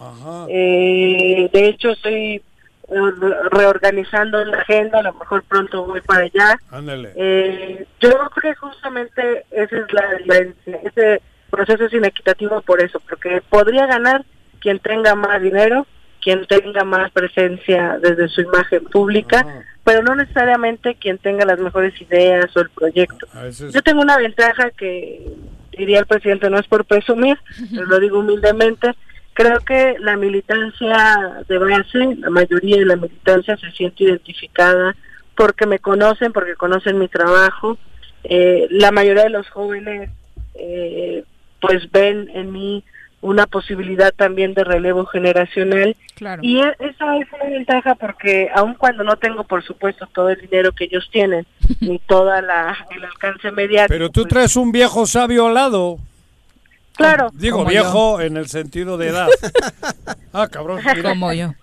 eh, 0.50 1.50
de 1.52 1.68
hecho, 1.68 1.90
estoy 1.92 2.36
eh, 2.36 2.42
re- 2.90 3.50
reorganizando 3.52 4.44
la 4.46 4.58
agenda. 4.60 5.00
A 5.00 5.04
lo 5.04 5.14
mejor 5.14 5.44
pronto 5.44 5.86
voy 5.86 6.02
para 6.02 6.26
allá. 6.26 6.58
Ándale. 6.70 7.12
Eh, 7.16 7.86
yo 8.00 8.10
creo 8.10 8.30
que 8.42 8.56
justamente 8.56 9.46
esa 9.52 9.78
es 9.78 9.94
la. 9.94 10.44
Ese 10.84 11.22
proceso 11.50 11.86
es 11.86 11.94
inequitativo 11.94 12.62
por 12.62 12.82
eso, 12.82 13.00
porque 13.10 13.42
podría 13.50 13.86
ganar 13.88 14.24
quien 14.60 14.80
tenga 14.80 15.14
más 15.16 15.42
dinero, 15.42 15.86
quien 16.24 16.46
tenga 16.48 16.84
más 16.84 17.12
presencia 17.12 18.00
desde 18.02 18.30
su 18.30 18.42
imagen 18.42 18.86
pública, 18.86 19.46
pero 19.84 20.02
no 20.02 20.16
necesariamente 20.16 20.96
quien 20.96 21.18
tenga 21.18 21.46
las 21.46 21.60
mejores 21.60 22.00
ideas 22.02 22.56
o 22.56 22.62
el 22.62 22.70
proyecto. 22.70 23.28
Yo 23.72 23.82
tengo 23.82 24.02
una 24.02 24.18
ventaja 24.18 24.72
que 24.72 25.28
diría 25.78 26.00
el 26.00 26.06
presidente, 26.06 26.50
no 26.50 26.60
es 26.60 26.68
por 26.68 26.86
presumir, 26.86 27.38
pero 27.72 27.86
lo 27.86 28.00
digo 28.00 28.20
humildemente, 28.20 28.94
creo 29.34 29.60
que 29.60 29.96
la 30.00 30.16
militancia 30.16 31.44
de 31.48 31.58
base, 31.58 32.16
la 32.20 32.30
mayoría 32.30 32.78
de 32.78 32.86
la 32.86 32.96
militancia 32.96 33.58
se 33.58 33.72
siente 33.72 34.06
identificada 34.06 34.96
porque 35.36 35.66
me 35.66 35.80
conocen, 35.80 36.32
porque 36.32 36.56
conocen 36.56 37.00
mi 37.00 37.08
trabajo. 37.08 37.78
Eh, 38.24 38.68
la 38.70 38.92
mayoría 38.92 39.24
de 39.24 39.30
los 39.30 39.50
jóvenes 39.50 40.10
eh, 40.54 41.26
pues 41.60 41.92
ven 41.92 42.30
en 42.34 42.52
mí 42.52 42.84
una 43.24 43.48
posibilidad 43.48 44.14
también 44.14 44.54
de 44.54 44.64
relevo 44.64 45.06
generacional 45.06 45.96
Claro. 46.16 46.42
y 46.44 46.60
e- 46.62 46.76
esa 46.80 47.18
es 47.18 47.28
una 47.34 47.50
ventaja 47.50 47.96
porque 47.96 48.50
aun 48.54 48.76
cuando 48.76 49.04
no 49.04 49.16
tengo 49.16 49.44
por 49.46 49.64
supuesto 49.64 50.06
todo 50.14 50.30
el 50.30 50.40
dinero 50.42 50.72
que 50.74 50.84
ellos 50.84 51.10
tienen 51.12 51.46
ni 51.80 52.00
toda 52.00 52.42
la 52.42 52.78
el 52.96 53.04
alcance 53.04 53.50
mediático 53.52 53.94
Pero 53.94 54.10
tú 54.10 54.26
traes 54.26 54.56
un 54.56 54.72
viejo 54.72 55.06
sabio 55.08 55.48
al 55.48 55.54
lado. 55.56 55.98
Claro. 56.96 57.30
Digo 57.34 57.66
viejo 57.66 58.22
en 58.22 58.38
el 58.38 58.48
sentido 58.48 58.98
de 59.00 59.08
edad. 59.08 59.28
ah, 60.34 60.48
cabrón. 60.48 60.80
mira. 60.96 61.10
Como 61.10 61.34
yo. 61.34 61.54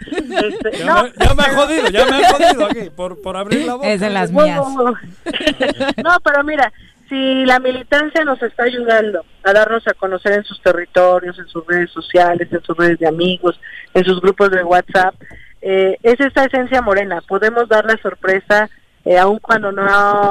Este, 0.00 0.78
Ya, 0.78 0.84
no, 0.86 1.02
me, 1.04 1.12
ya 1.18 1.34
me 1.34 1.42
ha 1.42 1.54
jodido, 1.54 1.88
ya 1.88 2.04
me 2.06 2.16
ha 2.26 2.32
jodido 2.32 2.66
aquí 2.66 2.90
por, 2.94 3.22
por 3.22 3.36
abrir 3.38 3.64
la 3.64 3.74
boca. 3.76 3.88
Es 3.90 4.00
de 4.00 4.10
las 4.10 4.30
mías. 4.32 4.60
no, 6.04 6.20
pero 6.22 6.44
mira, 6.44 6.70
si 7.08 7.44
la 7.44 7.58
militancia 7.60 8.24
nos 8.24 8.42
está 8.42 8.64
ayudando 8.64 9.24
a 9.44 9.52
darnos 9.52 9.86
a 9.86 9.94
conocer 9.94 10.32
en 10.32 10.44
sus 10.44 10.60
territorios, 10.60 11.38
en 11.38 11.46
sus 11.46 11.66
redes 11.66 11.90
sociales, 11.90 12.48
en 12.50 12.62
sus 12.62 12.76
redes 12.76 12.98
de 12.98 13.06
amigos, 13.06 13.58
en 13.94 14.04
sus 14.04 14.20
grupos 14.20 14.50
de 14.50 14.64
WhatsApp, 14.64 15.14
eh, 15.62 15.96
es 16.02 16.20
esta 16.20 16.44
esencia 16.44 16.82
morena. 16.82 17.20
Podemos 17.26 17.68
dar 17.68 17.84
la 17.84 17.96
sorpresa 17.98 18.68
eh, 19.04 19.18
aun 19.18 19.38
cuando 19.38 19.70
no 19.70 19.82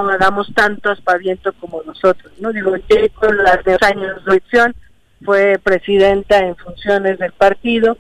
hagamos 0.10 0.54
tanto 0.54 0.92
aspaviento 0.92 1.54
como 1.54 1.82
nosotros. 1.84 2.34
No 2.40 2.52
digo, 2.52 2.76
yo 2.76 2.96
con 3.14 3.38
las 3.38 3.64
de 3.64 3.78
años 3.82 4.26
de 4.26 4.32
elección 4.32 4.76
fue 5.24 5.58
presidenta 5.64 6.40
en 6.40 6.56
funciones 6.58 7.18
del 7.20 7.32
partido 7.32 7.98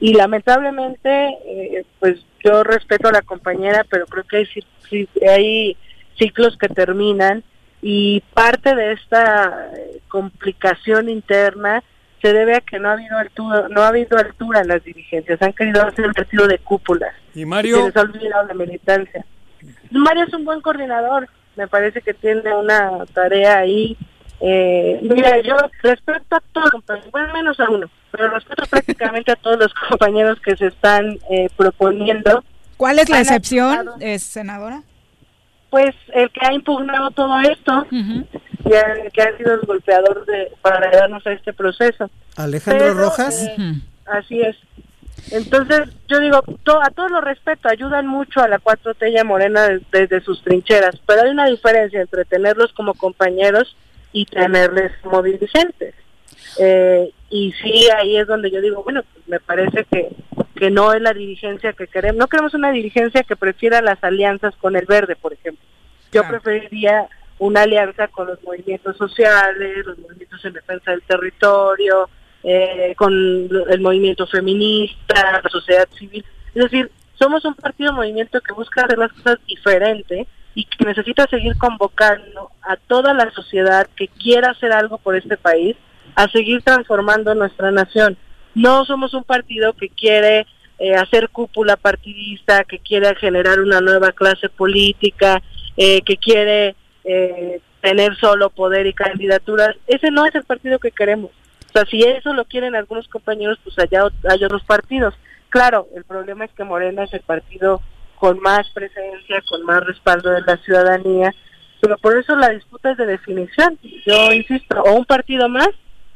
y 0.00 0.14
lamentablemente, 0.14 1.28
eh, 1.46 1.84
pues 2.00 2.24
yo 2.44 2.64
respeto 2.64 3.08
a 3.08 3.12
la 3.12 3.22
compañera, 3.22 3.84
pero 3.88 4.06
creo 4.06 4.24
que 4.24 4.36
hay, 4.38 5.08
hay 5.28 5.76
ciclos 6.18 6.56
que 6.58 6.68
terminan 6.68 7.44
y 7.82 8.20
parte 8.34 8.74
de 8.74 8.92
esta 8.92 9.70
eh, 9.76 10.00
complicación 10.08 11.08
interna 11.08 11.82
se 12.22 12.32
debe 12.32 12.56
a 12.56 12.60
que 12.60 12.78
no 12.78 12.88
ha 12.88 12.92
habido 12.92 13.18
altura, 13.18 13.68
no 13.68 13.82
ha 13.82 13.88
habido 13.88 14.18
altura 14.18 14.60
en 14.60 14.68
las 14.68 14.82
dirigencias, 14.82 15.40
han 15.42 15.52
querido 15.52 15.82
hacer 15.86 16.06
un 16.06 16.14
partido 16.14 16.46
de 16.48 16.58
cúpulas. 16.58 17.14
¿Y 17.34 17.40
Se 17.40 17.46
Mario? 17.46 17.86
les 17.86 17.96
ha 17.96 18.00
olvidado 18.00 18.46
la 18.48 18.54
militancia. 18.54 19.24
Mario 19.90 20.24
es 20.24 20.34
un 20.34 20.44
buen 20.44 20.60
coordinador, 20.60 21.28
me 21.56 21.68
parece 21.68 22.00
que 22.00 22.14
tiene 22.14 22.54
una 22.54 23.04
tarea 23.12 23.58
ahí. 23.58 23.96
Eh, 24.40 24.98
mira, 25.02 25.40
yo 25.40 25.56
respeto 25.82 26.36
a 26.36 26.40
todos, 26.52 26.70
compañeros, 26.70 27.10
bueno, 27.10 27.32
menos 27.32 27.58
a 27.60 27.70
uno, 27.70 27.88
pero 28.10 28.28
respeto 28.30 28.64
prácticamente 28.70 29.32
a 29.32 29.36
todos 29.36 29.58
los 29.58 29.74
compañeros 29.88 30.38
que 30.40 30.56
se 30.56 30.66
están 30.66 31.18
eh, 31.30 31.48
proponiendo. 31.56 32.44
¿Cuál 32.76 32.98
es 32.98 33.08
la 33.08 33.16
Han 33.16 33.22
excepción, 33.22 33.88
eh, 34.00 34.18
senadora? 34.18 34.82
Pues 35.76 35.94
el 36.14 36.30
que 36.30 36.40
ha 36.46 36.54
impugnado 36.54 37.10
todo 37.10 37.38
esto 37.40 37.86
y 37.90 38.72
el 38.72 39.12
que 39.12 39.20
ha 39.20 39.36
sido 39.36 39.52
el 39.56 39.60
golpeador 39.60 40.24
de, 40.24 40.50
para 40.62 40.90
darnos 40.90 41.26
a 41.26 41.32
este 41.32 41.52
proceso. 41.52 42.08
Alejandro 42.34 42.82
Pero, 42.86 42.94
Rojas. 42.98 43.42
eh, 43.42 43.74
Así 44.06 44.40
es. 44.40 44.56
Entonces, 45.32 45.90
yo 46.08 46.18
digo, 46.20 46.40
to- 46.62 46.80
a 46.82 46.88
todos 46.92 47.10
los 47.10 47.22
respeto, 47.22 47.68
ayudan 47.68 48.06
mucho 48.06 48.40
a 48.40 48.48
la 48.48 48.58
4T 48.58 49.12
y 49.12 49.18
a 49.18 49.24
Morena 49.24 49.68
des- 49.68 49.82
desde 49.92 50.22
sus 50.22 50.42
trincheras, 50.42 50.96
pero 51.04 51.20
hay 51.24 51.28
una 51.30 51.44
diferencia 51.44 52.00
entre 52.00 52.24
tenerlos 52.24 52.72
como 52.72 52.94
compañeros 52.94 53.76
y 54.12 54.24
tenerles 54.24 54.92
como 55.02 55.22
dirigentes. 55.22 55.94
Eh, 56.58 57.10
y 57.30 57.52
sí, 57.62 57.88
ahí 57.96 58.16
es 58.16 58.26
donde 58.26 58.50
yo 58.50 58.60
digo, 58.60 58.82
bueno, 58.82 59.02
pues 59.12 59.28
me 59.28 59.40
parece 59.40 59.84
que, 59.90 60.10
que 60.54 60.70
no 60.70 60.92
es 60.92 61.00
la 61.00 61.12
dirigencia 61.12 61.72
que 61.72 61.86
queremos. 61.86 62.18
No 62.18 62.28
queremos 62.28 62.54
una 62.54 62.72
dirigencia 62.72 63.22
que 63.22 63.36
prefiera 63.36 63.82
las 63.82 64.02
alianzas 64.02 64.54
con 64.56 64.76
el 64.76 64.86
verde, 64.86 65.16
por 65.16 65.32
ejemplo. 65.32 65.64
Yo 66.12 66.26
preferiría 66.26 67.08
una 67.38 67.62
alianza 67.62 68.08
con 68.08 68.28
los 68.28 68.42
movimientos 68.42 68.96
sociales, 68.96 69.84
los 69.84 69.98
movimientos 69.98 70.44
en 70.44 70.52
defensa 70.54 70.90
del 70.92 71.02
territorio, 71.02 72.08
eh, 72.42 72.94
con 72.96 73.12
el 73.12 73.80
movimiento 73.80 74.26
feminista, 74.26 75.40
la 75.42 75.50
sociedad 75.50 75.88
civil. 75.98 76.24
Es 76.54 76.62
decir, 76.64 76.90
somos 77.14 77.44
un 77.44 77.54
partido 77.54 77.92
movimiento 77.92 78.40
que 78.40 78.54
busca 78.54 78.82
hacer 78.82 78.98
las 78.98 79.12
cosas 79.12 79.38
diferente 79.46 80.26
y 80.54 80.64
que 80.64 80.84
necesita 80.84 81.26
seguir 81.26 81.56
convocando 81.58 82.50
a 82.62 82.76
toda 82.76 83.12
la 83.12 83.30
sociedad 83.30 83.86
que 83.94 84.08
quiera 84.08 84.52
hacer 84.52 84.72
algo 84.72 84.98
por 84.98 85.16
este 85.16 85.36
país 85.36 85.76
a 86.16 86.28
seguir 86.28 86.62
transformando 86.62 87.34
nuestra 87.34 87.70
nación. 87.70 88.16
No 88.54 88.84
somos 88.84 89.14
un 89.14 89.22
partido 89.22 89.74
que 89.74 89.90
quiere 89.90 90.46
eh, 90.78 90.94
hacer 90.94 91.28
cúpula 91.28 91.76
partidista, 91.76 92.64
que 92.64 92.78
quiere 92.78 93.14
generar 93.16 93.60
una 93.60 93.80
nueva 93.80 94.12
clase 94.12 94.48
política, 94.48 95.42
eh, 95.76 96.00
que 96.02 96.16
quiere 96.16 96.74
eh, 97.04 97.60
tener 97.82 98.16
solo 98.16 98.50
poder 98.50 98.86
y 98.86 98.94
candidaturas. 98.94 99.76
Ese 99.86 100.10
no 100.10 100.24
es 100.26 100.34
el 100.34 100.44
partido 100.44 100.78
que 100.78 100.90
queremos. 100.90 101.30
O 101.68 101.72
sea, 101.72 101.84
si 101.84 102.02
eso 102.02 102.32
lo 102.32 102.46
quieren 102.46 102.74
algunos 102.74 103.06
compañeros, 103.08 103.58
pues 103.62 103.78
allá 103.78 104.08
hay 104.28 104.42
otros 104.42 104.64
partidos. 104.64 105.14
Claro, 105.50 105.86
el 105.94 106.04
problema 106.04 106.46
es 106.46 106.50
que 106.52 106.64
Morena 106.64 107.04
es 107.04 107.12
el 107.12 107.20
partido 107.20 107.82
con 108.18 108.40
más 108.40 108.68
presencia, 108.70 109.42
con 109.48 109.62
más 109.64 109.84
respaldo 109.84 110.30
de 110.30 110.40
la 110.40 110.56
ciudadanía, 110.56 111.34
pero 111.80 111.98
por 111.98 112.16
eso 112.16 112.34
la 112.34 112.48
disputa 112.48 112.92
es 112.92 112.96
de 112.96 113.04
definición. 113.04 113.78
Yo 114.06 114.32
insisto, 114.32 114.80
o 114.80 114.94
un 114.94 115.04
partido 115.04 115.50
más 115.50 115.68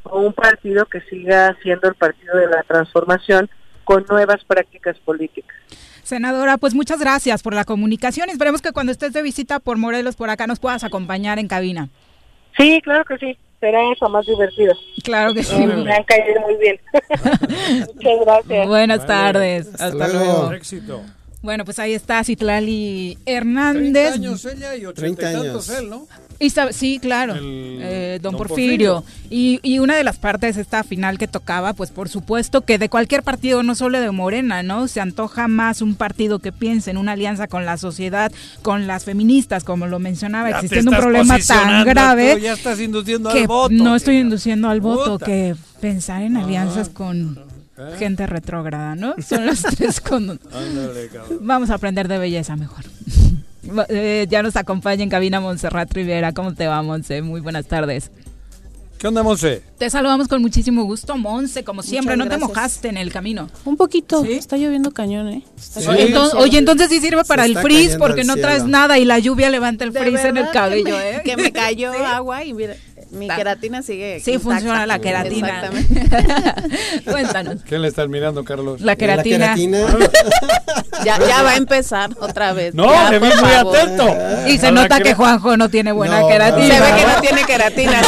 o 0.03 0.19
un 0.21 0.33
partido 0.33 0.85
que 0.85 1.01
siga 1.01 1.55
siendo 1.61 1.87
el 1.87 1.95
partido 1.95 2.37
de 2.37 2.47
la 2.47 2.63
transformación 2.63 3.49
con 3.83 4.05
nuevas 4.09 4.43
prácticas 4.45 4.97
políticas. 4.99 5.55
Senadora, 6.03 6.57
pues 6.57 6.73
muchas 6.73 6.99
gracias 6.99 7.43
por 7.43 7.53
la 7.53 7.63
comunicación. 7.63 8.29
Esperemos 8.29 8.61
que 8.61 8.71
cuando 8.71 8.91
estés 8.91 9.13
de 9.13 9.21
visita 9.21 9.59
por 9.59 9.77
Morelos, 9.77 10.15
por 10.15 10.29
acá, 10.29 10.47
nos 10.47 10.59
puedas 10.59 10.83
acompañar 10.83 11.39
en 11.39 11.47
cabina. 11.47 11.89
Sí, 12.57 12.81
claro 12.83 13.05
que 13.05 13.17
sí. 13.17 13.37
Será 13.59 13.79
eso 13.91 14.09
más 14.09 14.25
divertido. 14.25 14.73
Claro 15.03 15.35
que 15.35 15.43
sí. 15.43 15.55
Eh, 15.55 15.67
me 15.67 15.93
han 15.93 16.03
caído 16.03 16.41
muy 16.41 16.55
bien. 16.55 16.79
Muchas 17.95 18.19
gracias. 18.25 18.67
Buenas 18.67 19.05
tardes. 19.05 19.79
Hasta, 19.79 20.07
luego. 20.07 20.51
Éxito. 20.53 21.01
Bueno, 21.41 21.65
pues 21.65 21.79
ahí 21.79 21.93
está 21.93 22.23
Citlali 22.23 23.17
Hernández. 23.25 23.91
30 23.93 24.13
años 24.13 24.45
ella 24.45 24.75
y 24.75 24.85
80 24.85 24.93
30 24.93 25.21
y 25.31 25.33
tantos 25.47 25.69
años. 25.69 25.81
él, 25.81 25.89
¿no? 25.89 26.07
Y 26.39 26.49
sí, 26.71 26.97
claro, 26.99 27.35
El- 27.35 27.77
eh, 27.81 28.19
don, 28.21 28.33
don 28.33 28.37
Porfirio. 28.47 29.03
Y, 29.29 29.59
y 29.61 29.77
una 29.79 29.95
de 29.95 30.03
las 30.03 30.17
partes, 30.17 30.57
esta 30.57 30.83
final 30.83 31.19
que 31.19 31.27
tocaba, 31.27 31.73
pues 31.73 31.91
por 31.91 32.09
supuesto 32.09 32.61
que 32.61 32.79
de 32.79 32.89
cualquier 32.89 33.21
partido, 33.21 33.61
no 33.61 33.75
solo 33.75 33.99
de 34.01 34.09
Morena, 34.11 34.63
¿no? 34.63 34.87
Se 34.87 35.01
antoja 35.01 35.47
más 35.47 35.81
un 35.83 35.93
partido 35.95 36.39
que 36.39 36.51
piense 36.51 36.89
en 36.91 36.97
una 36.97 37.11
alianza 37.11 37.47
con 37.47 37.65
la 37.65 37.77
sociedad, 37.77 38.31
con 38.63 38.87
las 38.87 39.05
feministas, 39.05 39.63
como 39.63 39.85
lo 39.85 39.99
mencionaba, 39.99 40.49
Ya 40.49 40.55
existiendo 40.57 40.91
un 40.91 40.97
problema 40.97 41.37
tan 41.39 41.85
grave 41.85 42.33
tú, 42.35 42.39
ya 42.39 42.53
estás 42.53 42.79
induciendo 42.79 43.31
que 43.31 43.41
al 43.41 43.47
voto. 43.47 43.73
no 43.75 43.95
estoy 43.95 44.17
induciendo 44.17 44.67
al 44.69 44.81
voto, 44.81 45.13
Puta. 45.13 45.25
que 45.27 45.55
pensar 45.79 46.23
en 46.23 46.37
alianzas 46.37 46.89
con 46.89 47.39
¿Eh? 47.89 47.97
gente 47.97 48.27
retrógrada, 48.27 48.95
¿no? 48.95 49.15
Son 49.27 49.45
los 49.45 49.61
tres 49.61 49.99
con... 50.01 50.39
Ándale, 50.53 51.07
cabrón. 51.07 51.39
Vamos 51.41 51.69
a 51.69 51.75
aprender 51.75 52.07
de 52.07 52.17
belleza 52.17 52.55
mejor. 52.55 52.85
Eh, 53.89 54.27
ya 54.29 54.41
nos 54.43 54.55
acompaña 54.55 55.03
en 55.03 55.09
cabina 55.09 55.39
Montserrat 55.39 55.91
Rivera. 55.93 56.33
¿Cómo 56.33 56.53
te 56.53 56.67
va, 56.67 56.81
Monse? 56.81 57.21
Muy 57.21 57.41
buenas 57.41 57.65
tardes. 57.67 58.11
¿Qué 58.97 59.07
onda, 59.07 59.23
Monse? 59.23 59.63
Te 59.79 59.89
saludamos 59.89 60.27
con 60.27 60.43
muchísimo 60.43 60.83
gusto, 60.83 61.17
Monse, 61.17 61.63
como 61.63 61.81
siempre. 61.81 62.15
no 62.15 62.25
gracias. 62.25 62.39
te 62.39 62.47
mojaste 62.47 62.87
en 62.89 62.97
el 62.97 63.11
camino. 63.11 63.49
Un 63.65 63.75
poquito. 63.75 64.23
Está 64.23 64.57
lloviendo 64.57 64.91
cañón, 64.91 65.27
¿eh? 65.29 65.43
El 65.87 65.99
entonces, 66.01 66.39
oye, 66.39 66.59
entonces 66.59 66.89
sí 66.89 66.99
sirve 66.99 67.23
para 67.23 67.45
el 67.45 67.57
frizz 67.57 67.97
porque 67.97 68.23
no 68.23 68.33
cielo. 68.33 68.47
traes 68.47 68.65
nada 68.65 68.99
y 68.99 69.05
la 69.05 69.17
lluvia 69.17 69.49
levanta 69.49 69.85
el 69.85 69.91
frizz 69.91 70.23
en 70.25 70.37
el 70.37 70.51
cabello, 70.51 70.85
que 70.85 70.91
me, 70.91 71.09
¿eh? 71.15 71.21
Que 71.25 71.37
me 71.37 71.51
cayó 71.51 71.91
agua 72.05 72.43
y 72.45 72.53
mira, 72.53 72.75
mi 73.11 73.27
queratina 73.27 73.81
sigue. 73.81 74.19
Sí, 74.19 74.31
intacta. 74.33 74.49
funciona 74.49 74.85
la 74.85 74.99
queratina. 74.99 75.65
Exactamente. 75.65 77.01
Cuéntanos. 77.11 77.61
¿Quién 77.67 77.81
le 77.81 77.87
estás 77.87 78.07
mirando, 78.09 78.43
Carlos? 78.43 78.81
La 78.81 78.95
queratina. 78.95 79.55
ya, 81.05 81.19
ya 81.19 81.43
va 81.43 81.51
a 81.51 81.55
empezar 81.57 82.11
otra 82.19 82.53
vez. 82.53 82.73
No, 82.73 82.91
Ya, 82.91 83.09
le 83.11 83.19
vi 83.19 83.25
muy 83.27 83.35
favor. 83.51 83.77
atento. 83.77 84.15
Y 84.47 84.57
se 84.57 84.71
nota 84.71 84.99
que 85.01 85.13
Juanjo 85.13 85.57
no 85.57 85.69
tiene 85.69 85.91
buena 85.91 86.21
No, 86.21 86.27
queratina. 86.27 86.75
Se 86.75 86.81
ve 86.81 86.99
que 86.99 87.07
no 87.07 87.21
tiene 87.21 87.43
queratina. 87.43 88.01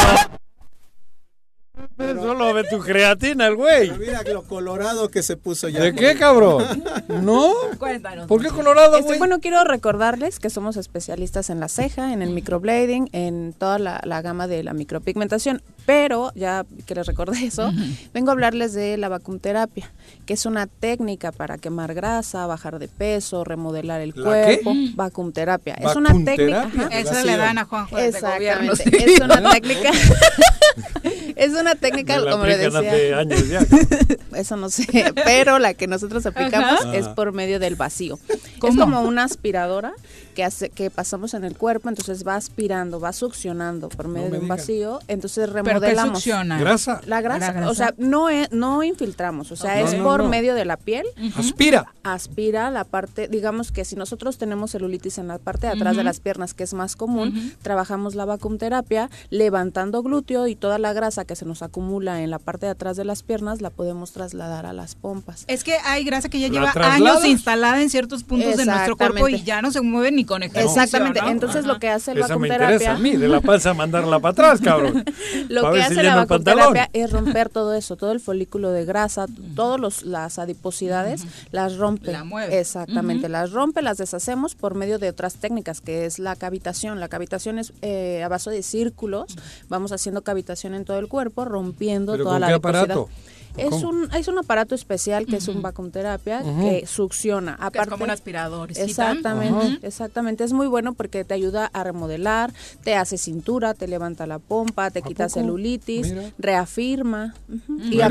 Solo 1.97 2.53
ve 2.53 2.63
tu 2.69 2.79
creatina, 2.79 3.47
el 3.47 3.55
güey. 3.55 3.91
Mira 3.97 4.23
lo 4.23 4.43
colorado 4.43 5.09
que 5.09 5.21
se 5.21 5.37
puso 5.37 5.69
ya. 5.69 5.79
¿De 5.81 5.93
qué, 5.93 6.15
cabrón? 6.17 6.83
¿No? 7.21 7.53
Cuéntanos. 7.77 8.27
¿Por 8.27 8.41
qué 8.41 8.49
colorado, 8.49 8.95
Este, 8.97 9.09
güey? 9.09 9.19
bueno, 9.19 9.39
quiero 9.39 9.63
recordarles 9.63 10.39
que 10.39 10.49
somos 10.49 10.75
especialistas 10.77 11.49
en 11.51 11.59
la 11.59 11.67
ceja, 11.67 12.11
en 12.13 12.21
el 12.21 12.31
microblading, 12.31 13.09
en 13.11 13.53
toda 13.57 13.77
la, 13.79 14.01
la 14.05 14.21
gama 14.21 14.47
de 14.47 14.63
la 14.63 14.73
micropigmentación. 14.73 15.61
Pero, 15.85 16.31
ya 16.35 16.65
que 16.85 16.95
les 16.95 17.05
recordé 17.05 17.45
eso, 17.45 17.71
vengo 18.13 18.29
a 18.29 18.33
hablarles 18.33 18.73
de 18.73 18.95
la 18.97 19.09
vacumterapia, 19.09 19.91
que 20.25 20.33
es 20.33 20.45
una 20.45 20.67
técnica 20.67 21.31
para 21.33 21.57
quemar 21.57 21.93
grasa, 21.93 22.45
bajar 22.47 22.79
de 22.79 22.87
peso, 22.87 23.43
remodelar 23.43 23.99
el 24.01 24.13
¿La 24.15 24.23
cuerpo. 24.23 24.71
qué? 24.73 24.91
Vacumterapia. 24.95 25.73
Es 25.73 25.95
una 25.95 26.13
técnica. 26.23 26.69
Eso 26.91 27.23
le 27.25 27.35
dan 27.37 27.57
a 27.57 27.65
Juanjo 27.65 27.97
desde 27.97 28.09
Exactamente. 28.19 28.53
gobierno, 28.55 28.75
sí. 28.75 28.83
Es 29.13 29.19
una 29.19 29.51
técnica. 29.51 29.91
es 31.35 31.51
una 31.53 31.75
técnica, 31.75 32.15
Me 32.17 32.21
la 32.25 32.31
como 32.31 32.45
le 32.45 32.57
decía. 32.57 32.79
hace 32.79 33.13
años 33.13 33.47
ya. 33.49 33.59
Eso 34.37 34.55
no 34.57 34.69
sé, 34.69 35.13
pero 35.25 35.59
la 35.59 35.73
que 35.73 35.85
nosotros 35.87 36.25
aplicamos 36.25 36.81
Ajá. 36.85 36.95
es 36.95 37.07
por 37.09 37.33
medio 37.33 37.59
del 37.59 37.75
vacío. 37.75 38.17
Es 38.29 38.75
como 38.77 39.01
una 39.01 39.25
aspiradora 39.25 39.93
que 40.33 40.43
hace 40.43 40.69
que 40.69 40.89
pasamos 40.89 41.33
en 41.33 41.43
el 41.43 41.55
cuerpo, 41.57 41.89
entonces 41.89 42.25
va 42.27 42.35
aspirando, 42.35 42.99
va 42.99 43.13
succionando 43.13 43.89
por 43.89 44.07
medio 44.07 44.25
me 44.27 44.31
de 44.31 44.37
un 44.39 44.43
digas. 44.45 44.57
vacío, 44.59 44.99
entonces 45.07 45.47
qué 45.47 45.53
remodelamos. 45.53 46.17
succiona? 46.19 46.59
¿Grasa? 46.59 47.01
La 47.05 47.21
grasa, 47.21 47.47
La 47.47 47.53
grasa. 47.53 47.69
o 47.69 47.73
sea, 47.75 47.93
no 47.97 48.29
es, 48.29 48.51
no 48.51 48.83
infiltramos, 48.83 49.51
o 49.51 49.55
sea, 49.55 49.75
No, 49.79 49.87
es 49.87 49.97
no, 49.97 50.03
por 50.03 50.23
no. 50.23 50.29
medio 50.29 50.55
de 50.55 50.65
la 50.65 50.77
piel. 50.77 51.05
Aspira. 51.37 51.93
Aspira 52.03 52.69
la 52.71 52.83
parte, 52.83 53.27
digamos 53.27 53.71
que 53.71 53.85
si 53.85 53.95
nosotros 53.95 54.37
tenemos 54.37 54.71
celulitis 54.71 55.17
en 55.17 55.27
la 55.27 55.37
parte 55.37 55.67
de 55.67 55.73
atrás 55.73 55.95
de 55.95 56.03
las 56.03 56.19
piernas, 56.19 56.53
que 56.53 56.63
es 56.63 56.73
más 56.73 56.95
común, 56.95 57.53
trabajamos 57.61 58.15
la 58.15 58.25
vacumterapia 58.25 59.09
levantando 59.29 60.03
glúteo 60.03 60.47
y 60.47 60.55
toda 60.55 60.77
la 60.79 60.93
grasa 60.93 61.25
que 61.25 61.35
se 61.35 61.45
nos 61.45 61.61
acumula 61.61 62.21
en 62.21 62.29
la 62.29 62.39
parte 62.39 62.65
de 62.65 62.71
atrás 62.71 62.97
de 62.97 63.05
las 63.05 63.23
piernas 63.23 63.61
la 63.61 63.69
podemos 63.69 64.11
trasladar 64.11 64.65
a 64.65 64.73
las 64.73 64.95
pompas. 64.95 65.45
Es 65.47 65.63
que 65.63 65.75
hay 65.85 66.03
grasa 66.03 66.29
que 66.29 66.39
ya 66.39 66.47
¿La 66.47 66.53
lleva 66.53 66.71
trasladas? 66.71 67.17
años 67.23 67.25
instalada 67.25 67.81
en 67.81 67.89
ciertos 67.89 68.23
puntos 68.23 68.57
de 68.57 68.65
nuestro 68.65 68.95
cuerpo 68.97 69.27
y 69.29 69.43
ya 69.43 69.61
no 69.61 69.71
se 69.71 69.81
mueve 69.81 70.11
ni 70.11 70.22
con 70.25 70.43
ejercicio. 70.43 70.81
Exactamente. 70.81 71.21
¿no? 71.21 71.29
Entonces 71.29 71.65
lo 71.65 71.79
que 71.79 71.89
hace 71.89 72.11
el 72.11 72.19
Esa 72.19 72.37
me 72.37 72.47
interesa 72.47 72.93
a 72.93 72.97
mí, 72.97 73.15
de 73.15 73.27
la 73.27 73.41
panza 73.41 73.73
mandarla 73.73 74.19
para 74.19 74.31
atrás, 74.31 74.61
cabrón. 74.61 75.03
Lo 75.49 75.71
que 75.71 75.79
si 75.79 75.83
hace 75.83 76.03
la 76.03 76.15
vacuterapia 76.15 76.89
es 76.93 77.11
romper 77.11 77.49
todo 77.49 77.73
eso, 77.73 77.95
todo 77.95 78.11
el 78.11 78.19
folículo 78.19 78.71
de 78.71 78.85
grasa, 78.85 79.25
todas 79.55 80.03
las 80.03 80.39
adiposidades, 80.39 81.25
las 81.51 81.77
rompe. 81.77 82.11
La 82.11 82.23
mueve. 82.23 82.59
Exactamente, 82.59 83.29
las 83.29 83.51
rompe, 83.51 83.81
las 83.81 83.97
deshacemos 83.97 84.55
por 84.55 84.75
medio 84.75 84.99
de 84.99 85.09
otras 85.09 85.35
técnicas, 85.35 85.81
que 85.81 86.05
es 86.05 86.19
la 86.19 86.35
cavitación. 86.35 86.99
La 86.99 87.07
cavitación 87.07 87.59
es 87.59 87.73
eh, 87.81 88.23
a 88.23 88.27
base 88.27 88.49
de 88.49 88.63
círculos, 88.63 89.35
vamos 89.69 89.91
haciendo 89.91 90.23
cavitación 90.23 90.73
en 90.73 90.85
todo 90.85 90.99
el 90.99 91.07
cuerpo, 91.07 91.45
rompiendo 91.45 92.13
¿Pero 92.13 92.25
toda 92.25 92.35
con 92.35 92.41
la 92.41 92.47
qué 92.47 92.53
adiposidad. 92.53 92.83
aparato? 92.83 93.09
Es 93.57 93.69
¿Cómo? 93.69 93.89
un, 93.89 94.09
es 94.15 94.27
un 94.27 94.37
aparato 94.39 94.73
especial 94.75 95.25
que 95.25 95.35
es 95.37 95.47
un 95.47 95.61
vacuumterapia 95.61 96.41
Ujú. 96.43 96.61
que 96.61 96.85
succiona. 96.87 97.51
Que 97.55 97.61
es 97.61 97.67
Aparte, 97.67 97.89
como 97.91 98.03
un 98.05 98.09
aspirador. 98.09 98.71
Exactamente, 98.75 99.85
exactamente. 99.85 100.43
Es 100.43 100.53
muy 100.53 100.67
bueno 100.67 100.93
porque 100.93 101.23
te 101.23 101.33
ayuda 101.33 101.69
a 101.73 101.83
remodelar, 101.83 102.51
te 102.83 102.95
hace 102.95 103.17
cintura, 103.17 103.73
te 103.73 103.87
levanta 103.87 104.25
la 104.27 104.39
pompa, 104.39 104.89
te 104.91 105.01
quita 105.01 105.25
poco? 105.27 105.39
celulitis, 105.39 106.07
Mira. 106.09 106.31
reafirma. 106.39 107.33
ujú. 107.49 107.73
¿No 107.77 107.85
Y 107.91 108.01
hay? 108.01 108.09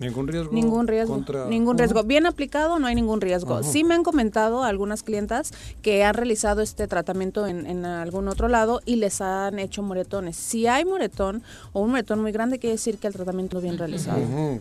¿Ningún 0.00 0.28
riesgo? 0.28 0.52
Ningún 0.52 0.86
riesgo, 0.86 1.14
contra- 1.14 1.46
ningún 1.48 1.76
riesgo. 1.78 2.04
Bien 2.04 2.26
aplicado 2.26 2.78
no 2.78 2.86
hay 2.86 2.94
ningún 2.94 3.20
riesgo. 3.20 3.64
Sí 3.64 3.82
me 3.82 3.94
han 3.94 4.04
comentado 4.04 4.62
algunas 4.62 5.02
clientas 5.02 5.50
que 5.82 6.04
han 6.04 6.14
realizado 6.14 6.60
este 6.62 6.86
tratamiento 6.86 7.46
en, 7.48 7.66
en 7.66 7.84
algún 7.84 8.28
otro 8.28 8.46
lado 8.46 8.80
y 8.86 8.96
les 8.96 9.20
han 9.20 9.58
hecho 9.58 9.82
moretones. 9.82 10.36
Si 10.36 10.68
hay 10.68 10.84
moretón 10.84 11.42
o 11.72 11.80
un 11.80 11.90
moretón 11.90 12.20
muy 12.22 12.30
grande, 12.30 12.60
quiere 12.60 12.74
decir 12.74 12.98
que 12.98 13.08
el 13.08 13.12
tratamiento 13.12 13.56
es 13.58 13.64
bien 13.64 13.76
realizado. 13.76 14.18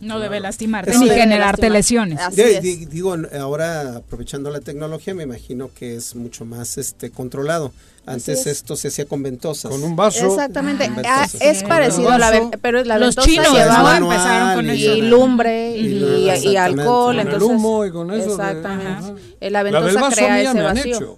No 0.07 0.19
debe 0.19 0.39
lastimarte 0.39 0.97
ni 0.97 1.05
debe 1.09 1.21
generarte 1.21 1.69
lastimar. 1.69 2.07
lesiones. 2.07 2.19
Así 2.19 2.41
es. 2.41 2.89
Digo, 2.89 3.15
ahora 3.39 3.97
aprovechando 3.97 4.49
la 4.49 4.59
tecnología, 4.61 5.13
me 5.13 5.23
imagino 5.23 5.69
que 5.77 5.95
es 5.95 6.15
mucho 6.15 6.45
más 6.45 6.77
este 6.77 7.09
controlado. 7.11 7.71
Antes 8.05 8.39
es. 8.41 8.47
esto 8.47 8.77
se 8.77 8.87
hacía 8.87 9.03
con 9.05 9.21
ventosas. 9.21 9.69
Con 9.69 9.83
un 9.83 9.97
vaso. 9.97 10.25
Exactamente, 10.27 10.89
Ah, 11.05 11.27
es 11.41 11.63
parecido 11.63 12.09
a 12.09 12.17
la 12.17 12.49
pero 12.61 12.81
la 12.85 12.97
Los 12.97 13.15
ventosa 13.17 13.27
chinos, 13.27 13.51
llevaba 13.53 13.99
¿no? 13.99 14.05
Empezaron 14.13 14.55
con 14.55 14.65
y 14.75 14.83
eso. 14.85 14.95
lumbre 15.03 15.77
y, 15.77 16.55
alcohol, 16.55 17.15
Con 17.17 17.19
el 17.19 17.27
entonces 17.27 17.49
humo 17.49 17.85
y 17.85 17.91
con 17.91 18.11
eso 18.13 18.29
exactamente. 18.31 18.87
Ajá. 18.87 19.13
Eh, 19.41 19.51
La 19.51 19.61
La 19.61 19.63
del 19.63 19.73
ventosa 19.83 20.01
vaso 20.01 20.15
crea 20.15 20.41
ese 20.41 20.53
me 20.53 20.59
han 20.61 20.75
vacío. 20.75 21.17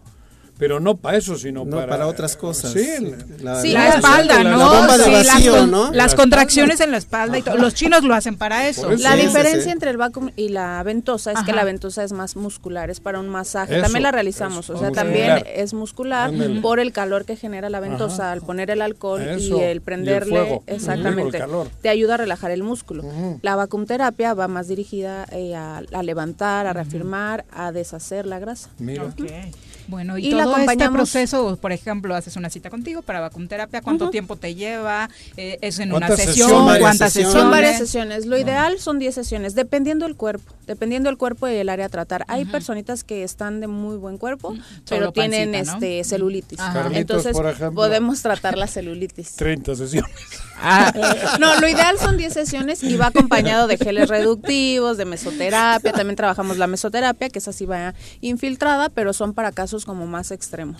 Pero 0.59 0.79
no 0.81 0.97
para 0.97 1.17
eso, 1.17 1.37
sino 1.37 1.63
No, 1.65 1.77
para, 1.77 1.87
para 1.87 2.07
otras 2.07 2.35
cosas. 2.35 2.73
Sí, 2.73 2.85
La- 3.41 3.61
Sí, 3.61 3.71
la- 3.71 3.79
la 3.87 3.95
espalda, 3.95 4.43
la 4.43 4.49
¿no? 4.51 4.91
Sí, 4.97 5.09
las 5.11 5.27
vacío, 5.27 5.51
con- 5.57 5.71
¿no? 5.71 5.91
Las 5.93 6.11
La 6.11 6.17
contracciones 6.17 6.81
en 6.81 6.91
la 6.91 6.97
espalda 6.97 7.37
y 7.37 7.41
todo. 7.41 7.55
Los 7.55 7.73
chinos 7.73 8.03
lo 8.03 8.13
hacen 8.13 8.37
para 8.37 8.67
eso. 8.67 8.89
La 8.91 9.13
Sí, 9.15 9.21
diferencia 9.21 9.63
sí. 9.63 9.69
entre 9.69 9.89
el 9.89 9.95
vacuum 9.97 10.31
y 10.35 10.49
la 10.49 10.83
ventosa 10.83 11.31
es 11.31 11.39
que 11.45 11.53
la 11.53 11.63
ventosa 11.63 12.03
es 12.03 12.11
más 12.11 12.35
muscular, 12.35 12.89
es 12.89 12.99
para 12.99 13.19
un 13.21 13.29
masaje. 13.29 13.75
Eso, 13.75 13.83
también 13.83 14.03
la 14.03 14.11
realizamos, 14.11 14.65
eso, 14.65 14.73
o 14.73 14.79
sea, 14.79 14.89
muscular. 14.89 15.05
también 15.05 15.43
es 15.55 15.73
muscular 15.73 16.27
Ándale. 16.29 16.59
por 16.59 16.79
el 16.81 16.91
calor 16.91 17.23
que 17.23 17.37
genera 17.37 17.69
la 17.69 17.79
ventosa 17.79 18.23
Ajá. 18.23 18.31
al 18.33 18.41
poner 18.41 18.69
el 18.69 18.81
alcohol 18.81 19.21
Eso, 19.21 19.55
y 19.57 19.59
y 19.61 19.63
el 19.63 19.79
prenderle, 19.81 20.29
fuego. 20.41 20.63
exactamente. 20.67 21.37
El 21.37 21.43
calor. 21.43 21.67
Te 21.81 21.87
ayuda 21.87 22.15
a 22.15 22.17
relajar 22.17 22.51
el 22.51 22.63
músculo. 22.63 23.03
La 23.41 23.55
vacuumterapia 23.55 24.33
va 24.33 24.49
más 24.49 24.67
dirigida 24.67 25.25
eh, 25.31 25.55
a, 25.55 25.77
a 25.93 26.03
levantar, 26.03 26.67
a 26.67 26.73
reafirmar, 26.73 27.45
a 27.49 27.71
deshacer 27.71 28.25
la 28.25 28.39
grasa. 28.39 28.69
Mira. 28.77 29.05
Ok. 29.05 29.21
Bueno, 29.89 30.19
y, 30.19 30.27
Y 30.27 30.31
todo 30.31 30.55
este 30.57 30.89
proceso, 30.91 31.57
por 31.59 31.71
ejemplo, 31.71 32.13
haces 32.13 32.35
una 32.35 32.51
cita 32.51 32.69
contigo 32.69 33.01
para 33.01 33.19
vacuumterapia, 33.21 33.81
¿cuánto 33.81 34.11
tiempo 34.11 34.35
te 34.35 34.53
lleva? 34.53 35.09
Eh, 35.35 35.57
¿Es 35.61 35.79
en 35.79 35.91
una 35.91 36.05
¿Cuántas 36.07 36.25
sesión? 36.27 36.65
Varias 36.67 36.81
¿Cuántas 36.81 37.13
sesiones. 37.13 37.41
Son 37.41 37.51
varias 37.51 37.77
sesiones. 37.79 38.25
Lo 38.27 38.37
ideal 38.37 38.79
son 38.79 38.99
10 38.99 39.15
sesiones, 39.15 39.55
dependiendo 39.55 40.05
del 40.05 40.15
cuerpo, 40.15 40.53
dependiendo 40.67 41.09
del 41.09 41.17
cuerpo 41.17 41.47
y 41.47 41.55
el 41.55 41.69
área 41.69 41.87
a 41.87 41.89
tratar. 41.89 42.23
Hay 42.27 42.45
personitas 42.45 43.03
que 43.03 43.23
están 43.23 43.59
de 43.61 43.67
muy 43.67 43.97
buen 43.97 44.19
cuerpo, 44.19 44.55
pero 44.87 45.05
Solo 45.05 45.11
tienen 45.11 45.51
pancita, 45.53 45.71
¿no? 45.71 45.77
este 45.85 46.03
celulitis. 46.03 46.59
Carlitos, 46.59 46.95
Entonces 46.97 47.33
por 47.33 47.47
ejemplo. 47.47 47.73
podemos 47.73 48.21
tratar 48.21 48.57
la 48.59 48.67
celulitis. 48.67 49.35
30 49.37 49.75
sesiones. 49.75 50.11
Ah, 50.61 50.93
No, 51.39 51.59
lo 51.59 51.67
ideal 51.67 51.97
son 51.97 52.17
10 52.17 52.31
sesiones 52.33 52.83
y 52.83 52.95
va 52.95 53.07
acompañado 53.07 53.67
de 53.67 53.77
geles 53.77 54.09
reductivos, 54.09 54.97
de 54.97 55.05
mesoterapia. 55.05 55.93
También 55.93 56.15
trabajamos 56.15 56.57
la 56.57 56.67
mesoterapia, 56.67 57.29
que 57.29 57.39
esa 57.39 57.53
sí 57.53 57.65
va 57.65 57.93
infiltrada, 58.21 58.89
pero 58.89 59.13
son 59.13 59.33
para 59.33 59.51
casos 59.51 59.78
como 59.85 60.07
más 60.07 60.31
extremos. 60.31 60.77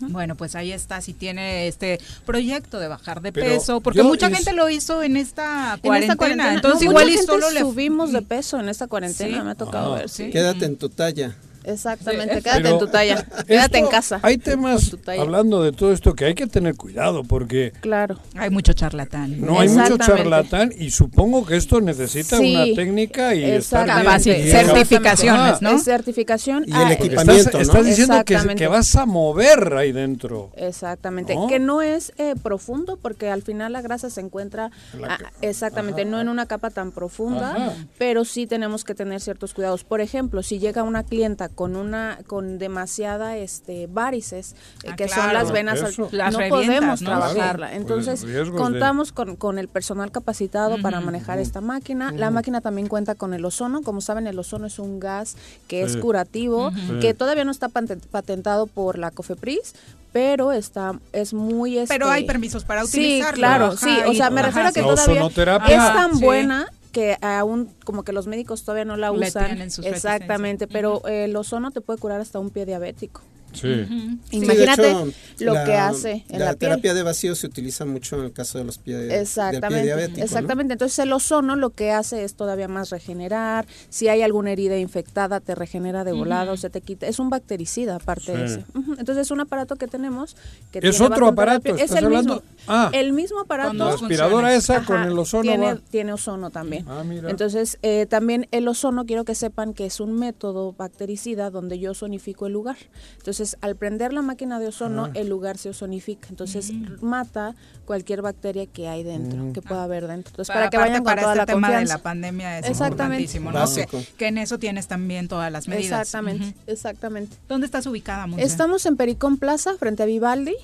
Bueno, 0.00 0.36
pues 0.36 0.54
ahí 0.54 0.72
está, 0.72 1.00
si 1.00 1.12
tiene 1.12 1.68
este 1.68 2.00
proyecto 2.26 2.78
de 2.78 2.88
bajar 2.88 3.20
de 3.22 3.32
Pero 3.32 3.46
peso, 3.46 3.80
porque 3.80 4.02
mucha 4.02 4.28
es- 4.28 4.36
gente 4.36 4.52
lo 4.52 4.68
hizo 4.70 5.02
en 5.02 5.16
esta 5.16 5.74
En 5.74 5.80
cuarentena, 5.80 6.12
esta 6.12 6.16
cuarentena, 6.16 6.54
entonces 6.54 6.82
no, 6.84 6.90
igual 6.90 7.04
mucha 7.04 7.14
y 7.14 7.16
gente 7.18 7.32
solo 7.32 7.50
le 7.50 7.60
subimos 7.60 8.12
de 8.12 8.22
peso 8.22 8.58
en 8.60 8.68
esta 8.68 8.86
cuarentena, 8.86 9.38
Sí. 9.38 9.44
me 9.44 9.50
ha 9.50 9.54
tocado 9.54 9.94
Ah, 9.94 9.98
ver, 9.98 10.08
sí. 10.08 10.30
Quédate 10.30 10.64
en 10.64 10.76
tu 10.76 10.88
talla. 10.88 11.34
Exactamente, 11.64 12.36
Sí, 12.36 12.42
quédate 12.42 12.62
Pero 12.62 12.74
en 12.74 12.78
tu 12.78 12.86
talla, 12.88 13.26
quédate 13.46 13.78
en 13.78 13.84
esto- 13.84 13.90
casa. 13.96 14.20
Hay 14.22 14.38
temas, 14.38 14.96
hablando 15.18 15.62
de 15.62 15.72
todo 15.72 15.92
esto, 15.92 16.14
que 16.14 16.26
hay 16.26 16.34
que 16.34 16.46
tener 16.46 16.76
cuidado 16.76 17.24
porque 17.24 17.72
Claro. 17.80 18.18
hay 18.36 18.50
mucho 18.50 18.72
charlatán. 18.72 19.40
no 19.40 19.60
hay 19.60 19.68
mucho 19.68 19.96
charlatán 19.98 20.72
y 20.76 20.90
supongo 20.90 21.44
que 21.46 21.56
esto 21.56 21.80
necesita 21.80 22.38
Sí, 22.38 22.54
una 22.54 22.64
técnica 22.74 23.34
y 23.34 23.44
estar 23.44 23.86
bien- 24.22 24.50
certificaciones, 24.50 25.62
¿no? 25.62 25.70
Es 25.70 25.84
certificación. 25.84 26.64
Y 26.66 26.70
el 26.70 26.76
ah, 26.76 26.92
Estás, 26.92 27.06
equipamiento, 27.06 27.50
¿no? 27.58 27.62
estás 27.62 27.86
diciendo 27.86 28.14
que, 28.24 28.34
Exactamente. 28.34 28.62
que 28.62 28.68
vas 28.68 28.94
a 28.96 29.06
mover 29.06 29.74
ahí 29.76 29.92
dentro. 29.92 30.50
Exactamente, 30.56 31.34
¿No? 31.34 31.46
que 31.46 31.58
no 31.58 31.82
es 31.82 32.12
eh, 32.18 32.34
profundo 32.42 32.98
porque 33.00 33.30
al 33.30 33.42
final 33.42 33.72
la 33.72 33.82
grasa 33.82 34.10
se 34.10 34.20
encuentra 34.20 34.70
ah, 35.08 35.18
exactamente, 35.40 36.02
Ajá. 36.02 36.10
no 36.10 36.20
en 36.20 36.28
una 36.28 36.46
capa 36.46 36.70
tan 36.70 36.92
profunda, 36.92 37.52
Ajá. 37.52 37.72
pero 37.98 38.24
sí 38.24 38.46
tenemos 38.46 38.84
que 38.84 38.94
tener 38.94 39.20
ciertos 39.20 39.54
cuidados. 39.54 39.84
Por 39.84 40.00
ejemplo, 40.00 40.42
si 40.42 40.58
llega 40.58 40.82
una 40.82 41.02
clienta 41.04 41.48
con 41.54 41.76
una 41.76 42.18
con 42.26 42.58
demasiada 42.58 43.36
este 43.36 43.86
varices, 43.86 44.54
eh, 44.82 44.88
Ah, 44.90 44.96
que 44.96 45.06
claro. 45.06 45.22
son 45.22 45.32
las 45.34 45.52
venas, 45.52 45.82
al-. 45.82 46.08
Las 46.12 46.32
no 46.32 46.38
revientas, 46.40 46.48
podemos 46.66 47.02
¿no? 47.02 47.06
trabajarla. 47.10 47.66
Claro, 47.68 47.76
Entonces, 47.76 48.20
pues, 48.22 48.32
de- 48.34 48.50
contamos 48.52 49.12
con, 49.12 49.36
con 49.36 49.58
el 49.58 49.68
personal 49.68 50.10
capacitado 50.10 50.80
para 50.82 51.00
manejar 51.00 51.38
esta 51.38 51.60
máquina. 51.60 52.12
La 52.12 52.30
máquina 52.30 52.60
también 52.60 52.88
cuenta 52.88 53.14
con 53.14 53.34
el 53.34 53.44
ozono, 53.44 53.82
como 53.82 54.00
saben, 54.00 54.26
el 54.26 54.38
ozono 54.38 54.66
es 54.66 54.78
un 54.78 55.00
gas 55.00 55.36
que 55.68 55.82
es 55.82 55.92
Sí. 55.92 56.00
curativo, 56.00 56.72
que 57.00 57.10
Sí. 57.10 57.14
todavía 57.14 57.44
no 57.44 57.50
está 57.50 57.68
paten- 57.68 58.00
patentado 58.10 58.66
por 58.66 58.98
la 58.98 59.10
COFEPRIS, 59.10 59.74
pero 60.12 60.52
está 60.52 60.98
es 61.12 61.34
muy 61.34 61.74
Pero 61.88 62.06
este, 62.06 62.14
hay 62.14 62.24
permisos 62.24 62.64
para 62.64 62.84
Sí, 62.84 62.98
utilizarlo. 62.98 63.36
claro, 63.36 63.64
ajá, 63.66 63.76
sí, 63.76 63.98
o 64.06 64.14
sea, 64.14 64.30
me 64.30 64.42
refiero 64.42 64.68
a 64.68 64.72
que 64.72 64.80
todavía 64.82 65.26
es 65.26 65.74
Ajá, 65.78 65.92
tan 65.94 66.16
sí. 66.16 66.24
buena 66.24 66.66
que 66.94 67.18
aún 67.20 67.68
como 67.84 68.04
que 68.04 68.12
los 68.12 68.26
médicos 68.26 68.64
todavía 68.64 68.86
no 68.86 68.96
la 68.96 69.12
usan. 69.12 69.46
tienen 69.46 69.70
sus 69.70 69.84
Exactamente, 69.84 70.66
pero 70.66 71.06
el 71.06 71.36
ozono 71.36 71.72
te 71.72 71.82
puede 71.82 71.98
curar 71.98 72.22
hasta 72.22 72.38
un 72.38 72.48
pie 72.48 72.64
diabético. 72.64 73.20
Sí. 73.54 73.86
Imagínate 74.32 74.88
hecho, 74.90 75.08
lo 75.40 75.54
la- 75.54 75.64
que 75.64 75.74
hace 75.74 76.24
en 76.28 76.38
la, 76.40 76.46
piel. 76.46 76.58
terapia 76.58 76.94
de 76.94 77.02
vacío 77.02 77.34
se 77.34 77.46
utiliza 77.46 77.84
mucho 77.84 78.16
en 78.18 78.24
el 78.26 78.32
caso 78.32 78.58
de 78.58 78.64
los 78.64 78.78
pies 78.78 78.98
del 78.98 79.08
pie 79.08 79.20
Exactamente, 79.20 79.82
diabético, 79.84 80.18
¿no? 80.18 80.24
exactamente. 80.24 80.72
Entonces 80.74 80.98
el 80.98 81.12
ozono 81.12 81.56
lo 81.56 81.70
que 81.70 81.90
hace 81.92 82.24
es 82.24 82.34
todavía 82.34 82.68
más 82.68 82.90
regenerar. 82.90 83.66
Si 83.88 84.08
hay 84.08 84.22
alguna 84.22 84.52
herida 84.52 84.78
infectada, 84.78 85.40
te 85.40 85.54
regenera 85.54 86.04
de 86.04 86.12
volada 86.12 86.52
o 86.52 86.56
se 86.56 86.70
te 86.70 86.80
quita. 86.80 87.06
Es 87.06 87.18
un 87.18 87.30
bactericida 87.30 87.96
aparte 87.96 88.36
de. 88.36 88.64
Ujú. 88.74 88.92
Entonces 88.98 89.18
es 89.26 89.30
un 89.30 89.40
aparato 89.40 89.76
que 89.76 89.86
tenemos. 89.86 90.36
Que 90.72 90.78
¿Es 90.80 90.96
tiene 90.96 91.06
otro 91.14 91.28
aparato? 91.28 91.74
Es 91.74 91.82
¿Estás 91.82 91.98
el 91.98 92.04
hablando? 92.06 92.34
mismo. 92.36 92.48
Ah. 92.66 92.90
el 92.92 93.12
mismo 93.12 93.40
aparato. 93.40 93.72
La 93.74 93.90
aspiradora 93.94 94.48
funciones. 94.52 94.64
esa 94.64 94.84
con 94.84 95.02
el 95.02 95.18
ozono 95.18 95.42
tiene, 95.42 95.74
va. 95.74 95.80
tiene 95.90 96.12
ozono 96.12 96.50
también. 96.50 96.84
Ah, 96.88 97.02
mira. 97.04 97.30
Entonces, 97.30 97.78
eh, 97.82 98.06
también 98.08 98.48
el 98.52 98.66
ozono, 98.68 99.04
quiero 99.04 99.24
que 99.24 99.34
sepan 99.34 99.74
que 99.74 99.86
es 99.86 100.00
un 100.00 100.14
método 100.18 100.72
bactericida 100.72 101.50
donde 101.50 101.78
yo 101.78 101.90
ozonifico 101.92 102.46
el 102.46 102.52
lugar. 102.54 102.76
Entonces, 103.18 103.43
al 103.60 103.76
prender 103.76 104.12
la 104.12 104.22
máquina 104.22 104.58
de 104.58 104.68
ozono, 104.68 105.06
Ah. 105.06 105.10
el 105.14 105.28
lugar 105.28 105.58
se 105.58 105.68
ozonifica. 105.70 106.28
Entonces, 106.30 106.72
Mm. 106.72 107.04
mata 107.04 107.54
cualquier 107.84 108.22
bacteria 108.22 108.66
que 108.66 108.88
hay 108.88 109.02
dentro, 109.02 109.42
Mm. 109.44 109.52
que 109.52 109.60
pueda 109.62 109.84
haber 109.84 110.06
dentro. 110.06 110.30
Entonces, 110.30 110.48
Para, 110.48 110.60
para, 110.60 110.70
que 110.70 110.76
aparte, 110.76 110.90
vayan 110.90 111.04
con 111.04 111.10
para 111.10 111.22
toda 111.22 111.34
este 111.34 111.40
la 111.42 111.46
tema 111.46 111.78
de 111.78 111.84
la 111.86 111.98
pandemia 111.98 112.58
es 112.58 112.66
Exactamente. 112.70 113.22
importantísimo, 113.24 113.52
¿no? 113.52 113.64
Que, 114.06 114.14
que 114.16 114.26
en 114.28 114.38
eso 114.38 114.58
tienes 114.58 114.86
también 114.88 115.28
todas 115.28 115.52
las 115.52 115.68
medidas. 115.68 116.00
Exactamente, 116.00 116.54
exactamente. 116.66 117.36
¿Dónde 117.48 117.66
estás 117.66 117.86
ubicada, 117.86 118.26
Monse? 118.26 118.44
Estamos 118.44 118.86
en 118.86 118.96
Pericón 118.96 119.36
Plaza, 119.38 119.74
frente 119.78 120.02
a 120.02 120.06
Vivaldi. 120.06 120.54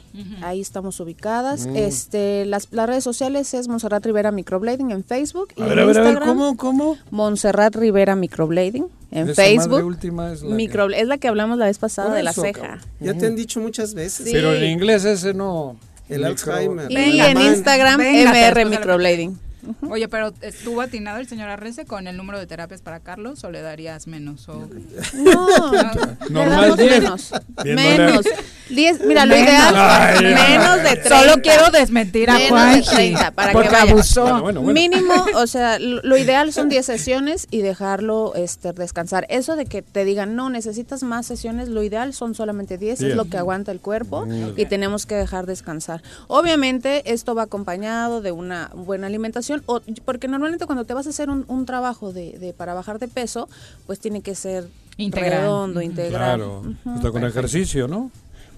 Ahí 0.42 0.60
estamos 0.60 0.98
ubicadas. 1.00 1.66
Mm. 1.66 1.76
Este, 1.76 2.46
las, 2.46 2.68
las 2.72 2.86
redes 2.88 3.04
sociales 3.04 3.52
es 3.54 3.68
Montserrat 3.68 4.04
Rivera 4.04 4.30
Microblading 4.30 4.90
en 4.90 5.04
Facebook 5.04 5.48
y 5.56 5.62
A 5.62 5.66
ver, 5.66 5.78
en 5.78 5.84
a 5.84 5.86
ver, 5.86 5.98
a 5.98 6.00
ver, 6.02 6.10
Instagram. 6.12 6.28
¿cómo, 6.38 6.56
cómo? 6.56 6.96
Montserrat 7.10 7.74
Rivera 7.76 8.16
Microblading 8.16 8.86
en 9.12 9.28
Esa 9.28 9.42
madre 9.42 9.56
Facebook. 9.56 9.84
última 9.84 10.32
es 10.32 10.42
la 10.42 10.48
que- 10.48 10.54
Micro, 10.54 10.90
es 10.90 11.06
la 11.06 11.18
que 11.18 11.28
hablamos 11.28 11.58
la 11.58 11.66
vez 11.66 11.78
pasada 11.78 12.08
Por 12.08 12.16
de 12.16 12.22
la 12.22 12.30
eso, 12.30 12.42
ceja. 12.42 12.60
cabrón. 12.60 12.80
Ya 13.00 13.14
te 13.14 13.26
han 13.26 13.36
dicho 13.36 13.60
muchas 13.60 13.94
veces. 13.94 14.26
Sí. 14.26 14.32
Pero 14.32 14.54
en 14.54 14.64
inglés 14.70 15.04
ese 15.04 15.34
no. 15.34 15.76
El 16.08 16.24
Alzheimer. 16.24 16.90
Y 16.90 16.94
Venga, 16.94 17.30
en. 17.30 17.40
Instagram 17.40 17.98
Véngate 17.98 18.22
MR 18.40 18.54
después 18.64 18.70
de. 19.62 19.86
Oye, 19.88 20.08
pero 20.08 20.32
¿estuvo 20.40 20.80
atinado 20.80 21.18
el 21.18 21.28
señor 21.28 21.48
Arrece 21.48 21.84
con 21.84 22.06
el 22.06 22.16
número 22.16 22.38
de 22.38 22.46
terapias 22.46 22.82
para 22.82 23.00
Carlos 23.00 23.44
o 23.44 23.50
le 23.50 23.60
darías 23.62 24.06
menos? 24.06 24.48
O... 24.48 24.68
No, 25.14 25.50
Normal 26.30 26.74
le 26.76 27.00
damos 27.00 27.32
10. 27.64 27.76
menos. 27.76 27.96
Menos. 27.96 28.26
10, 28.70 29.00
mira, 29.04 29.26
lo 29.26 29.36
ideal 29.36 29.74
Ay, 29.76 30.24
menos 30.24 30.76
de 30.76 30.96
30. 30.96 31.08
Solo 31.08 31.42
quiero 31.42 31.70
desmentir 31.70 32.30
a 32.30 32.38
de 32.38 32.48
Juanji. 32.48 32.94
30, 32.94 33.30
para 33.32 33.48
que 33.48 33.52
porque 33.54 33.68
vaya. 33.68 33.92
abusó. 33.92 34.22
Bueno, 34.22 34.42
bueno, 34.42 34.60
bueno. 34.62 34.80
Mínimo, 34.80 35.26
o 35.34 35.46
sea, 35.46 35.78
lo, 35.78 36.00
lo 36.02 36.16
ideal 36.20 36.52
son 36.52 36.68
10 36.68 36.86
sesiones 36.86 37.48
y 37.50 37.62
dejarlo 37.62 38.34
este, 38.36 38.72
descansar. 38.72 39.26
Eso 39.28 39.56
de 39.56 39.66
que 39.66 39.82
te 39.82 40.04
digan, 40.04 40.36
no, 40.36 40.50
necesitas 40.50 41.02
más 41.02 41.26
sesiones, 41.26 41.68
lo 41.68 41.82
ideal 41.82 42.14
son 42.14 42.34
solamente 42.34 42.78
10, 42.78 42.92
es 42.92 42.98
Diez. 43.00 43.16
lo 43.16 43.24
que 43.24 43.36
aguanta 43.36 43.72
el 43.72 43.80
cuerpo 43.80 44.26
y 44.56 44.66
tenemos 44.66 45.06
que 45.06 45.16
dejar 45.16 45.46
descansar. 45.46 46.02
Obviamente, 46.28 47.12
esto 47.12 47.34
va 47.34 47.42
acompañado 47.42 48.20
de 48.20 48.30
una 48.32 48.70
buena 48.74 49.08
alimentación, 49.08 49.49
o, 49.66 49.80
porque 50.04 50.28
normalmente 50.28 50.66
cuando 50.66 50.84
te 50.84 50.94
vas 50.94 51.06
a 51.06 51.10
hacer 51.10 51.30
un, 51.30 51.44
un 51.48 51.66
trabajo 51.66 52.12
de, 52.12 52.38
de- 52.38 52.52
para 52.52 52.74
bajar 52.74 52.98
de 52.98 53.08
peso, 53.08 53.48
pues 53.86 53.98
tiene 54.00 54.20
que 54.22 54.34
ser 54.34 54.68
Integral. 54.96 55.40
redondo, 55.42 55.80
integral. 55.82 56.36
Claro. 56.38 56.62
Hasta 56.86 57.10
con 57.10 57.24
ejercicio, 57.24 57.88
¿no? 57.88 58.10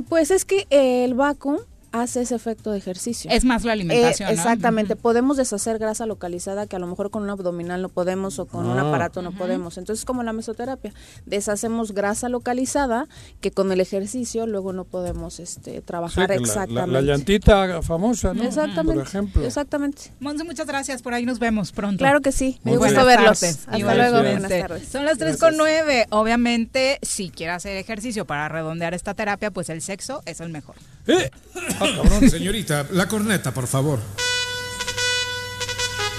Pues 0.09 0.31
es 0.31 0.45
que 0.45 0.67
el 0.71 1.15
vacuum 1.15 1.59
hace 1.93 2.23
ese 2.23 2.35
efecto 2.35 2.73
de 2.73 2.79
ejercicio. 2.79 3.31
Es 3.31 3.45
más 3.45 3.65
la 3.65 3.73
alimentación, 3.73 4.29
Eh, 4.31 4.33
¿no? 4.35 4.39
exactamente. 4.41 4.97
Podemos 4.97 5.37
deshacer 5.37 5.79
grasa 5.79 6.07
localizada 6.07 6.67
que 6.67 6.77
a 6.77 6.79
lo 6.79 6.87
mejor 6.87 7.11
con 7.11 7.23
un 7.23 7.31
abdominal 7.31 7.83
no 7.83 7.89
podemos 7.91 8.39
o 8.39 8.47
con 8.47 8.67
un 8.67 8.79
Ah. 8.79 8.89
aparato 8.89 9.23
no 9.23 9.33
podemos. 9.33 9.79
Entonces, 9.79 10.05
como 10.05 10.23
la 10.23 10.33
mesoterapia, 10.33 10.93
deshacemos 11.27 11.93
grasa 11.93 12.29
localizada 12.29 13.07
que 13.41 13.51
con 13.51 13.71
el 13.73 13.81
ejercicio 13.81 14.47
luego 14.47 14.73
no 14.73 14.85
podemos 14.85 15.39
este, 15.41 15.77
Sí, 15.77 15.81
trabajar 15.83 16.29
que 16.29 16.35
la- 16.35 16.41
la, 16.41 16.47
exactamente. 16.47 16.91
la 16.93 17.01
llantita 17.03 17.83
famosa, 17.83 18.35
¿no? 18.35 18.43
Exactamente. 18.43 18.95
Por 19.01 19.07
ejemplo. 19.07 19.45
Exactamente. 19.45 20.13
Monse, 20.21 20.45
muchas 20.45 20.67
gracias. 20.67 21.03
Por 21.03 21.15
ahí 21.15 21.27
nos 21.27 21.39
vemos 21.39 21.73
pronto. 21.73 21.99
Claro 21.99 22.21
que 22.21 22.33
sí. 22.33 22.59
Me 22.65 22.73
Muy 22.73 22.79
gusta 22.79 23.05
verlos. 23.05 23.41
tardes. 23.41 23.59
Hasta 23.61 23.79
Igualmente. 23.79 24.11
luego. 24.13 24.31
Buenas 24.41 24.69
tardes. 24.69 24.89
Son 24.89 25.05
las 25.05 25.19
3 25.19 25.37
con 25.37 25.57
9. 25.57 26.07
Obviamente, 26.11 26.99
si 27.03 27.31
quiere 27.31 27.53
hacer 27.53 27.77
ejercicio 27.77 28.25
para 28.25 28.49
redondear 28.49 28.95
esta 28.95 29.15
terapia, 29.15 29.51
pues 29.51 29.69
el 29.69 29.83
sexo 29.83 30.23
es 30.27 30.41
el 30.41 30.49
mejor. 30.49 30.77
Señorita, 32.31 32.87
la 32.93 33.09
corneta, 33.09 33.53
por 33.53 33.67
favor. 33.67 33.99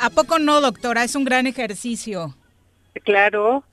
¿A 0.00 0.08
poco 0.08 0.38
no, 0.38 0.62
doctora? 0.62 1.04
Es 1.04 1.14
un 1.14 1.24
gran 1.24 1.46
ejercicio. 1.46 2.34
Claro. 3.04 3.64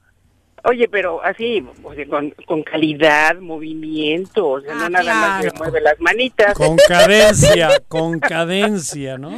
Oye, 0.70 0.90
pero 0.90 1.24
así, 1.24 1.64
o 1.82 1.94
sea, 1.94 2.06
con, 2.08 2.32
con 2.46 2.62
calidad, 2.62 3.38
movimiento, 3.38 4.50
o 4.50 4.60
sea, 4.62 4.74
no 4.74 4.90
nada 4.90 5.14
más 5.14 5.44
se 5.44 5.52
mueve 5.58 5.80
las 5.80 5.98
manitas. 6.02 6.54
Con 6.56 6.76
cadencia, 6.76 7.70
con 7.88 8.20
cadencia, 8.20 9.18
¿no? 9.18 9.30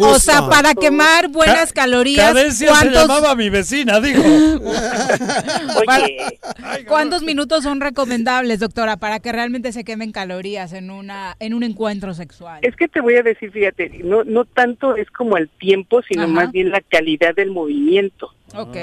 O 0.00 0.18
sea, 0.18 0.48
para 0.48 0.74
quemar 0.74 1.28
buenas 1.28 1.72
calorías, 1.72 2.32
Cadencia 2.32 2.74
se 2.74 2.80
¿cuántos, 2.80 3.02
llamaba 3.02 3.36
mi 3.36 3.48
vecina, 3.48 4.00
digo. 4.00 4.22
Oye, 5.86 6.40
¿cuántos 6.88 7.22
minutos 7.22 7.62
son 7.62 7.80
recomendables, 7.80 8.58
doctora, 8.58 8.96
para 8.96 9.20
que 9.20 9.30
realmente 9.30 9.70
se 9.70 9.84
quemen 9.84 10.10
calorías 10.10 10.72
en 10.72 10.90
una 10.90 11.36
en 11.38 11.54
un 11.54 11.62
encuentro 11.62 12.12
sexual? 12.14 12.58
es 12.62 12.74
que 12.74 12.88
te 12.88 13.00
voy 13.00 13.14
a 13.14 13.22
decir, 13.22 13.52
fíjate, 13.52 14.00
no, 14.02 14.24
no 14.24 14.44
tanto 14.46 14.96
es 14.96 15.08
como 15.12 15.36
el 15.36 15.48
tiempo, 15.48 16.02
sino 16.02 16.24
Ajá. 16.24 16.32
más 16.32 16.50
bien 16.50 16.70
la 16.70 16.80
calidad 16.80 17.36
del 17.36 17.52
movimiento. 17.52 18.32
Ok. 18.54 18.76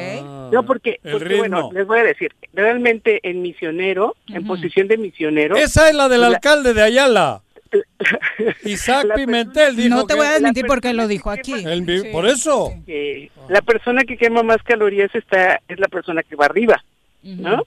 No, 0.52 0.64
porque, 0.66 1.00
porque, 1.12 1.36
bueno, 1.38 1.70
les 1.74 1.88
voy 1.88 2.00
a 2.00 2.04
decir, 2.04 2.32
realmente 2.54 3.20
en 3.24 3.42
misionero, 3.42 4.16
en 4.28 4.46
posición 4.46 4.88
de 4.88 4.98
misionero. 4.98 5.56
Esa 5.56 5.90
es 5.90 5.96
la 5.96 6.08
del 6.08 6.22
la- 6.22 6.28
alcalde 6.28 6.74
de 6.74 6.82
Ayala. 6.84 7.42
Isaac 8.64 9.08
Pimentel 9.16 9.76
dijo 9.76 9.90
No 9.96 10.06
te 10.06 10.16
voy 10.16 10.28
a 10.28 10.32
desmentir 10.34 10.66
porque 10.66 10.94
lo 10.94 11.08
dijo 11.08 11.30
aquí. 11.32 11.54
El 11.66 12.10
Por 12.12 12.26
eso. 12.28 12.72
que 12.86 13.32
la 13.50 13.62
persona 13.62 14.04
que 14.04 14.18
quema 14.18 14.44
más 14.44 14.62
calorías 14.64 15.14
está 15.14 15.62
es 15.68 15.80
la 15.80 15.88
persona 15.88 16.24
que 16.24 16.36
va 16.36 16.46
arriba, 16.46 16.84
¿no? 17.24 17.64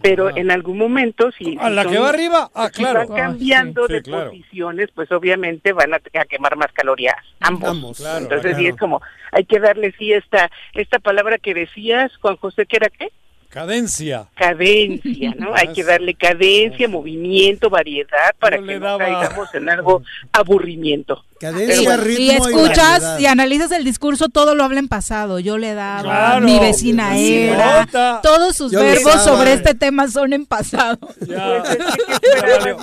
Pero 0.00 0.36
en 0.36 0.50
algún 0.52 0.78
momento, 0.78 1.30
si... 1.32 1.56
¿A 1.58 1.68
si 1.68 1.74
la 1.74 1.84
que 1.84 1.98
va 1.98 2.10
arriba? 2.10 2.50
Ah, 2.54 2.70
si 2.72 2.82
claro. 2.82 3.08
van 3.08 3.16
cambiando 3.16 3.82
Ah, 3.82 3.86
sí, 3.88 3.92
de 3.94 3.98
sí, 3.98 4.04
claro. 4.10 4.30
posiciones, 4.30 4.90
pues 4.94 5.10
obviamente 5.10 5.72
van 5.72 5.92
a, 5.94 5.96
a 5.96 6.24
quemar 6.24 6.56
más 6.56 6.72
calorías, 6.72 7.16
ambos. 7.40 7.68
Ambos, 7.70 7.96
claro, 7.98 8.22
Entonces 8.22 8.56
sí 8.56 8.66
es 8.66 8.76
como, 8.76 9.02
hay 9.32 9.44
que 9.44 9.58
darle 9.58 9.92
sí 9.98 10.12
esta, 10.12 10.50
esta 10.74 10.98
palabra 11.00 11.38
que 11.38 11.52
decías, 11.52 12.16
Juan 12.18 12.36
José, 12.36 12.64
que 12.66 12.76
era 12.76 12.88
qué? 12.90 13.08
Cadencia. 13.48 14.28
Cadencia, 14.34 15.34
¿no? 15.38 15.54
hay 15.54 15.72
que 15.72 15.82
darle 15.82 16.14
cadencia, 16.14 16.86
movimiento, 16.86 17.70
variedad, 17.70 18.34
para 18.38 18.58
Yo 18.58 18.66
que 18.66 18.78
no 18.78 18.84
daba- 18.84 18.98
caigamos 18.98 19.54
en 19.54 19.68
algo 19.70 20.02
aburrimiento. 20.32 21.24
Cadencia, 21.40 21.96
y 22.18 22.30
escuchas 22.30 23.20
y 23.20 23.26
analizas 23.26 23.70
el 23.72 23.84
discurso, 23.84 24.28
todo 24.28 24.54
lo 24.54 24.64
habla 24.64 24.80
en 24.80 24.88
pasado. 24.88 25.38
Yo 25.38 25.56
le 25.58 25.74
daba, 25.74 26.02
Claro. 26.02 26.44
mi 26.46 26.58
vecina 26.58 27.16
era, 27.16 27.80
nota. 27.84 28.20
todos 28.22 28.56
sus 28.56 28.72
Yo 28.72 28.80
verbos 28.80 29.04
daba. 29.04 29.18
sobre 29.24 29.52
este 29.52 29.74
tema 29.74 30.08
son 30.08 30.32
en 30.32 30.46
pasado. 30.46 30.98
Ya, 31.26 31.62
ya 31.62 32.58
valió, 32.58 32.76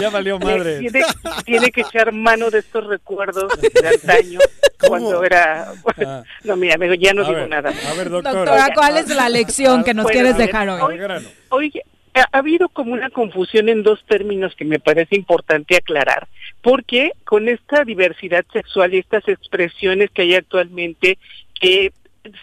ya 0.00 0.10
valió 0.10 0.38
madre. 0.38 0.80
Tiene, 0.80 1.02
tiene 1.44 1.70
que 1.72 1.80
echar 1.80 2.12
mano 2.12 2.50
de 2.50 2.58
estos 2.58 2.86
recuerdos 2.86 3.50
de 3.60 3.88
antaño, 3.88 4.38
cuando 4.88 5.24
era... 5.24 5.72
Ah. 6.06 6.22
No, 6.44 6.56
mira, 6.56 6.74
amigo, 6.74 6.92
ya 6.94 7.14
no 7.14 7.22
A 7.22 7.28
digo 7.28 7.40
ver, 7.40 7.48
nada. 7.48 7.70
a 7.70 7.94
ver, 7.94 8.10
doctora. 8.10 8.34
Doctora, 8.40 8.68
¿cuál 8.74 8.98
es 8.98 9.08
la 9.08 9.28
lección 9.30 9.82
que 9.82 9.94
nos 9.94 10.02
Bueno, 10.04 10.14
quieres 10.14 10.36
ver, 10.36 10.46
dejar 10.48 10.68
hoy? 10.68 11.72
Ha 12.16 12.20
ha 12.32 12.38
habido 12.38 12.68
como 12.68 12.92
una 12.92 13.10
confusión 13.10 13.68
en 13.68 13.82
dos 13.82 13.98
términos 14.06 14.54
que 14.56 14.64
me 14.64 14.78
parece 14.78 15.16
importante 15.16 15.74
aclarar, 15.76 16.28
porque 16.64 17.12
con 17.26 17.46
esta 17.46 17.84
diversidad 17.84 18.42
sexual 18.50 18.94
y 18.94 18.98
estas 18.98 19.28
expresiones 19.28 20.10
que 20.10 20.22
hay 20.22 20.34
actualmente, 20.34 21.18
que 21.60 21.92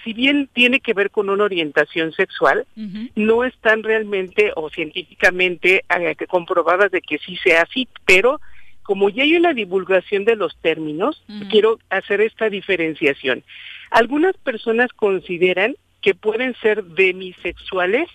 si 0.03 0.13
bien 0.13 0.47
tiene 0.53 0.79
que 0.79 0.93
ver 0.93 1.09
con 1.09 1.27
una 1.31 1.45
orientación 1.45 2.13
sexual, 2.13 2.67
no 3.15 3.43
están 3.43 3.81
realmente 3.81 4.51
o 4.55 4.69
científicamente 4.69 5.83
eh, 5.89 6.15
comprobadas 6.27 6.91
de 6.91 7.01
que 7.01 7.17
sí 7.17 7.35
sea 7.37 7.63
así, 7.63 7.87
pero 8.05 8.39
como 8.83 9.09
ya 9.09 9.23
hay 9.23 9.35
una 9.35 9.55
divulgación 9.55 10.23
de 10.23 10.35
los 10.35 10.55
términos, 10.57 11.23
quiero 11.49 11.79
hacer 11.89 12.21
esta 12.21 12.47
diferenciación. 12.47 13.43
Algunas 13.89 14.37
personas 14.37 14.91
consideran 14.95 15.75
que 16.03 16.13
pueden 16.13 16.53
ser 16.61 16.83
demisexuales 16.83 18.07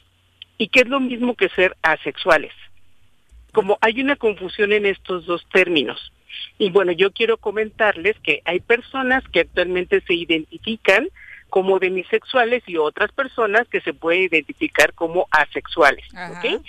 y 0.56 0.68
que 0.68 0.82
es 0.82 0.88
lo 0.88 1.00
mismo 1.00 1.34
que 1.34 1.48
ser 1.48 1.76
asexuales. 1.82 2.52
Como 3.56 3.78
hay 3.80 4.02
una 4.02 4.16
confusión 4.16 4.72
en 4.72 4.84
estos 4.84 5.24
dos 5.24 5.46
términos. 5.50 6.12
Y 6.58 6.68
bueno, 6.68 6.92
yo 6.92 7.10
quiero 7.10 7.38
comentarles 7.38 8.14
que 8.22 8.42
hay 8.44 8.60
personas 8.60 9.24
que 9.32 9.40
actualmente 9.40 10.02
se 10.02 10.12
identifican 10.12 11.08
como 11.48 11.78
demisexuales 11.78 12.62
y 12.66 12.76
otras 12.76 13.12
personas 13.12 13.66
que 13.68 13.80
se 13.80 13.94
pueden 13.94 14.24
identificar 14.24 14.92
como 14.92 15.26
asexuales. 15.30 16.04
¿ok? 16.12 16.60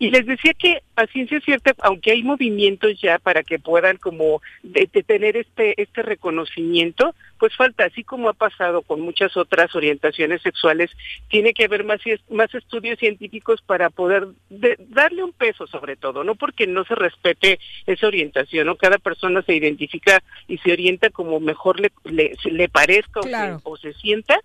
Y 0.00 0.10
les 0.10 0.26
decía 0.26 0.54
que 0.54 0.82
a 0.94 1.06
ciencia 1.08 1.40
cierta, 1.40 1.74
aunque 1.80 2.12
hay 2.12 2.22
movimientos 2.22 3.00
ya 3.00 3.18
para 3.18 3.42
que 3.42 3.58
puedan 3.58 3.96
como 3.96 4.40
de- 4.62 4.88
de 4.92 5.02
tener 5.02 5.36
este 5.36 5.80
este 5.80 6.02
reconocimiento, 6.02 7.14
pues 7.38 7.54
falta, 7.56 7.84
así 7.84 8.04
como 8.04 8.28
ha 8.28 8.32
pasado 8.32 8.82
con 8.82 9.00
muchas 9.00 9.36
otras 9.36 9.74
orientaciones 9.74 10.42
sexuales, 10.42 10.90
tiene 11.28 11.52
que 11.52 11.64
haber 11.64 11.84
más 11.84 12.00
más 12.30 12.52
estudios 12.54 12.98
científicos 12.98 13.60
para 13.62 13.90
poder 13.90 14.28
de- 14.50 14.76
darle 14.88 15.24
un 15.24 15.32
peso 15.32 15.66
sobre 15.66 15.96
todo, 15.96 16.22
no 16.24 16.34
porque 16.36 16.66
no 16.66 16.84
se 16.84 16.94
respete 16.94 17.58
esa 17.86 18.06
orientación, 18.06 18.66
no 18.66 18.76
cada 18.76 18.98
persona 18.98 19.42
se 19.42 19.54
identifica 19.54 20.22
y 20.46 20.58
se 20.58 20.72
orienta 20.72 21.10
como 21.10 21.40
mejor 21.40 21.80
le 21.80 21.90
le, 22.04 22.34
le 22.50 22.68
parezca 22.68 23.20
o 23.20 23.22
se- 23.24 23.30
o 23.64 23.76
se 23.76 23.92
sienta, 23.94 24.38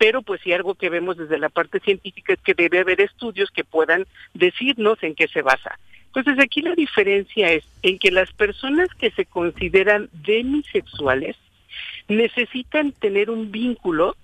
pero 0.00 0.22
pues 0.22 0.40
sí 0.42 0.50
algo 0.54 0.74
que 0.76 0.88
vemos 0.88 1.18
desde 1.18 1.38
la 1.38 1.50
parte 1.50 1.78
científica 1.78 2.32
es 2.32 2.40
que 2.40 2.54
debe 2.54 2.78
haber 2.78 3.02
estudios 3.02 3.50
que 3.50 3.64
puedan 3.64 4.06
decirnos 4.32 4.96
en 5.02 5.14
qué 5.14 5.28
se 5.28 5.42
basa. 5.42 5.78
Entonces 6.06 6.38
aquí 6.42 6.62
la 6.62 6.74
diferencia 6.74 7.52
es 7.52 7.64
en 7.82 7.98
que 7.98 8.10
las 8.10 8.32
personas 8.32 8.88
que 8.94 9.10
se 9.10 9.26
consideran 9.26 10.08
demisexuales 10.24 11.36
necesitan 12.08 12.92
tener 12.92 13.28
un 13.30 13.52
vínculo 13.52 14.16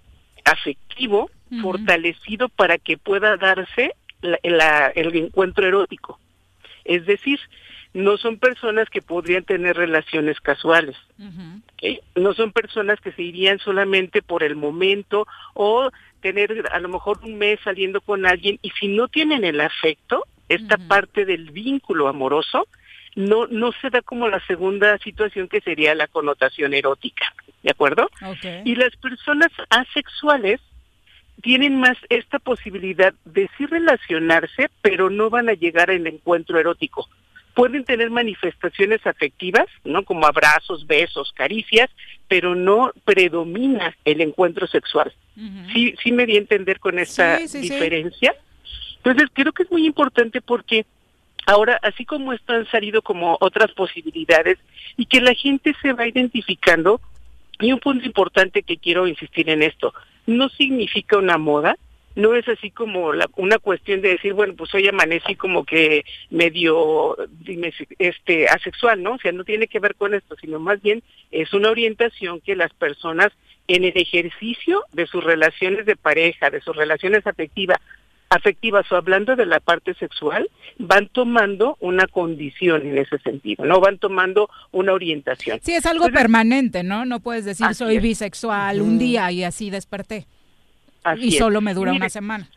afectivo 0.47 1.31
fortalecido 1.61 2.49
para 2.49 2.79
que 2.79 2.97
pueda 2.97 3.37
darse 3.37 3.93
la- 4.23 4.39
la- 4.43 4.89
el 4.97 5.15
encuentro 5.15 5.67
erótico. 5.67 6.19
Es 6.87 7.05
decir, 7.05 7.39
no 7.97 8.19
son 8.19 8.39
personas 8.39 8.91
que 8.91 9.01
podrían 9.01 9.45
tener 9.45 9.75
relaciones 9.75 10.39
casuales. 10.41 10.97
¿ok? 11.19 12.03
No 12.15 12.35
son 12.35 12.53
personas 12.53 13.01
que 13.01 13.11
se 13.13 13.23
irían 13.23 13.59
solamente 13.59 14.21
por 14.21 14.43
el 14.43 14.55
momento 14.55 15.27
o 15.55 15.91
tener 16.21 16.69
a 16.73 16.79
lo 16.79 16.91
mejor 16.91 17.21
un 17.25 17.39
mes 17.39 17.59
saliendo 17.65 18.03
con 18.03 18.27
alguien 18.27 18.59
y 18.61 18.71
si 18.79 18.89
no 18.89 19.09
tienen 19.09 19.45
el 19.45 19.63
afecto, 19.63 20.25
esta 20.49 20.77
parte 20.77 21.25
del 21.25 21.51
vínculo 21.51 22.09
amoroso, 22.09 22.69
no, 23.15 23.47
no 23.47 23.73
se 23.81 23.89
da 23.89 24.03
como 24.03 24.29
la 24.29 24.45
segunda 24.47 24.99
situación 24.99 25.49
que 25.49 25.63
sería 25.63 25.95
la 25.95 26.07
connotación 26.07 26.75
erótica, 26.75 27.35
¿de 27.63 27.71
acuerdo? 27.71 28.11
Y 28.65 28.75
las 28.75 28.95
personas 28.97 29.51
asexuales 29.71 30.61
tienen 31.43 31.81
más 31.81 31.97
esta 32.11 32.39
posibilidad 32.39 33.15
de 33.25 33.49
sí 33.57 33.65
relacionarse, 33.65 34.69
pero 34.83 35.09
no 35.09 35.31
van 35.31 35.49
a 35.49 35.55
llegar 35.55 35.91
al 35.91 36.07
encuentro 36.07 36.61
erótico. 36.61 37.09
Pueden 37.57 37.85
tener 37.85 38.11
manifestaciones 38.11 39.05
afectivas, 39.07 39.67
¿no? 39.83 40.05
Como 40.05 40.27
abrazos, 40.27 40.87
besos, 40.87 41.33
caricias, 41.33 41.89
pero 42.29 42.55
no 42.55 42.93
predomina 43.05 43.97
el 44.05 44.21
encuentro 44.21 44.67
sexual. 44.67 45.13
¿Sí, 45.73 45.95
sí 46.03 46.13
me 46.13 46.27
di 46.27 46.37
a 46.37 46.41
entender 46.41 46.79
con 46.79 46.99
esta 46.99 47.39
Sí, 47.39 47.49
sí, 47.49 47.63
sí. 47.63 47.71
diferencia? 47.71 48.35
Entonces, 48.99 49.31
creo 49.33 49.53
que 49.53 49.65
es 49.65 49.71
muy 49.71 49.87
importante 49.87 50.41
porque 50.41 50.85
Ahora, 51.49 51.79
así 51.81 52.05
como 52.05 52.33
esto 52.33 52.53
han 52.53 52.69
salido 52.73 53.03
como 53.03 53.39
otras 53.41 53.71
posibilidades 53.71 54.59
y 54.97 55.07
que 55.07 55.21
la 55.21 55.33
gente 55.33 55.77
se 55.81 55.93
va 55.93 56.09
identificando, 56.09 57.01
y 57.61 57.73
un 57.73 57.79
punto 57.79 58.05
importante 58.05 58.65
que 58.65 58.77
quiero 58.79 59.07
insistir 59.07 59.49
en 59.49 59.63
esto, 59.63 59.95
no 60.27 60.49
significa 60.49 61.17
una 61.19 61.39
moda, 61.39 61.77
no 62.17 62.35
es 62.35 62.49
así 62.49 62.71
como 62.71 63.13
la, 63.13 63.29
una 63.37 63.59
cuestión 63.59 64.01
de 64.01 64.09
decir, 64.09 64.33
bueno, 64.33 64.55
pues 64.57 64.75
hoy 64.75 64.89
amanecí 64.89 65.37
como 65.37 65.65
que 65.65 66.05
medio 66.31 67.17
dime, 67.41 67.73
este 67.99 68.49
asexual, 68.49 69.03
¿no? 69.03 69.13
O 69.13 69.19
sea, 69.19 69.33
no 69.33 69.45
tiene 69.45 69.69
que 69.69 69.79
ver 69.79 69.95
con 69.95 70.15
esto, 70.15 70.35
sino 70.41 70.59
más 70.59 70.81
bien 70.83 71.03
es 71.31 71.53
una 71.53 71.71
orientación 71.71 72.41
que 72.41 72.57
las 72.57 72.73
personas 72.73 73.33
en 73.69 73.85
el 73.85 73.97
ejercicio 73.97 74.85
de 74.93 75.07
sus 75.07 75.23
relaciones 75.23 75.85
de 75.85 75.95
pareja, 75.95 76.49
de 76.49 76.61
sus 76.63 76.75
relaciones 76.75 77.27
afectivas, 77.27 77.79
afectivas 78.31 78.91
o 78.91 78.97
hablando 78.97 79.37
de 79.37 79.45
la 79.45 79.61
parte 79.61 79.93
sexual, 79.95 80.49
van 80.79 81.09
tomando 81.09 81.77
una 81.81 82.07
condición 82.07 82.87
en 82.87 82.97
ese 82.97 83.19
sentido, 83.19 83.67
¿no? 83.67 83.81
Van 83.81 83.99
tomando 83.99 84.49
una 84.73 84.95
orientación. 84.95 85.61
Sí, 85.63 85.75
es 85.75 85.85
algo 85.85 86.09
permanente, 86.09 86.83
¿no? 86.83 87.05
No 87.05 87.21
puedes 87.21 87.45
decir 87.45 87.75
soy 87.75 87.99
bisexual 87.99 88.81
un 88.81 88.99
día 88.99 89.31
y 89.31 89.45
así 89.45 89.69
desperté. 89.69 90.27
Y 91.19 91.33
solo 91.33 91.61
me 91.61 91.75
dura 91.75 91.93
una 91.93 92.09
semana. 92.09 92.49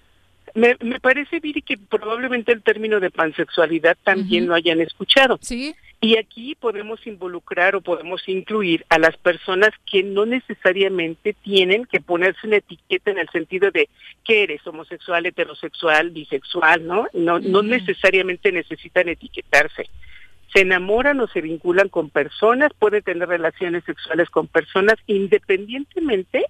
Me, 0.56 0.76
me 0.82 1.00
parece, 1.00 1.40
Viri, 1.40 1.62
que 1.62 1.78
probablemente 1.78 2.52
el 2.52 2.64
término 2.64 3.00
de 3.00 3.12
pansexualidad 3.12 3.98
también 4.04 4.48
lo 4.48 4.56
hayan 4.56 4.82
escuchado. 4.82 5.38
Sí. 5.42 5.76
Y 6.02 6.16
aquí 6.18 6.56
podemos 6.56 7.06
involucrar 7.06 7.76
o 7.76 7.82
podemos 7.82 8.28
incluir 8.28 8.86
a 8.88 8.98
las 9.00 9.18
personas 9.18 9.72
que 9.92 10.02
no 10.02 10.26
necesariamente 10.26 11.34
tienen 11.34 11.86
que 11.86 12.00
ponerse 12.00 12.48
una 12.48 12.58
etiqueta 12.58 13.12
en 13.12 13.18
el 13.18 13.30
sentido 13.30 13.70
de 13.70 13.90
que 14.24 14.44
eres 14.44 14.66
homosexual, 14.66 15.26
heterosexual, 15.26 16.12
bisexual, 16.12 16.88
¿no? 16.88 17.08
No, 17.14 17.40
no 17.40 17.62
necesariamente 17.64 18.54
necesitan 18.54 19.10
etiquetarse. 19.10 19.90
Se 20.54 20.62
enamoran 20.62 21.20
o 21.20 21.28
se 21.28 21.42
vinculan 21.42 21.90
con 21.90 22.10
personas, 22.10 22.72
pueden 22.80 23.04
tener 23.04 23.28
relaciones 23.28 23.84
sexuales 23.84 24.30
con 24.30 24.48
personas 24.48 24.96
independientemente 25.06 26.46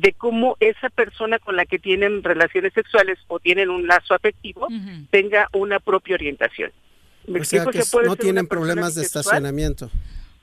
de 0.00 0.12
cómo 0.12 0.56
esa 0.60 0.90
persona 0.90 1.38
con 1.38 1.56
la 1.56 1.64
que 1.64 1.78
tienen 1.78 2.22
relaciones 2.22 2.72
sexuales 2.74 3.18
o 3.28 3.38
tienen 3.38 3.70
un 3.70 3.86
lazo 3.86 4.14
afectivo 4.14 4.68
tenga 5.10 5.48
una 5.52 5.80
propia 5.80 6.14
orientación. 6.14 6.70
O 7.28 7.44
sea 7.44 7.64
que 7.66 7.82
no 8.04 8.16
tienen 8.16 8.46
problemas 8.46 8.94
de 8.94 9.02
estacionamiento. 9.02 9.90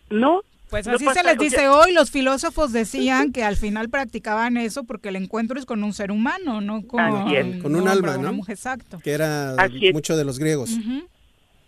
No. 0.10 0.42
Pues 0.70 0.88
así 0.88 1.06
se 1.14 1.24
les 1.24 1.38
dice 1.38 1.68
hoy, 1.68 1.94
los 1.94 2.10
filósofos 2.10 2.74
decían 2.74 3.32
que 3.32 3.44
al 3.44 3.58
final 3.58 3.90
practicaban 3.90 4.58
eso 4.58 4.84
porque 4.86 5.10
el 5.10 5.18
encuentro 5.18 5.60
es 5.60 5.66
con 5.68 5.84
un 5.84 5.94
ser 5.94 6.10
humano, 6.10 6.62
no 6.62 6.88
con, 6.88 7.02
con 7.62 7.76
un 7.76 7.88
alma, 7.88 8.18
¿no? 8.18 8.42
exacto. 8.48 9.00
Que 9.04 9.12
era 9.12 9.56
mucho 9.94 10.18
de 10.18 10.26
los 10.26 10.40
griegos. 10.40 10.72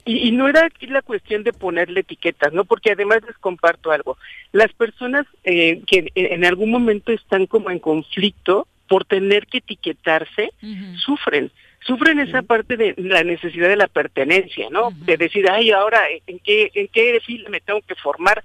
Y, 0.05 0.31
no 0.31 0.47
era 0.47 0.65
aquí 0.65 0.87
la 0.87 1.01
cuestión 1.01 1.43
de 1.43 1.51
ponerle 1.51 2.01
etiquetas, 2.01 2.53
¿no? 2.53 2.63
Porque 2.63 2.91
además 2.91 3.21
les 3.25 3.37
comparto 3.37 3.91
algo. 3.91 4.17
Las 4.51 4.71
personas 4.73 5.25
eh, 5.43 5.81
que 5.87 6.11
en 6.15 6.45
algún 6.45 6.69
momento 6.69 7.11
están 7.11 7.47
como 7.47 7.71
en 7.71 7.79
conflicto 7.79 8.67
por 8.87 9.05
tener 9.05 9.47
que 9.47 9.57
etiquetarse, 9.57 10.51
sufren 10.95 11.51
sufren 11.85 12.19
esa 12.19 12.41
parte 12.41 12.77
de 12.77 12.95
la 12.97 13.23
necesidad 13.23 13.69
de 13.69 13.75
la 13.75 13.87
pertenencia, 13.87 14.69
¿no? 14.71 14.91
De 14.91 15.17
decir, 15.17 15.47
ay, 15.49 15.71
ahora, 15.71 16.01
¿en 16.25 16.39
qué, 16.39 16.71
en 16.73 16.87
qué 16.87 17.19
fila 17.23 17.49
me 17.49 17.61
tengo 17.61 17.81
que 17.81 17.95
formar? 17.95 18.43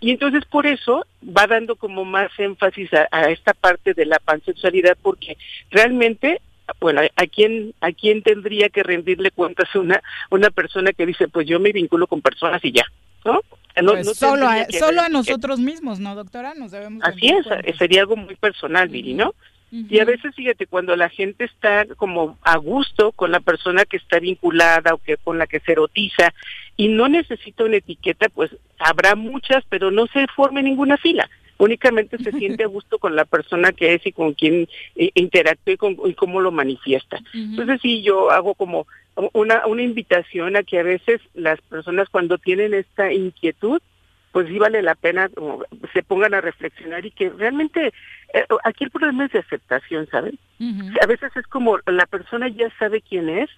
Y 0.00 0.10
entonces 0.10 0.44
por 0.44 0.66
eso 0.66 1.04
va 1.24 1.46
dando 1.46 1.76
como 1.76 2.04
más 2.04 2.30
énfasis 2.38 2.88
a, 3.10 3.30
esta 3.30 3.52
parte 3.52 3.94
de 3.94 4.06
la 4.06 4.18
pansexualidad, 4.18 4.96
porque 5.02 5.36
realmente, 5.70 6.40
bueno, 6.80 7.00
¿a 7.16 7.26
quién, 7.26 7.74
a 7.80 7.92
quién 7.92 8.22
tendría 8.22 8.68
que 8.68 8.82
rendirle 8.82 9.30
cuentas 9.30 9.74
una, 9.74 10.02
una 10.30 10.50
persona 10.50 10.92
que 10.92 11.06
dice, 11.06 11.28
pues 11.28 11.46
yo 11.46 11.60
me 11.60 11.72
vinculo 11.72 12.06
con 12.06 12.20
personas 12.20 12.64
y 12.64 12.72
ya, 12.72 12.84
¿no? 13.24 13.40
Pues 13.74 14.18
solo 14.18 14.48
a, 14.48 14.66
solo 14.70 15.00
a 15.00 15.08
nosotros 15.08 15.60
mismos, 15.60 16.00
¿no, 16.00 16.14
doctora? 16.14 16.54
Nos 16.54 16.72
debemos 16.72 17.02
Así 17.04 17.28
es, 17.28 17.46
sería 17.76 18.00
algo 18.00 18.16
muy 18.16 18.34
personal, 18.34 18.88
Viri, 18.88 19.14
¿no? 19.14 19.34
Y 19.70 19.98
a 20.00 20.06
veces, 20.06 20.34
fíjate, 20.34 20.66
cuando 20.66 20.96
la 20.96 21.10
gente 21.10 21.44
está 21.44 21.84
como 21.96 22.38
a 22.40 22.56
gusto 22.56 23.12
con 23.12 23.30
la 23.30 23.40
persona 23.40 23.84
que 23.84 23.98
está 23.98 24.18
vinculada 24.18 24.94
o 24.94 24.98
que 24.98 25.18
con 25.18 25.36
la 25.36 25.46
que 25.46 25.60
se 25.60 25.72
erotiza 25.72 26.32
y 26.76 26.88
no 26.88 27.06
necesita 27.08 27.64
una 27.64 27.76
etiqueta, 27.76 28.30
pues 28.30 28.50
habrá 28.78 29.14
muchas, 29.14 29.62
pero 29.68 29.90
no 29.90 30.06
se 30.06 30.26
forme 30.28 30.62
ninguna 30.62 30.96
fila. 30.96 31.28
Únicamente 31.58 32.18
se 32.18 32.32
siente 32.38 32.64
a 32.64 32.68
gusto 32.68 32.98
con 32.98 33.14
la 33.14 33.24
persona 33.24 33.72
que 33.72 33.94
es 33.94 34.06
y 34.06 34.12
con 34.12 34.34
quien 34.34 34.68
eh, 34.96 35.10
interactúa 35.14 35.74
y, 35.74 35.76
con, 35.76 35.96
y 36.04 36.14
cómo 36.14 36.40
lo 36.40 36.52
manifiesta. 36.52 37.20
Entonces 37.34 37.80
sí, 37.82 38.02
yo 38.02 38.30
hago 38.30 38.54
como 38.54 38.86
una, 39.32 39.66
una 39.66 39.82
invitación 39.82 40.56
a 40.56 40.62
que 40.62 40.78
a 40.78 40.82
veces 40.82 41.20
las 41.34 41.60
personas 41.62 42.08
cuando 42.08 42.38
tienen 42.38 42.74
esta 42.74 43.12
inquietud, 43.12 43.80
pues 44.32 44.48
sí 44.48 44.58
vale 44.58 44.82
la 44.82 44.94
pena 44.94 45.30
se 45.92 46.02
pongan 46.02 46.34
a 46.34 46.40
reflexionar 46.40 47.04
y 47.04 47.10
que 47.10 47.30
realmente 47.30 47.92
eh, 48.34 48.44
aquí 48.64 48.84
el 48.84 48.90
problema 48.90 49.24
es 49.24 49.32
de 49.32 49.40
aceptación, 49.40 50.06
¿saben? 50.10 50.38
A 51.00 51.06
veces 51.06 51.34
es 51.36 51.46
como 51.46 51.78
la 51.86 52.06
persona 52.06 52.48
ya 52.48 52.70
sabe 52.78 53.00
quién 53.00 53.28
es 53.28 53.48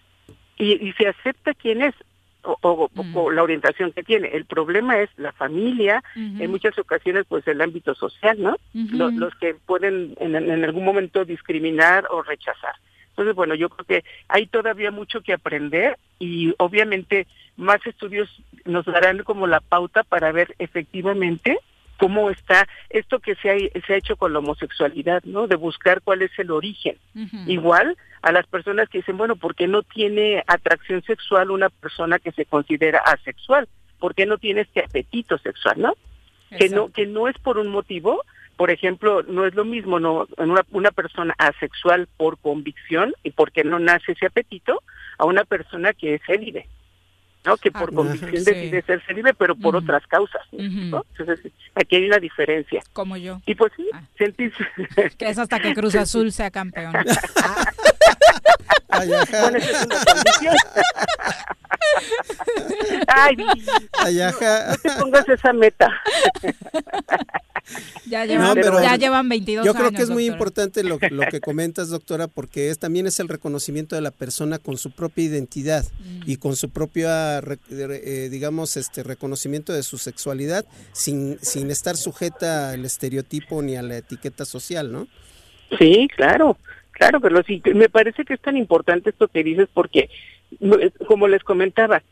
y, 0.59 0.93
se 0.93 1.09
acepta 1.09 1.55
quién 1.55 1.83
es 1.83 1.95
o, 2.43 3.31
la 3.31 3.43
orientación 3.43 3.93
que 3.93 4.03
tiene. 4.03 4.29
El 4.29 4.45
problema 4.45 4.99
es 4.99 5.11
la 5.17 5.33
familia, 5.33 6.03
en 6.15 6.51
muchas 6.51 6.79
ocasiones 6.79 7.25
pues 7.29 7.47
el 7.49 7.61
ámbito 7.61 7.95
social, 7.95 8.41
¿no? 8.41 8.57
los, 8.73 9.35
que 9.37 9.55
pueden 9.55 10.15
en 10.21 10.65
algún 10.65 10.85
momento 10.85 11.25
discriminar 11.25 12.07
o 12.11 12.23
rechazar. 12.23 12.75
Entonces, 13.21 13.35
bueno, 13.35 13.55
yo 13.55 13.69
creo 13.69 13.85
que 13.85 14.05
hay 14.29 14.47
todavía 14.47 14.91
mucho 14.91 15.21
que 15.21 15.35
aprender 15.35 15.99
y 16.19 16.55
obviamente 16.57 17.27
más 17.57 17.85
estudios 17.87 18.31
nos 18.65 18.87
darán 18.87 19.25
como 19.25 19.47
la 19.47 19.61
pauta 19.61 20.05
para 20.05 20.33
ver 20.33 20.55
efectivamente 20.59 21.59
cómo 22.01 22.31
está 22.31 22.67
esto 22.89 23.19
que 23.19 23.35
se 23.37 23.51
ha, 23.51 23.81
se 23.87 23.93
ha 23.93 23.97
hecho 23.99 24.17
con 24.17 24.33
la 24.33 24.39
homosexualidad, 24.39 25.23
¿no? 25.25 25.47
De 25.47 25.57
buscar 25.57 26.01
cuál 26.01 26.23
es 26.23 26.31
el 26.39 26.51
origen. 26.51 26.97
Igual 27.47 27.95
a 28.23 28.33
las 28.33 28.47
personas 28.47 28.89
que 28.89 28.99
dicen, 28.99 29.19
bueno, 29.19 29.37
¿por 29.37 29.55
qué 29.55 29.69
no 29.69 29.83
tiene 29.83 30.43
atracción 30.47 31.03
sexual 31.03 31.51
una 31.51 31.69
persona 31.69 32.19
que 32.19 32.33
se 32.33 32.47
considera 32.47 33.01
asexual? 33.01 33.69
¿Por 33.99 34.15
qué 34.15 34.25
no 34.25 34.39
tiene 34.39 34.63
este 34.63 34.83
apetito 34.83 35.37
sexual, 35.39 35.79
no? 35.79 35.93
Que 36.59 36.71
no 36.71 36.89
que 36.89 37.07
no 37.07 37.29
es 37.29 37.37
por 37.39 37.59
un 37.59 37.69
motivo, 37.69 38.25
por 38.57 38.71
ejemplo, 38.71 39.23
no 39.23 39.45
es 39.45 39.55
lo 39.55 39.67
mismo 39.67 40.01
no 40.01 40.27
una, 40.39 40.65
una 40.71 40.91
persona 40.93 41.35
asexual 41.37 42.09
por 42.17 42.39
convicción 42.39 43.13
y 43.23 43.33
porque 43.33 43.63
no 43.63 43.79
nace 43.79 44.13
ese 44.13 44.25
apetito 44.25 44.83
a 45.19 45.27
una 45.27 45.45
persona 45.45 45.93
que 45.93 46.15
es 46.15 46.23
célibe. 46.27 46.67
¿No? 47.45 47.57
Que 47.57 47.71
por 47.71 47.91
ah, 47.91 47.95
convicción 47.95 48.33
decide 48.33 48.83
ser 48.83 49.03
célibe, 49.07 49.35
pero 49.35 49.55
por 49.57 49.77
otras 49.77 50.07
causas, 50.07 50.43
Entonces, 50.53 51.53
aquí 51.75 51.97
hay 51.97 52.07
una 52.07 52.19
diferencia. 52.19 52.83
Como 52.93 53.17
yo. 53.17 53.41
Y 53.47 53.55
pues 53.55 53.73
sí, 53.77 53.89
ah. 53.93 54.03
sentís... 54.17 54.53
Que 55.19 55.29
es 55.29 55.39
hasta 55.39 55.59
que 55.61 55.75
Cruz 55.75 55.95
Azul 55.95 56.33
sea 56.33 56.51
campeón. 56.51 56.93
Ay, 58.89 59.09
Bueno, 59.09 59.23
esa 59.23 59.71
es 59.71 59.87
una 59.87 60.05
condición. 60.05 60.57
Ay, 63.09 63.37
no, 63.37 64.77
te 64.83 64.91
pongas 64.99 65.29
esa 65.29 65.53
meta. 65.53 65.89
Ya 68.07 68.25
llevan, 68.25 68.57
ya 68.83 68.97
llevan 68.97 69.29
22 69.29 69.65
años. 69.65 69.75
Yo 69.75 69.79
creo 69.79 69.93
que 69.93 70.03
es 70.03 70.11
muy 70.11 70.27
importante 70.27 70.83
lo, 70.83 70.99
lo, 71.11 71.23
que 71.31 71.41
comentas, 71.41 71.91
doctora, 71.91 72.27
porque 72.29 72.71
es 72.71 72.79
también 72.79 73.07
es 73.07 73.21
el 73.21 73.29
reconocimiento 73.29 73.95
de 73.95 74.03
la 74.03 74.11
persona 74.11 74.59
con 74.59 74.77
su 74.77 74.91
propia 74.91 75.25
identidad 75.25 75.85
y 76.27 76.37
con 76.37 76.57
su 76.57 76.71
propia, 76.71 77.41
eh, 77.71 78.29
digamos, 78.31 78.77
este 78.77 79.03
reconocimiento 79.03 79.73
de 79.73 79.83
su 79.83 79.99
sexualidad 79.99 80.65
sin, 80.93 81.39
sin 81.41 81.71
estar 81.71 81.97
sujeta 81.97 82.71
al 82.71 82.85
estereotipo 82.85 83.63
ni 83.63 83.77
a 83.77 83.83
la 83.83 83.99
etiqueta 83.99 84.45
social, 84.45 84.93
¿no? 84.93 85.07
Sí, 85.79 86.09
claro. 86.17 86.57
Claro, 86.93 87.19
pero 87.19 87.43
sí, 87.45 87.63
me 87.75 87.89
parece 87.89 88.27
que 88.27 88.35
es 88.35 88.41
tan 88.41 88.59
importante 88.59 89.09
esto 89.09 89.29
que 89.29 89.43
dices 89.43 89.69
porque, 89.73 90.11
como 91.07 91.29
les 91.29 91.43
comentaba, 91.43 92.03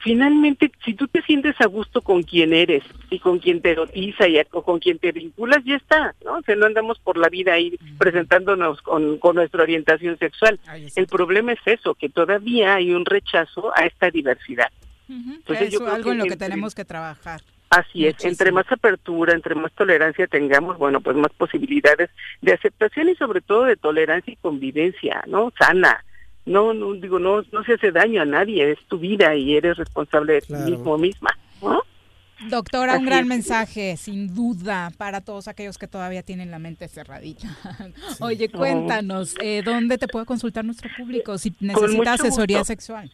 finalmente, 0.00 0.70
si 0.84 0.94
tú 0.94 1.06
te 1.08 1.22
sientes 1.22 1.54
a 1.60 1.66
gusto 1.66 2.02
con 2.02 2.22
quien 2.22 2.52
eres 2.52 2.82
y 3.10 3.18
con 3.18 3.38
quien 3.38 3.60
te 3.60 3.70
erotiza 3.70 4.26
y 4.28 4.40
o 4.52 4.62
con 4.62 4.78
quien 4.78 4.98
te 4.98 5.12
vinculas, 5.12 5.62
ya 5.64 5.76
está, 5.76 6.14
¿no? 6.24 6.38
O 6.38 6.42
sea, 6.42 6.56
no 6.56 6.66
andamos 6.66 6.98
por 6.98 7.16
la 7.16 7.28
vida 7.28 7.52
ahí 7.52 7.78
presentándonos 7.98 8.82
con, 8.82 9.18
con 9.18 9.36
nuestra 9.36 9.62
orientación 9.62 10.18
sexual. 10.18 10.58
El 10.96 11.06
problema 11.06 11.52
es 11.52 11.60
eso, 11.66 11.94
que 11.94 12.08
todavía 12.08 12.74
hay 12.74 12.92
un 12.92 13.04
rechazo 13.04 13.72
a 13.76 13.86
esta 13.86 14.10
diversidad. 14.10 14.70
Entonces, 15.08 15.70
yo 15.70 15.86
algo 15.88 16.12
en 16.12 16.18
lo 16.18 16.24
que 16.24 16.36
tenemos 16.36 16.74
que 16.74 16.84
trabajar. 16.84 17.40
Así 17.70 18.06
es, 18.06 18.24
entre 18.24 18.50
más 18.50 18.70
apertura, 18.70 19.32
entre 19.32 19.54
más 19.54 19.72
tolerancia 19.72 20.26
tengamos, 20.26 20.76
bueno, 20.76 21.00
pues 21.00 21.16
más 21.16 21.32
posibilidades 21.32 22.10
de 22.42 22.52
aceptación 22.52 23.08
y 23.08 23.14
sobre 23.14 23.40
todo 23.40 23.64
de 23.64 23.76
tolerancia 23.76 24.32
y 24.32 24.36
convivencia, 24.36 25.22
¿no? 25.28 25.52
Sana. 25.56 26.04
No, 26.50 26.74
no 26.74 26.94
digo, 26.94 27.20
no, 27.20 27.42
no 27.52 27.62
se 27.62 27.74
hace 27.74 27.92
daño 27.92 28.20
a 28.20 28.24
nadie, 28.24 28.72
es 28.72 28.78
tu 28.88 28.98
vida 28.98 29.36
y 29.36 29.54
eres 29.54 29.76
responsable 29.76 30.32
de 30.32 30.40
ti 30.40 30.54
mismo 30.54 30.98
misma, 30.98 31.30
¿no? 31.62 31.80
Doctora, 32.48 32.98
un 32.98 33.04
gran 33.04 33.28
mensaje, 33.28 33.96
sin 33.96 34.34
duda, 34.34 34.90
para 34.98 35.20
todos 35.20 35.46
aquellos 35.46 35.78
que 35.78 35.86
todavía 35.86 36.24
tienen 36.24 36.50
la 36.50 36.58
mente 36.58 36.88
cerradita. 36.88 37.46
Oye, 38.20 38.48
cuéntanos, 38.48 39.36
eh, 39.40 39.62
¿dónde 39.64 39.96
te 39.96 40.08
puede 40.08 40.26
consultar 40.26 40.64
nuestro 40.64 40.90
público 40.96 41.38
si 41.38 41.54
necesita 41.60 42.14
asesoría 42.14 42.64
sexual? 42.64 43.12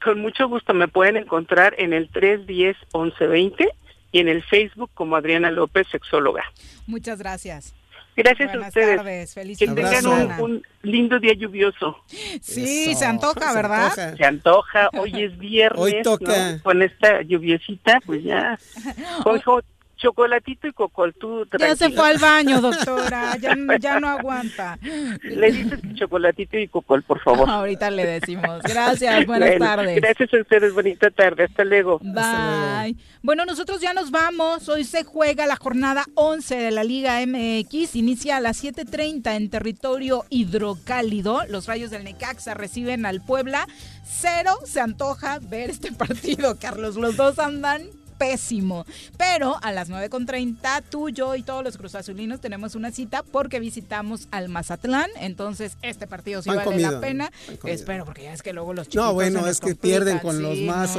Con 0.00 0.20
mucho 0.20 0.46
gusto 0.46 0.72
me 0.72 0.86
pueden 0.86 1.16
encontrar 1.16 1.74
en 1.78 1.92
el 1.92 2.08
310-1120 2.12 3.70
y 4.12 4.20
en 4.20 4.28
el 4.28 4.44
Facebook 4.44 4.90
como 4.94 5.16
Adriana 5.16 5.50
López, 5.50 5.88
sexóloga. 5.90 6.44
Muchas 6.86 7.18
gracias. 7.18 7.74
Gracias 8.22 8.48
Buenas 8.50 8.64
a 8.64 8.68
ustedes. 8.68 8.96
tardes, 8.96 9.34
feliz 9.34 9.58
que 9.58 9.66
tengan 9.68 10.06
un, 10.06 10.32
un 10.40 10.62
lindo 10.82 11.18
día 11.18 11.32
lluvioso. 11.34 11.96
Sí, 12.40 12.94
se 12.94 13.04
antoja, 13.04 13.52
¿verdad? 13.54 14.16
Se 14.16 14.24
antoja, 14.24 14.90
hoy 14.98 15.22
es 15.24 15.38
viernes. 15.38 15.80
Hoy 15.80 16.02
toca. 16.02 16.52
¿no? 16.52 16.62
Con 16.62 16.82
esta 16.82 17.22
lluviecita, 17.22 18.00
pues 18.04 18.22
ya. 18.24 18.58
Jo- 19.44 19.62
chocolatito 19.98 20.66
y 20.68 20.72
cocol, 20.72 21.14
tú 21.14 21.46
Ya 21.58 21.76
se 21.76 21.90
fue 21.90 22.08
al 22.08 22.18
baño, 22.18 22.60
doctora. 22.62 23.36
Ya, 23.36 23.54
ya 23.78 24.00
no 24.00 24.08
aguanta. 24.08 24.78
Le 25.22 25.52
dices 25.52 25.80
chocolatito 25.94 26.56
y 26.56 26.68
cocol, 26.68 27.02
por 27.02 27.20
favor. 27.20 27.48
Ahorita 27.50 27.90
le 27.90 28.06
decimos. 28.06 28.62
Gracias, 28.62 29.26
buenas 29.26 29.50
Bueno, 29.50 29.64
tardes. 29.66 30.00
Gracias 30.00 30.32
a 30.32 30.40
ustedes, 30.40 30.72
bonita 30.72 31.10
tarde. 31.10 31.44
Hasta 31.44 31.64
luego. 31.64 31.98
Bye. 32.02 32.96
Bueno, 33.22 33.44
nosotros 33.44 33.80
ya 33.80 33.92
nos 33.92 34.10
vamos. 34.10 34.68
Hoy 34.68 34.84
se 34.84 35.04
juega 35.04 35.46
la 35.46 35.56
jornada 35.56 36.04
11 36.14 36.56
de 36.56 36.70
la 36.70 36.84
Liga 36.84 37.20
MX. 37.26 37.96
Inicia 37.96 38.36
a 38.36 38.40
las 38.40 38.62
7:30 38.62 39.36
en 39.36 39.50
territorio 39.50 40.24
hidrocálido. 40.30 41.42
Los 41.48 41.66
Rayos 41.66 41.90
del 41.90 42.04
Necaxa 42.04 42.54
reciben 42.54 43.04
al 43.04 43.20
Puebla. 43.20 43.66
Cero 44.04 44.58
se 44.64 44.80
antoja 44.80 45.38
ver 45.42 45.70
este 45.70 45.92
partido, 45.92 46.56
Carlos. 46.58 46.96
Los 46.96 47.16
dos 47.16 47.38
andan 47.38 47.82
pésimo. 48.18 48.84
Pero 49.16 49.56
a 49.62 49.72
las 49.72 49.90
9.30 49.90 50.82
tú, 50.90 51.10
yo 51.10 51.34
y 51.34 51.42
todos 51.42 51.64
los 51.64 51.76
cruzazulinos 51.76 52.40
tenemos 52.40 52.74
una 52.74 52.90
cita 52.90 53.22
porque 53.22 53.60
visitamos 53.60 54.28
al 54.30 54.48
Mazatlán. 54.48 55.10
Entonces 55.20 55.76
este 55.82 56.06
partido 56.06 56.42
sí 56.42 56.50
vale 56.50 56.64
comido, 56.64 56.92
la 56.92 57.00
pena. 57.00 57.32
Espero 57.64 58.04
porque 58.04 58.24
ya 58.24 58.32
es 58.32 58.42
que 58.42 58.52
luego 58.52 58.74
los 58.74 58.86
chiquitos 58.88 59.06
No, 59.06 59.14
bueno, 59.14 59.46
es 59.46 59.60
que 59.60 59.74
pierden 59.74 60.18
con 60.18 60.42
los 60.42 60.58
más. 60.58 60.96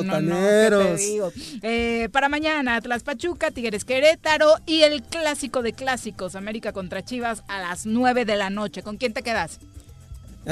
Eh, 1.61 2.09
para 2.11 2.29
mañana, 2.29 2.75
Atlas 2.75 3.03
Pachuca, 3.03 3.51
Tigres 3.51 3.85
Querétaro 3.85 4.55
y 4.65 4.81
el 4.81 5.03
clásico 5.03 5.61
de 5.61 5.73
clásicos, 5.73 6.35
América 6.35 6.71
contra 6.73 7.03
Chivas 7.03 7.43
a 7.47 7.59
las 7.59 7.85
9 7.85 8.25
de 8.25 8.35
la 8.35 8.49
noche. 8.49 8.83
¿Con 8.83 8.97
quién 8.97 9.13
te 9.13 9.21
quedas? 9.21 9.59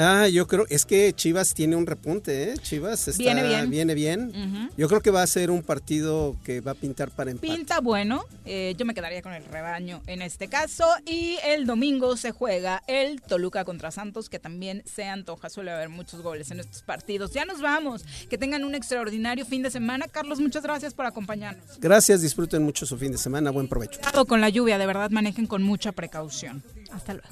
Ah, 0.00 0.28
yo 0.28 0.46
creo, 0.46 0.64
es 0.70 0.84
que 0.84 1.12
Chivas 1.12 1.54
tiene 1.54 1.74
un 1.74 1.84
repunte, 1.84 2.52
¿eh? 2.52 2.54
Chivas 2.58 3.08
está, 3.08 3.20
Viene 3.20 3.42
bien. 3.42 3.68
Viene 3.68 3.94
bien. 3.94 4.70
Yo 4.76 4.86
creo 4.88 5.00
que 5.00 5.10
va 5.10 5.22
a 5.22 5.26
ser 5.26 5.50
un 5.50 5.64
partido 5.64 6.36
que 6.44 6.60
va 6.60 6.70
a 6.70 6.74
pintar 6.74 7.10
para 7.10 7.32
empate. 7.32 7.52
Pinta 7.52 7.80
bueno, 7.80 8.24
eh, 8.44 8.76
yo 8.78 8.86
me 8.86 8.94
quedaría 8.94 9.22
con 9.22 9.32
el 9.32 9.44
rebaño 9.44 10.00
en 10.06 10.22
este 10.22 10.46
caso. 10.46 10.84
Y 11.04 11.36
el 11.44 11.66
domingo 11.66 12.16
se 12.16 12.30
juega 12.30 12.80
el 12.86 13.20
Toluca 13.20 13.64
contra 13.64 13.90
Santos, 13.90 14.28
que 14.28 14.38
también 14.38 14.84
se 14.86 15.02
antoja. 15.04 15.50
Suele 15.50 15.72
haber 15.72 15.88
muchos 15.88 16.22
goles 16.22 16.52
en 16.52 16.60
estos 16.60 16.82
partidos. 16.82 17.32
Ya 17.32 17.44
nos 17.44 17.60
vamos. 17.60 18.04
Que 18.30 18.38
tengan 18.38 18.64
un 18.64 18.76
extraordinario 18.76 19.44
fin 19.44 19.64
de 19.64 19.70
semana. 19.72 20.06
Carlos, 20.06 20.38
muchas 20.38 20.62
gracias 20.62 20.94
por 20.94 21.06
acompañarnos. 21.06 21.80
Gracias, 21.80 22.22
disfruten 22.22 22.62
mucho 22.62 22.86
su 22.86 22.96
fin 22.96 23.10
de 23.10 23.18
semana, 23.18 23.50
buen 23.50 23.66
provecho. 23.66 23.98
Con 24.28 24.40
la 24.40 24.48
lluvia, 24.48 24.78
de 24.78 24.86
verdad 24.86 25.10
manejen 25.10 25.46
con 25.46 25.64
mucha 25.64 25.90
precaución. 25.90 26.62
Hasta 26.90 27.12
luego. 27.14 27.28